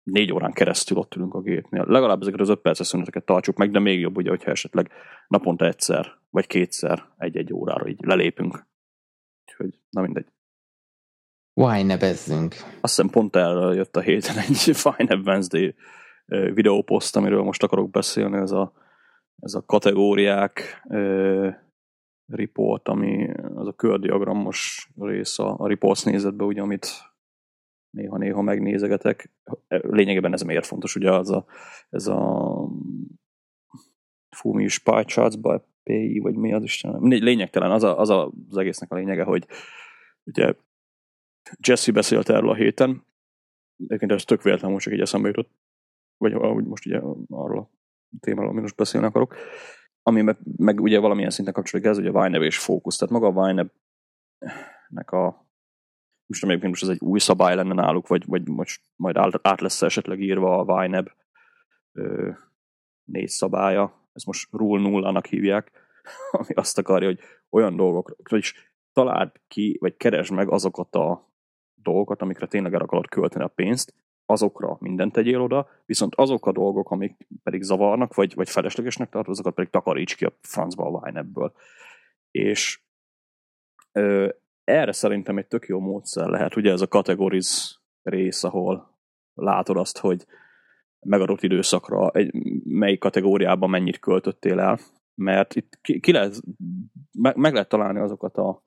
négy 0.03 0.34
órán 0.34 0.51
keresztül 0.51 0.97
ott 0.97 1.15
ülünk 1.15 1.34
a 1.34 1.41
gépnél. 1.41 1.86
Legalább 1.88 2.21
ezeket 2.21 2.39
az 2.39 2.49
öt 2.49 2.61
perces 2.61 2.88
szüneteket 2.88 3.25
tartsuk 3.25 3.57
meg, 3.57 3.71
de 3.71 3.80
még 3.80 3.99
jobb 3.99 4.17
ugye, 4.17 4.30
hogyha 4.30 4.51
esetleg 4.51 4.91
naponta 5.28 5.65
egyszer, 5.65 6.19
vagy 6.30 6.47
kétszer 6.47 7.03
egy-egy 7.17 7.53
órára 7.53 7.88
így 7.88 7.99
lelépünk. 8.01 8.67
Úgyhogy, 9.45 9.80
na 9.89 10.01
mindegy. 10.01 10.28
Why 11.53 11.84
ne 11.84 11.97
bezzünk? 11.97 12.53
Azt 12.53 12.95
hiszem 12.95 13.09
pont 13.09 13.36
erre 13.36 13.73
jött 13.73 13.95
a 13.95 14.01
héten 14.01 14.38
egy 14.38 14.57
Fine 14.84 15.15
Wednesday 15.15 15.75
videóposzt, 16.53 17.15
amiről 17.15 17.43
most 17.43 17.63
akarok 17.63 17.89
beszélni, 17.89 18.38
ez 18.38 18.51
a, 18.51 18.73
ez 19.39 19.53
a 19.53 19.65
kategóriák 19.65 20.82
uh, 20.84 21.53
report, 22.25 22.88
ami 22.88 23.30
az 23.55 23.67
a 23.67 23.73
kördiagramos 23.73 24.89
rész 24.99 25.39
a, 25.39 25.55
a 25.59 25.67
reports 25.67 26.05
nézetbe, 26.05 26.43
ugye, 26.43 26.61
amit 26.61 26.88
néha-néha 27.97 28.41
megnézegetek. 28.41 29.31
Lényegében 29.67 30.33
ez 30.33 30.41
miért 30.41 30.65
fontos, 30.65 30.95
ugye 30.95 31.11
az 31.11 31.31
a, 31.31 31.45
ez 31.89 32.07
a 32.07 32.19
fú, 34.35 34.53
mi 34.53 34.63
is 34.63 34.83
charts 35.05 35.37
by 35.37 36.19
vagy 36.19 36.35
mi 36.35 36.53
az 36.53 36.63
Isten? 36.63 36.99
Lényegtelen, 37.01 37.71
az, 37.71 37.83
a, 37.83 37.99
az 37.99 38.09
a, 38.09 38.31
az 38.49 38.57
egésznek 38.57 38.91
a 38.91 38.95
lényege, 38.95 39.23
hogy 39.23 39.47
ugye 40.23 40.53
Jesse 41.67 41.91
beszélt 41.91 42.29
erről 42.29 42.49
a 42.49 42.55
héten, 42.55 43.05
egyébként 43.77 44.11
ez 44.11 44.23
tök 44.23 44.41
véletlen, 44.41 44.71
most 44.71 44.83
csak 44.83 44.93
így 44.93 45.01
eszembe 45.01 45.27
jutott, 45.27 45.51
vagy 46.17 46.33
ahogy 46.33 46.65
most 46.65 46.85
ugye 46.85 46.97
arról 47.29 47.59
a 47.59 47.69
témáról, 48.19 48.49
amit 48.49 48.61
most 48.61 48.75
beszélni 48.75 49.07
akarok, 49.07 49.35
ami 50.01 50.21
meg, 50.21 50.37
meg 50.57 50.81
ugye 50.81 50.99
valamilyen 50.99 51.29
szinten 51.29 51.53
kapcsolódik 51.53 51.89
ez, 51.89 51.97
ugye 51.97 52.09
a 52.09 52.23
Vinev 52.23 52.41
és 52.41 52.59
fókusz. 52.59 52.97
Tehát 52.97 53.13
maga 53.13 53.27
a 53.27 53.45
Vinev-nek 53.45 55.11
a 55.11 55.46
most 56.28 56.45
nem 56.45 56.69
most 56.69 56.84
ez 56.84 56.89
egy 56.89 57.01
új 57.01 57.19
szabály 57.19 57.55
lenne 57.55 57.73
náluk, 57.73 58.07
vagy, 58.07 58.25
vagy 58.25 58.47
most 58.47 58.82
majd 58.95 59.17
át 59.41 59.61
lesz 59.61 59.82
esetleg 59.82 60.21
írva 60.21 60.59
a 60.59 60.80
Vineb 60.80 61.09
négy 63.03 63.28
szabálya, 63.28 64.09
ezt 64.13 64.25
most 64.25 64.47
rule 64.51 64.82
nullának 64.82 65.25
hívják, 65.25 65.71
ami 66.32 66.53
azt 66.53 66.78
akarja, 66.78 67.07
hogy 67.07 67.19
olyan 67.49 67.75
dolgok, 67.75 68.15
vagyis 68.30 68.73
találd 68.93 69.32
ki, 69.47 69.78
vagy 69.80 69.97
keresd 69.97 70.34
meg 70.34 70.49
azokat 70.49 70.95
a 70.95 71.32
dolgokat, 71.73 72.21
amikre 72.21 72.47
tényleg 72.47 72.73
el 72.73 72.82
akarod 72.82 73.07
költeni 73.09 73.43
a 73.43 73.47
pénzt, 73.47 73.93
azokra 74.25 74.78
mindent 74.80 75.13
tegyél 75.13 75.41
oda, 75.41 75.69
viszont 75.86 76.15
azok 76.15 76.45
a 76.45 76.51
dolgok, 76.51 76.91
amik 76.91 77.28
pedig 77.43 77.61
zavarnak, 77.61 78.13
vagy, 78.13 78.36
vagy 78.36 78.49
feleslegesnek 78.49 79.09
tartod, 79.09 79.32
azokat 79.32 79.53
pedig 79.53 79.69
takaríts 79.69 80.15
ki 80.15 80.25
a 80.25 80.34
francba 80.41 80.86
a 80.86 81.03
Vinebből. 81.03 81.53
És 82.32 82.82
ö, 83.91 84.30
erre 84.68 84.91
szerintem 84.91 85.38
egy 85.38 85.47
tök 85.47 85.65
jó 85.65 85.80
módszer 85.80 86.28
lehet, 86.28 86.55
ugye 86.55 86.72
ez 86.72 86.82
a 86.82 86.88
categories 86.88 87.82
rész, 88.01 88.43
ahol 88.43 88.99
látod 89.34 89.78
azt, 89.78 89.97
hogy 89.97 90.26
megadott 90.99 91.41
időszakra 91.41 92.09
egy, 92.09 92.34
melyik 92.63 92.99
kategóriában 92.99 93.70
mennyit 93.70 93.99
költöttél 93.99 94.59
el, 94.59 94.80
mert 95.15 95.55
itt 95.55 95.80
ki, 95.82 95.99
ki 95.99 96.11
lehet, 96.11 96.41
meg, 97.11 97.36
meg 97.36 97.53
lehet 97.53 97.70
találni 97.70 97.99
azokat 97.99 98.38
a, 98.38 98.63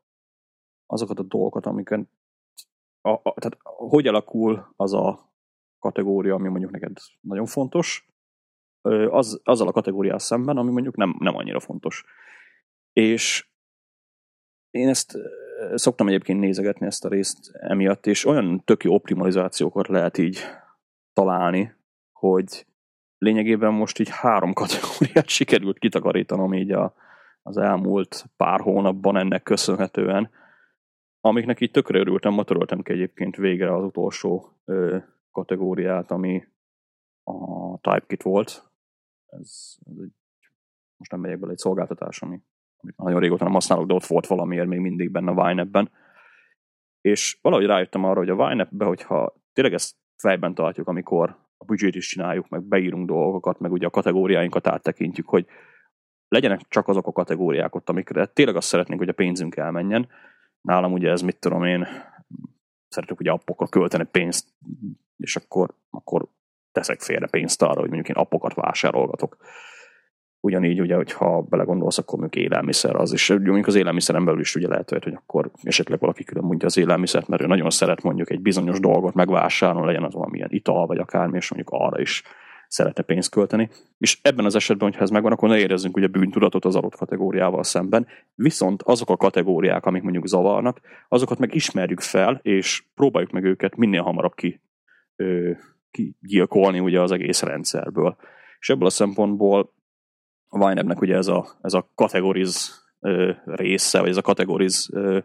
azokat 0.87 1.19
a 1.19 1.23
dolgokat, 1.23 1.67
amiket 1.67 2.09
a, 3.01 3.11
a, 3.11 3.21
tehát 3.23 3.59
hogy 3.63 4.07
alakul 4.07 4.73
az 4.77 4.93
a 4.93 5.33
kategória, 5.79 6.35
ami 6.35 6.49
mondjuk 6.49 6.71
neked 6.71 6.97
nagyon 7.21 7.47
fontos, 7.47 8.09
az, 9.11 9.41
azzal 9.45 9.69
a 9.69 9.73
kategóriával 9.73 10.19
szemben, 10.19 10.57
ami 10.57 10.71
mondjuk 10.71 10.97
nem, 10.97 11.17
nem 11.19 11.37
annyira 11.37 11.61
fontos. 11.61 12.05
És 12.93 13.51
én 14.71 14.89
ezt 14.89 15.19
szoktam 15.75 16.09
egyébként 16.09 16.41
nézegetni 16.41 16.87
ezt 16.87 17.05
a 17.05 17.09
részt 17.09 17.51
emiatt, 17.53 18.07
és 18.07 18.25
olyan 18.25 18.65
tök 18.65 18.85
jó 18.85 18.95
optimalizációkat 18.95 19.89
lehet 19.89 20.19
így 20.19 20.39
találni, 21.13 21.75
hogy 22.13 22.67
lényegében 23.19 23.73
most 23.73 23.99
így 23.99 24.09
három 24.11 24.53
kategóriát 24.63 25.29
sikerült 25.29 25.79
kitakarítanom 25.79 26.55
így 26.55 26.71
a, 26.71 26.95
az 27.43 27.57
elmúlt 27.57 28.25
pár 28.37 28.61
hónapban 28.61 29.17
ennek 29.17 29.43
köszönhetően, 29.43 30.31
amiknek 31.21 31.61
így 31.61 31.71
tökre 31.71 31.99
örültem, 31.99 32.33
ma 32.33 32.45
töröltem 32.45 32.83
ki 32.83 32.93
egyébként 32.93 33.37
végre 33.37 33.75
az 33.75 33.85
utolsó 33.85 34.53
ö, 34.65 34.99
kategóriát, 35.31 36.11
ami 36.11 36.47
a 37.23 37.79
TypeKit 37.81 38.23
volt. 38.23 38.71
Ez, 39.27 39.77
ez 39.91 39.97
egy, 40.03 40.13
most 40.97 41.11
nem 41.11 41.21
megyek 41.21 41.39
bele 41.39 41.53
egy 41.53 41.59
szolgáltatás, 41.59 42.23
ami 42.23 42.43
amit 42.83 42.97
nagyon 42.97 43.20
régóta 43.20 43.45
nem 43.45 43.53
használok, 43.53 43.87
de 43.87 43.95
ott 43.95 44.07
volt 44.07 44.26
valamiért 44.26 44.66
még 44.66 44.78
mindig 44.78 45.11
benne 45.11 45.31
a 45.31 45.45
Winep-ben. 45.45 45.91
És 47.01 47.39
valahogy 47.43 47.66
rájöttem 47.66 48.05
arra, 48.05 48.18
hogy 48.18 48.28
a 48.28 48.35
Winep-be, 48.35 48.85
hogyha 48.85 49.35
tényleg 49.53 49.74
ezt 49.74 49.97
fejben 50.16 50.55
tartjuk, 50.55 50.89
amikor 50.89 51.37
a 51.57 51.64
budget 51.64 51.95
is 51.95 52.07
csináljuk, 52.07 52.49
meg 52.49 52.62
beírunk 52.62 53.07
dolgokat, 53.07 53.59
meg 53.59 53.72
ugye 53.72 53.87
a 53.87 53.91
kategóriáinkat 53.91 54.66
áttekintjük, 54.66 55.28
hogy 55.28 55.47
legyenek 56.28 56.61
csak 56.68 56.89
azok 56.89 57.07
a 57.07 57.12
kategóriák 57.12 57.74
ott, 57.74 57.89
amikre 57.89 58.26
tényleg 58.26 58.57
azt 58.57 58.68
szeretnénk, 58.68 59.01
hogy 59.01 59.09
a 59.09 59.12
pénzünk 59.12 59.57
elmenjen. 59.57 60.09
Nálam 60.61 60.93
ugye 60.93 61.11
ez, 61.11 61.22
mit 61.22 61.39
tudom 61.39 61.64
én, 61.64 61.87
szeretek 62.89 63.20
ugye 63.20 63.31
appokra 63.31 63.66
költeni 63.66 64.05
pénzt, 64.05 64.49
és 65.16 65.37
akkor, 65.37 65.74
akkor 65.91 66.26
teszek 66.72 67.01
félre 67.01 67.26
pénzt 67.26 67.62
arra, 67.62 67.81
hogy 67.81 67.91
mondjuk 67.91 68.09
én 68.09 68.22
appokat 68.22 68.55
vásárolgatok. 68.55 69.37
Ugyanígy, 70.41 70.80
ugye, 70.80 70.95
hogyha 70.95 71.41
belegondolsz, 71.41 71.99
akkor 71.99 72.18
mondjuk 72.18 72.45
élelmiszer 72.45 72.97
az 72.97 73.12
is. 73.12 73.28
Mondjuk 73.28 73.66
az 73.66 73.74
élelmiszeren 73.74 74.24
belül 74.24 74.41
is 74.41 74.55
ugye 74.55 74.68
lehet, 74.68 74.91
hogy 74.91 75.14
akkor 75.14 75.51
esetleg 75.62 76.01
valaki 76.01 76.24
külön 76.24 76.45
mondja 76.45 76.66
az 76.66 76.76
élelmiszert, 76.76 77.28
mert 77.28 77.43
ő 77.43 77.47
nagyon 77.47 77.70
szeret 77.70 78.03
mondjuk 78.03 78.30
egy 78.30 78.41
bizonyos 78.41 78.80
dolgot 78.80 79.14
megvásárolni, 79.14 79.86
legyen 79.86 80.05
az 80.05 80.14
valamilyen 80.14 80.51
ital, 80.51 80.86
vagy 80.86 80.99
akármi, 80.99 81.36
és 81.36 81.51
mondjuk 81.51 81.80
arra 81.80 82.01
is 82.01 82.22
szeretne 82.70 83.03
pénzt 83.03 83.30
költeni. 83.30 83.68
És 83.99 84.18
ebben 84.22 84.45
az 84.45 84.55
esetben, 84.55 84.88
hogyha 84.88 85.03
ez 85.03 85.11
megvan, 85.11 85.32
akkor 85.32 85.49
ne 85.49 85.59
érezzünk 85.59 85.97
ugye 85.97 86.07
bűntudatot 86.07 86.64
az 86.64 86.76
adott 86.76 86.97
kategóriával 86.97 87.62
szemben. 87.62 88.07
Viszont 88.34 88.82
azok 88.82 89.11
a 89.11 89.16
kategóriák, 89.16 89.86
amik 89.86 90.03
mondjuk 90.03 90.26
zavarnak, 90.26 90.80
azokat 91.09 91.38
meg 91.38 91.55
ismerjük 91.55 92.01
fel, 92.01 92.41
és 92.43 92.84
próbáljuk 92.95 93.30
meg 93.30 93.45
őket 93.45 93.76
minél 93.76 94.03
hamarabb 94.03 94.34
ki, 94.34 94.61
ö, 95.16 95.51
kigyilkolni 95.91 96.80
ugye 96.80 97.01
az 97.01 97.12
egész 97.12 97.43
rendszerből. 97.43 98.16
És 98.59 98.70
ebből 98.70 98.86
a 98.86 98.91
szempontból 98.91 99.72
a 100.53 100.59
Winebnek 100.59 101.01
ugye 101.01 101.17
ez 101.17 101.27
a, 101.27 101.47
ez 101.61 101.75
a 101.75 101.89
categories 101.95 102.71
része, 103.45 104.01
vagy 104.01 104.09
ez 104.09 104.17
a 104.17 104.23
categories 104.23 104.89
ö, 104.93 105.19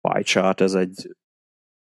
pie 0.00 0.22
chart, 0.22 0.60
ez 0.60 0.74
egy 0.74 1.16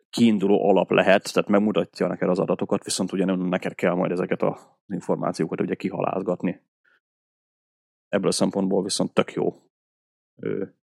kiinduló 0.09 0.69
alap 0.69 0.91
lehet, 0.91 1.33
tehát 1.33 1.49
megmutatja 1.49 2.07
neked 2.07 2.29
az 2.29 2.39
adatokat, 2.39 2.83
viszont 2.83 3.11
ugye 3.11 3.25
nem 3.25 3.39
neked 3.39 3.75
kell 3.75 3.93
majd 3.93 4.11
ezeket 4.11 4.41
az 4.41 4.67
információkat 4.87 5.61
ugye 5.61 5.75
kihalázgatni. 5.75 6.61
Ebből 8.07 8.27
a 8.27 8.31
szempontból 8.31 8.83
viszont 8.83 9.13
tök 9.13 9.33
jó 9.33 9.53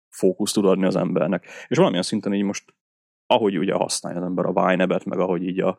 fókusz 0.09 0.51
tud 0.51 0.66
adni 0.66 0.86
az 0.86 0.95
embernek. 0.95 1.45
És 1.68 1.78
valamilyen 1.78 2.03
szinten 2.03 2.34
így 2.34 2.43
most, 2.43 2.74
ahogy 3.26 3.57
ugye 3.57 3.74
használja 3.74 4.20
az 4.20 4.26
ember 4.26 4.45
a 4.45 4.51
Winebet, 4.51 5.05
meg 5.05 5.20
ahogy 5.20 5.43
így 5.43 5.59
a 5.59 5.78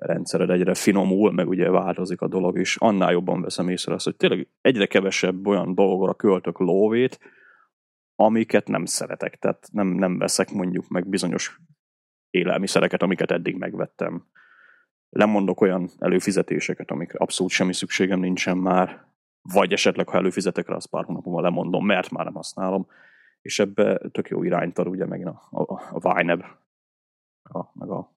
rendszered 0.00 0.50
egyre 0.50 0.74
finomul, 0.74 1.32
meg 1.32 1.48
ugye 1.48 1.70
változik 1.70 2.20
a 2.20 2.28
dolog, 2.28 2.58
és 2.58 2.76
annál 2.76 3.12
jobban 3.12 3.42
veszem 3.42 3.68
észre 3.68 3.94
azt, 3.94 4.04
hogy 4.04 4.16
tényleg 4.16 4.48
egyre 4.60 4.86
kevesebb 4.86 5.46
olyan 5.46 5.74
dolgokra 5.74 6.14
költök 6.14 6.58
lóvét, 6.58 7.18
amiket 8.14 8.68
nem 8.68 8.84
szeretek, 8.84 9.38
tehát 9.38 9.68
nem, 9.72 9.86
nem 9.86 10.18
veszek 10.18 10.50
mondjuk 10.52 10.88
meg 10.88 11.08
bizonyos 11.08 11.60
élelmiszereket, 12.30 13.02
amiket 13.02 13.30
eddig 13.30 13.56
megvettem. 13.56 14.26
Lemondok 15.10 15.60
olyan 15.60 15.90
előfizetéseket, 15.98 16.90
amikre 16.90 17.18
abszolút 17.18 17.52
semmi 17.52 17.72
szükségem 17.72 18.20
nincsen 18.20 18.56
már, 18.56 19.04
vagy 19.42 19.72
esetleg, 19.72 20.08
ha 20.08 20.18
előfizetek 20.18 20.68
rá, 20.68 20.74
az 20.74 20.84
pár 20.84 21.04
hónapon 21.04 21.42
lemondom, 21.42 21.86
mert 21.86 22.10
már 22.10 22.24
nem 22.24 22.34
használom, 22.34 22.86
és 23.40 23.58
ebbe 23.58 23.98
tök 24.12 24.28
jó 24.28 24.42
irányt 24.42 24.78
ad 24.78 24.86
ugye 24.86 25.06
megint 25.06 25.28
a, 25.28 25.48
a, 25.50 25.82
a 25.90 26.14
Vineb 26.14 26.44
a, 27.42 27.70
meg, 27.72 27.90
a, 27.90 28.12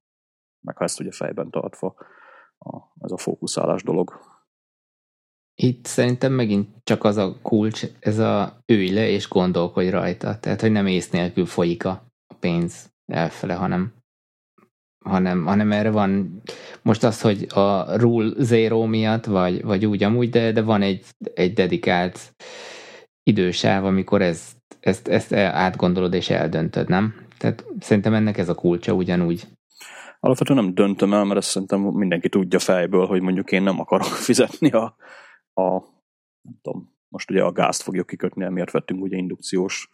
meg 0.64 0.78
ha 0.78 0.84
ezt 0.84 1.00
ugye 1.00 1.12
fejben 1.12 1.50
tartva 1.50 1.96
a, 2.58 2.78
ez 3.00 3.12
a 3.12 3.18
fókuszálás 3.18 3.84
dolog. 3.84 4.20
Itt 5.56 5.86
szerintem 5.86 6.32
megint 6.32 6.70
csak 6.84 7.04
az 7.04 7.18
a 7.18 7.42
kulcs, 7.42 7.84
ez 8.00 8.18
a 8.18 8.62
ülj 8.66 8.90
le 8.90 9.10
és 9.10 9.30
gondolkodj 9.30 9.90
rajta. 9.90 10.40
Tehát, 10.40 10.62
hogy 10.62 10.72
nem 10.72 10.88
ész 10.88 11.10
nélkül 11.10 11.46
folyik 11.46 11.86
a 11.86 12.06
pénz 12.40 12.92
elfele, 13.06 13.54
hanem 13.54 13.94
hanem, 15.04 15.46
hanem 15.46 15.72
erre 15.72 15.92
van 15.92 16.42
most 16.82 17.04
az, 17.04 17.22
hogy 17.22 17.48
a 17.54 17.98
rule 17.98 18.34
zero 18.38 18.86
miatt, 18.86 19.26
vagy, 19.26 19.64
vagy 19.64 19.86
úgy 19.86 20.04
amúgy, 20.04 20.30
de, 20.30 20.52
de 20.52 20.62
van 20.62 20.82
egy, 20.82 21.06
egy 21.34 21.54
dedikált 21.54 22.36
idősáv, 23.24 23.86
amikor 23.86 24.22
ezt, 24.22 24.58
ezt, 24.80 25.08
ezt 25.08 25.34
átgondolod 25.34 26.14
és 26.14 26.30
eldöntöd, 26.30 26.90
nem? 26.90 27.16
Tehát 27.38 27.66
szerintem 27.80 28.14
ennek 28.14 28.38
ez 28.38 28.50
a 28.50 28.56
kulcsa 28.56 28.94
ugyanúgy. 28.94 29.48
Alapvetően 30.24 30.64
nem 30.64 30.74
döntöm 30.74 31.14
el, 31.14 31.24
mert 31.24 31.40
ezt 31.40 31.50
szerintem 31.50 31.82
mindenki 31.82 32.30
tudja 32.30 32.60
fejből, 32.60 33.06
hogy 33.06 33.22
mondjuk 33.22 33.52
én 33.52 33.64
nem 33.64 33.80
akarok 33.80 34.08
fizetni 34.28 34.72
a, 34.72 34.96
a 35.54 35.70
nem 36.42 36.60
tudom, 36.62 36.96
most 37.08 37.30
ugye 37.30 37.44
a 37.44 37.52
gázt 37.52 37.82
fogjuk 37.82 38.08
kikötni, 38.08 38.44
emiatt 38.44 38.72
vettünk 38.72 39.02
ugye 39.02 39.18
indukciós 39.18 39.90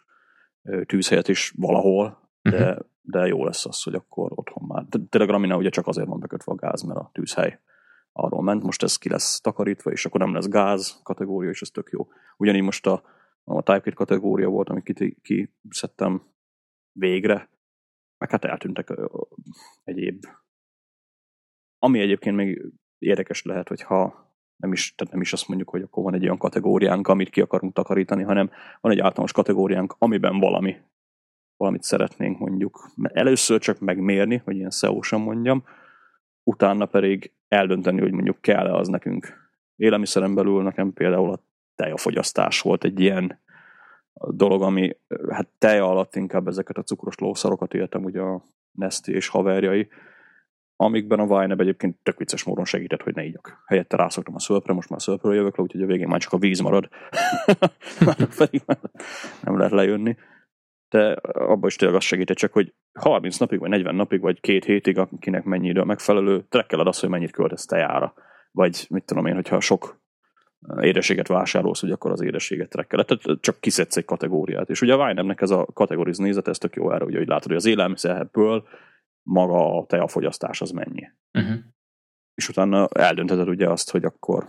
tűzhelyet 0.86 1.28
is 1.28 1.52
valahol, 1.56 2.30
de, 2.42 2.68
uh-huh. 2.68 2.86
de 3.00 3.26
jó 3.26 3.44
lesz 3.44 3.66
az, 3.66 3.82
hogy 3.82 3.94
akkor 3.94 4.30
otthon 4.34 4.64
már. 4.68 4.84
De 4.84 4.98
tényleg 5.08 5.30
Ramina 5.30 5.56
ugye 5.56 5.68
csak 5.68 5.86
azért 5.86 6.08
van 6.08 6.20
bekötve 6.20 6.52
a 6.52 6.54
gáz, 6.54 6.82
mert 6.82 6.98
a 6.98 7.10
tűzhely 7.12 7.60
arról 8.12 8.42
ment, 8.42 8.62
most 8.62 8.82
ez 8.82 8.96
ki 8.96 9.08
lesz 9.08 9.40
takarítva, 9.40 9.90
és 9.90 10.06
akkor 10.06 10.20
nem 10.20 10.34
lesz 10.34 10.48
gáz 10.48 11.00
kategória, 11.02 11.50
és 11.50 11.60
ez 11.62 11.68
tök 11.68 11.88
jó. 11.90 12.08
Ugyanígy 12.36 12.62
most 12.62 12.86
a, 12.86 13.02
a 13.44 13.62
Typekit 13.62 13.94
kategória 13.94 14.48
volt, 14.48 14.68
amit 14.68 15.20
kiszedtem 15.22 16.22
végre, 16.92 17.48
meg 18.20 18.30
hát 18.30 18.44
eltűntek 18.44 18.92
egyéb. 19.84 20.24
Ami 21.78 22.00
egyébként 22.00 22.36
még 22.36 22.72
érdekes 22.98 23.42
lehet, 23.42 23.68
hogyha 23.68 24.28
nem 24.56 24.72
is, 24.72 24.94
tehát 24.94 25.12
nem 25.12 25.22
is 25.22 25.32
azt 25.32 25.48
mondjuk, 25.48 25.70
hogy 25.70 25.82
akkor 25.82 26.02
van 26.02 26.14
egy 26.14 26.24
olyan 26.24 26.38
kategóriánk, 26.38 27.08
amit 27.08 27.30
ki 27.30 27.40
akarunk 27.40 27.74
takarítani, 27.74 28.22
hanem 28.22 28.50
van 28.80 28.92
egy 28.92 28.98
általános 28.98 29.32
kategóriánk, 29.32 29.94
amiben 29.98 30.38
valami, 30.38 30.76
valamit 31.56 31.82
szeretnénk 31.82 32.38
mondjuk 32.38 32.90
először 33.02 33.60
csak 33.60 33.78
megmérni, 33.78 34.36
hogy 34.36 34.56
ilyen 34.56 34.70
seo 34.70 35.18
mondjam, 35.18 35.64
utána 36.42 36.86
pedig 36.86 37.32
eldönteni, 37.48 38.00
hogy 38.00 38.12
mondjuk 38.12 38.40
kell-e 38.40 38.74
az 38.74 38.88
nekünk. 38.88 39.50
Élelmiszeren 39.76 40.34
belül 40.34 40.62
nekem 40.62 40.92
például 40.92 41.32
a 41.32 41.44
tejafogyasztás 41.74 42.60
volt 42.60 42.84
egy 42.84 43.00
ilyen 43.00 43.40
dolog, 44.28 44.62
ami 44.62 44.96
hát 45.28 45.48
teja 45.58 45.88
alatt 45.88 46.16
inkább 46.16 46.46
ezeket 46.46 46.76
a 46.76 46.82
cukros 46.82 47.18
lószarokat 47.18 47.74
éltem, 47.74 48.04
ugye 48.04 48.20
a 48.20 48.42
Nesti 48.72 49.12
és 49.12 49.28
haverjai, 49.28 49.88
amikben 50.76 51.18
a 51.18 51.26
Vineb 51.26 51.60
egyébként 51.60 51.96
tök 52.02 52.18
vicces 52.18 52.44
módon 52.44 52.64
segített, 52.64 53.02
hogy 53.02 53.14
ne 53.14 53.24
ígyak. 53.24 53.62
Helyette 53.66 53.96
rászoktam 53.96 54.34
a 54.34 54.38
szölpre, 54.38 54.72
most 54.72 54.88
már 54.88 54.98
a 54.98 55.02
szölpről 55.02 55.34
jövök 55.34 55.56
le, 55.56 55.62
úgyhogy 55.62 55.82
a 55.82 55.86
végén 55.86 56.08
már 56.08 56.20
csak 56.20 56.32
a 56.32 56.38
víz 56.38 56.60
marad. 56.60 56.88
már 58.06 58.28
pedig 58.36 58.62
nem 59.42 59.56
lehet 59.56 59.72
lejönni. 59.72 60.16
De 60.88 61.12
abban 61.32 61.68
is 61.68 61.76
tényleg 61.76 61.96
az 61.96 62.04
segített 62.04 62.36
csak, 62.36 62.52
hogy 62.52 62.74
30 62.98 63.36
napig, 63.36 63.58
vagy 63.58 63.68
40 63.68 63.94
napig, 63.94 64.20
vagy 64.20 64.40
két 64.40 64.64
hétig, 64.64 64.98
akinek 64.98 65.44
mennyi 65.44 65.68
idő 65.68 65.80
a 65.80 65.84
megfelelő, 65.84 66.44
trekkeled 66.48 66.86
azt, 66.86 67.00
hogy 67.00 67.08
mennyit 67.08 67.30
költesz 67.30 67.66
tejára. 67.66 68.14
Vagy 68.50 68.86
mit 68.90 69.04
tudom 69.04 69.26
én, 69.26 69.34
hogyha 69.34 69.60
sok 69.60 69.99
édességet 70.80 71.28
vásárolsz, 71.28 71.80
hogy 71.80 71.90
akkor 71.90 72.10
az 72.10 72.20
édességet 72.20 72.68
trekkeled. 72.68 73.06
Tehát 73.06 73.40
csak 73.40 73.60
kiszedsz 73.60 73.96
egy 73.96 74.04
kategóriát. 74.04 74.70
És 74.70 74.80
ugye 74.80 74.94
a 74.94 75.06
Vinemnek 75.06 75.40
ez 75.40 75.50
a 75.50 75.66
kategoriz 75.72 76.18
nézet, 76.18 76.48
ez 76.48 76.58
tök 76.58 76.74
jó 76.74 76.92
erre, 76.92 77.04
ugye, 77.04 77.18
hogy 77.18 77.28
látod, 77.28 77.46
hogy 77.46 77.56
az 77.56 77.66
élelmiszerből 77.66 78.68
maga 79.22 79.78
a 79.78 79.86
teafogyasztás 79.86 80.60
az 80.60 80.70
mennyi. 80.70 81.10
Uh-huh. 81.32 81.58
És 82.34 82.48
utána 82.48 82.88
eldöntheted 82.88 83.48
ugye 83.48 83.70
azt, 83.70 83.90
hogy 83.90 84.04
akkor 84.04 84.48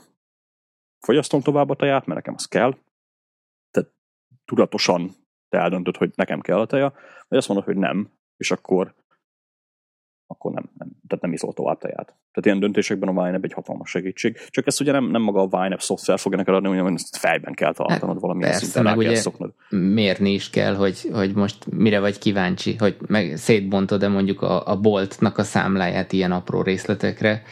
fogyasztom 0.99 1.41
tovább 1.41 1.69
a 1.69 1.75
teját, 1.75 2.05
mert 2.05 2.19
nekem 2.19 2.33
az 2.33 2.45
kell. 2.45 2.77
Tehát 3.71 3.93
tudatosan 4.45 5.11
te 5.49 5.57
eldöntöd, 5.57 5.97
hogy 5.97 6.11
nekem 6.15 6.39
kell 6.39 6.59
a 6.59 6.65
teja, 6.65 6.93
vagy 7.27 7.37
azt 7.37 7.47
mondod, 7.47 7.65
hogy 7.65 7.77
nem, 7.77 8.11
és 8.37 8.51
akkor 8.51 8.93
akkor 10.27 10.51
nem, 10.51 10.71
tehát 11.11 11.25
nem 11.25 11.33
iszol 11.33 11.53
tovább 11.53 11.79
teját. 11.79 12.05
Tehát 12.05 12.45
ilyen 12.45 12.59
döntésekben 12.59 13.09
a 13.09 13.21
Winep 13.21 13.43
egy 13.43 13.53
hatalmas 13.53 13.89
segítség. 13.89 14.37
Csak 14.47 14.67
ezt 14.67 14.81
ugye 14.81 14.91
nem, 14.91 15.05
nem 15.05 15.21
maga 15.21 15.41
a 15.41 15.57
Winep 15.57 15.81
szoftver 15.81 16.19
fogja 16.19 16.37
neked 16.37 16.53
adni, 16.53 16.77
hanem 16.77 16.93
ezt 16.93 17.17
fejben 17.17 17.53
kell 17.53 17.73
tartanod 17.73 18.13
hát, 18.13 18.21
valamilyen 18.21 18.49
persze, 18.49 18.65
szinten, 18.65 18.83
meg 18.83 18.97
ugye 18.97 19.15
szoknod. 19.15 19.53
mérni 19.69 20.31
is 20.31 20.49
kell, 20.49 20.75
hogy, 20.75 21.09
hogy 21.13 21.33
most 21.33 21.71
mire 21.71 21.99
vagy 21.99 22.17
kíváncsi, 22.17 22.75
hogy 22.77 22.97
meg 23.07 23.35
szétbontod-e 23.35 24.07
mondjuk 24.07 24.41
a, 24.41 24.67
a 24.67 24.79
boltnak 24.79 25.37
a 25.37 25.43
számláját 25.43 26.11
ilyen 26.11 26.31
apró 26.31 26.61
részletekre, 26.61 27.43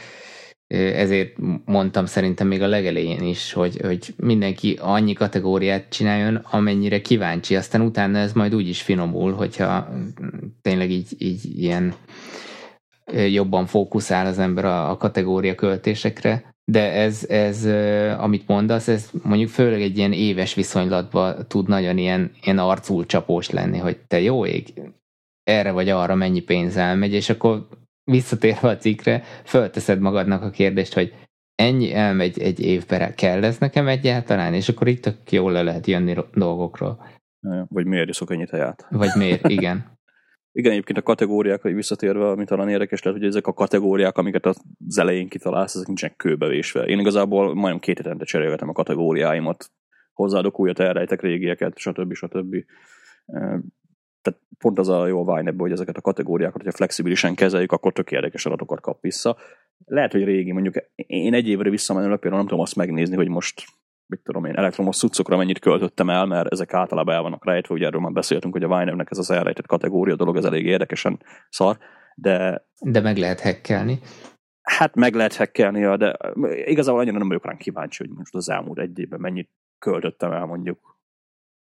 ezért 0.77 1.35
mondtam 1.65 2.05
szerintem 2.05 2.47
még 2.47 2.61
a 2.61 2.67
legelején 2.67 3.23
is, 3.23 3.53
hogy, 3.53 3.79
hogy 3.81 4.13
mindenki 4.17 4.77
annyi 4.81 5.13
kategóriát 5.13 5.89
csináljon, 5.89 6.35
amennyire 6.35 7.01
kíváncsi, 7.01 7.55
aztán 7.55 7.81
utána 7.81 8.17
ez 8.17 8.33
majd 8.33 8.55
úgy 8.55 8.67
is 8.67 8.81
finomul, 8.81 9.33
hogyha 9.33 9.87
tényleg 10.61 10.91
így, 10.91 11.15
így 11.17 11.59
ilyen 11.59 11.93
jobban 13.11 13.65
fókuszál 13.65 14.25
az 14.25 14.39
ember 14.39 14.65
a, 14.65 14.89
a 14.89 14.97
kategória 14.97 15.55
költésekre, 15.55 16.53
de 16.71 16.91
ez, 16.91 17.25
ez, 17.29 17.65
amit 18.19 18.47
mondasz, 18.47 18.87
ez 18.87 19.09
mondjuk 19.23 19.49
főleg 19.49 19.81
egy 19.81 19.97
ilyen 19.97 20.13
éves 20.13 20.53
viszonylatban 20.53 21.45
tud 21.47 21.67
nagyon 21.67 21.97
ilyen, 21.97 22.31
ilyen 22.41 22.57
arcul 22.57 23.05
csapós 23.05 23.49
lenni, 23.49 23.77
hogy 23.77 23.97
te 24.07 24.21
jó 24.21 24.45
ég, 24.45 24.73
erre 25.43 25.71
vagy 25.71 25.89
arra 25.89 26.15
mennyi 26.15 26.39
pénz 26.39 26.77
elmegy, 26.77 27.13
és 27.13 27.29
akkor 27.29 27.67
visszatérve 28.11 28.69
a 28.69 28.77
cikkre, 28.77 29.23
fölteszed 29.43 29.99
magadnak 29.99 30.43
a 30.43 30.49
kérdést, 30.49 30.93
hogy 30.93 31.13
ennyi 31.55 31.93
elmegy 31.93 32.39
egy 32.39 32.59
évbe, 32.59 33.13
kell 33.13 33.43
ez 33.43 33.57
nekem 33.57 33.87
egyáltalán, 33.87 34.53
és 34.53 34.69
akkor 34.69 34.87
itt 34.87 35.01
tök 35.01 35.31
jól 35.31 35.51
le 35.51 35.61
lehet 35.61 35.87
jönni 35.87 36.15
dolgokról. 36.33 37.05
Vagy 37.67 37.85
miért 37.85 38.09
iszok 38.09 38.31
ennyit 38.31 38.49
helyát? 38.49 38.87
Vagy 38.89 39.09
miért, 39.15 39.49
igen. 39.49 39.97
Igen, 40.51 40.71
egyébként 40.71 40.97
a 40.97 41.01
kategóriákra 41.01 41.73
visszatérve, 41.73 42.29
amit 42.29 42.47
talán 42.47 42.69
érdekes 42.69 43.03
lehet, 43.03 43.19
hogy 43.19 43.29
ezek 43.29 43.47
a 43.47 43.53
kategóriák, 43.53 44.17
amiket 44.17 44.45
az 44.45 44.97
elején 44.97 45.27
kitalálsz, 45.27 45.75
ezek 45.75 45.87
nincsenek 45.87 46.15
kőbevésve. 46.15 46.85
Én 46.85 46.99
igazából 46.99 47.53
majdnem 47.53 47.79
két 47.79 47.97
hetente 47.97 48.25
cserélgetem 48.25 48.69
a 48.69 48.73
kategóriáimat, 48.73 49.71
hozzáadok 50.13 50.59
újat, 50.59 50.79
elrejtek 50.79 51.21
régieket, 51.21 51.77
stb. 51.77 52.13
stb. 52.13 52.55
Tehát 54.21 54.41
pont 54.57 54.79
az 54.79 54.89
a 54.89 55.07
jó 55.07 55.27
a 55.27 55.35
Vine 55.35 55.53
hogy 55.57 55.71
ezeket 55.71 55.97
a 55.97 56.01
kategóriákat, 56.01 56.57
hogyha 56.57 56.77
flexibilisen 56.77 57.35
kezeljük, 57.35 57.71
akkor 57.71 57.93
tök 57.93 58.11
érdekes 58.11 58.45
adatokat 58.45 58.81
kap 58.81 59.01
vissza. 59.01 59.37
Lehet, 59.85 60.11
hogy 60.11 60.23
régi, 60.23 60.51
mondjuk 60.51 60.75
én 60.95 61.33
egy 61.33 61.47
évre 61.47 61.69
visszamenőleg 61.69 62.19
például 62.19 62.41
nem 62.41 62.49
tudom 62.49 62.63
azt 62.63 62.75
megnézni, 62.75 63.15
hogy 63.15 63.27
most 63.27 63.63
mit 64.09 64.23
tudom 64.23 64.45
én, 64.45 64.55
elektromos 64.55 64.97
cuccokra 64.97 65.37
mennyit 65.37 65.59
költöttem 65.59 66.09
el, 66.09 66.25
mert 66.25 66.51
ezek 66.51 66.73
általában 66.73 67.15
el 67.15 67.21
vannak 67.21 67.45
rejtve, 67.45 67.73
ugye 67.75 67.85
erről 67.85 68.01
már 68.01 68.11
beszéltünk, 68.11 68.53
hogy 68.53 68.63
a 68.63 68.67
Vinernek 68.67 69.11
ez 69.11 69.17
az 69.17 69.31
elrejtett 69.31 69.67
kategória 69.67 70.15
dolog, 70.15 70.37
ez 70.37 70.45
elég 70.45 70.65
érdekesen 70.65 71.19
szar, 71.49 71.77
de... 72.15 72.65
De 72.81 73.01
meg 73.01 73.17
lehet 73.17 73.39
hekkelni. 73.39 73.99
Hát 74.61 74.95
meg 74.95 75.13
lehet 75.13 75.35
hekkelni, 75.35 75.97
de 75.97 76.17
igazából 76.65 76.99
annyira 76.99 77.17
nem 77.17 77.27
vagyok 77.27 77.45
rá 77.45 77.57
kíváncsi, 77.57 78.07
hogy 78.07 78.17
most 78.17 78.35
az 78.35 78.49
elmúlt 78.49 78.79
egy 78.79 78.99
évben 78.99 79.19
mennyit 79.19 79.49
költöttem 79.79 80.31
el 80.31 80.45
mondjuk. 80.45 80.97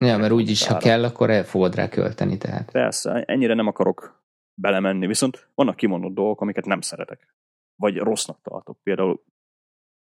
Ja, 0.05 0.17
mert 0.17 0.31
úgyis, 0.31 0.67
ha 0.67 0.77
kell, 0.77 1.03
akkor 1.03 1.29
el 1.29 1.43
fogod 1.43 1.75
rá 1.75 1.89
költeni, 1.89 2.37
tehát. 2.37 2.71
Persze, 2.71 3.23
ennyire 3.23 3.53
nem 3.53 3.67
akarok 3.67 4.23
belemenni, 4.61 5.07
viszont 5.07 5.49
vannak 5.55 5.75
kimondott 5.75 6.13
dolgok, 6.13 6.41
amiket 6.41 6.65
nem 6.65 6.81
szeretek. 6.81 7.35
Vagy 7.75 7.97
rossznak 7.97 8.41
tartok. 8.41 8.77
Például, 8.83 9.23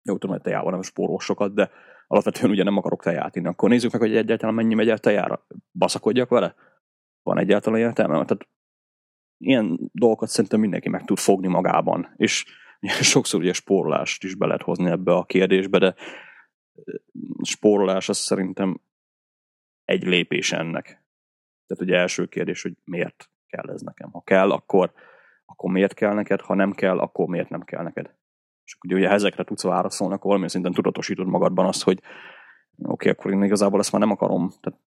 jó 0.07 0.13
tudom, 0.13 0.31
hogy 0.31 0.45
tejával 0.45 0.71
nem 0.71 0.83
spórol 0.83 1.21
sokat, 1.21 1.55
de 1.55 1.71
alapvetően 2.07 2.51
ugye 2.51 2.63
nem 2.63 2.77
akarok 2.77 3.03
teját 3.03 3.37
inni. 3.37 3.49
Akkor 3.49 3.69
nézzük 3.69 3.93
meg, 3.93 4.01
hogy 4.01 4.17
egyáltalán 4.17 4.55
mennyi 4.55 4.75
megy 4.75 4.89
el 4.89 4.99
tejára. 4.99 5.47
Baszakodjak 5.73 6.29
vele? 6.29 6.55
Van 7.23 7.39
egyáltalán 7.39 7.81
értelme? 7.81 8.13
Tehát 8.13 8.49
ilyen 9.39 9.79
dolgokat 9.93 10.29
szerintem 10.29 10.61
mindenki 10.61 10.89
meg 10.89 11.05
tud 11.05 11.19
fogni 11.19 11.49
magában. 11.49 12.15
És 12.17 12.45
sokszor 13.13 13.41
ugye 13.41 13.53
spórolást 13.53 14.25
is 14.25 14.35
be 14.35 14.47
lehet 14.47 14.63
hozni 14.63 14.91
ebbe 14.91 15.13
a 15.13 15.25
kérdésbe, 15.25 15.79
de 15.79 15.95
spórolás 17.43 18.09
az 18.09 18.19
szerintem 18.19 18.81
egy 19.85 20.05
lépés 20.05 20.53
ennek. 20.53 20.85
Tehát 21.67 21.83
ugye 21.83 21.97
első 21.97 22.27
kérdés, 22.27 22.63
hogy 22.63 22.77
miért 22.85 23.31
kell 23.47 23.71
ez 23.71 23.81
nekem. 23.81 24.11
Ha 24.11 24.21
kell, 24.21 24.51
akkor, 24.51 24.93
akkor 25.45 25.71
miért 25.71 25.95
kell 25.95 26.15
neked, 26.15 26.41
ha 26.41 26.55
nem 26.55 26.73
kell, 26.73 26.99
akkor 26.99 27.27
miért 27.27 27.49
nem 27.49 27.63
kell 27.63 27.83
neked. 27.83 28.15
És 28.67 28.75
akkor 28.75 28.99
ugye 28.99 29.11
ezekre 29.11 29.45
tudsz 29.45 29.63
válaszolni, 29.63 30.13
akkor 30.13 30.25
valamilyen 30.25 30.51
szinten 30.51 30.73
tudatosítod 30.73 31.27
magadban 31.27 31.67
azt, 31.67 31.83
hogy 31.83 31.99
oké, 32.79 33.11
okay, 33.11 33.13
akkor 33.13 33.33
én 33.33 33.43
igazából 33.43 33.81
ezt 33.81 33.93
már 33.93 34.01
nem 34.01 34.11
akarom. 34.11 34.51
Tehát 34.61 34.81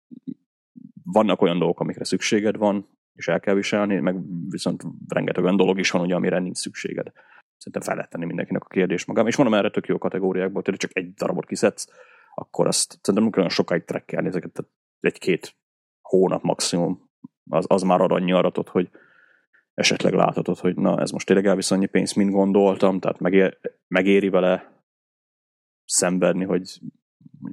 vannak 1.03 1.43
olyan 1.43 1.59
dolgok, 1.59 1.81
amikre 1.81 2.05
szükséged 2.05 2.57
van, 2.57 2.89
és 3.13 3.29
el 3.29 3.41
kell 3.41 3.55
viselni, 3.55 4.01
meg 4.01 4.17
viszont 4.49 4.83
rengeteg 5.09 5.45
olyan 5.45 5.57
dolog 5.57 5.79
is 5.79 5.91
van, 5.91 6.03
ugye, 6.03 6.15
amire 6.15 6.39
nincs 6.39 6.57
szükséged. 6.57 7.13
Szerintem 7.57 7.83
fel 7.83 7.95
lehet 7.95 8.11
tenni 8.11 8.25
mindenkinek 8.25 8.65
a 8.65 8.69
kérdés 8.69 9.05
magam. 9.05 9.27
És 9.27 9.37
mondom, 9.37 9.59
erre 9.59 9.71
tök 9.71 9.87
jó 9.87 9.99
kategóriákból, 9.99 10.63
tehát 10.63 10.81
csak 10.81 10.97
egy 10.97 11.15
darabot 11.15 11.47
kiszedsz, 11.47 11.89
akkor 12.35 12.67
azt 12.67 12.99
szerintem 13.01 13.25
nem 13.25 13.33
olyan 13.37 13.49
sokáig 13.49 13.85
trekkelni 13.85 14.29
ezeket, 14.29 14.53
tehát 14.53 14.71
egy-két 15.01 15.57
hónap 16.01 16.43
maximum, 16.43 17.11
az, 17.51 17.65
az 17.69 17.83
már 17.83 18.01
ad 18.01 18.13
annyi 18.13 18.33
aratot, 18.33 18.69
hogy 18.69 18.91
esetleg 19.79 20.13
láthatod, 20.13 20.59
hogy 20.59 20.77
na, 20.77 21.01
ez 21.01 21.11
most 21.11 21.27
tényleg 21.27 21.47
elvisz 21.47 21.71
annyi 21.71 21.87
pénzt, 21.87 22.17
mint 22.17 22.31
gondoltam, 22.31 23.01
tehát 23.01 23.19
megér, 23.19 23.59
megéri 23.89 24.29
vele 24.29 24.83
szenvedni, 25.85 26.45
hogy, 26.45 26.81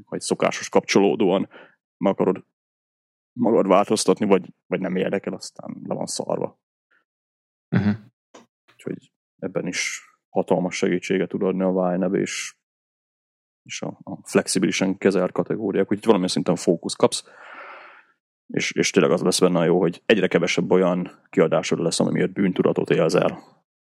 hogy 0.05 0.21
szokásos 0.21 0.69
kapcsolódóan 0.69 1.49
meg 1.97 2.13
akarod 2.13 2.45
magad 3.39 3.67
változtatni, 3.67 4.25
vagy, 4.25 4.53
vagy 4.67 4.79
nem 4.79 4.95
érdekel, 4.95 5.33
aztán 5.33 5.81
le 5.83 5.93
van 5.93 6.05
szarva. 6.05 6.59
Uh-huh. 7.69 7.95
Úgyhogy 8.73 9.11
ebben 9.39 9.67
is 9.67 10.01
hatalmas 10.29 10.75
segítséget 10.75 11.29
tud 11.29 11.43
adni 11.43 11.63
a 11.63 11.93
YNAB, 11.93 12.13
és, 12.13 12.55
és 13.63 13.81
a, 13.81 13.99
a 14.03 14.27
flexibilisen 14.27 14.97
kezelt 14.97 15.31
kategóriák, 15.31 15.83
úgyhogy 15.83 16.05
valamilyen 16.05 16.31
szinten 16.31 16.55
fókusz 16.55 16.95
kapsz, 16.95 17.23
és, 18.47 18.71
és 18.71 18.89
tényleg 18.89 19.11
az 19.11 19.21
lesz 19.21 19.39
benne 19.39 19.65
jó, 19.65 19.79
hogy 19.79 20.01
egyre 20.05 20.27
kevesebb 20.27 20.71
olyan 20.71 21.11
kiadásod 21.29 21.79
lesz, 21.79 21.99
ami 21.99 22.11
miatt 22.11 22.31
bűntudatot 22.31 22.89
élzel 22.89 23.39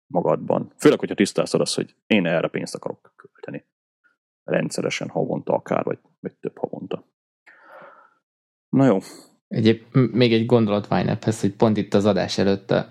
magadban. 0.06 0.72
Főleg, 0.76 0.98
hogyha 0.98 1.14
tisztáztad 1.14 1.60
azt, 1.60 1.74
hogy 1.74 1.94
én 2.06 2.26
erre 2.26 2.48
pénzt 2.48 2.74
akarok 2.74 3.12
költeni. 3.16 3.66
Rendszeresen, 4.44 5.08
havonta 5.08 5.52
akár, 5.52 5.84
vagy, 5.84 5.98
vagy 6.20 6.32
több 6.40 6.58
havonta. 6.58 7.04
Na 8.68 8.84
jó. 8.84 8.98
Egyéb, 9.48 9.82
még 9.92 10.32
egy 10.32 10.46
gondolat 10.46 10.88
Vájnephez, 10.88 11.40
hogy 11.40 11.52
pont 11.54 11.76
itt 11.76 11.94
az 11.94 12.04
adás 12.04 12.38
előtt 12.38 12.70
a 12.70 12.86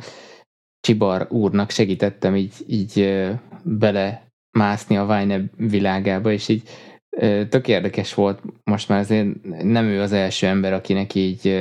Csibar 0.80 1.28
úrnak 1.30 1.70
segítettem 1.70 2.36
így, 2.36 2.54
így 2.68 3.24
bele 3.64 4.32
mászni 4.52 4.98
a 4.98 5.06
Vájnep 5.06 5.54
világába, 5.56 6.32
és 6.32 6.48
így 6.48 6.70
tök 7.50 7.68
érdekes 7.68 8.14
volt, 8.14 8.40
most 8.64 8.90
már 8.90 9.00
azért 9.00 9.28
nem 9.64 9.86
ő 9.86 10.02
az 10.02 10.12
első 10.12 10.48
ember, 10.48 10.74
akinek 10.74 11.16
így 11.16 11.58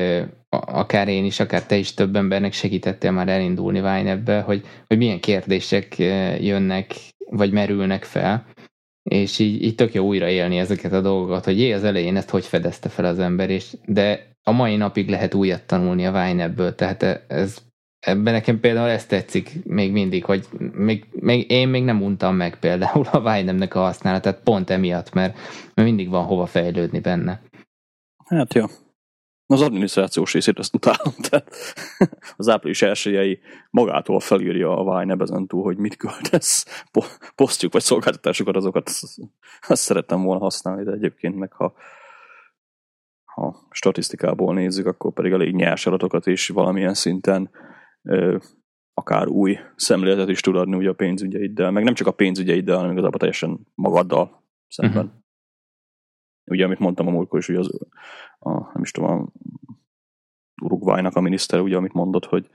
akár 0.48 1.08
én 1.08 1.24
is, 1.24 1.40
akár 1.40 1.66
te 1.66 1.76
is 1.76 1.94
több 1.94 2.16
embernek 2.16 2.52
segítettél 2.52 3.10
már 3.10 3.28
elindulni 3.28 3.80
Vájnebbe, 3.80 4.40
hogy, 4.40 4.62
hogy 4.86 4.96
milyen 4.96 5.20
kérdések 5.20 5.98
jönnek, 6.40 6.94
vagy 7.30 7.52
merülnek 7.52 8.04
fel, 8.04 8.46
és 9.02 9.38
így, 9.38 9.62
így 9.62 9.74
tök 9.74 9.94
jó 9.94 10.06
újra 10.06 10.28
élni 10.28 10.58
ezeket 10.58 10.92
a 10.92 11.00
dolgokat, 11.00 11.44
hogy 11.44 11.58
jé, 11.58 11.72
az 11.72 11.84
elején 11.84 12.16
ezt 12.16 12.30
hogy 12.30 12.44
fedezte 12.44 12.88
fel 12.88 13.04
az 13.04 13.18
ember, 13.18 13.50
és 13.50 13.76
de 13.84 14.34
a 14.42 14.52
mai 14.52 14.76
napig 14.76 15.08
lehet 15.08 15.34
újat 15.34 15.62
tanulni 15.62 16.06
a 16.06 16.10
Vájnebből, 16.10 16.74
tehát 16.74 17.24
ez 17.28 17.58
ebben 18.06 18.32
nekem 18.32 18.60
például 18.60 18.88
ezt 18.88 19.08
tetszik 19.08 19.64
még 19.64 19.92
mindig, 19.92 20.24
hogy 20.24 20.46
még, 20.72 21.06
még, 21.12 21.50
én 21.50 21.68
még 21.68 21.84
nem 21.84 22.02
untam 22.02 22.36
meg 22.36 22.58
például 22.58 23.06
a 23.10 23.20
Vájnemnek 23.20 23.74
a 23.74 23.80
használatát 23.80 24.42
pont 24.42 24.70
emiatt, 24.70 25.12
mert, 25.12 25.36
mert 25.74 25.88
mindig 25.88 26.08
van 26.08 26.24
hova 26.24 26.46
fejlődni 26.46 27.00
benne. 27.00 27.40
Hát 28.24 28.54
jó. 28.54 28.64
Az 29.46 29.60
adminisztrációs 29.62 30.32
részét 30.32 30.58
azt 30.58 30.74
utálom, 30.74 31.12
tehát 31.28 31.52
az 32.36 32.48
április 32.48 32.82
elsőjei 32.82 33.38
magától 33.70 34.20
felírja 34.20 34.78
a 34.78 34.84
Vájneb 34.84 35.22
ezen 35.22 35.46
túl, 35.46 35.62
hogy 35.62 35.76
mit 35.76 35.96
költesz, 35.96 36.84
posztjuk 37.34 37.72
vagy 37.72 37.82
szolgáltatásokat, 37.82 38.56
azokat 38.56 38.90
azt 39.68 39.82
szerettem 39.82 40.22
volna 40.22 40.42
használni, 40.42 40.84
de 40.84 40.92
egyébként 40.92 41.36
meg 41.36 41.52
ha 41.52 41.74
ha 43.24 43.66
statisztikából 43.70 44.54
nézzük, 44.54 44.86
akkor 44.86 45.12
pedig 45.12 45.32
elég 45.32 45.54
nyers 45.54 45.86
adatokat 45.86 46.26
is 46.26 46.48
valamilyen 46.48 46.94
szinten 46.94 47.50
akár 48.94 49.28
új 49.28 49.58
szemléletet 49.76 50.28
is 50.28 50.40
tud 50.40 50.56
adni 50.56 50.76
ugye 50.76 50.88
a 50.88 50.94
pénzügyeiddel, 50.94 51.70
meg 51.70 51.84
nem 51.84 51.94
csak 51.94 52.06
a 52.06 52.12
pénzügyeiddel, 52.12 52.76
hanem 52.76 52.92
igazából 52.92 53.18
teljesen 53.18 53.66
magaddal 53.74 54.44
szemben. 54.68 55.04
Uh-huh. 55.04 55.20
Ugye, 56.50 56.64
amit 56.64 56.78
mondtam 56.78 57.06
a 57.06 57.10
múltkor 57.10 57.38
is, 57.38 57.48
ugye 57.48 57.58
az, 57.58 57.70
a, 58.38 58.50
nem 58.50 58.82
is 58.82 58.90
tudom, 58.90 59.10
a 59.10 59.26
Uruguaynak 60.62 61.16
a 61.16 61.20
miniszter, 61.20 61.60
ugye, 61.60 61.76
amit 61.76 61.92
mondott, 61.92 62.24
hogy 62.24 62.50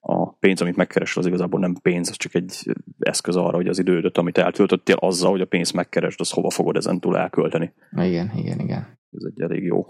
a 0.00 0.32
pénz, 0.32 0.60
amit 0.60 0.76
megkeresel, 0.76 1.22
az 1.22 1.28
igazából 1.28 1.60
nem 1.60 1.74
pénz, 1.82 2.08
az 2.08 2.16
csak 2.16 2.34
egy 2.34 2.76
eszköz 2.98 3.36
arra, 3.36 3.56
hogy 3.56 3.68
az 3.68 3.78
időt, 3.78 4.18
amit 4.18 4.38
eltöltöttél 4.38 4.96
azzal, 4.96 5.30
hogy 5.30 5.40
a 5.40 5.46
pénzt 5.46 5.72
megkeresd, 5.72 6.20
az 6.20 6.30
hova 6.30 6.50
fogod 6.50 6.76
ezen 6.76 7.00
túl 7.00 7.16
elkölteni. 7.16 7.72
Igen, 7.90 8.30
igen, 8.34 8.58
igen. 8.58 8.98
Ez 9.10 9.24
egy 9.24 9.40
elég 9.40 9.62
jó 9.62 9.84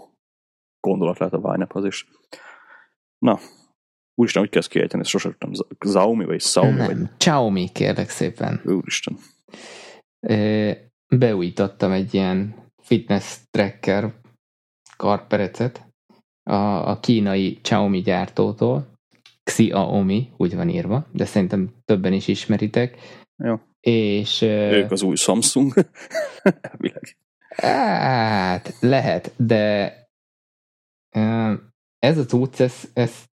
gondolat 0.79 1.19
lehet 1.19 1.33
a 1.33 1.53
YNAB-hoz 1.55 1.85
is. 1.85 2.07
Na, 3.17 3.39
Úristen, 4.19 4.41
hogy 4.41 4.51
kezd 4.51 4.69
kiejteni, 4.69 5.01
ezt 5.01 5.11
sosem 5.11 5.35
tudtam. 5.37 5.67
Xiaomi 5.77 6.25
vagy 6.25 6.37
Xiaomi? 6.37 6.71
Nem, 6.71 6.85
vagy... 6.85 6.97
Xiaomi, 7.17 7.69
kérlek 7.73 8.09
szépen. 8.09 8.61
Úristen. 8.65 9.17
Beújítottam 11.07 11.91
egy 11.91 12.13
ilyen 12.13 12.55
fitness 12.81 13.37
tracker 13.51 14.13
karperecet 14.97 15.85
a, 16.43 16.89
a 16.89 16.99
kínai 16.99 17.59
Xiaomi 17.61 18.01
gyártótól. 18.01 18.87
Xiaomi, 19.43 20.29
úgy 20.37 20.55
van 20.55 20.69
írva, 20.69 21.07
de 21.11 21.25
szerintem 21.25 21.69
többen 21.85 22.13
is 22.13 22.27
ismeritek. 22.27 22.97
Jó. 23.43 23.59
És... 23.79 24.41
Ők 24.41 24.91
az 24.91 25.01
új 25.01 25.15
Samsung. 25.15 25.73
hát, 27.55 28.75
lehet, 28.79 29.33
de 29.37 29.93
ez 31.99 32.17
a 32.17 32.25
cucc, 32.25 32.59
ez, 32.59 32.89
ez, 32.93 33.27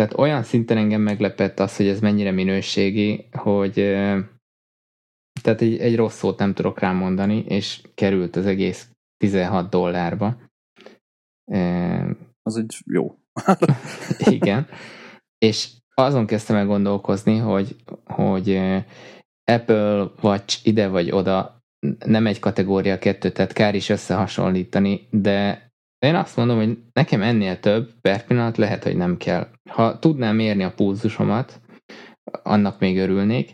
tehát 0.00 0.18
olyan 0.18 0.42
szinten 0.42 0.76
engem 0.76 1.00
meglepett 1.00 1.60
az, 1.60 1.76
hogy 1.76 1.86
ez 1.86 2.00
mennyire 2.00 2.30
minőségi, 2.30 3.28
hogy 3.32 3.72
tehát 5.42 5.60
egy, 5.60 5.78
egy 5.78 5.96
rossz 5.96 6.16
szót 6.16 6.38
nem 6.38 6.54
tudok 6.54 6.78
rá 6.78 6.92
mondani, 6.92 7.44
és 7.48 7.80
került 7.94 8.36
az 8.36 8.46
egész 8.46 8.90
16 9.16 9.70
dollárba. 9.70 10.36
Az 12.42 12.56
egy 12.56 12.78
jó. 12.84 13.14
igen. 14.38 14.66
És 15.38 15.70
azon 15.94 16.26
kezdtem 16.26 16.56
el 16.56 16.66
gondolkozni, 16.66 17.36
hogy, 17.36 17.76
hogy 18.04 18.60
Apple 19.44 20.10
Watch 20.22 20.66
ide 20.66 20.88
vagy 20.88 21.10
oda 21.10 21.62
nem 22.04 22.26
egy 22.26 22.38
kategória 22.38 22.98
kettő, 22.98 23.30
tehát 23.30 23.52
kár 23.52 23.74
is 23.74 23.88
összehasonlítani, 23.88 25.08
de 25.10 25.69
én 26.00 26.14
azt 26.14 26.36
mondom, 26.36 26.56
hogy 26.56 26.78
nekem 26.92 27.22
ennél 27.22 27.60
több 27.60 27.90
per 28.00 28.24
pillanat 28.24 28.56
lehet, 28.56 28.84
hogy 28.84 28.96
nem 28.96 29.16
kell. 29.16 29.48
Ha 29.70 29.98
tudnám 29.98 30.36
mérni 30.36 30.62
a 30.62 30.72
pulzusomat, 30.72 31.60
annak 32.42 32.78
még 32.78 32.98
örülnék, 32.98 33.50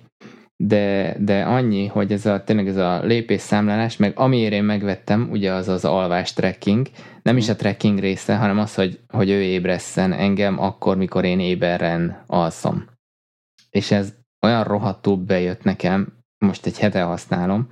de, 0.56 1.16
de 1.18 1.44
annyi, 1.44 1.86
hogy 1.86 2.12
ez 2.12 2.26
a, 2.26 2.44
tényleg 2.44 2.68
ez 2.68 2.76
a 2.76 3.02
lépésszámlálás, 3.02 3.96
meg 3.96 4.18
amiért 4.18 4.52
én 4.52 4.64
megvettem, 4.64 5.28
ugye 5.30 5.52
az 5.52 5.68
az 5.68 5.84
alvás 5.84 6.32
trekking, 6.32 6.86
nem 7.22 7.36
is 7.36 7.48
a 7.48 7.56
trekking 7.56 7.98
része, 7.98 8.36
hanem 8.36 8.58
az, 8.58 8.74
hogy, 8.74 9.00
hogy 9.08 9.30
ő 9.30 9.42
ébresszen 9.42 10.12
engem 10.12 10.58
akkor, 10.58 10.96
mikor 10.96 11.24
én 11.24 11.40
éberren 11.40 12.22
alszom. 12.26 12.84
És 13.70 13.90
ez 13.90 14.14
olyan 14.40 14.64
rohadtul 14.64 15.16
bejött 15.16 15.62
nekem, 15.62 16.12
most 16.38 16.66
egy 16.66 16.78
hete 16.78 17.02
használom, 17.02 17.68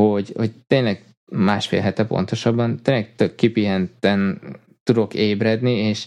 hogy, 0.00 0.32
hogy 0.36 0.52
tényleg 0.66 1.11
másfél 1.32 1.80
hete 1.80 2.04
pontosabban, 2.04 2.80
tényleg 2.82 3.14
tök 3.14 3.34
kipihenten 3.34 4.40
tudok 4.82 5.14
ébredni, 5.14 5.72
és, 5.72 6.06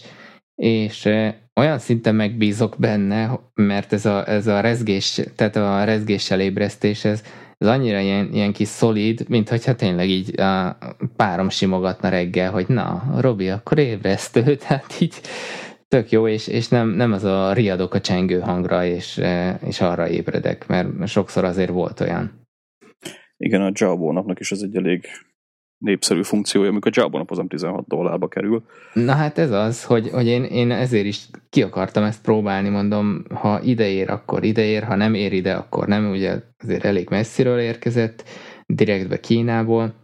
és 0.54 1.08
olyan 1.54 1.78
szinten 1.78 2.14
megbízok 2.14 2.74
benne, 2.78 3.40
mert 3.54 3.92
ez 3.92 4.06
a, 4.06 4.28
ez 4.28 4.46
a 4.46 4.60
rezgés, 4.60 5.20
tehát 5.36 5.56
a 5.56 5.84
rezgéssel 5.84 6.40
ébresztés, 6.40 7.04
ez, 7.04 7.22
ez 7.58 7.68
annyira 7.68 7.98
ilyen, 7.98 8.28
ilyen 8.32 8.52
kis 8.52 8.68
szolid, 8.68 9.24
mint 9.28 9.48
hogyha 9.48 9.74
tényleg 9.74 10.08
így 10.08 10.40
a 10.40 10.78
párom 11.16 11.48
simogatna 11.48 12.08
reggel, 12.08 12.50
hogy 12.50 12.68
na, 12.68 13.14
Robi, 13.18 13.48
akkor 13.48 13.78
ébresztő, 13.78 14.56
tehát 14.68 14.94
így 15.00 15.14
tök 15.88 16.10
jó, 16.10 16.28
és, 16.28 16.46
és 16.46 16.68
nem, 16.68 16.88
nem 16.88 17.12
az 17.12 17.24
a 17.24 17.52
riadok 17.52 17.94
a 17.94 18.00
csengő 18.00 18.40
hangra, 18.40 18.84
és, 18.84 19.20
és 19.66 19.80
arra 19.80 20.08
ébredek, 20.08 20.66
mert 20.66 21.06
sokszor 21.06 21.44
azért 21.44 21.70
volt 21.70 22.00
olyan. 22.00 22.45
Igen, 23.36 23.62
a 23.62 23.70
Jabo 23.72 24.12
napnak 24.12 24.40
is 24.40 24.52
ez 24.52 24.60
egy 24.60 24.76
elég 24.76 25.06
népszerű 25.78 26.22
funkciója, 26.22 26.68
amikor 26.68 26.92
a 26.94 27.00
Jabo 27.00 27.18
napozom 27.18 27.48
16 27.48 27.86
dollárba 27.86 28.28
kerül. 28.28 28.64
Na 28.92 29.12
hát 29.12 29.38
ez 29.38 29.50
az, 29.50 29.84
hogy, 29.84 30.10
hogy 30.10 30.26
én, 30.26 30.44
én 30.44 30.70
ezért 30.70 31.06
is 31.06 31.26
ki 31.48 31.62
akartam 31.62 32.04
ezt 32.04 32.22
próbálni, 32.22 32.68
mondom, 32.68 33.24
ha 33.34 33.60
ide 33.62 33.88
ér, 33.88 34.10
akkor 34.10 34.44
ide 34.44 34.64
ér, 34.64 34.82
ha 34.82 34.94
nem 34.94 35.14
ér 35.14 35.32
ide, 35.32 35.54
akkor 35.54 35.86
nem, 35.86 36.10
ugye 36.10 36.40
azért 36.62 36.84
elég 36.84 37.08
messziről 37.10 37.58
érkezett, 37.58 38.24
direktbe 38.66 39.20
Kínából, 39.20 39.94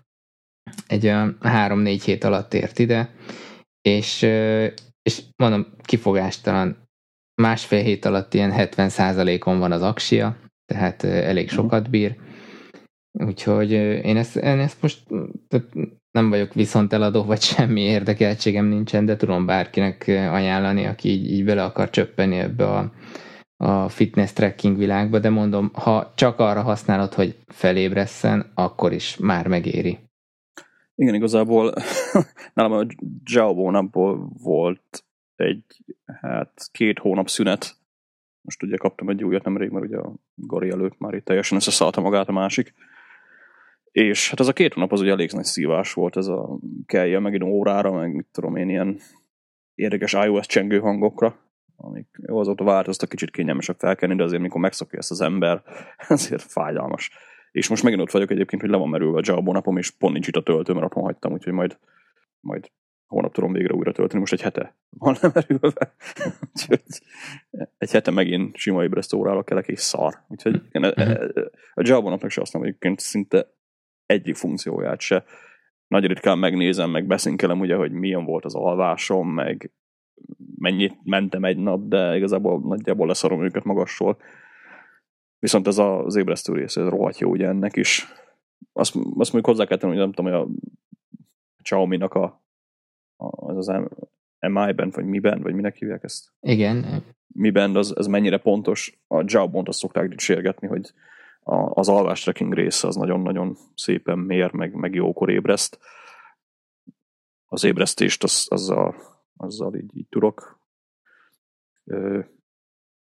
egy 0.87 1.05
olyan 1.05 1.37
három-négy 1.41 2.03
hét 2.03 2.25
alatt 2.25 2.55
ért 2.55 2.79
ide, 2.79 3.11
és, 3.89 4.23
és 5.03 5.23
mondom, 5.37 5.67
kifogástalan 5.83 6.77
másfél 7.43 7.83
hét 7.83 8.05
alatt 8.05 8.35
ilyen 8.35 8.53
70%-on 8.55 9.59
van 9.59 9.73
az 9.73 9.83
aksia, 9.83 10.37
tehát 10.67 11.05
elég 11.05 11.47
mhm. 11.47 11.55
sokat 11.55 11.91
bír, 11.91 12.17
Úgyhogy 13.13 13.71
én 13.71 14.17
ezt, 14.17 14.37
én 14.37 14.59
ezt 14.59 14.83
most 14.83 15.03
nem 16.11 16.31
vagyok 16.31 16.55
viszont 16.55 16.93
eladó, 16.93 17.25
vagy 17.25 17.41
semmi 17.41 17.81
érdekeltségem 17.81 18.67
nincsen, 18.67 19.05
de 19.05 19.17
tudom 19.17 19.47
bárkinek 19.47 20.05
ajánlani, 20.09 20.87
aki 20.87 21.09
így, 21.09 21.31
így 21.31 21.45
bele 21.45 21.65
akar 21.65 21.91
csöppeni 21.91 22.37
ebbe 22.37 22.67
a, 22.67 22.93
a 23.57 23.89
fitness 23.89 24.33
tracking 24.33 24.77
világba, 24.77 25.19
de 25.19 25.31
mondom, 25.31 25.71
ha 25.75 26.13
csak 26.17 26.39
arra 26.39 26.63
használod, 26.63 27.15
hogy 27.15 27.39
felébresszen, 27.47 28.51
akkor 28.55 28.93
is 28.93 29.17
már 29.17 29.47
megéri. 29.47 29.99
Igen, 30.95 31.15
igazából 31.15 31.75
nálam 32.55 32.73
a 32.73 32.87
Jao 33.25 33.71
napból 33.71 34.33
volt 34.43 35.05
egy 35.37 35.65
hát 36.21 36.69
két 36.73 36.99
hónap 36.99 37.29
szünet 37.29 37.81
most 38.43 38.63
ugye 38.63 38.77
kaptam 38.77 39.09
egy 39.09 39.25
újat 39.25 39.45
nemrég, 39.45 39.71
mert 39.71 39.85
ugye 39.85 39.97
a 39.97 40.15
Gori 40.35 40.71
előtt 40.71 40.99
már 40.99 41.15
itt 41.15 41.25
teljesen 41.25 41.57
összeszállta 41.57 42.01
magát 42.01 42.29
a 42.29 42.33
másik. 42.33 42.75
És 43.93 44.31
hát 44.31 44.41
ez 44.41 44.49
a 44.49 44.53
két 44.53 44.75
hónap 44.75 44.93
az 44.93 45.01
ugye 45.01 45.11
elég 45.11 45.31
nagy 45.33 45.45
szívás 45.45 45.93
volt, 45.93 46.17
ez 46.17 46.27
a 46.27 46.59
kellje 46.87 47.19
megint 47.19 47.43
órára, 47.43 47.93
meg 47.93 48.15
mit 48.15 48.27
tudom 48.33 48.57
én, 48.57 48.69
ilyen 48.69 48.99
érdekes 49.75 50.13
iOS 50.13 50.47
csengő 50.47 50.79
hangokra, 50.79 51.37
amik 51.77 52.07
jó, 52.27 52.39
azóta 52.39 52.65
változtak, 52.65 53.09
kicsit 53.09 53.31
kényelmesebb 53.31 53.79
felkenni, 53.79 54.15
de 54.15 54.23
azért 54.23 54.43
mikor 54.43 54.61
megszokja 54.61 54.99
ezt 54.99 55.11
az 55.11 55.21
ember, 55.21 55.63
ezért 56.09 56.43
fájdalmas. 56.43 57.11
És 57.51 57.69
most 57.69 57.83
megint 57.83 58.03
ott 58.03 58.11
vagyok 58.11 58.31
egyébként, 58.31 58.63
hogy 58.63 58.71
le 58.71 58.77
van 58.77 58.89
merülve 58.89 59.19
a 59.19 59.23
Jabbo 59.25 59.53
napom, 59.53 59.77
és 59.77 59.91
pont 59.91 60.13
nincs 60.13 60.29
itt 60.29 60.37
a 60.37 60.43
töltő, 60.43 60.73
mert 60.73 60.85
otthon 60.85 61.03
hagytam, 61.03 61.33
úgyhogy 61.33 61.53
majd, 61.53 61.79
majd 62.41 62.71
hónap 63.07 63.33
tudom 63.33 63.53
végre 63.53 63.75
újra 63.75 63.93
tölteni, 63.93 64.21
most 64.21 64.33
egy 64.33 64.43
hete 64.43 64.77
van 64.91 65.17
lemerülve. 65.21 65.95
egy 67.79 67.91
hete 67.91 68.11
megint 68.11 68.57
sima 68.57 68.83
ébresztő 68.83 69.17
órára 69.17 69.43
kelek, 69.43 69.69
és 69.69 69.81
szar. 69.81 70.19
Úgyhogy 70.29 70.63
én, 70.71 70.85
uh-huh. 70.85 71.45
a 71.75 71.83
Jabbo 71.85 72.09
napnak 72.09 72.31
se 72.31 72.41
azt 72.41 72.55
egyébként 72.55 73.01
szinte 73.01 73.47
egyik 74.13 74.35
funkcióját 74.35 75.01
se. 75.01 75.25
Nagy 75.87 76.07
ritkán 76.07 76.39
megnézem, 76.39 76.91
meg 76.91 77.07
beszinkelem 77.07 77.61
ugye, 77.61 77.75
hogy 77.75 77.93
milyen 77.93 78.25
volt 78.25 78.45
az 78.45 78.55
alvásom, 78.55 79.29
meg 79.29 79.71
mennyit 80.59 80.99
mentem 81.05 81.45
egy 81.45 81.57
nap, 81.57 81.89
de 81.89 82.17
igazából 82.17 82.61
nagyjából 82.61 83.07
leszarom 83.07 83.45
őket 83.45 83.65
magasról. 83.65 84.17
Viszont 85.39 85.67
ez 85.67 85.79
az 85.79 86.17
ébresztő 86.17 86.53
rész, 86.53 86.77
ez 86.77 86.89
rohadt 86.89 87.19
jó 87.19 87.31
ugye 87.31 87.47
ennek 87.47 87.77
is. 87.77 88.07
Azt, 88.73 88.95
azt 88.95 89.33
mondjuk 89.33 89.47
hozzá 89.47 89.65
kell 89.65 89.77
tenni, 89.79 89.93
hogy 89.93 90.03
nem 90.03 90.13
tudom, 90.13 90.33
hogy 90.33 90.41
a 90.41 90.49
Xiaomi-nak 91.63 92.15
a, 92.15 92.25
a, 93.17 93.51
az 93.51 93.69
az 93.69 93.83
MI-ben, 94.41 94.91
vagy 94.91 95.05
miben, 95.05 95.43
vagy 95.43 95.55
minek 95.55 95.77
hívják 95.77 96.03
ezt? 96.03 96.33
Igen. 96.41 97.05
Miben, 97.27 97.77
az, 97.77 97.97
ez 97.97 98.07
mennyire 98.07 98.39
pontos. 98.39 99.01
A 99.07 99.23
Jawbont 99.27 99.69
azt 99.69 99.79
szokták 99.79 100.09
dicsérgetni, 100.09 100.69
hogy 100.69 100.93
a, 101.45 101.55
az 101.55 101.89
alvás 101.89 102.23
tracking 102.23 102.55
része 102.55 102.87
az 102.87 102.97
nagyon-nagyon 102.97 103.57
szépen 103.75 104.19
mér, 104.19 104.53
meg, 104.53 104.75
meg 104.75 104.95
jókor 104.95 105.31
ébreszt. 105.31 105.79
Az 107.47 107.65
ébresztést 107.65 108.23
az, 108.23 108.47
azzal, 108.49 108.95
azzal 109.37 109.75
így, 109.75 109.97
így 109.97 110.09
tudok 110.09 110.61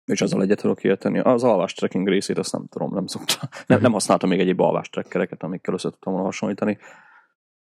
és 0.05 0.21
azzal 0.21 0.43
egyet 0.43 0.61
tudok 0.61 0.85
érteni. 0.85 1.19
Az 1.19 1.45
alvás 1.45 1.75
tracking 1.75 2.09
részét 2.09 2.39
azt 2.39 2.53
nem 2.53 2.67
tudom, 2.69 2.95
nem 2.95 3.07
szokta. 3.07 3.49
Nem, 3.67 3.81
nem 3.81 3.93
használtam 3.93 4.29
még 4.29 4.41
egyéb 4.41 4.61
alvás 4.61 4.89
trackereket, 4.89 5.43
amikkel 5.43 5.75
össze 5.75 5.91
tudtam 5.91 6.13
volna 6.13 6.29
hasonlítani. 6.29 6.79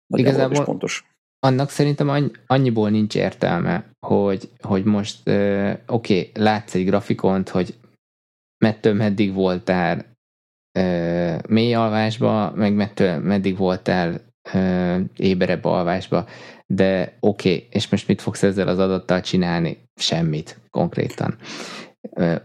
Igazából 0.07 0.51
is 0.51 0.63
pontos. 0.63 1.05
annak 1.39 1.69
szerintem 1.69 2.31
annyiból 2.47 2.89
nincs 2.89 3.15
értelme, 3.15 3.91
hogy, 3.99 4.49
hogy 4.61 4.83
most 4.83 5.19
oké, 5.27 5.79
okay, 5.87 6.31
látsz 6.33 6.75
egy 6.75 6.85
grafikont, 6.85 7.49
hogy 7.49 7.79
mettől 8.57 8.93
meddig 8.93 9.33
voltál 9.33 10.14
uh, 10.75 11.35
mély 11.47 11.73
alvásba, 11.73 12.51
meg 12.55 12.73
mettől 12.73 13.19
meddig 13.19 13.57
voltál 13.57 14.21
uh, 14.53 14.99
éberebb 15.17 15.65
alvásba, 15.65 16.25
de 16.67 17.17
oké, 17.19 17.53
okay, 17.53 17.67
és 17.71 17.89
most 17.89 18.07
mit 18.07 18.21
fogsz 18.21 18.43
ezzel 18.43 18.67
az 18.67 18.79
adattal 18.79 19.21
csinálni? 19.21 19.77
Semmit 19.95 20.59
konkrétan 20.69 21.37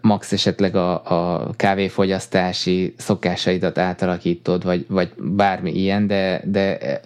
max 0.00 0.32
esetleg 0.32 0.74
a, 0.76 1.04
a 1.04 1.50
kávéfogyasztási 1.56 2.94
szokásaidat 2.96 3.78
átalakítod, 3.78 4.64
vagy, 4.64 4.86
vagy 4.88 5.12
bármi 5.16 5.72
ilyen, 5.72 6.06
de, 6.06 6.42
de 6.44 7.00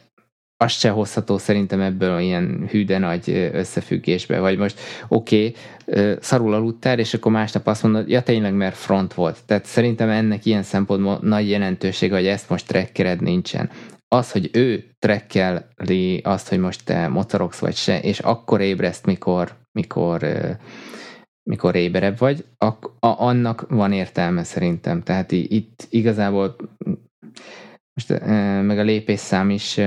azt 0.64 0.78
se 0.78 0.88
hozható 0.90 1.38
szerintem 1.38 1.80
ebből 1.80 2.20
ilyen 2.20 2.68
hűde 2.70 2.98
nagy 2.98 3.50
összefüggésbe, 3.52 4.38
vagy 4.38 4.58
most 4.58 4.80
oké, 5.08 5.54
okay, 5.86 6.16
szarul 6.20 6.54
aludtál, 6.54 6.98
és 6.98 7.14
akkor 7.14 7.32
másnap 7.32 7.66
azt 7.66 7.82
mondod, 7.82 8.08
ja 8.08 8.22
tényleg, 8.22 8.54
mert 8.54 8.76
front 8.76 9.14
volt. 9.14 9.38
Tehát 9.46 9.64
szerintem 9.64 10.08
ennek 10.08 10.44
ilyen 10.44 10.62
szempontból 10.62 11.18
nagy 11.22 11.48
jelentősége, 11.48 12.14
hogy 12.14 12.26
ezt 12.26 12.48
most 12.48 12.66
trekkered 12.66 13.22
nincsen. 13.22 13.70
Az, 14.08 14.32
hogy 14.32 14.50
ő 14.52 14.84
trekkeli 14.98 16.20
azt, 16.22 16.48
hogy 16.48 16.58
most 16.58 16.84
te 16.84 17.08
motorogsz 17.08 17.58
vagy 17.58 17.74
se, 17.74 18.00
és 18.00 18.18
akkor 18.18 18.60
ébreszt, 18.60 19.06
mikor, 19.06 19.56
mikor 19.72 20.26
mikor 21.50 21.74
éberebb 21.74 22.18
vagy, 22.18 22.44
a- 22.58 22.98
annak 23.00 23.66
van 23.68 23.92
értelme 23.92 24.44
szerintem. 24.44 25.02
Tehát 25.02 25.32
itt 25.32 25.86
igazából 25.90 26.56
most 27.94 28.24
meg 28.62 28.78
a 28.78 28.82
lépésszám 28.82 29.50
is 29.50 29.80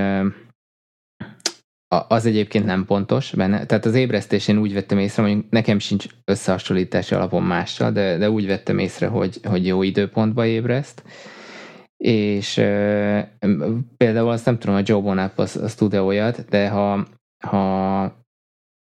az 1.87 2.25
egyébként 2.25 2.65
nem 2.65 2.85
pontos 2.85 3.31
benne. 3.31 3.65
Tehát 3.65 3.85
az 3.85 3.93
ébresztésén 3.93 4.57
úgy 4.57 4.73
vettem 4.73 4.97
észre, 4.97 5.23
hogy 5.23 5.45
nekem 5.49 5.79
sincs 5.79 6.05
összehasonlítási 6.25 7.15
alapon 7.15 7.43
mással, 7.43 7.91
de, 7.91 8.17
de 8.17 8.29
úgy 8.29 8.47
vettem 8.47 8.77
észre, 8.77 9.07
hogy, 9.07 9.39
hogy 9.43 9.65
jó 9.65 9.83
időpontba 9.83 10.45
ébreszt. 10.45 11.03
És 11.97 12.57
e, 12.57 13.37
például 13.97 14.29
azt 14.29 14.45
nem 14.45 14.57
tudom, 14.57 14.75
a 14.75 14.81
Joe 14.83 15.01
Bonap 15.01 15.39
az, 15.39 15.55
az 15.55 15.75
tud-e 15.75 16.01
olyat, 16.01 16.45
de 16.49 16.69
ha, 16.69 17.07
ha 17.45 18.25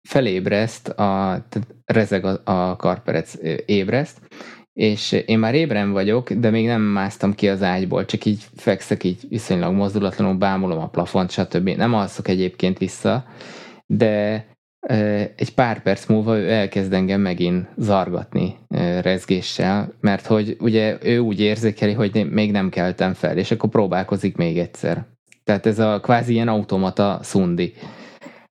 felébreszt, 0.09 0.87
a, 0.87 1.43
rezeg 1.85 2.25
a, 2.25 2.41
a 2.43 2.75
karperec 2.75 3.35
ébreszt, 3.65 4.19
és 4.73 5.11
én 5.11 5.39
már 5.39 5.55
ébren 5.55 5.91
vagyok, 5.91 6.31
de 6.31 6.49
még 6.49 6.65
nem 6.65 6.81
másztam 6.81 7.33
ki 7.33 7.49
az 7.49 7.63
ágyból, 7.63 8.05
csak 8.05 8.25
így 8.25 8.43
fekszek, 8.55 9.03
így 9.03 9.19
viszonylag 9.29 9.73
mozdulatlanul 9.73 10.35
bámulom 10.35 10.79
a 10.79 10.89
plafont, 10.89 11.31
stb. 11.31 11.69
Nem 11.69 11.93
alszok 11.93 12.27
egyébként 12.27 12.77
vissza, 12.77 13.25
de 13.85 14.45
egy 15.35 15.53
pár 15.55 15.81
perc 15.81 16.05
múlva 16.05 16.37
ő 16.37 16.51
elkezd 16.51 16.93
engem 16.93 17.21
megint 17.21 17.67
zargatni 17.77 18.55
rezgéssel, 19.01 19.93
mert 19.99 20.25
hogy 20.25 20.57
ugye 20.59 20.97
ő 21.01 21.19
úgy 21.19 21.39
érzékeli, 21.39 21.93
hogy 21.93 22.29
még 22.31 22.51
nem 22.51 22.69
keltem 22.69 23.13
fel, 23.13 23.37
és 23.37 23.51
akkor 23.51 23.69
próbálkozik 23.69 24.37
még 24.37 24.57
egyszer. 24.57 25.05
Tehát 25.43 25.65
ez 25.65 25.79
a 25.79 25.99
kvázi 25.99 26.33
ilyen 26.33 26.47
automata 26.47 27.19
szundi. 27.21 27.73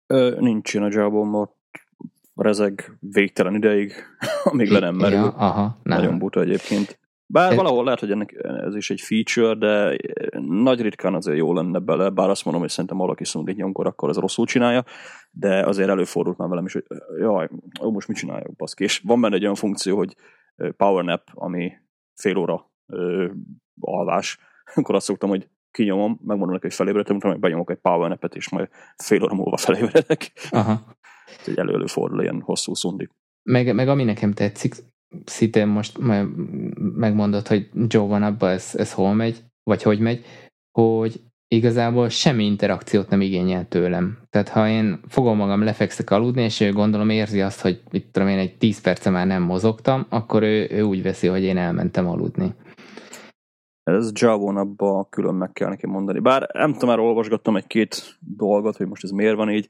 Ö, 0.07 0.37
nincs 0.39 0.75
ilyen 0.75 0.87
a 0.87 1.01
jobom, 1.01 1.49
rezeg 2.35 2.97
végtelen 3.01 3.55
ideig, 3.55 3.93
amíg 4.45 4.71
le 4.71 4.79
nem 4.79 4.95
merül. 4.95 5.19
Ja, 5.19 5.27
aha, 5.27 5.81
nem. 5.83 5.99
Nagyon 5.99 6.19
buta 6.19 6.41
egyébként. 6.41 7.01
Bár 7.27 7.55
valahol 7.55 7.85
lehet, 7.85 8.01
hogy 8.01 8.11
ennek 8.11 8.35
ez 8.67 8.77
is 8.77 8.91
egy 8.91 9.01
feature, 9.01 9.55
de 9.55 9.97
nagy 10.41 10.81
ritkán 10.81 11.15
azért 11.15 11.39
jó 11.39 11.53
lenne 11.53 11.79
bele, 11.79 12.11
bár 12.11 12.29
azt 12.29 12.45
mondom, 12.45 12.63
hogy 12.63 12.71
szerintem 12.71 12.97
valaki 12.99 13.25
szundít 13.25 13.57
nyomkor, 13.57 13.87
akkor 13.87 14.09
ez 14.09 14.17
rosszul 14.17 14.47
csinálja, 14.47 14.85
de 15.31 15.67
azért 15.67 15.89
előfordult 15.89 16.37
már 16.37 16.49
velem 16.49 16.65
is, 16.65 16.73
hogy 16.73 16.85
jaj, 17.19 17.49
ó, 17.83 17.91
most 17.91 18.09
mit 18.09 18.17
csináljak, 18.17 18.57
baszki. 18.57 18.85
És 18.85 18.99
van 19.05 19.21
benne 19.21 19.35
egy 19.35 19.43
olyan 19.43 19.55
funkció, 19.55 19.97
hogy 19.97 20.17
power 20.77 21.05
nap, 21.05 21.23
ami 21.35 21.73
fél 22.15 22.37
óra 22.37 22.71
ö, 22.87 23.31
alvás, 23.81 24.39
akkor 24.75 24.95
azt 24.95 25.07
szoktam, 25.07 25.29
hogy 25.29 25.49
kinyomom, 25.71 26.11
megmondom 26.11 26.53
neki, 26.53 26.67
hogy 26.67 26.75
felébredtem, 26.75 27.17
utána 27.17 27.33
meg 27.33 27.43
benyomok 27.43 27.71
egy 27.71 27.79
power 27.79 28.09
napet, 28.09 28.35
és 28.35 28.49
majd 28.49 28.69
fél 28.97 29.23
óra 29.23 29.35
múlva 29.35 29.57
felébredek. 29.57 30.33
Aha. 30.51 30.81
Egy 31.47 31.59
elő 31.59 31.87
fordul 31.87 32.23
ilyen 32.23 32.41
hosszú 32.41 32.75
szundi. 32.75 33.09
Meg, 33.43 33.75
meg 33.75 33.89
ami 33.89 34.05
nekem 34.05 34.33
tetszik, 34.33 34.75
szintén 35.25 35.67
most 35.67 35.99
megmondod, 36.77 37.47
hogy 37.47 37.69
Joe 37.87 38.07
van 38.07 38.23
abba, 38.23 38.51
ez, 38.51 38.71
ez 38.75 38.93
hol 38.93 39.15
megy, 39.15 39.43
vagy 39.63 39.83
hogy 39.83 40.01
megy, 40.01 40.25
hogy 40.79 41.21
igazából 41.49 42.09
semmi 42.09 42.45
interakciót 42.45 43.09
nem 43.09 43.21
igényel 43.21 43.69
tőlem. 43.69 44.19
Tehát 44.31 44.49
ha 44.49 44.69
én 44.69 45.01
fogom 45.09 45.37
magam, 45.37 45.65
lefekszek 45.65 46.11
aludni, 46.11 46.43
és 46.43 46.61
ő 46.61 46.73
gondolom 46.73 47.11
érzi 47.11 47.41
azt, 47.41 47.61
hogy 47.61 47.83
mit 47.91 48.07
tudom 48.11 48.29
én, 48.29 48.39
egy 48.39 48.59
10 48.59 48.81
perce 48.81 49.11
már 49.11 49.27
nem 49.27 49.43
mozogtam, 49.43 50.07
akkor 50.09 50.43
ő, 50.43 50.69
ő 50.71 50.83
úgy 50.83 51.03
veszi, 51.03 51.27
hogy 51.27 51.43
én 51.43 51.57
elmentem 51.57 52.09
aludni. 52.09 52.55
Ez 53.83 54.11
Javon 54.15 54.57
abba 54.57 55.07
külön 55.11 55.35
meg 55.35 55.53
kell 55.53 55.69
neki 55.69 55.87
mondani. 55.87 56.19
Bár 56.19 56.49
nem 56.53 56.73
tudom, 56.73 56.89
már 56.89 56.99
olvasgattam 56.99 57.57
egy-két 57.57 58.19
dolgot, 58.37 58.77
hogy 58.77 58.87
most 58.87 59.05
ez 59.05 59.11
miért 59.11 59.37
van 59.37 59.51
így. 59.51 59.69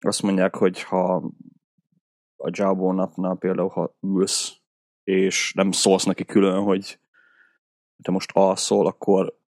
Azt 0.00 0.22
mondják, 0.22 0.54
hogy 0.54 0.82
ha 0.82 1.14
a 2.36 2.48
Jabo 2.50 2.92
napnál 2.92 3.36
például, 3.36 3.68
ha 3.68 3.94
ülsz, 4.00 4.56
és 5.04 5.52
nem 5.54 5.70
szólsz 5.70 6.04
neki 6.04 6.24
külön, 6.24 6.62
hogy 6.62 6.98
te 8.02 8.10
most 8.10 8.30
alszol, 8.32 8.86
akkor 8.86 9.38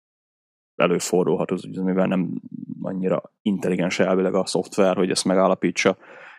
előfordulhat, 0.76 1.50
az, 1.50 1.62
mivel 1.62 2.06
nem 2.06 2.40
annyira 2.82 3.22
intelligens 3.42 3.98
elvileg 3.98 4.34
a 4.34 4.46
szoftver, 4.46 4.96
hogy 4.96 5.10
ezt 5.10 5.24
megállapítsa, 5.24 5.96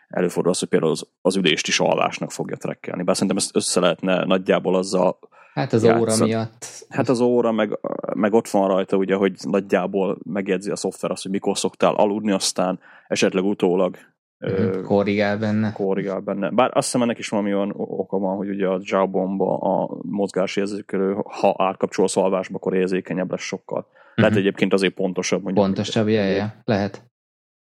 előfordul 0.08 0.52
az, 0.52 0.60
hogy 0.60 0.68
például 0.68 0.92
az, 0.92 1.10
az 1.22 1.36
ülést 1.36 1.68
is 1.68 1.80
alvásnak 1.80 2.32
fogja 2.32 2.56
trekkelni. 2.56 3.04
Bár 3.04 3.16
szerintem 3.16 3.38
ezt 3.38 3.56
össze 3.56 3.80
lehetne 3.80 4.24
nagyjából 4.24 4.76
azzal 4.76 5.20
Hát 5.54 5.74
az 5.74 5.84
játszat. 5.84 6.02
óra 6.02 6.26
miatt. 6.26 6.66
Hát 6.90 7.10
az 7.10 7.20
óra, 7.20 7.52
meg, 7.52 7.80
meg 8.14 8.34
ott 8.34 8.48
van 8.48 8.68
rajta 8.68 8.98
ugye, 8.98 9.16
hogy 9.16 9.34
nagyjából 9.42 10.18
megjegyzi 10.24 10.72
a 10.72 10.76
szoftver 10.76 11.12
azt, 11.12 11.22
hogy 11.22 11.32
mikor 11.32 11.58
szoktál 11.58 11.94
aludni, 11.94 12.32
aztán 12.32 12.80
esetleg 13.08 13.44
utólag 13.44 13.98
uh-huh. 14.40 14.82
korrigál 14.82 15.38
benne. 15.38 15.72
Korrigál 15.72 16.20
benne. 16.20 16.50
Bár 16.50 16.70
azt 16.74 16.86
hiszem 16.86 17.02
ennek 17.02 17.18
is 17.18 17.30
valami 17.30 17.54
olyan 17.54 17.74
oka 17.76 18.18
van, 18.18 18.36
hogy 18.36 18.50
ugye 18.50 18.68
a 18.68 18.80
Jawbomba 18.84 19.58
a 19.58 19.98
mozgásérzékelő, 20.02 21.18
ha 21.24 21.56
átkapcsolsz 21.58 22.18
alvásba, 22.18 22.56
akkor 22.56 22.74
érzékenyebb 22.76 23.32
lesz 23.32 23.42
sokkal. 23.42 23.80
Uh-huh. 23.80 24.14
Lehet 24.16 24.38
egyébként 24.38 24.74
azért 24.74 24.94
pontosabb. 24.94 25.44
Mondjuk, 25.44 25.66
Pontosabb, 25.66 26.08
jelje, 26.08 26.62
lehet. 26.64 27.12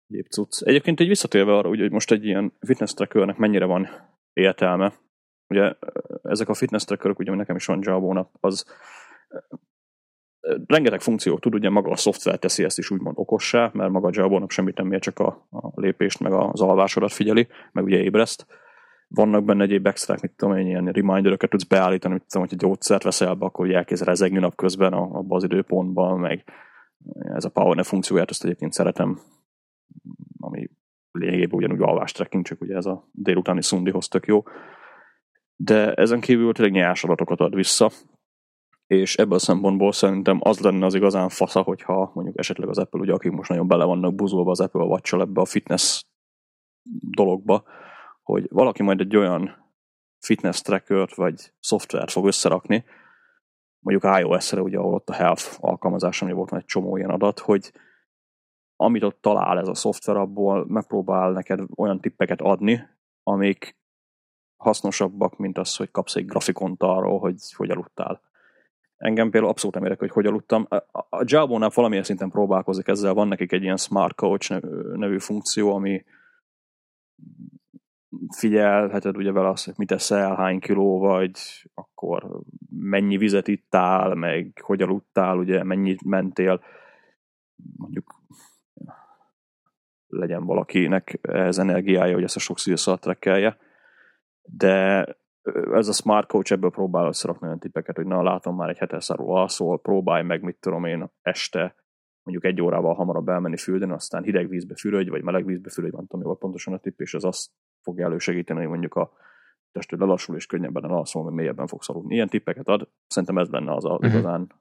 Egyéb 0.08 0.26
cucc. 0.26 0.62
Egyébként 0.62 1.00
egy 1.00 1.08
visszatérve 1.08 1.56
arra, 1.56 1.68
hogy 1.68 1.90
most 1.90 2.10
egy 2.10 2.24
ilyen 2.24 2.52
fitness 2.60 2.94
trackernek 2.94 3.36
mennyire 3.36 3.64
van 3.64 3.88
értelme, 4.32 4.92
ugye 5.52 5.74
ezek 6.22 6.48
a 6.48 6.54
fitness 6.54 6.84
trackerök, 6.84 7.18
ugye 7.18 7.34
nekem 7.34 7.56
is 7.56 7.66
van 7.66 7.78
Java 7.82 8.30
az 8.40 8.64
rengeteg 10.66 11.00
funkció 11.00 11.38
tud, 11.38 11.54
ugye 11.54 11.70
maga 11.70 11.90
a 11.90 11.96
szoftver 11.96 12.38
teszi 12.38 12.64
ezt 12.64 12.78
is 12.78 12.90
úgymond 12.90 13.18
okossá, 13.18 13.70
mert 13.72 13.90
maga 13.90 14.06
a 14.06 14.10
Java 14.14 14.44
semmit 14.48 14.76
nem 14.76 14.86
mér, 14.86 15.00
csak 15.00 15.18
a, 15.18 15.46
a 15.50 15.80
lépést, 15.80 16.20
meg 16.20 16.32
az 16.32 16.60
alvásodat 16.60 17.12
figyeli, 17.12 17.48
meg 17.72 17.84
ugye 17.84 18.02
ébreszt. 18.02 18.46
Vannak 19.08 19.44
benne 19.44 19.62
egyéb 19.62 19.86
extrák, 19.86 20.20
mit 20.20 20.32
tudom 20.36 20.56
én, 20.56 20.66
ilyen 20.66 20.86
reminderöket 20.86 21.50
tudsz 21.50 21.64
beállítani, 21.64 22.14
mit 22.14 22.24
tudom, 22.28 22.48
hogy 22.48 22.52
egy 22.52 22.68
gyógyszert 22.68 23.02
veszel 23.02 23.34
be, 23.34 23.44
akkor 23.44 23.70
elkezd 23.70 24.04
rezegni 24.04 24.38
napközben 24.38 24.92
abban 24.92 25.36
az 25.36 25.44
időpontban, 25.44 26.18
meg 26.18 26.44
ez 27.22 27.44
a 27.44 27.50
power 27.50 27.84
funkcióját, 27.84 28.30
azt 28.30 28.44
egyébként 28.44 28.72
szeretem, 28.72 29.20
ami 30.40 30.70
lényegében 31.12 31.58
ugyanúgy 31.58 31.82
alvás 31.82 32.12
tracking, 32.12 32.44
csak 32.44 32.60
ugye 32.60 32.76
ez 32.76 32.86
a 32.86 33.08
délutáni 33.12 33.62
szundihoz 33.62 34.08
tök 34.08 34.26
jó. 34.26 34.42
De 35.64 35.92
ezen 35.94 36.20
kívül 36.20 36.52
tényleg 36.52 36.74
nyers 36.74 37.04
adatokat 37.04 37.40
ad 37.40 37.54
vissza, 37.54 37.90
és 38.86 39.16
ebből 39.16 39.34
a 39.34 39.38
szempontból 39.38 39.92
szerintem 39.92 40.38
az 40.42 40.60
lenne 40.60 40.86
az 40.86 40.94
igazán 40.94 41.28
fasza, 41.28 41.62
hogyha 41.62 42.10
mondjuk 42.14 42.38
esetleg 42.38 42.68
az 42.68 42.78
Apple, 42.78 43.00
ugye 43.00 43.12
akik 43.12 43.32
most 43.32 43.48
nagyon 43.48 43.68
bele 43.68 43.84
vannak 43.84 44.14
buzulva 44.14 44.50
az 44.50 44.60
Apple 44.60 44.82
watch 44.82 45.14
ebbe 45.14 45.40
a 45.40 45.44
fitness 45.44 46.02
dologba, 47.10 47.64
hogy 48.22 48.46
valaki 48.50 48.82
majd 48.82 49.00
egy 49.00 49.16
olyan 49.16 49.70
fitness 50.18 50.60
trackert 50.60 51.14
vagy 51.14 51.52
szoftvert 51.60 52.10
fog 52.10 52.26
összerakni, 52.26 52.84
mondjuk 53.78 54.18
iOS-re, 54.18 54.60
ugye, 54.60 54.78
ahol 54.78 54.94
ott 54.94 55.08
a 55.08 55.14
Health 55.14 55.56
alkalmazás, 55.60 56.22
ami 56.22 56.32
volt 56.32 56.54
egy 56.54 56.64
csomó 56.64 56.96
ilyen 56.96 57.10
adat, 57.10 57.38
hogy 57.38 57.72
amit 58.76 59.02
ott 59.02 59.20
talál 59.20 59.58
ez 59.58 59.68
a 59.68 59.74
szoftver, 59.74 60.16
abból 60.16 60.66
megpróbál 60.68 61.32
neked 61.32 61.60
olyan 61.76 62.00
tippeket 62.00 62.40
adni, 62.40 62.80
amik 63.22 63.80
hasznosabbak, 64.62 65.36
mint 65.38 65.58
az, 65.58 65.76
hogy 65.76 65.90
kapsz 65.90 66.16
egy 66.16 66.26
grafikont 66.26 66.82
arról, 66.82 67.18
hogy 67.18 67.52
hogy 67.56 67.70
aludtál. 67.70 68.20
Engem 68.96 69.30
például 69.30 69.52
abszolút 69.52 69.74
nem 69.74 69.84
érek, 69.84 69.98
hogy 69.98 70.10
hogy 70.10 70.26
aludtam. 70.26 70.66
A 71.10 71.22
Java-nál 71.24 71.70
valamilyen 71.74 72.04
szinten 72.04 72.30
próbálkozik 72.30 72.88
ezzel, 72.88 73.14
van 73.14 73.28
nekik 73.28 73.52
egy 73.52 73.62
ilyen 73.62 73.76
Smart 73.76 74.14
Coach 74.14 74.60
nevű 74.96 75.18
funkció, 75.18 75.74
ami 75.74 76.04
figyelheted 78.36 79.16
ugye 79.16 79.32
vele 79.32 79.48
azt, 79.48 79.64
hogy 79.64 79.74
mit 79.76 79.92
eszel, 79.92 80.34
hány 80.34 80.60
kiló 80.60 80.98
vagy, 80.98 81.70
akkor 81.74 82.40
mennyi 82.70 83.16
vizet 83.16 83.48
ittál, 83.48 84.14
meg 84.14 84.60
hogy 84.62 84.82
aludtál, 84.82 85.36
ugye 85.36 85.64
mennyit 85.64 86.04
mentél, 86.04 86.60
mondjuk 87.76 88.20
legyen 90.06 90.44
valakinek 90.44 91.18
ez 91.22 91.58
energiája, 91.58 92.14
hogy 92.14 92.22
ezt 92.22 92.36
a 92.36 92.40
sok 92.40 92.58
szívszal 92.58 92.98
trekkelje. 92.98 93.56
De 94.42 95.06
ez 95.72 95.88
a 95.88 95.92
Smart 95.92 96.28
Coach 96.28 96.52
ebből 96.52 96.70
próbál 96.70 97.06
összerakni 97.06 97.46
olyan 97.46 97.58
tippeket, 97.58 97.96
hogy 97.96 98.06
na, 98.06 98.22
látom 98.22 98.56
már 98.56 98.68
egy 98.68 98.78
hetes 98.78 99.04
szarul 99.04 99.36
alszol, 99.36 99.80
próbálj 99.80 100.22
meg, 100.22 100.42
mit 100.42 100.56
tudom 100.60 100.84
én, 100.84 101.10
este 101.22 101.74
mondjuk 102.22 102.52
egy 102.52 102.60
órával 102.60 102.94
hamarabb 102.94 103.28
elmenni 103.28 103.56
fürdeni, 103.56 103.92
aztán 103.92 104.22
hideg 104.22 104.48
vízbe 104.48 104.74
fürödj, 104.76 105.10
vagy 105.10 105.22
meleg 105.22 105.44
vízbe 105.44 105.70
fürödj, 105.70 105.96
nem 105.96 106.06
tudom, 106.06 106.38
pontosan 106.38 106.74
a 106.74 106.78
tipp, 106.78 107.00
és 107.00 107.14
ez 107.14 107.24
azt 107.24 107.50
fogja 107.80 108.04
elősegíteni, 108.04 108.60
hogy 108.60 108.68
mondjuk 108.68 108.94
a 108.94 109.12
testőd 109.72 110.00
lelassul, 110.00 110.36
és 110.36 110.46
könnyebben 110.46 110.84
alszol, 110.84 111.22
mert 111.22 111.36
mélyebben 111.36 111.66
fogsz 111.66 111.88
aludni. 111.88 112.14
Ilyen 112.14 112.28
tippeket 112.28 112.68
ad, 112.68 112.88
szerintem 113.06 113.38
ez 113.38 113.48
lenne 113.48 113.74
az 113.74 113.84
a 113.84 113.92
uh-huh. 113.92 114.10
igazán 114.10 114.52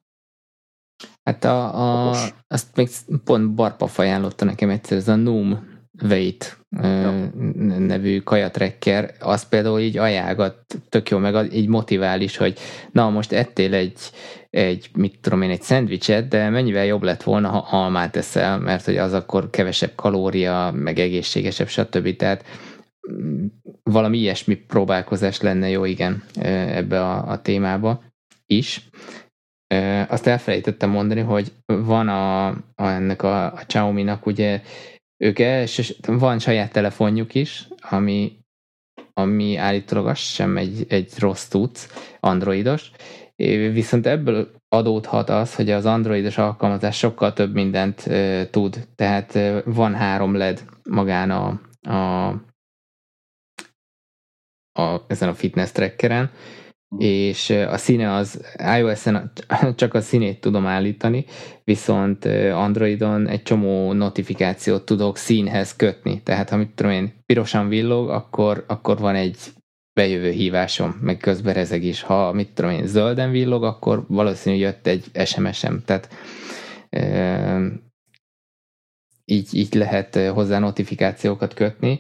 Hát 1.23 1.43
a, 1.43 2.09
a, 2.09 2.15
azt 2.47 2.75
még 2.75 2.89
pont 3.23 3.53
Barpaf 3.53 3.99
ajánlotta 3.99 4.45
nekem 4.45 4.69
egyszer, 4.69 4.97
ez 4.97 5.07
a 5.07 5.15
Noom 5.15 5.70
Wait 5.99 6.57
ja. 6.69 7.11
nevű 7.77 8.19
kajatrekker, 8.19 9.15
az 9.19 9.49
például 9.49 9.79
így 9.79 9.97
ajánlgat, 9.97 10.65
tök 10.89 11.09
jó, 11.09 11.17
meg 11.17 11.53
így 11.53 11.67
motivál 11.67 12.21
is, 12.21 12.37
hogy 12.37 12.59
na 12.91 13.09
most 13.09 13.31
ettél 13.31 13.73
egy, 13.73 13.99
egy 14.49 14.89
mit 14.93 15.19
tudom 15.21 15.41
én, 15.41 15.49
egy 15.49 15.61
szendvicset, 15.61 16.27
de 16.27 16.49
mennyivel 16.49 16.85
jobb 16.85 17.03
lett 17.03 17.23
volna, 17.23 17.49
ha 17.49 17.77
almát 17.77 18.15
eszel, 18.15 18.59
mert 18.59 18.85
hogy 18.85 18.97
az 18.97 19.13
akkor 19.13 19.49
kevesebb 19.49 19.91
kalória, 19.95 20.71
meg 20.75 20.99
egészségesebb, 20.99 21.67
stb. 21.67 22.15
Tehát 22.15 22.45
mm, 23.11 23.45
valami 23.83 24.17
ilyesmi 24.17 24.55
próbálkozás 24.55 25.41
lenne 25.41 25.69
jó, 25.69 25.85
igen, 25.85 26.23
ebbe 26.35 27.01
a, 27.01 27.27
a 27.27 27.41
témába 27.41 28.03
is. 28.45 28.89
Azt 30.07 30.27
elfelejtettem 30.27 30.89
mondani, 30.89 31.21
hogy 31.21 31.51
van 31.65 32.07
a, 32.07 32.47
a 32.47 32.87
ennek 32.87 33.23
a, 33.23 33.45
a 33.45 33.61
Xiaomi-nak 33.67 34.25
ugye 34.25 34.61
ők 35.21 35.39
els, 35.39 35.93
van 36.05 36.39
saját 36.39 36.71
telefonjuk 36.71 37.35
is, 37.35 37.67
ami, 37.89 38.39
ami 39.13 39.55
állítólag 39.55 40.07
az 40.07 40.17
sem 40.17 40.57
egy, 40.57 40.85
egy 40.89 41.13
rossz 41.19 41.47
tudsz, 41.47 42.09
androidos, 42.19 42.91
viszont 43.71 44.07
ebből 44.07 44.51
adódhat 44.67 45.29
az, 45.29 45.55
hogy 45.55 45.71
az 45.71 45.85
androidos 45.85 46.37
alkalmazás 46.37 46.97
sokkal 46.97 47.33
több 47.33 47.53
mindent 47.53 48.07
e, 48.07 48.49
tud, 48.49 48.87
tehát 48.95 49.35
e, 49.35 49.61
van 49.65 49.95
három 49.95 50.35
LED 50.35 50.63
magán 50.89 51.31
a, 51.31 51.61
a, 51.89 52.27
a, 54.81 55.05
ezen 55.07 55.29
a 55.29 55.33
fitness 55.33 55.71
trackeren, 55.71 56.31
és 56.97 57.49
a 57.49 57.77
színe 57.77 58.13
az 58.13 58.41
iOS-en 58.77 59.31
csak 59.75 59.93
a 59.93 60.01
színét 60.01 60.41
tudom 60.41 60.65
állítani, 60.65 61.25
viszont 61.63 62.25
Androidon 62.53 63.27
egy 63.27 63.43
csomó 63.43 63.93
notifikációt 63.93 64.85
tudok 64.85 65.17
színhez 65.17 65.75
kötni. 65.75 66.21
Tehát 66.23 66.49
ha 66.49 66.57
mit 66.57 66.69
tudom 66.69 66.91
én, 66.91 67.13
pirosan 67.25 67.67
villog, 67.67 68.09
akkor, 68.09 68.63
akkor 68.67 68.97
van 68.97 69.15
egy 69.15 69.37
bejövő 69.93 70.29
hívásom, 70.29 70.97
meg 71.01 71.17
közben 71.17 71.53
rezeg 71.53 71.83
is. 71.83 72.01
Ha 72.01 72.31
mit 72.31 72.53
tudom 72.53 72.71
én, 72.71 72.85
zölden 72.85 73.31
villog, 73.31 73.63
akkor 73.63 74.05
valószínűleg 74.07 74.65
jött 74.65 74.87
egy 74.87 75.25
SMS-em. 75.25 75.81
Tehát 75.85 76.09
e, 76.89 77.59
így, 79.25 79.55
így 79.55 79.73
lehet 79.73 80.15
hozzá 80.15 80.59
notifikációkat 80.59 81.53
kötni 81.53 81.99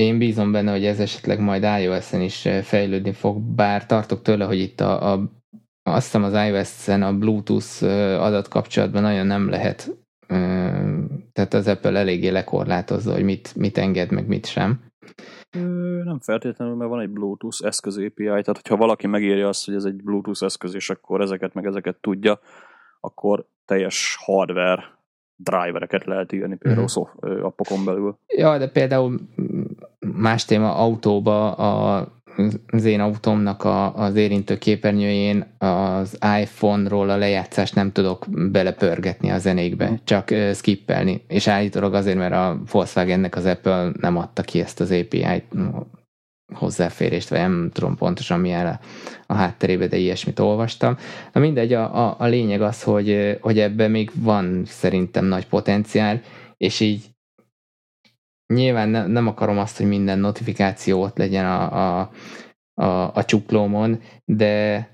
én 0.00 0.18
bízom 0.18 0.52
benne, 0.52 0.70
hogy 0.70 0.84
ez 0.84 1.00
esetleg 1.00 1.40
majd 1.40 1.66
iOS-en 1.80 2.20
is 2.20 2.46
eh, 2.46 2.62
fejlődni 2.62 3.12
fog, 3.12 3.40
bár 3.40 3.86
tartok 3.86 4.22
tőle, 4.22 4.44
hogy 4.44 4.58
itt 4.58 4.80
a, 4.80 5.12
a 5.12 5.30
azt 5.82 6.04
hiszem 6.04 6.24
az 6.24 6.32
iOS-en 6.32 7.02
a 7.02 7.18
Bluetooth 7.18 7.82
eh, 7.82 8.22
adatkapcsolatban 8.22 9.02
nagyon 9.02 9.26
nem 9.26 9.48
lehet, 9.48 9.96
eh, 10.26 10.84
tehát 11.32 11.54
az 11.54 11.68
Apple 11.68 11.98
eléggé 11.98 12.28
lekorlátozza, 12.28 13.12
hogy 13.12 13.24
mit, 13.24 13.56
mit 13.56 13.78
enged, 13.78 14.10
meg 14.10 14.26
mit 14.26 14.46
sem. 14.46 14.80
Nem 16.04 16.18
feltétlenül, 16.20 16.74
mert 16.74 16.90
van 16.90 17.00
egy 17.00 17.10
Bluetooth 17.10 17.66
eszköz 17.66 17.96
API, 17.96 18.24
tehát 18.24 18.46
hogyha 18.46 18.76
valaki 18.76 19.06
megírja 19.06 19.48
azt, 19.48 19.64
hogy 19.64 19.74
ez 19.74 19.84
egy 19.84 20.02
Bluetooth 20.02 20.42
eszköz, 20.42 20.74
és 20.74 20.90
akkor 20.90 21.20
ezeket 21.20 21.54
meg 21.54 21.66
ezeket 21.66 21.96
tudja, 22.00 22.40
akkor 23.00 23.46
teljes 23.64 24.16
hardware 24.20 24.99
drivereket 25.42 26.04
lehet 26.04 26.32
írni 26.32 26.56
például 26.56 26.86
uh-huh. 26.94 27.44
appokon 27.44 27.84
belül. 27.84 28.18
Ja, 28.36 28.58
de 28.58 28.68
például 28.68 29.20
más 30.16 30.44
téma 30.44 30.74
autóba 30.74 31.52
a, 31.52 32.06
az 32.66 32.84
én 32.84 33.00
autómnak 33.00 33.64
a, 33.64 33.94
az 33.94 34.16
érintő 34.16 34.58
képernyőjén 34.58 35.56
az 35.58 36.18
iPhone-ról 36.40 37.10
a 37.10 37.16
lejátszást 37.16 37.74
nem 37.74 37.92
tudok 37.92 38.26
belepörgetni 38.50 39.30
a 39.30 39.38
zenékbe, 39.38 39.84
uh-huh. 39.84 39.98
csak 40.04 40.30
uh, 40.30 40.52
skippelni. 40.52 41.24
És 41.28 41.48
állítólag 41.48 41.94
azért, 41.94 42.18
mert 42.18 42.34
a 42.34 42.60
Volkswagennek 42.72 43.36
az 43.36 43.44
Apple 43.44 43.90
nem 44.00 44.16
adta 44.16 44.42
ki 44.42 44.60
ezt 44.60 44.80
az 44.80 44.90
API-t 44.90 45.44
hozzáférést, 46.52 47.28
vagy 47.28 47.38
nem 47.38 47.70
tudom 47.72 47.96
pontosan 47.96 48.40
milyen 48.40 48.66
a, 48.66 48.80
a 49.26 49.34
hátterébe, 49.34 49.86
de 49.86 49.96
ilyesmit 49.96 50.38
olvastam. 50.38 50.96
Na 51.32 51.40
mindegy, 51.40 51.72
a, 51.72 52.06
a, 52.06 52.16
a 52.18 52.26
lényeg 52.26 52.62
az, 52.62 52.82
hogy, 52.82 53.38
hogy 53.40 53.58
ebben 53.58 53.90
még 53.90 54.10
van 54.14 54.64
szerintem 54.64 55.24
nagy 55.24 55.46
potenciál, 55.46 56.20
és 56.56 56.80
így 56.80 57.04
nyilván 58.54 58.88
ne, 58.88 59.06
nem 59.06 59.26
akarom 59.26 59.58
azt, 59.58 59.76
hogy 59.76 59.86
minden 59.86 60.18
notifikáció 60.18 61.02
ott 61.02 61.16
legyen 61.16 61.44
a, 61.44 62.00
a, 62.00 62.10
a, 62.74 63.14
a 63.14 63.24
csuklómon, 63.24 64.00
de 64.24 64.86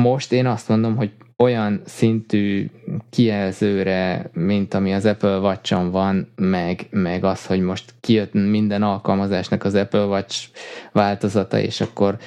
most 0.00 0.32
én 0.32 0.46
azt 0.46 0.68
mondom, 0.68 0.96
hogy 0.96 1.12
olyan 1.36 1.80
szintű 1.84 2.70
kijelzőre, 3.10 4.30
mint 4.32 4.74
ami 4.74 4.94
az 4.94 5.04
Apple 5.04 5.38
watch 5.38 5.90
van, 5.90 6.32
meg, 6.36 6.86
meg 6.90 7.24
az, 7.24 7.46
hogy 7.46 7.60
most 7.60 7.94
kijött 8.00 8.32
minden 8.32 8.82
alkalmazásnak 8.82 9.64
az 9.64 9.74
Apple 9.74 10.04
Watch 10.04 10.48
változata, 10.92 11.58
és 11.58 11.80
akkor 11.80 12.18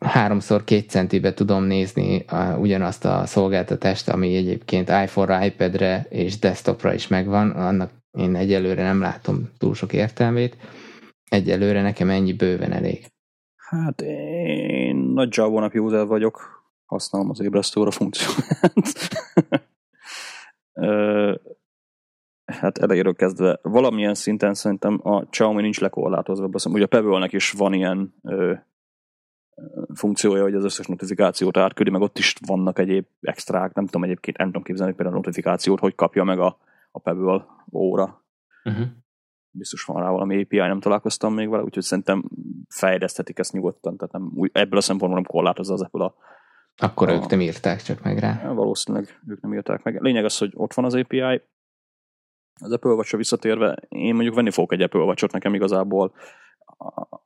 háromszor 0.00 0.64
két 0.64 0.90
centibe 0.90 1.34
tudom 1.34 1.64
nézni 1.64 2.24
a, 2.26 2.56
ugyanazt 2.58 3.04
a 3.04 3.26
szolgáltatást, 3.26 4.08
ami 4.08 4.36
egyébként 4.36 4.88
iPhone-ra, 4.88 5.44
iPad-re 5.44 6.06
és 6.08 6.38
desktopra 6.38 6.94
is 6.94 7.08
megvan, 7.08 7.50
annak 7.50 7.90
én 8.18 8.34
egyelőre 8.36 8.82
nem 8.82 9.00
látom 9.00 9.50
túl 9.58 9.74
sok 9.74 9.92
értelmét. 9.92 10.56
Egyelőre 11.28 11.82
nekem 11.82 12.10
ennyi 12.10 12.32
bőven 12.32 12.72
elég. 12.72 13.06
Hát 13.56 14.00
én 14.00 14.96
nagy 14.96 15.28
Java 15.36 15.60
nap 15.60 15.74
user 15.74 16.06
vagyok, 16.06 16.61
használom 16.92 17.30
az 17.30 17.40
ébresztőre 17.40 17.90
funkcióját. 17.90 18.72
hát 22.44 22.78
elejéről 22.78 23.14
kezdve 23.14 23.58
valamilyen 23.62 24.14
szinten 24.14 24.54
szerintem 24.54 25.00
a 25.02 25.24
Xiaomi 25.24 25.62
nincs 25.62 25.80
lekorlátozva. 25.80 26.48
Ugye 26.64 26.84
a 26.84 26.86
Pebble-nek 26.86 27.32
is 27.32 27.50
van 27.50 27.72
ilyen 27.72 28.14
funkciója, 29.94 30.42
hogy 30.42 30.54
az 30.54 30.64
összes 30.64 30.86
notifikációt 30.86 31.56
átküldi, 31.56 31.90
meg 31.90 32.00
ott 32.00 32.18
is 32.18 32.34
vannak 32.46 32.78
egyéb 32.78 33.06
extrák, 33.20 33.74
nem 33.74 33.86
tudom 33.86 34.04
egyébként, 34.04 34.36
nem 34.36 34.46
tudom 34.46 34.62
képzelni 34.62 34.94
például 34.94 35.16
a 35.16 35.18
notifikációt, 35.18 35.80
hogy 35.80 35.94
kapja 35.94 36.24
meg 36.24 36.38
a, 36.38 36.58
a 36.90 36.98
Pebble 36.98 37.46
óra. 37.72 38.24
Uh-huh. 38.64 38.86
Biztos 39.50 39.84
van 39.84 40.02
rá 40.02 40.10
valami 40.10 40.42
API, 40.42 40.56
nem 40.56 40.80
találkoztam 40.80 41.34
még 41.34 41.48
vele, 41.48 41.62
úgyhogy 41.62 41.82
szerintem 41.82 42.24
fejleszthetik 42.68 43.38
ezt 43.38 43.52
nyugodtan, 43.52 43.96
tehát 43.96 44.12
nem, 44.12 44.32
ebből 44.52 44.78
a 44.78 44.82
szempontból 44.82 45.20
nem 45.20 45.30
korlátozza 45.30 45.72
az 45.72 45.82
Apple 45.82 46.04
a 46.04 46.14
akkor 46.76 47.08
a, 47.08 47.12
ők 47.12 47.26
nem 47.26 47.40
írták 47.40 47.82
csak 47.82 48.02
meg 48.02 48.18
rá. 48.18 48.52
Valószínűleg 48.52 49.20
ők 49.26 49.40
nem 49.40 49.54
írták 49.54 49.82
meg. 49.82 50.02
Lényeg 50.02 50.24
az, 50.24 50.38
hogy 50.38 50.52
ott 50.54 50.74
van 50.74 50.84
az 50.84 50.94
API, 50.94 51.42
az 52.60 52.72
Apple 52.72 52.90
watch 52.90 53.16
visszatérve, 53.16 53.76
én 53.88 54.14
mondjuk 54.14 54.34
venni 54.34 54.50
fogok 54.50 54.72
egy 54.72 54.82
Apple 54.82 55.00
watch 55.00 55.32
nekem 55.32 55.54
igazából 55.54 56.12
a, 56.78 57.20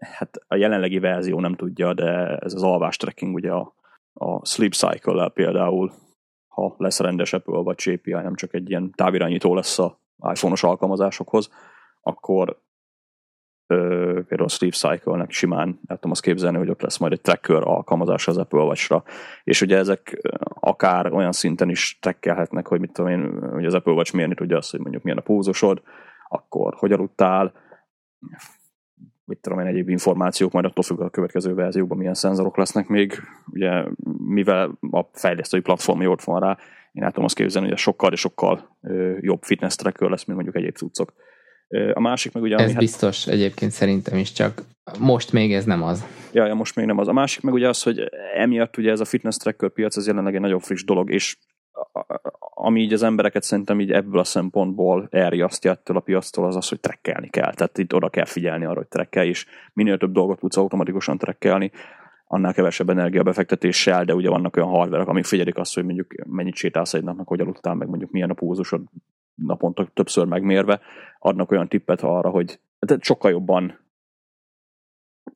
hát 0.00 0.36
a 0.46 0.54
jelenlegi 0.56 0.98
verzió 0.98 1.40
nem 1.40 1.54
tudja, 1.54 1.94
de 1.94 2.36
ez 2.36 2.54
az 2.54 2.62
alvás 2.62 2.96
tracking, 2.96 3.34
ugye 3.34 3.52
a, 3.52 3.74
a 4.12 4.46
sleep 4.46 4.72
cycle 4.72 5.28
például, 5.28 5.92
ha 6.48 6.74
lesz 6.78 7.00
rendes 7.00 7.32
Apple 7.32 7.58
Watch 7.58 7.92
API, 7.92 8.12
nem 8.12 8.34
csak 8.34 8.54
egy 8.54 8.70
ilyen 8.70 8.92
távirányító 8.96 9.54
lesz 9.54 9.78
a 9.78 10.00
iPhone-os 10.16 10.62
alkalmazásokhoz, 10.62 11.50
akkor 12.00 12.62
például 13.68 14.48
Sleep 14.48 14.72
Cycle-nek 14.72 15.30
simán 15.30 15.80
el 15.86 15.94
tudom 15.94 16.10
azt 16.10 16.22
képzelni, 16.22 16.58
hogy 16.58 16.70
ott 16.70 16.82
lesz 16.82 16.98
majd 16.98 17.12
egy 17.12 17.20
tracker 17.20 17.62
alkalmazás 17.62 18.28
az 18.28 18.36
Apple 18.36 18.62
Watch-ra, 18.62 19.02
és 19.44 19.60
ugye 19.60 19.76
ezek 19.76 20.20
akár 20.60 21.12
olyan 21.12 21.32
szinten 21.32 21.68
is 21.68 21.98
trackelhetnek, 22.00 22.66
hogy 22.66 22.80
mit 22.80 22.92
tudom 22.92 23.10
én, 23.10 23.50
hogy 23.52 23.64
az 23.64 23.74
Apple 23.74 23.92
Watch 23.92 24.14
mérni 24.14 24.34
tudja 24.34 24.56
azt, 24.56 24.70
hogy 24.70 24.80
mondjuk 24.80 25.02
milyen 25.02 25.18
a 25.18 25.22
púzusod, 25.22 25.82
akkor 26.28 26.74
hogy 26.74 26.92
aludtál, 26.92 27.52
mit 29.24 29.38
tudom 29.38 29.60
én, 29.60 29.66
egyéb 29.66 29.88
információk, 29.88 30.52
majd 30.52 30.64
attól 30.64 30.84
függ 30.84 31.00
a 31.00 31.10
következő 31.10 31.54
verzióban 31.54 31.98
milyen 31.98 32.14
szenzorok 32.14 32.56
lesznek 32.56 32.88
még, 32.88 33.12
ugye 33.46 33.84
mivel 34.18 34.78
a 34.90 35.02
fejlesztői 35.12 35.60
platform 35.60 36.06
ott 36.06 36.22
van 36.22 36.40
rá, 36.40 36.58
én 36.92 37.02
el 37.02 37.08
tudom 37.08 37.24
azt 37.24 37.34
képzelni, 37.34 37.68
hogy 37.68 37.78
sokkal 37.78 38.12
és 38.12 38.20
sokkal 38.20 38.78
jobb 39.20 39.42
fitness 39.42 39.74
tracker 39.74 40.08
lesz, 40.08 40.24
mint 40.24 40.38
mondjuk 40.38 40.56
egyéb 40.56 40.76
cuccok. 40.76 41.12
A 41.92 42.00
másik 42.00 42.32
meg 42.32 42.42
ugye... 42.42 42.54
Ez 42.54 42.62
ami, 42.62 42.70
hát- 42.70 42.80
biztos 42.80 43.26
egyébként 43.26 43.70
szerintem 43.70 44.18
is, 44.18 44.32
csak 44.32 44.62
most 44.98 45.32
még 45.32 45.54
ez 45.54 45.64
nem 45.64 45.82
az. 45.82 46.04
Ja, 46.32 46.46
ja, 46.46 46.54
most 46.54 46.76
még 46.76 46.86
nem 46.86 46.98
az. 46.98 47.08
A 47.08 47.12
másik 47.12 47.42
meg 47.42 47.54
ugye 47.54 47.68
az, 47.68 47.82
hogy 47.82 48.08
emiatt 48.34 48.76
ugye 48.76 48.90
ez 48.90 49.00
a 49.00 49.04
fitness 49.04 49.36
tracker 49.36 49.70
piac, 49.70 49.96
ez 49.96 50.06
jelenleg 50.06 50.34
egy 50.34 50.40
nagyon 50.40 50.60
friss 50.60 50.84
dolog, 50.84 51.10
és 51.10 51.36
ami 52.54 52.80
így 52.80 52.92
az 52.92 53.02
embereket 53.02 53.42
szerintem 53.42 53.80
így 53.80 53.92
ebből 53.92 54.18
a 54.18 54.24
szempontból 54.24 55.08
elriasztja 55.10 55.70
ettől 55.70 55.96
a 55.96 56.00
piactól, 56.00 56.46
az 56.46 56.56
az, 56.56 56.68
hogy 56.68 56.80
trekkelni 56.80 57.28
kell. 57.28 57.54
Tehát 57.54 57.78
itt 57.78 57.94
oda 57.94 58.08
kell 58.08 58.24
figyelni 58.24 58.64
arra, 58.64 58.76
hogy 58.76 58.88
trekkel, 58.88 59.24
és 59.24 59.46
minél 59.72 59.98
több 59.98 60.12
dolgot 60.12 60.38
tudsz 60.38 60.56
automatikusan 60.56 61.18
trekkelni, 61.18 61.70
annál 62.26 62.52
kevesebb 62.52 62.90
energiabefektetéssel, 62.90 64.04
de 64.04 64.14
ugye 64.14 64.28
vannak 64.28 64.56
olyan 64.56 64.68
hardverek, 64.68 65.06
amik 65.06 65.24
figyelik 65.24 65.56
azt, 65.56 65.74
hogy 65.74 65.84
mondjuk 65.84 66.14
mennyit 66.26 66.54
sétálsz 66.54 66.94
egy 66.94 67.04
napnak, 67.04 67.28
hogy 67.28 67.40
aludtál, 67.40 67.74
meg 67.74 67.88
mondjuk 67.88 68.10
milyen 68.10 68.30
a 68.30 68.34
púzusod 68.34 68.80
naponta 69.38 69.86
többször 69.94 70.26
megmérve, 70.26 70.80
adnak 71.18 71.50
olyan 71.50 71.68
tippet 71.68 72.00
arra, 72.00 72.30
hogy 72.30 72.60
sokkal 73.00 73.30
jobban 73.30 73.78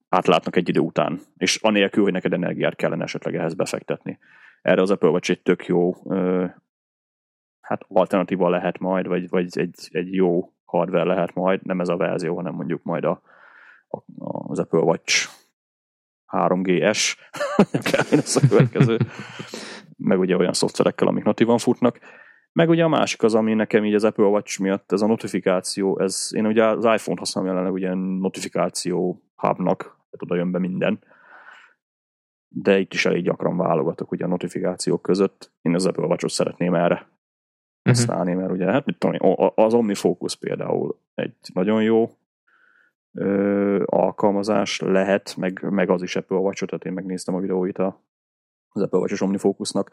átlátnak 0.09 0.57
egy 0.57 0.69
idő 0.69 0.81
után, 0.81 1.21
és 1.37 1.57
anélkül, 1.63 2.03
hogy 2.03 2.13
neked 2.13 2.33
energiát 2.33 2.77
kellene 2.77 3.03
esetleg 3.03 3.35
ehhez 3.35 3.55
befektetni. 3.55 4.19
Erre 4.63 4.81
az 4.81 4.91
Apple 4.91 5.09
Watch 5.09 5.31
egy 5.31 5.43
tök 5.43 5.67
jó 5.67 5.95
hát 7.61 7.85
alternatíva 7.89 8.49
lehet 8.49 8.79
majd, 8.79 9.07
vagy, 9.07 9.29
vagy 9.29 9.59
egy, 9.59 9.89
egy 9.91 10.15
jó 10.15 10.53
hardware 10.65 11.05
lehet 11.05 11.35
majd, 11.35 11.65
nem 11.65 11.81
ez 11.81 11.89
a 11.89 11.97
verzió, 11.97 12.37
hanem 12.37 12.55
mondjuk 12.55 12.83
majd 12.83 13.05
a, 13.05 13.23
a, 13.89 13.99
az 14.49 14.59
Apple 14.59 14.81
Watch 14.81 15.29
3GS, 16.27 17.17
kell 17.91 18.05
lesz 18.11 18.37
a 18.37 18.49
következő, 18.49 18.99
meg 19.97 20.19
ugye 20.19 20.37
olyan 20.37 20.53
szoftverekkel, 20.53 21.09
amik 21.09 21.25
natívan 21.25 21.59
futnak. 21.59 21.99
Meg 22.53 22.69
ugye 22.69 22.85
a 22.85 22.89
másik 22.89 23.23
az, 23.23 23.35
ami 23.35 23.55
nekem 23.55 23.85
így 23.85 23.95
az 23.95 24.05
Apple 24.05 24.25
Watch 24.25 24.61
miatt 24.61 24.93
ez 24.93 25.03
a 25.03 25.07
notifikáció, 25.07 25.99
ez, 25.99 26.31
én 26.35 26.47
ugye 26.47 26.65
az 26.65 26.85
iPhone-t 26.85 27.19
használom 27.19 27.51
jelenleg 27.51 27.73
ugye 27.73 27.95
notifikáció 27.95 29.23
hubnak, 29.35 29.79
tehát 29.83 30.23
oda 30.23 30.35
jön 30.35 30.51
be 30.51 30.59
minden, 30.59 30.99
de 32.49 32.79
itt 32.79 32.93
is 32.93 33.07
elég 33.07 33.25
gyakran 33.25 33.57
válogatok 33.57 34.11
ugye 34.11 34.25
a 34.25 34.29
notifikációk 34.29 35.03
között. 35.03 35.53
Én 35.63 35.75
az 35.75 35.87
Apple 35.87 36.07
Watch-ot 36.07 36.31
szeretném 36.31 36.75
erre 36.75 36.95
mhm. 36.95 37.09
használni, 37.83 38.35
mert 38.35 38.51
ugye, 38.51 38.71
hát 38.71 38.85
mit 38.87 38.99
tudom, 38.99 39.37
az 39.55 39.75
OmniFocus 39.75 40.37
például 40.37 40.99
egy 41.15 41.35
nagyon 41.55 41.83
jó 41.83 42.11
ö, 43.13 43.83
alkalmazás 43.87 44.81
lehet, 44.81 45.37
meg, 45.37 45.67
meg 45.71 45.91
az 45.91 46.03
is 46.03 46.17
Apple 46.17 46.37
watch 46.37 46.65
tehát 46.65 46.85
én 46.85 46.93
megnéztem 46.93 47.35
a 47.35 47.41
videóit 47.41 47.79
a, 47.79 48.01
az 48.69 48.83
Apple 48.83 48.99
Watch-os 48.99 49.21
OmniFocusnak, 49.21 49.91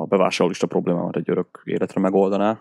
a 0.00 0.04
bevásárlólista 0.04 0.66
problémámat 0.66 1.16
egy 1.16 1.30
örök 1.30 1.62
életre 1.64 2.00
megoldaná. 2.00 2.60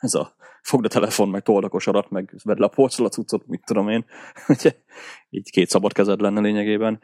Ez 0.00 0.14
a 0.14 0.34
fogd 0.62 0.84
a 0.84 0.88
telefon, 0.88 1.28
meg 1.28 1.42
told 1.42 1.64
a 1.64 1.68
kosarat, 1.68 2.10
meg 2.10 2.34
vedd 2.44 2.58
le 2.58 2.64
a 2.64 2.68
polcról 2.68 3.06
a 3.06 3.10
cuccot, 3.10 3.46
mit 3.46 3.64
tudom 3.64 3.88
én. 3.88 4.04
így 5.30 5.50
két 5.50 5.68
szabad 5.68 5.92
kezed 5.92 6.20
lenne 6.20 6.40
lényegében. 6.40 7.00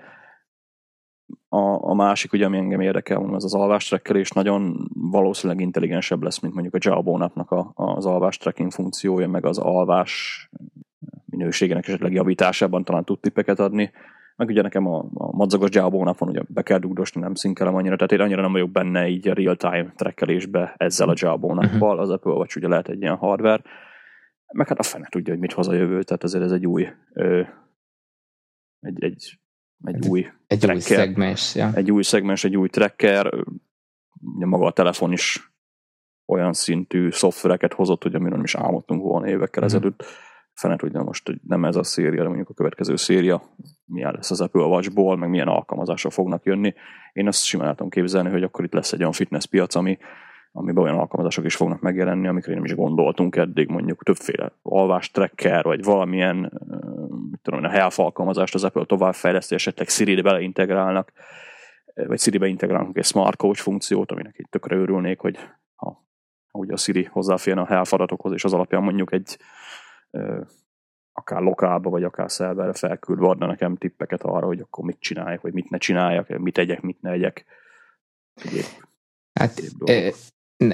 A, 1.49 1.89
a 1.89 1.95
másik, 1.95 2.33
ugye, 2.33 2.45
ami 2.45 2.57
engem 2.57 2.81
érdekel, 2.81 3.19
mondom, 3.19 3.37
ez 3.37 3.45
az 3.45 3.55
alvástrekkelés 3.55 4.31
nagyon 4.31 4.91
valószínűleg 4.95 5.63
intelligensebb 5.63 6.23
lesz, 6.23 6.39
mint 6.39 6.55
mondjuk 6.55 6.75
a 6.75 6.79
Jawbone-nak 6.81 7.51
a, 7.51 7.73
az 7.75 8.07
alvás 8.07 8.37
tracking 8.37 8.73
funkciója, 8.73 9.29
meg 9.29 9.45
az 9.45 9.59
alvás 9.59 10.49
minőségének 11.25 11.89
esetleg 11.89 12.13
javításában 12.13 12.85
talán 12.85 13.05
tud 13.05 13.21
tippeket 13.21 13.59
adni. 13.59 13.91
Meg 14.41 14.49
ugye 14.49 14.63
nekem 14.63 14.87
a, 14.87 14.99
a 15.15 15.37
madzagos 15.37 15.69
Jawbone 15.73 16.15
van, 16.19 16.29
ugye 16.29 16.43
be 16.49 16.63
kell 16.63 16.79
dugdosni, 16.79 17.21
nem 17.21 17.35
szinkelem 17.35 17.75
annyira, 17.75 17.97
tehát 17.97 18.13
én 18.13 18.21
annyira 18.21 18.43
nem 18.43 18.53
vagyok 18.53 18.71
benne 18.71 19.09
így 19.09 19.29
a 19.29 19.35
real-time 19.35 19.93
trekkelésbe 19.97 20.75
ezzel 20.77 21.09
a 21.09 21.15
Jawbone 21.17 21.67
uh-huh. 21.67 22.01
az 22.01 22.11
Apple 22.11 22.33
Watch 22.33 22.57
ugye 22.57 22.69
lehet 22.69 22.89
egy 22.89 23.01
ilyen 23.01 23.17
hardware, 23.17 23.63
meg 24.53 24.69
hát 24.69 24.79
a 24.79 24.83
fene 24.83 25.07
tudja, 25.11 25.33
hogy 25.33 25.43
mit 25.43 25.53
hoz 25.53 25.69
a 25.69 25.73
jövő, 25.73 26.03
tehát 26.03 26.25
ezért 26.25 26.45
ez 26.45 26.53
egy 26.53 26.67
új 26.67 26.89
ö, 27.13 27.43
egy, 28.81 29.05
egy 29.05 29.39
egy 29.85 30.09
új 30.09 30.27
egy 30.47 30.59
tracker, 30.59 30.75
új 30.75 30.81
szegmens, 30.81 31.55
ja. 31.55 31.71
egy 31.75 31.91
új 31.91 32.03
szegmens, 32.03 32.45
egy 32.45 32.57
új 32.57 32.69
tracker, 32.69 33.35
ugye 34.37 34.47
maga 34.47 34.67
a 34.67 34.73
telefon 34.73 35.13
is 35.13 35.53
olyan 36.27 36.53
szintű 36.53 37.11
szoftvereket 37.11 37.73
hozott, 37.73 38.03
hogy 38.03 38.15
amiről 38.15 38.43
is 38.43 38.55
álmodtunk 38.55 39.03
volna 39.03 39.29
évekkel 39.29 39.63
uh-huh. 39.63 39.79
ezelőtt. 39.79 40.05
Fene 40.53 40.77
tudja 40.77 41.03
most, 41.03 41.27
hogy 41.27 41.41
nem 41.47 41.65
ez 41.65 41.77
a 41.77 41.83
széria, 41.83 42.23
de 42.23 42.27
mondjuk 42.27 42.49
a 42.49 42.55
következő 42.55 42.97
széria, 42.97 43.43
milyen 43.91 44.13
lesz 44.15 44.31
az 44.31 44.41
Apple 44.41 44.63
Watchból, 44.63 45.17
meg 45.17 45.29
milyen 45.29 45.49
alkalmazások 45.49 46.13
fognak 46.13 46.45
jönni. 46.45 46.75
Én 47.13 47.27
azt 47.27 47.45
simán 47.45 47.71
tudom 47.71 47.91
képzelni, 47.91 48.31
hogy 48.31 48.43
akkor 48.43 48.65
itt 48.65 48.73
lesz 48.73 48.93
egy 48.93 49.01
olyan 49.01 49.13
fitness 49.13 49.47
piac, 49.47 49.75
ami, 49.75 49.99
amiben 50.53 50.83
olyan 50.83 50.99
alkalmazások 50.99 51.45
is 51.45 51.57
fognak 51.57 51.81
megjelenni, 51.81 52.29
amikre 52.29 52.55
nem 52.55 52.65
is 52.65 52.75
gondoltunk 52.75 53.37
eddig, 53.37 53.69
mondjuk 53.69 54.03
többféle 54.03 54.53
alvás 54.63 55.11
tracker, 55.11 55.65
vagy 55.65 55.85
valamilyen 55.85 56.37
mit 57.31 57.41
tudom, 57.43 57.65
a 57.65 57.69
health 57.69 58.01
alkalmazást 58.01 58.55
az 58.55 58.65
Apple 58.65 58.85
továbbfejleszti, 58.85 59.55
esetleg 59.55 59.89
Siri-be 59.89 60.23
beleintegrálnak, 60.23 61.13
vagy 61.95 62.19
Siri-be 62.19 62.47
integrálnak 62.47 62.97
egy 62.97 63.05
Smart 63.05 63.37
Coach 63.37 63.61
funkciót, 63.61 64.13
aminek 64.13 64.35
itt 64.39 64.51
tökre 64.51 64.77
örülnék, 64.77 65.19
hogy 65.19 65.39
ha, 65.75 66.07
ha 66.51 66.59
ugye 66.59 66.73
a 66.73 66.77
Siri 66.77 67.05
hozzáférne 67.05 67.61
a 67.61 67.67
health 67.67 67.95
adatokhoz, 67.95 68.33
és 68.33 68.45
az 68.45 68.53
alapján 68.53 68.83
mondjuk 68.83 69.13
egy 69.13 69.39
akár 71.13 71.43
lokálba, 71.43 71.91
vagy 71.91 72.05
akár 72.05 72.31
szerverre 72.31 72.73
felküldve 72.73 73.27
adna 73.27 73.47
nekem 73.47 73.77
tippeket 73.77 74.23
arra, 74.23 74.47
hogy 74.47 74.61
akkor 74.61 74.85
mit 74.85 75.01
csináljak, 75.01 75.41
vagy 75.41 75.53
mit 75.53 75.71
ne 75.71 75.79
csináljak, 75.79 76.39
mit 76.39 76.55
tegyek, 76.55 76.81
mit 76.81 77.01
ne 77.01 77.11
egyek. 77.11 77.45
Egyéb, 78.35 78.65
hát 79.33 79.59
egyéb 79.85 80.15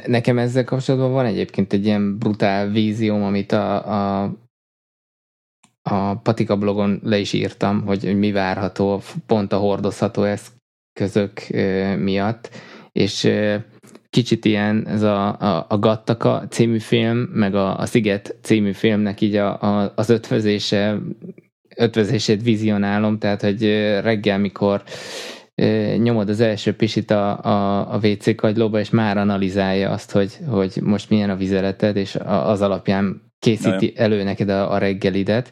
Nekem 0.07 0.39
ezzel 0.39 0.65
kapcsolatban 0.65 1.13
van 1.13 1.25
egyébként 1.25 1.73
egy 1.73 1.85
ilyen 1.85 2.19
brutál 2.19 2.69
vízióm, 2.69 3.23
amit 3.23 3.53
a, 3.53 3.87
a, 4.23 4.33
a 5.83 6.15
Patika 6.19 6.57
blogon 6.57 7.01
le 7.03 7.19
is 7.19 7.33
írtam, 7.33 7.87
hogy, 7.87 8.05
hogy 8.05 8.19
mi 8.19 8.33
várható 8.33 9.01
pont 9.27 9.53
a 9.53 9.59
hordozható 9.59 10.23
eszközök 10.23 11.47
miatt, 11.99 12.51
és 12.93 13.25
kicsit 14.16 14.44
ilyen 14.44 14.86
ez 14.88 15.02
a, 15.02 15.40
a, 15.40 15.66
a 15.68 15.78
Gattaka 15.78 16.47
című 16.51 16.78
film, 16.78 17.18
meg 17.18 17.55
a, 17.55 17.78
a 17.78 17.86
Sziget 17.86 18.36
című 18.43 18.72
filmnek 18.72 19.20
így 19.20 19.34
a, 19.34 19.60
a, 19.60 19.93
az 19.97 20.10
ötvözése 20.10 20.98
ötvözését 21.76 22.43
vizionálom, 22.43 23.18
tehát 23.18 23.43
hogy 23.43 23.62
reggel, 24.02 24.38
mikor 24.38 24.82
nyomod 25.97 26.28
az 26.28 26.40
első 26.40 26.72
pisit 26.72 27.10
a, 27.10 27.44
a, 27.44 27.93
a 27.93 27.98
WC 28.02 28.34
kagylóba, 28.34 28.78
és 28.78 28.90
már 28.90 29.16
analizálja 29.16 29.90
azt, 29.90 30.10
hogy, 30.12 30.32
hogy 30.48 30.78
most 30.82 31.10
milyen 31.10 31.30
a 31.30 31.36
vizeleted, 31.36 31.97
és 31.97 32.16
az 32.24 32.60
alapján 32.60 33.22
készíti 33.38 33.93
elő 33.97 34.22
neked 34.22 34.48
a, 34.48 34.72
a 34.72 34.78
reggelidet. 34.78 35.51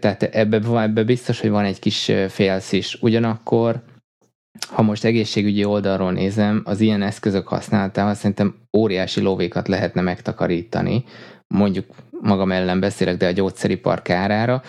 Tehát 0.00 0.22
ebbe, 0.22 0.60
ebbe 0.82 1.02
biztos, 1.04 1.40
hogy 1.40 1.50
van 1.50 1.64
egy 1.64 1.78
kis 1.78 2.12
félsz 2.28 2.72
is. 2.72 2.98
Ugyanakkor, 3.00 3.82
ha 4.68 4.82
most 4.82 5.04
egészségügyi 5.04 5.64
oldalról 5.64 6.12
nézem, 6.12 6.62
az 6.64 6.80
ilyen 6.80 7.02
eszközök 7.02 7.48
használatával 7.48 8.14
szerintem 8.14 8.54
óriási 8.76 9.20
lóvékat 9.20 9.68
lehetne 9.68 10.00
megtakarítani, 10.00 11.04
mondjuk 11.46 11.86
magam 12.20 12.52
ellen 12.52 12.80
beszélek, 12.80 13.16
de 13.16 13.26
a 13.26 13.30
gyógyszeripar 13.30 14.02
kárára, 14.02 14.62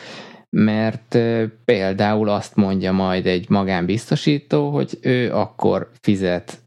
mert 0.50 1.18
például 1.66 2.30
azt 2.30 2.56
mondja 2.56 2.92
majd 2.92 3.26
egy 3.26 3.50
magánbiztosító, 3.50 4.70
hogy 4.70 4.98
ő 5.02 5.34
akkor 5.34 5.90
fizet 6.02 6.58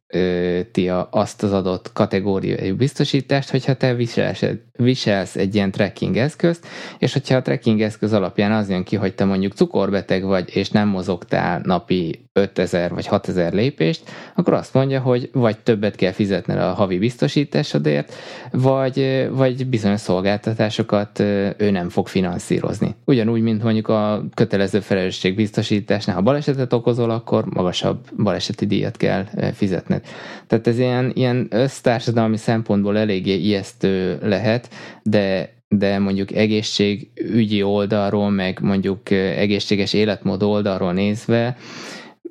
ti 0.73 0.89
azt 1.11 1.43
az 1.43 1.53
adott 1.53 1.93
kategóriai 1.93 2.73
biztosítást, 2.73 3.51
hogyha 3.51 3.75
te 3.75 3.95
viselsz, 3.95 4.45
viselsz 4.81 5.37
egy 5.37 5.55
ilyen 5.55 5.71
tracking 5.71 6.17
eszközt, 6.17 6.67
és 6.99 7.13
hogyha 7.13 7.37
a 7.37 7.43
tracking 7.43 7.81
eszköz 7.81 8.13
alapján 8.13 8.53
az 8.53 8.69
jön 8.71 8.85
ki, 8.85 8.97
hogy 8.97 9.15
te 9.15 9.25
mondjuk 9.25 9.53
cukorbeteg 9.53 10.25
vagy, 10.25 10.57
és 10.57 10.71
nem 10.71 10.89
mozogtál 10.89 11.61
napi 11.65 12.29
5000 12.33 12.91
vagy 12.91 13.07
6000 13.07 13.53
lépést, 13.53 14.03
akkor 14.35 14.53
azt 14.53 14.75
mondja, 14.75 15.01
hogy 15.01 15.31
vagy 15.33 15.59
többet 15.59 15.97
kell 15.97 16.13
fizetned 16.13 16.59
a 16.59 16.73
havi 16.73 16.99
biztosításodért, 16.99 18.15
vagy, 18.51 19.29
vagy 19.31 19.67
bizonyos 19.67 20.01
szolgáltatásokat 20.01 21.19
ő 21.59 21.71
nem 21.71 21.89
fog 21.89 22.09
finanszírozni. 22.09 22.95
Ugyanúgy, 23.05 23.41
mint 23.43 23.63
mondjuk 23.63 23.89
a 23.89 24.25
kötelező 24.35 24.81
felelősségbiztosításnál, 24.81 26.17
ha 26.17 26.23
balesetet 26.23 26.73
okozol, 26.73 27.11
akkor 27.11 27.45
magasabb 27.45 27.99
baleseti 28.23 28.67
díjat 28.67 28.97
kell 28.97 29.25
fizetned. 29.55 30.05
Tehát 30.47 30.67
ez 30.67 30.79
ilyen, 30.79 31.11
ilyen 31.15 31.47
össztársadalmi 31.51 32.37
szempontból 32.37 32.99
eléggé 32.99 33.35
ijesztő 33.35 34.19
lehet, 34.23 34.70
de 35.03 35.59
de 35.77 35.99
mondjuk 35.99 36.33
egészségügyi 36.33 37.63
oldalról, 37.63 38.31
meg 38.31 38.61
mondjuk 38.61 39.11
egészséges 39.11 39.93
életmód 39.93 40.43
oldalról 40.43 40.93
nézve, 40.93 41.57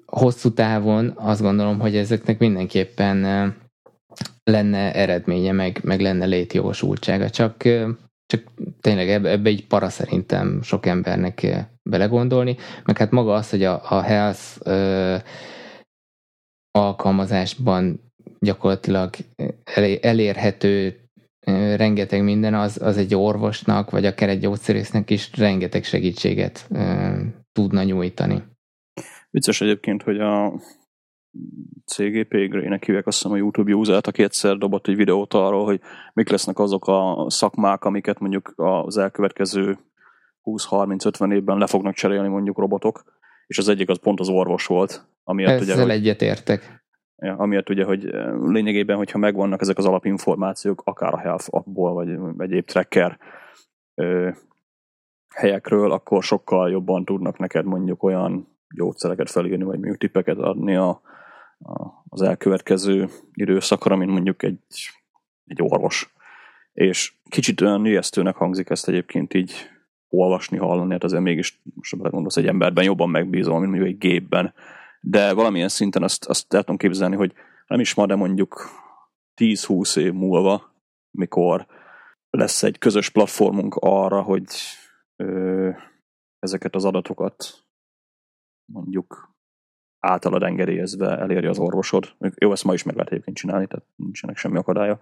hosszú 0.05 0.53
távon 0.53 1.13
azt 1.15 1.41
gondolom, 1.41 1.79
hogy 1.79 1.95
ezeknek 1.95 2.39
mindenképpen 2.39 3.17
lenne 4.43 4.93
eredménye, 4.93 5.51
meg, 5.51 5.79
meg 5.83 6.01
lenne 6.01 6.25
létjogosultsága. 6.25 7.29
Csak, 7.29 7.63
csak 8.25 8.43
tényleg 8.81 9.09
ebbe, 9.09 9.29
ebbe 9.29 9.49
egy 9.49 9.67
para 9.67 9.89
szerintem 9.89 10.61
sok 10.61 10.85
embernek 10.85 11.47
belegondolni, 11.89 12.57
meg 12.83 12.97
hát 12.97 13.11
maga 13.11 13.33
az, 13.33 13.49
hogy 13.49 13.63
a, 13.63 13.81
a 13.89 14.01
health 14.01 14.41
ö, 14.59 15.15
alkalmazásban 16.71 18.11
gyakorlatilag 18.39 19.15
elérhető 20.01 20.99
rengeteg 21.75 22.23
minden, 22.23 22.53
az, 22.53 22.81
az 22.81 22.97
egy 22.97 23.15
orvosnak, 23.15 23.89
vagy 23.89 24.05
akár 24.05 24.29
egy 24.29 24.39
gyógyszerésznek 24.39 25.09
is 25.09 25.37
rengeteg 25.37 25.83
segítséget 25.83 26.69
tudna 27.51 27.83
nyújtani. 27.83 28.43
Vicces 29.29 29.61
egyébként, 29.61 30.03
hogy 30.03 30.19
a 30.19 30.53
CGP 31.85 32.29
Grey-nek 32.29 32.85
hívják 32.85 33.07
azt 33.07 33.17
hiszem 33.17 33.31
a 33.31 33.37
YouTube 33.37 33.73
usert, 33.73 34.07
aki 34.07 34.23
egyszer 34.23 34.57
dobott 34.57 34.87
egy 34.87 34.95
videót 34.95 35.33
arról, 35.33 35.65
hogy 35.65 35.81
mik 36.13 36.29
lesznek 36.29 36.59
azok 36.59 36.87
a 36.87 37.25
szakmák, 37.27 37.83
amiket 37.83 38.19
mondjuk 38.19 38.53
az 38.55 38.97
elkövetkező 38.97 39.77
20-30-50 40.43 41.33
évben 41.33 41.57
le 41.57 41.67
fognak 41.67 41.93
cserélni 41.93 42.27
mondjuk 42.27 42.57
robotok, 42.57 43.03
és 43.47 43.57
az 43.57 43.67
egyik 43.67 43.89
az 43.89 43.99
pont 43.99 44.19
az 44.19 44.29
orvos 44.29 44.65
volt. 44.65 45.07
Amiatt, 45.23 45.59
Ezzel 45.59 45.83
ugye, 45.83 45.93
egyetértek. 45.93 46.78
Amiatt 47.19 47.69
ugye, 47.69 47.83
hogy 47.83 48.03
lényegében, 48.45 48.97
hogyha 48.97 49.17
megvannak 49.17 49.61
ezek 49.61 49.77
az 49.77 49.85
alapinformációk, 49.85 50.81
akár 50.85 51.13
a 51.13 51.19
Health 51.19 51.47
appból, 51.49 51.93
vagy 51.93 52.09
egyéb 52.37 52.65
tracker 52.65 53.17
ö, 53.95 54.29
helyekről, 55.35 55.91
akkor 55.91 56.23
sokkal 56.23 56.69
jobban 56.69 57.05
tudnak 57.05 57.37
neked 57.37 57.65
mondjuk 57.65 58.03
olyan 58.03 58.47
gyógyszereket 58.75 59.29
felírni, 59.29 59.63
vagy 59.63 59.77
mondjuk 59.77 59.97
tippeket 59.97 60.37
adni 60.37 60.75
a, 60.75 60.89
a, 61.59 62.03
az 62.09 62.21
elkövetkező 62.21 63.09
időszakra, 63.33 63.95
mint 63.95 64.11
mondjuk 64.11 64.43
egy, 64.43 64.59
egy 65.45 65.61
orvos. 65.61 66.13
És 66.73 67.13
kicsit 67.29 67.61
olyan 67.61 67.85
ijesztőnek 67.85 68.35
hangzik 68.35 68.69
ezt 68.69 68.87
egyébként 68.87 69.33
így 69.33 69.53
olvasni, 70.09 70.57
hallani, 70.57 70.91
hát 70.91 71.03
azért 71.03 71.21
mégis 71.21 71.61
most 71.75 71.97
gondolsz, 71.97 72.37
egy 72.37 72.47
emberben 72.47 72.83
jobban 72.83 73.09
megbízom, 73.09 73.59
mint 73.59 73.71
mondjuk 73.71 73.91
egy 73.91 73.97
gépben. 73.97 74.53
De 74.99 75.33
valamilyen 75.33 75.69
szinten 75.69 76.03
azt, 76.03 76.25
azt 76.25 76.53
el 76.53 76.59
tudom 76.59 76.77
képzelni, 76.77 77.15
hogy 77.15 77.33
nem 77.67 77.79
is 77.79 77.93
ma, 77.93 78.05
de 78.05 78.15
mondjuk 78.15 78.69
10-20 79.41 79.97
év 79.97 80.13
múlva, 80.13 80.73
mikor 81.11 81.67
lesz 82.29 82.63
egy 82.63 82.77
közös 82.77 83.09
platformunk 83.09 83.75
arra, 83.75 84.21
hogy 84.21 84.45
ö, 85.15 85.69
ezeket 86.39 86.75
az 86.75 86.85
adatokat 86.85 87.63
mondjuk 88.65 89.33
általad 89.99 90.43
engedélyezve 90.43 91.17
eléri 91.17 91.47
az 91.47 91.59
orvosod. 91.59 92.15
Jó, 92.35 92.51
ezt 92.51 92.63
ma 92.63 92.73
is 92.73 92.83
meg 92.83 92.95
lehet 92.95 93.11
egyébként 93.11 93.37
csinálni, 93.37 93.67
tehát 93.67 93.85
nincsenek 93.95 94.37
semmi 94.37 94.57
akadálya. 94.57 94.99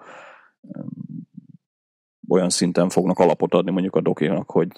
Olyan 2.30 2.49
szinten 2.49 2.90
fognak 2.90 3.19
alapot 3.19 3.53
adni 3.53 3.72
mondjuk 3.72 3.95
a 3.95 4.02
dokinak, 4.02 4.52
hogy 4.52 4.72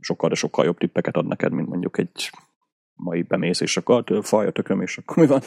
sokkal, 0.00 0.28
de 0.28 0.34
sokkal 0.34 0.64
jobb 0.64 0.78
tippeket 0.78 1.16
ad 1.16 1.26
neked, 1.26 1.52
mint 1.52 1.68
mondjuk 1.68 1.98
egy 1.98 2.30
mai 3.02 3.22
bemész, 3.22 3.60
és 3.60 3.76
akkor 3.76 4.04
faj 4.22 4.46
a 4.46 4.50
tököm, 4.50 4.80
és 4.80 4.98
akkor 4.98 5.16
mi 5.16 5.26
van? 5.26 5.40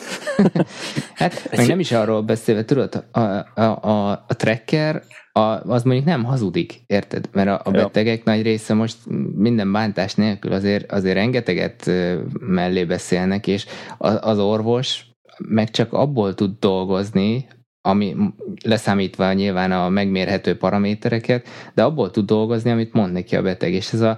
hát, 1.13 1.49
meg 1.55 1.67
nem 1.67 1.79
is 1.79 1.91
arról 1.91 2.21
beszélve, 2.21 2.65
tudod, 2.65 3.05
a, 3.11 3.19
a, 3.19 3.61
a, 3.81 4.11
a 4.11 4.35
tracker 4.35 5.03
a, 5.31 5.61
az 5.71 5.83
mondjuk 5.83 6.05
nem 6.05 6.23
hazudik, 6.23 6.83
érted? 6.87 7.29
Mert 7.31 7.47
a, 7.47 7.61
a 7.63 7.71
betegek 7.71 8.17
ja. 8.17 8.23
nagy 8.25 8.41
része 8.41 8.73
most 8.73 8.97
minden 9.35 9.71
bántás 9.71 10.15
nélkül 10.15 10.51
azért, 10.51 10.91
azért 10.91 11.15
rengeteget 11.15 11.91
mellé 12.39 12.83
beszélnek, 12.85 13.47
és 13.47 13.65
az 13.97 14.39
orvos 14.39 15.05
meg 15.37 15.69
csak 15.69 15.93
abból 15.93 16.33
tud 16.33 16.59
dolgozni, 16.59 17.47
ami 17.81 18.15
leszámítva 18.63 19.33
nyilván 19.33 19.71
a 19.71 19.89
megmérhető 19.89 20.57
paramétereket, 20.57 21.47
de 21.73 21.83
abból 21.83 22.11
tud 22.11 22.25
dolgozni, 22.25 22.71
amit 22.71 22.93
mond 22.93 23.11
neki 23.11 23.35
a 23.35 23.41
beteg. 23.41 23.73
És 23.73 23.93
ez 23.93 24.01
a, 24.01 24.17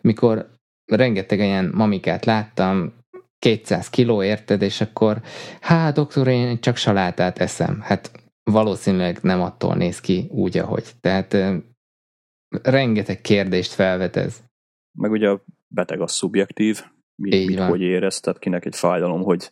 mikor 0.00 0.57
rengeteg 0.88 1.38
ilyen 1.38 1.70
mamikát 1.74 2.24
láttam, 2.24 2.92
200 3.38 3.90
kiló 3.90 4.22
érted, 4.22 4.62
és 4.62 4.80
akkor, 4.80 5.20
hát 5.60 5.94
doktor, 5.94 6.28
én 6.28 6.60
csak 6.60 6.76
salátát 6.76 7.38
eszem. 7.38 7.80
Hát 7.80 8.30
valószínűleg 8.42 9.18
nem 9.22 9.40
attól 9.40 9.74
néz 9.74 10.00
ki 10.00 10.28
úgy, 10.30 10.58
ahogy. 10.58 10.84
Tehát 11.00 11.36
rengeteg 12.62 13.20
kérdést 13.20 13.72
felvet 13.72 14.16
ez. 14.16 14.42
Meg 14.98 15.10
ugye 15.10 15.28
a 15.28 15.44
beteg 15.66 16.00
a 16.00 16.06
szubjektív, 16.06 16.84
mit, 17.14 17.34
Így 17.34 17.46
mit 17.46 17.58
van. 17.58 17.68
hogy 17.68 17.80
érez, 17.80 18.20
tehát 18.20 18.38
kinek 18.38 18.64
egy 18.64 18.76
fájdalom, 18.76 19.22
hogy 19.22 19.50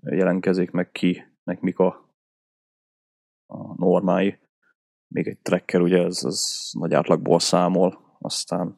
jelenkezik, 0.00 0.70
meg 0.70 0.90
kinek 0.90 1.60
mik 1.60 1.78
a, 1.78 2.14
a 3.46 3.74
normái. 3.76 4.38
Még 5.08 5.26
egy 5.26 5.38
trekker 5.38 5.80
ugye 5.80 6.00
az, 6.00 6.24
az 6.24 6.70
nagy 6.78 6.94
átlagból 6.94 7.40
számol, 7.40 8.16
aztán 8.18 8.76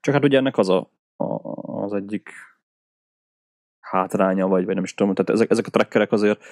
csak 0.00 0.14
hát 0.14 0.24
ugye 0.24 0.38
ennek 0.38 0.58
az 0.58 0.68
a, 0.68 0.90
a, 1.16 1.24
az 1.82 1.92
egyik 1.92 2.30
hátránya, 3.80 4.46
vagy, 4.46 4.64
vagy 4.64 4.74
nem 4.74 4.84
is 4.84 4.94
tudom, 4.94 5.14
tehát 5.14 5.30
ezek, 5.30 5.50
ezek 5.50 5.66
a 5.66 5.70
trekkerek 5.70 6.12
azért 6.12 6.44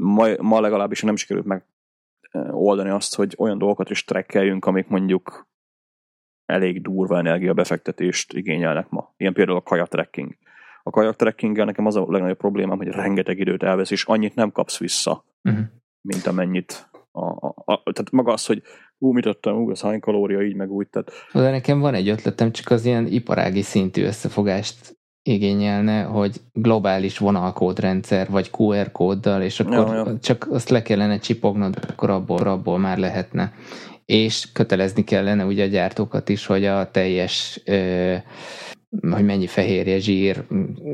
ma, 0.00 0.28
ma 0.38 0.60
legalábbis 0.60 1.02
nem 1.02 1.16
sikerült 1.16 1.46
meg 1.46 1.64
oldani 2.50 2.90
azt, 2.90 3.14
hogy 3.14 3.34
olyan 3.38 3.58
dolgokat 3.58 3.90
is 3.90 4.04
trekkeljünk, 4.04 4.64
amik 4.64 4.88
mondjuk 4.88 5.46
elég 6.46 6.82
durva 6.82 7.18
energiabefektetést 7.18 8.32
igényelnek 8.32 8.88
ma. 8.88 9.14
Ilyen 9.16 9.32
például 9.32 9.56
a 9.56 9.62
kaja 9.62 9.86
trekking. 9.86 10.36
A 10.82 10.90
kajak 10.90 11.16
trekkinggel 11.16 11.64
nekem 11.64 11.86
az 11.86 11.96
a 11.96 12.06
legnagyobb 12.08 12.36
problémám, 12.36 12.76
hogy 12.76 12.88
rengeteg 12.88 13.38
időt 13.38 13.62
elvesz, 13.62 13.90
és 13.90 14.04
annyit 14.04 14.34
nem 14.34 14.52
kapsz 14.52 14.78
vissza, 14.78 15.24
uh-huh. 15.42 15.64
mint 16.00 16.26
amennyit 16.26 16.90
a, 17.10 17.26
a, 17.46 17.54
a, 17.64 17.82
tehát 17.82 18.10
maga 18.10 18.32
az, 18.32 18.46
hogy 18.46 18.62
ú, 19.02 19.12
mit 19.12 19.26
adtam, 19.26 19.56
ú, 19.56 19.70
az 19.70 19.80
hány 19.80 20.00
kalória, 20.00 20.42
így 20.42 20.54
meg 20.54 20.70
úgy. 20.70 20.86
Tehát... 20.88 21.10
De 21.32 21.50
nekem 21.50 21.80
van 21.80 21.94
egy 21.94 22.08
ötletem, 22.08 22.52
csak 22.52 22.70
az 22.70 22.84
ilyen 22.84 23.06
iparági 23.06 23.62
szintű 23.62 24.04
összefogást 24.04 24.96
igényelne, 25.22 26.02
hogy 26.02 26.40
globális 26.52 27.18
vonalkódrendszer, 27.18 28.30
vagy 28.30 28.50
QR 28.58 28.92
kóddal, 28.92 29.42
és 29.42 29.60
akkor 29.60 29.86
ja, 29.86 29.94
ja. 29.94 30.18
csak 30.18 30.46
azt 30.50 30.68
le 30.68 30.82
kellene 30.82 31.18
csipognod, 31.18 31.78
akkor 31.88 32.10
abból, 32.10 32.46
abból 32.46 32.78
már 32.78 32.98
lehetne. 32.98 33.52
És 34.04 34.52
kötelezni 34.52 35.04
kellene 35.04 35.44
ugye 35.44 35.64
a 35.64 35.68
gyártókat 35.68 36.28
is, 36.28 36.46
hogy 36.46 36.64
a 36.64 36.90
teljes 36.90 37.60
ö, 37.64 38.14
hogy 39.10 39.24
mennyi 39.24 39.46
fehérje, 39.46 39.98
zsír, 39.98 40.44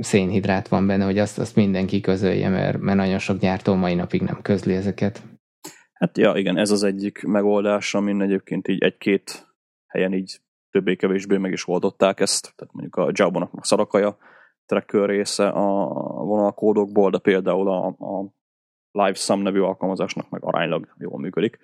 szénhidrát 0.01 0.69
van 0.69 0.87
benne, 0.87 1.05
hogy 1.05 1.19
azt, 1.19 1.39
azt 1.39 1.57
mindenki 1.57 2.01
közölje, 2.01 2.49
mert, 2.49 2.79
mert 2.81 2.99
nagyon 2.99 3.19
sok 3.19 3.39
gyártó 3.39 3.75
mai 3.75 3.95
napig 3.95 4.23
nem 4.23 4.39
közli 4.43 4.75
ezeket. 4.75 5.23
Hát 5.99 6.19
ja, 6.19 6.37
igen, 6.37 6.57
ez 6.57 6.71
az 6.71 6.83
egyik 6.83 7.23
megoldás, 7.23 7.95
amin 7.95 8.23
egyébként 8.23 8.69
így 8.69 8.83
egy-két 8.83 9.47
helyen 9.87 10.13
így 10.13 10.41
többé-kevésbé 10.71 11.37
meg 11.37 11.53
is 11.53 11.69
oldották 11.69 12.21
ezt, 12.21 12.53
tehát 12.57 12.75
mondjuk 12.75 12.97
a 12.97 13.11
Java-nak 13.13 13.53
a 13.53 13.65
szarakaja 13.65 14.17
tracker 14.67 15.09
része 15.09 15.49
a 15.49 15.87
vonalkódokból, 16.25 17.11
de 17.11 17.19
például 17.19 17.69
a, 17.69 17.87
a 17.87 18.33
LiveSum 18.91 19.41
nevű 19.41 19.61
alkalmazásnak 19.61 20.31
meg 20.31 20.45
aránylag 20.45 20.95
jól 20.99 21.19
működik. 21.19 21.59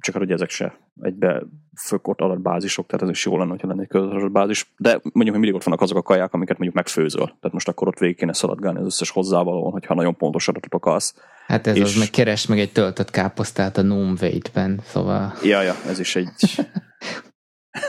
Csak 0.00 0.14
hát 0.14 0.22
ugye 0.24 0.34
ezek 0.34 0.50
se 0.50 0.78
egybe 1.00 1.42
fökott 1.80 2.20
adatbázisok, 2.20 2.86
tehát 2.86 3.02
ez 3.02 3.10
is 3.10 3.24
jó 3.24 3.38
lenne, 3.38 3.50
hogyha 3.50 3.68
lenne 3.68 3.82
egy 3.82 3.88
közös 3.88 4.12
adatbázis, 4.12 4.72
de 4.76 4.90
mondjuk, 4.90 5.14
hogy 5.14 5.30
mindig 5.30 5.54
ott 5.54 5.62
vannak 5.62 5.80
azok 5.80 5.96
a 5.96 6.02
kaják, 6.02 6.32
amiket 6.32 6.58
mondjuk 6.58 6.74
megfőzöl. 6.74 7.24
Tehát 7.24 7.52
most 7.52 7.68
akkor 7.68 7.88
ott 7.88 7.98
végig 7.98 8.16
kéne 8.16 8.32
szaladgálni 8.32 8.78
az 8.78 8.84
összes 8.84 9.10
hozzávalóan, 9.10 9.72
hogyha 9.72 9.94
nagyon 9.94 10.16
pontos 10.16 10.48
adatot 10.48 10.74
akarsz. 10.74 11.14
Hát 11.46 11.66
ez 11.66 11.76
és... 11.76 11.82
az, 11.82 11.98
meg 11.98 12.10
keres 12.10 12.46
meg 12.46 12.58
egy 12.58 12.72
töltött 12.72 13.10
káposztát 13.10 13.76
a 13.76 13.82
Noom 13.82 14.14
Weight-ben, 14.20 14.80
szóval... 14.84 15.34
Ja, 15.42 15.62
ja, 15.62 15.74
ez 15.86 15.98
is 15.98 16.16
egy 16.16 16.28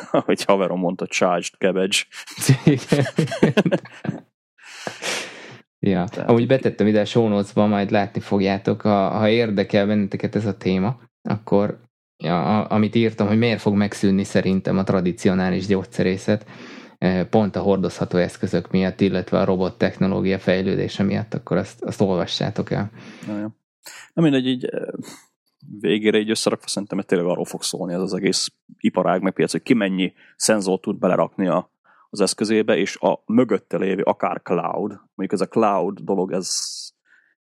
hogy 0.25 0.43
haverom 0.43 0.79
mondta, 0.79 1.07
charged 1.07 1.53
cabbage. 1.57 1.97
ja, 5.79 6.05
Tehát... 6.05 6.29
amúgy 6.29 6.47
betettem 6.47 6.87
ide 6.87 6.99
a 6.99 7.05
show 7.05 7.43
majd 7.53 7.91
látni 7.91 8.19
fogjátok, 8.19 8.81
ha, 8.81 9.09
ha 9.09 9.29
érdekel 9.29 9.87
benneteket 9.87 10.35
ez 10.35 10.45
a 10.45 10.57
téma, 10.57 10.99
akkor 11.21 11.86
ja, 12.17 12.63
amit 12.63 12.95
írtam, 12.95 13.27
hogy 13.27 13.37
miért 13.37 13.61
fog 13.61 13.75
megszűnni 13.75 14.23
szerintem 14.23 14.77
a 14.77 14.83
tradicionális 14.83 15.67
gyógyszerészet, 15.67 16.45
eh, 16.97 17.25
pont 17.25 17.55
a 17.55 17.61
hordozható 17.61 18.17
eszközök 18.17 18.71
miatt, 18.71 19.01
illetve 19.01 19.39
a 19.39 19.45
robot 19.45 19.77
technológia 19.77 20.39
fejlődése 20.39 21.03
miatt, 21.03 21.33
akkor 21.33 21.57
azt, 21.57 21.83
azt 21.83 22.01
olvassátok 22.01 22.71
el. 22.71 22.91
Na, 23.27 23.39
jó. 23.39 23.47
Na 24.13 24.21
mindegy, 24.21 24.47
így 24.47 24.65
eh, 24.65 24.81
végére 25.79 26.17
így 26.17 26.29
összerakva 26.29 26.67
szerintem 26.67 26.99
tényleg 26.99 27.27
arról 27.27 27.45
fog 27.45 27.63
szólni 27.63 27.93
ez 27.93 28.01
az 28.01 28.13
egész 28.13 28.53
iparág, 28.77 29.21
meg 29.21 29.33
piac, 29.33 29.51
hogy 29.51 29.61
ki 29.61 29.73
mennyi 29.73 30.13
szenzort 30.35 30.81
tud 30.81 30.99
belerakni 30.99 31.47
a, 31.47 31.71
az 32.09 32.21
eszközébe, 32.21 32.77
és 32.77 32.97
a 32.99 33.23
mögötte 33.25 33.77
lévő 33.77 34.01
akár 34.01 34.41
cloud, 34.41 34.89
mondjuk 34.89 35.31
ez 35.31 35.41
a 35.41 35.47
cloud 35.47 35.99
dolog, 35.99 36.31
ez 36.31 36.49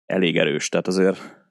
elég 0.07 0.36
erős, 0.36 0.69
tehát 0.69 0.86
azért 0.86 1.44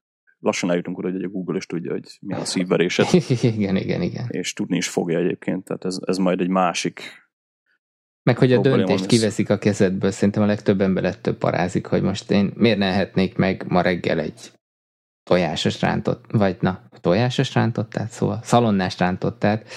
lassan 0.44 0.70
eljutunk 0.70 0.98
oda, 0.98 1.12
hogy 1.12 1.24
a 1.24 1.28
Google 1.28 1.58
is 1.58 1.66
tudja, 1.66 1.92
hogy 1.92 2.18
mi 2.22 2.34
a 2.34 2.46
szívveréset. 2.46 3.14
igen, 3.56 3.76
igen, 3.76 4.02
igen. 4.02 4.26
És 4.30 4.54
tudni 4.54 4.78
is 4.78 4.88
fogja 4.88 5.20
egyébként, 5.20 5.64
tehát 5.64 5.86
ez, 5.86 5.98
ez 6.06 6.18
majd 6.18 6.40
egy 6.40 6.50
másik 6.50 7.22
meg 8.24 8.38
hogy 8.38 8.54
a 8.54 8.62
döntést 8.62 9.06
kiveszik 9.06 9.50
a 9.50 9.58
kezedből, 9.58 10.12
szerintem 10.12 10.44
a 10.44 10.46
legtöbb 10.46 10.82
ember 10.82 11.04
ettől 11.04 11.38
parázik, 11.38 11.86
hogy 11.86 12.02
most 12.02 12.32
én 12.32 12.52
miért 12.56 12.78
ne 12.78 12.86
ehetnék 12.86 13.36
meg 13.36 13.66
ma 13.68 13.82
reggel 13.82 14.20
egy 14.20 14.52
tojásos 15.24 15.82
rántott, 15.82 16.26
vagy 16.32 16.58
na, 16.60 16.84
tojásos 17.02 17.54
rántottát, 17.54 18.10
szóval 18.10 18.40
szalonnás 18.44 19.00
rántottát, 19.00 19.68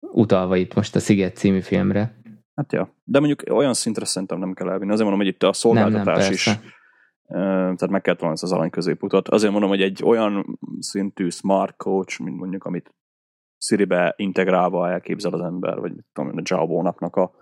utalva 0.00 0.56
itt 0.56 0.74
most 0.74 0.96
a 0.96 1.00
Sziget 1.00 1.36
című 1.36 1.60
filmre. 1.60 2.20
Hát 2.54 2.72
ja, 2.72 2.96
de 3.04 3.18
mondjuk 3.18 3.42
olyan 3.50 3.74
szintre 3.74 4.04
szerintem 4.04 4.38
nem 4.38 4.52
kell 4.52 4.70
elvinni. 4.70 4.92
Azért 4.92 5.08
mondom, 5.08 5.26
hogy 5.26 5.34
itt 5.34 5.42
a 5.42 5.52
szolgáltatás 5.52 6.04
nem, 6.04 6.22
nem, 6.24 6.32
is, 6.32 6.50
tehát 7.32 7.90
meg 7.90 8.00
kell 8.00 8.14
találni 8.14 8.38
az 8.42 8.52
arany 8.52 8.70
középutat. 8.70 9.28
Azért 9.28 9.52
mondom, 9.52 9.70
hogy 9.70 9.82
egy 9.82 10.02
olyan 10.04 10.58
szintű 10.78 11.28
smart 11.28 11.76
coach, 11.76 12.20
mint 12.20 12.36
mondjuk, 12.36 12.64
amit 12.64 12.94
Siri-be 13.58 14.14
integrálva 14.16 14.90
elképzel 14.90 15.32
az 15.32 15.40
ember, 15.40 15.78
vagy 15.78 15.94
mit 15.94 16.06
tudom, 16.12 16.78
a 16.78 16.82
napnak 16.82 17.16
a 17.16 17.32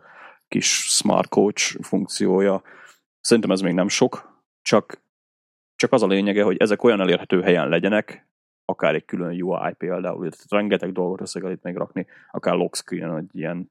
kis 0.49 0.67
smart 0.67 1.29
coach 1.29 1.83
funkciója. 1.83 2.63
Szerintem 3.21 3.51
ez 3.51 3.61
még 3.61 3.75
nem 3.75 3.89
sok, 3.89 4.43
csak 4.63 5.09
csak 5.81 5.93
az 5.93 6.03
a 6.03 6.07
lényege, 6.07 6.43
hogy 6.43 6.57
ezek 6.57 6.83
olyan 6.83 7.01
elérhető 7.01 7.43
helyen 7.43 7.69
legyenek, 7.69 8.29
akár 8.65 8.95
egy 8.95 9.05
külön 9.05 9.43
UI 9.43 9.73
például, 9.79 10.29
rengeteg 10.49 10.93
dolgot 10.93 11.21
össze 11.21 11.41
kell 11.41 11.51
itt 11.51 11.63
még 11.63 11.77
rakni, 11.77 12.07
akár 12.31 12.55
lock 12.55 12.77
screen 12.77 13.17
egy 13.17 13.31
ilyen 13.33 13.71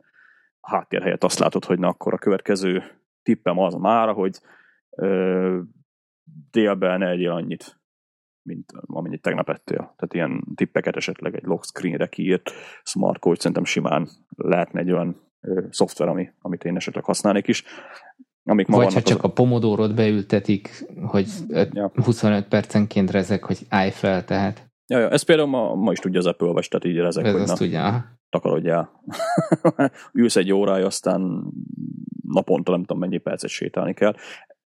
háttérhelyet 0.62 1.24
azt 1.24 1.40
látod, 1.40 1.66
hogy 1.66 1.80
na 1.80 1.88
akkor 1.88 2.14
a 2.14 2.18
következő 2.18 2.84
tippem 3.24 3.60
az 3.60 3.74
már, 3.74 4.14
hogy 4.14 4.40
délben 6.52 7.04
egyél 7.04 7.32
annyit, 7.32 7.80
mint 8.42 8.72
amennyit 8.86 9.22
tegnap 9.22 9.50
ettél. 9.50 9.78
Tehát 9.78 10.14
ilyen 10.14 10.44
tippeket 10.56 10.96
esetleg 10.96 11.36
egy 11.36 11.44
lock 11.44 11.64
screenre 11.64 12.08
kiírt 12.08 12.52
smart 12.84 13.20
coach 13.20 13.38
szerintem 13.40 13.64
simán 13.64 14.10
lehetne 14.36 14.80
egy 14.80 14.92
olyan 14.92 15.22
ö, 15.42 15.64
szoftver, 15.70 16.08
ami, 16.08 16.30
amit 16.40 16.64
én 16.64 16.76
esetleg 16.76 17.04
használnék 17.04 17.48
is. 17.48 17.64
Amik 18.44 18.68
ma 18.68 18.78
Vagy 18.78 18.94
ha 18.94 19.02
csak 19.02 19.24
az... 19.24 19.30
a 19.30 19.34
pomodórót 19.34 19.96
beültetik, 19.96 20.86
hogy 21.02 21.28
ja. 21.72 21.92
25 21.94 22.48
percenként 22.48 23.12
rezek, 23.12 23.44
hogy 23.44 23.66
állj 23.70 23.92
fel, 23.92 24.26
tehát. 24.26 24.70
Ja, 24.88 25.00
ja, 25.00 25.10
ez 25.10 25.22
például 25.22 25.48
ma, 25.48 25.76
ma 25.76 25.92
is 25.92 26.00
tudja 26.00 26.20
az 26.20 26.26
Apple 26.26 26.48
Watch, 26.48 26.70
tehát 26.70 26.86
így 26.86 26.98
rezek, 26.98 27.26
ez 27.26 27.32
hogy 27.34 27.46
na, 27.46 27.54
tudja. 27.54 28.20
takarodjál. 28.30 29.04
Ülsz 30.14 30.36
egy 30.36 30.52
órája, 30.52 30.86
aztán 30.86 31.44
naponta 32.28 32.72
nem 32.72 32.82
tudom 32.84 33.00
mennyi 33.00 33.18
percet 33.18 33.50
sétálni 33.50 33.94
kell. 33.94 34.16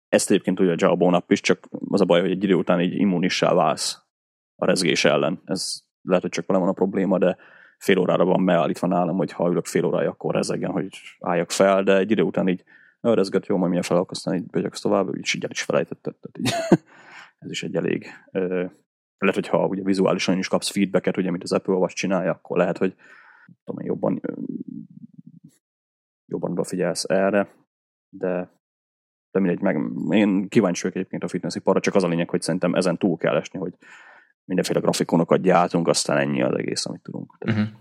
Ezt 0.09 0.31
egyébként 0.31 0.57
tudja 0.57 0.73
a 0.73 0.77
Java 0.79 1.11
nap 1.11 1.31
is, 1.31 1.41
csak 1.41 1.69
az 1.89 2.01
a 2.01 2.05
baj, 2.05 2.21
hogy 2.21 2.31
egy 2.31 2.43
idő 2.43 2.55
után 2.55 2.81
így 2.81 2.95
immunissá 2.95 3.53
válsz 3.55 4.03
a 4.57 4.65
rezgés 4.65 5.05
ellen. 5.05 5.41
Ez 5.45 5.83
lehet, 6.03 6.23
hogy 6.23 6.33
csak 6.33 6.47
velem 6.47 6.63
van 6.63 6.71
a 6.71 6.75
probléma, 6.75 7.19
de 7.19 7.37
fél 7.79 7.99
órára 7.99 8.25
van 8.25 8.45
beállítva 8.45 8.87
nálam, 8.87 9.17
hogy 9.17 9.33
ha 9.33 9.49
ülök 9.49 9.67
fél 9.67 9.85
órája, 9.85 10.11
akkor 10.11 10.35
rezegjen, 10.35 10.71
hogy 10.71 10.89
álljak 11.21 11.51
fel, 11.51 11.83
de 11.83 11.97
egy 11.97 12.11
idő 12.11 12.23
után 12.23 12.49
így 12.49 12.65
örezget, 13.01 13.47
jó, 13.47 13.57
majd 13.57 13.69
milyen 13.69 13.85
felak, 13.85 14.11
aztán 14.11 14.35
így 14.35 14.47
begyaksz 14.47 14.81
tovább, 14.81 15.17
így 15.17 15.31
így 15.35 15.45
el 15.45 15.51
is 15.51 15.63
felejtetted. 15.63 16.15
Tehát 16.15 16.39
így, 16.39 16.79
ez 17.45 17.51
is 17.51 17.63
egy 17.63 17.77
elég 17.77 18.07
lehet, 19.19 19.35
hogy 19.35 19.49
ha 19.49 19.67
ugye 19.67 19.83
vizuálisan 19.83 20.39
is 20.39 20.49
kapsz 20.49 20.71
feedbacket, 20.71 21.17
ugye, 21.17 21.31
mint 21.31 21.43
az 21.43 21.53
Apple 21.53 21.75
Watch 21.75 21.95
csinálja, 21.95 22.31
akkor 22.31 22.57
lehet, 22.57 22.79
hogy 22.79 22.95
tudom, 23.65 23.85
jobban 23.85 24.21
jobban 26.27 26.55
befigyelsz 26.55 27.05
erre, 27.05 27.49
de 28.09 28.58
de 29.31 29.41
mindegy, 29.41 29.61
meg 29.61 29.77
én 30.11 30.49
kíváncsi 30.49 30.83
vagyok 30.83 30.97
egyébként 30.97 31.25
a 31.25 31.29
fitnessiparra, 31.29 31.81
csak 31.81 31.95
az 31.95 32.05
a 32.05 32.09
lényeg, 32.09 32.31
hogy 32.31 32.43
szerintem 32.43 32.75
ezen 32.75 32.97
túl 32.97 33.17
kell 33.17 33.37
esni, 33.37 33.59
hogy 33.59 33.75
mindenféle 34.45 34.81
grafikonokat 34.81 35.41
gyártunk, 35.41 35.89
aztán 35.89 36.19
ennyi 36.19 36.43
az 36.43 36.57
egész, 36.57 36.87
amit 36.87 37.03
tudunk. 37.03 37.37
Tehát 37.39 37.59
uh-huh. 37.59 37.79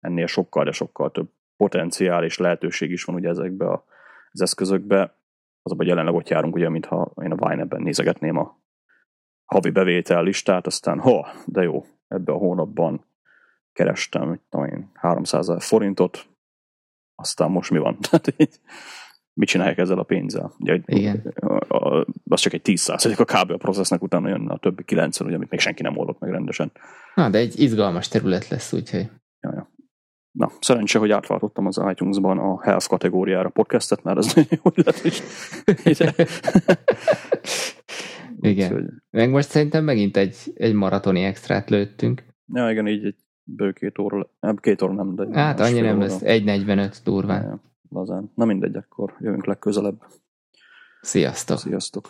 Ennél 0.00 0.26
sokkal, 0.26 0.64
de 0.64 0.72
sokkal 0.72 1.10
több 1.10 1.30
potenciál 1.56 2.24
és 2.24 2.38
lehetőség 2.38 2.90
is 2.90 3.04
van 3.04 3.14
ugye 3.14 3.28
ezekbe 3.28 3.72
az 4.30 4.40
eszközökbe. 4.40 5.14
Az 5.62 5.72
a 5.78 5.84
jelenleg 5.84 6.14
ott 6.14 6.28
járunk, 6.28 6.54
ugye, 6.54 6.68
mintha 6.68 7.12
én 7.22 7.32
a 7.32 7.48
Vine-ben 7.48 7.82
nézegetném 7.82 8.36
a 8.36 8.58
havi 9.44 9.70
bevétel 9.70 10.22
listát, 10.22 10.66
aztán 10.66 11.00
ha, 11.00 11.32
de 11.46 11.62
jó, 11.62 11.84
ebbe 12.08 12.32
a 12.32 12.36
hónapban 12.36 13.04
kerestem, 13.72 14.28
mit 14.28 14.40
tudom 14.48 14.66
én, 14.66 14.90
300 14.94 15.48
ezer 15.48 15.62
forintot, 15.62 16.26
aztán 17.14 17.50
most 17.50 17.70
mi 17.70 17.78
van? 17.78 17.98
Tehát 18.10 18.34
így, 18.36 18.60
mit 19.40 19.48
csinálják 19.48 19.78
ezzel 19.78 19.98
a 19.98 20.02
pénzzel? 20.02 20.52
Ugye, 20.58 20.80
Igen. 20.84 21.32
A, 21.34 21.76
a, 21.76 22.06
az 22.28 22.40
csak 22.40 22.52
egy 22.52 22.60
10% 22.64 23.18
a 23.18 23.24
kb. 23.24 23.50
a 23.50 23.56
processznek, 23.56 24.02
utána 24.02 24.28
jön 24.28 24.48
a 24.48 24.58
többi 24.58 24.84
90, 24.84 25.26
ugye, 25.26 25.36
amit 25.36 25.50
még 25.50 25.60
senki 25.60 25.82
nem 25.82 25.96
oldott 25.96 26.18
meg 26.18 26.30
rendesen. 26.30 26.72
Na, 27.14 27.30
de 27.30 27.38
egy 27.38 27.60
izgalmas 27.60 28.08
terület 28.08 28.48
lesz, 28.48 28.72
úgyhogy. 28.72 29.10
Ja, 29.40 29.52
ja. 29.54 29.70
Na, 30.30 30.50
szerencse, 30.60 30.98
hogy 30.98 31.10
átváltottam 31.10 31.66
az 31.66 31.82
iTunes-ban 31.90 32.38
a 32.38 32.62
health 32.62 32.88
kategóriára 32.88 33.48
podcastet, 33.48 34.02
mert 34.02 34.18
ez 34.18 34.26
nagyon 34.34 34.60
jó 34.64 34.70
lett 34.74 35.04
is. 35.04 35.22
igen. 38.52 38.74
Úgy, 38.74 38.84
Meg 39.10 39.30
most 39.30 39.48
szerintem 39.48 39.84
megint 39.84 40.16
egy, 40.16 40.36
egy 40.54 40.74
maratoni 40.74 41.22
extrát 41.22 41.70
lőttünk. 41.70 42.22
Ja, 42.52 42.70
igen, 42.70 42.88
így 42.88 43.04
egy 43.04 43.16
bő 43.42 43.72
két 43.72 43.98
óra, 43.98 44.30
két 44.60 44.82
óra 44.82 44.92
nem, 44.92 45.14
de... 45.14 45.26
Hát 45.32 45.60
annyi 45.60 45.80
nem 45.80 46.00
lesz, 46.00 46.20
1.45 46.22 46.96
durván. 47.04 47.42
Ja, 47.42 47.69
lazán. 47.90 48.32
Na 48.34 48.44
mindegy, 48.44 48.76
akkor 48.76 49.16
jövünk 49.20 49.46
legközelebb. 49.46 50.06
Sziasztok! 51.00 51.58
Sziasztok! 51.58 52.08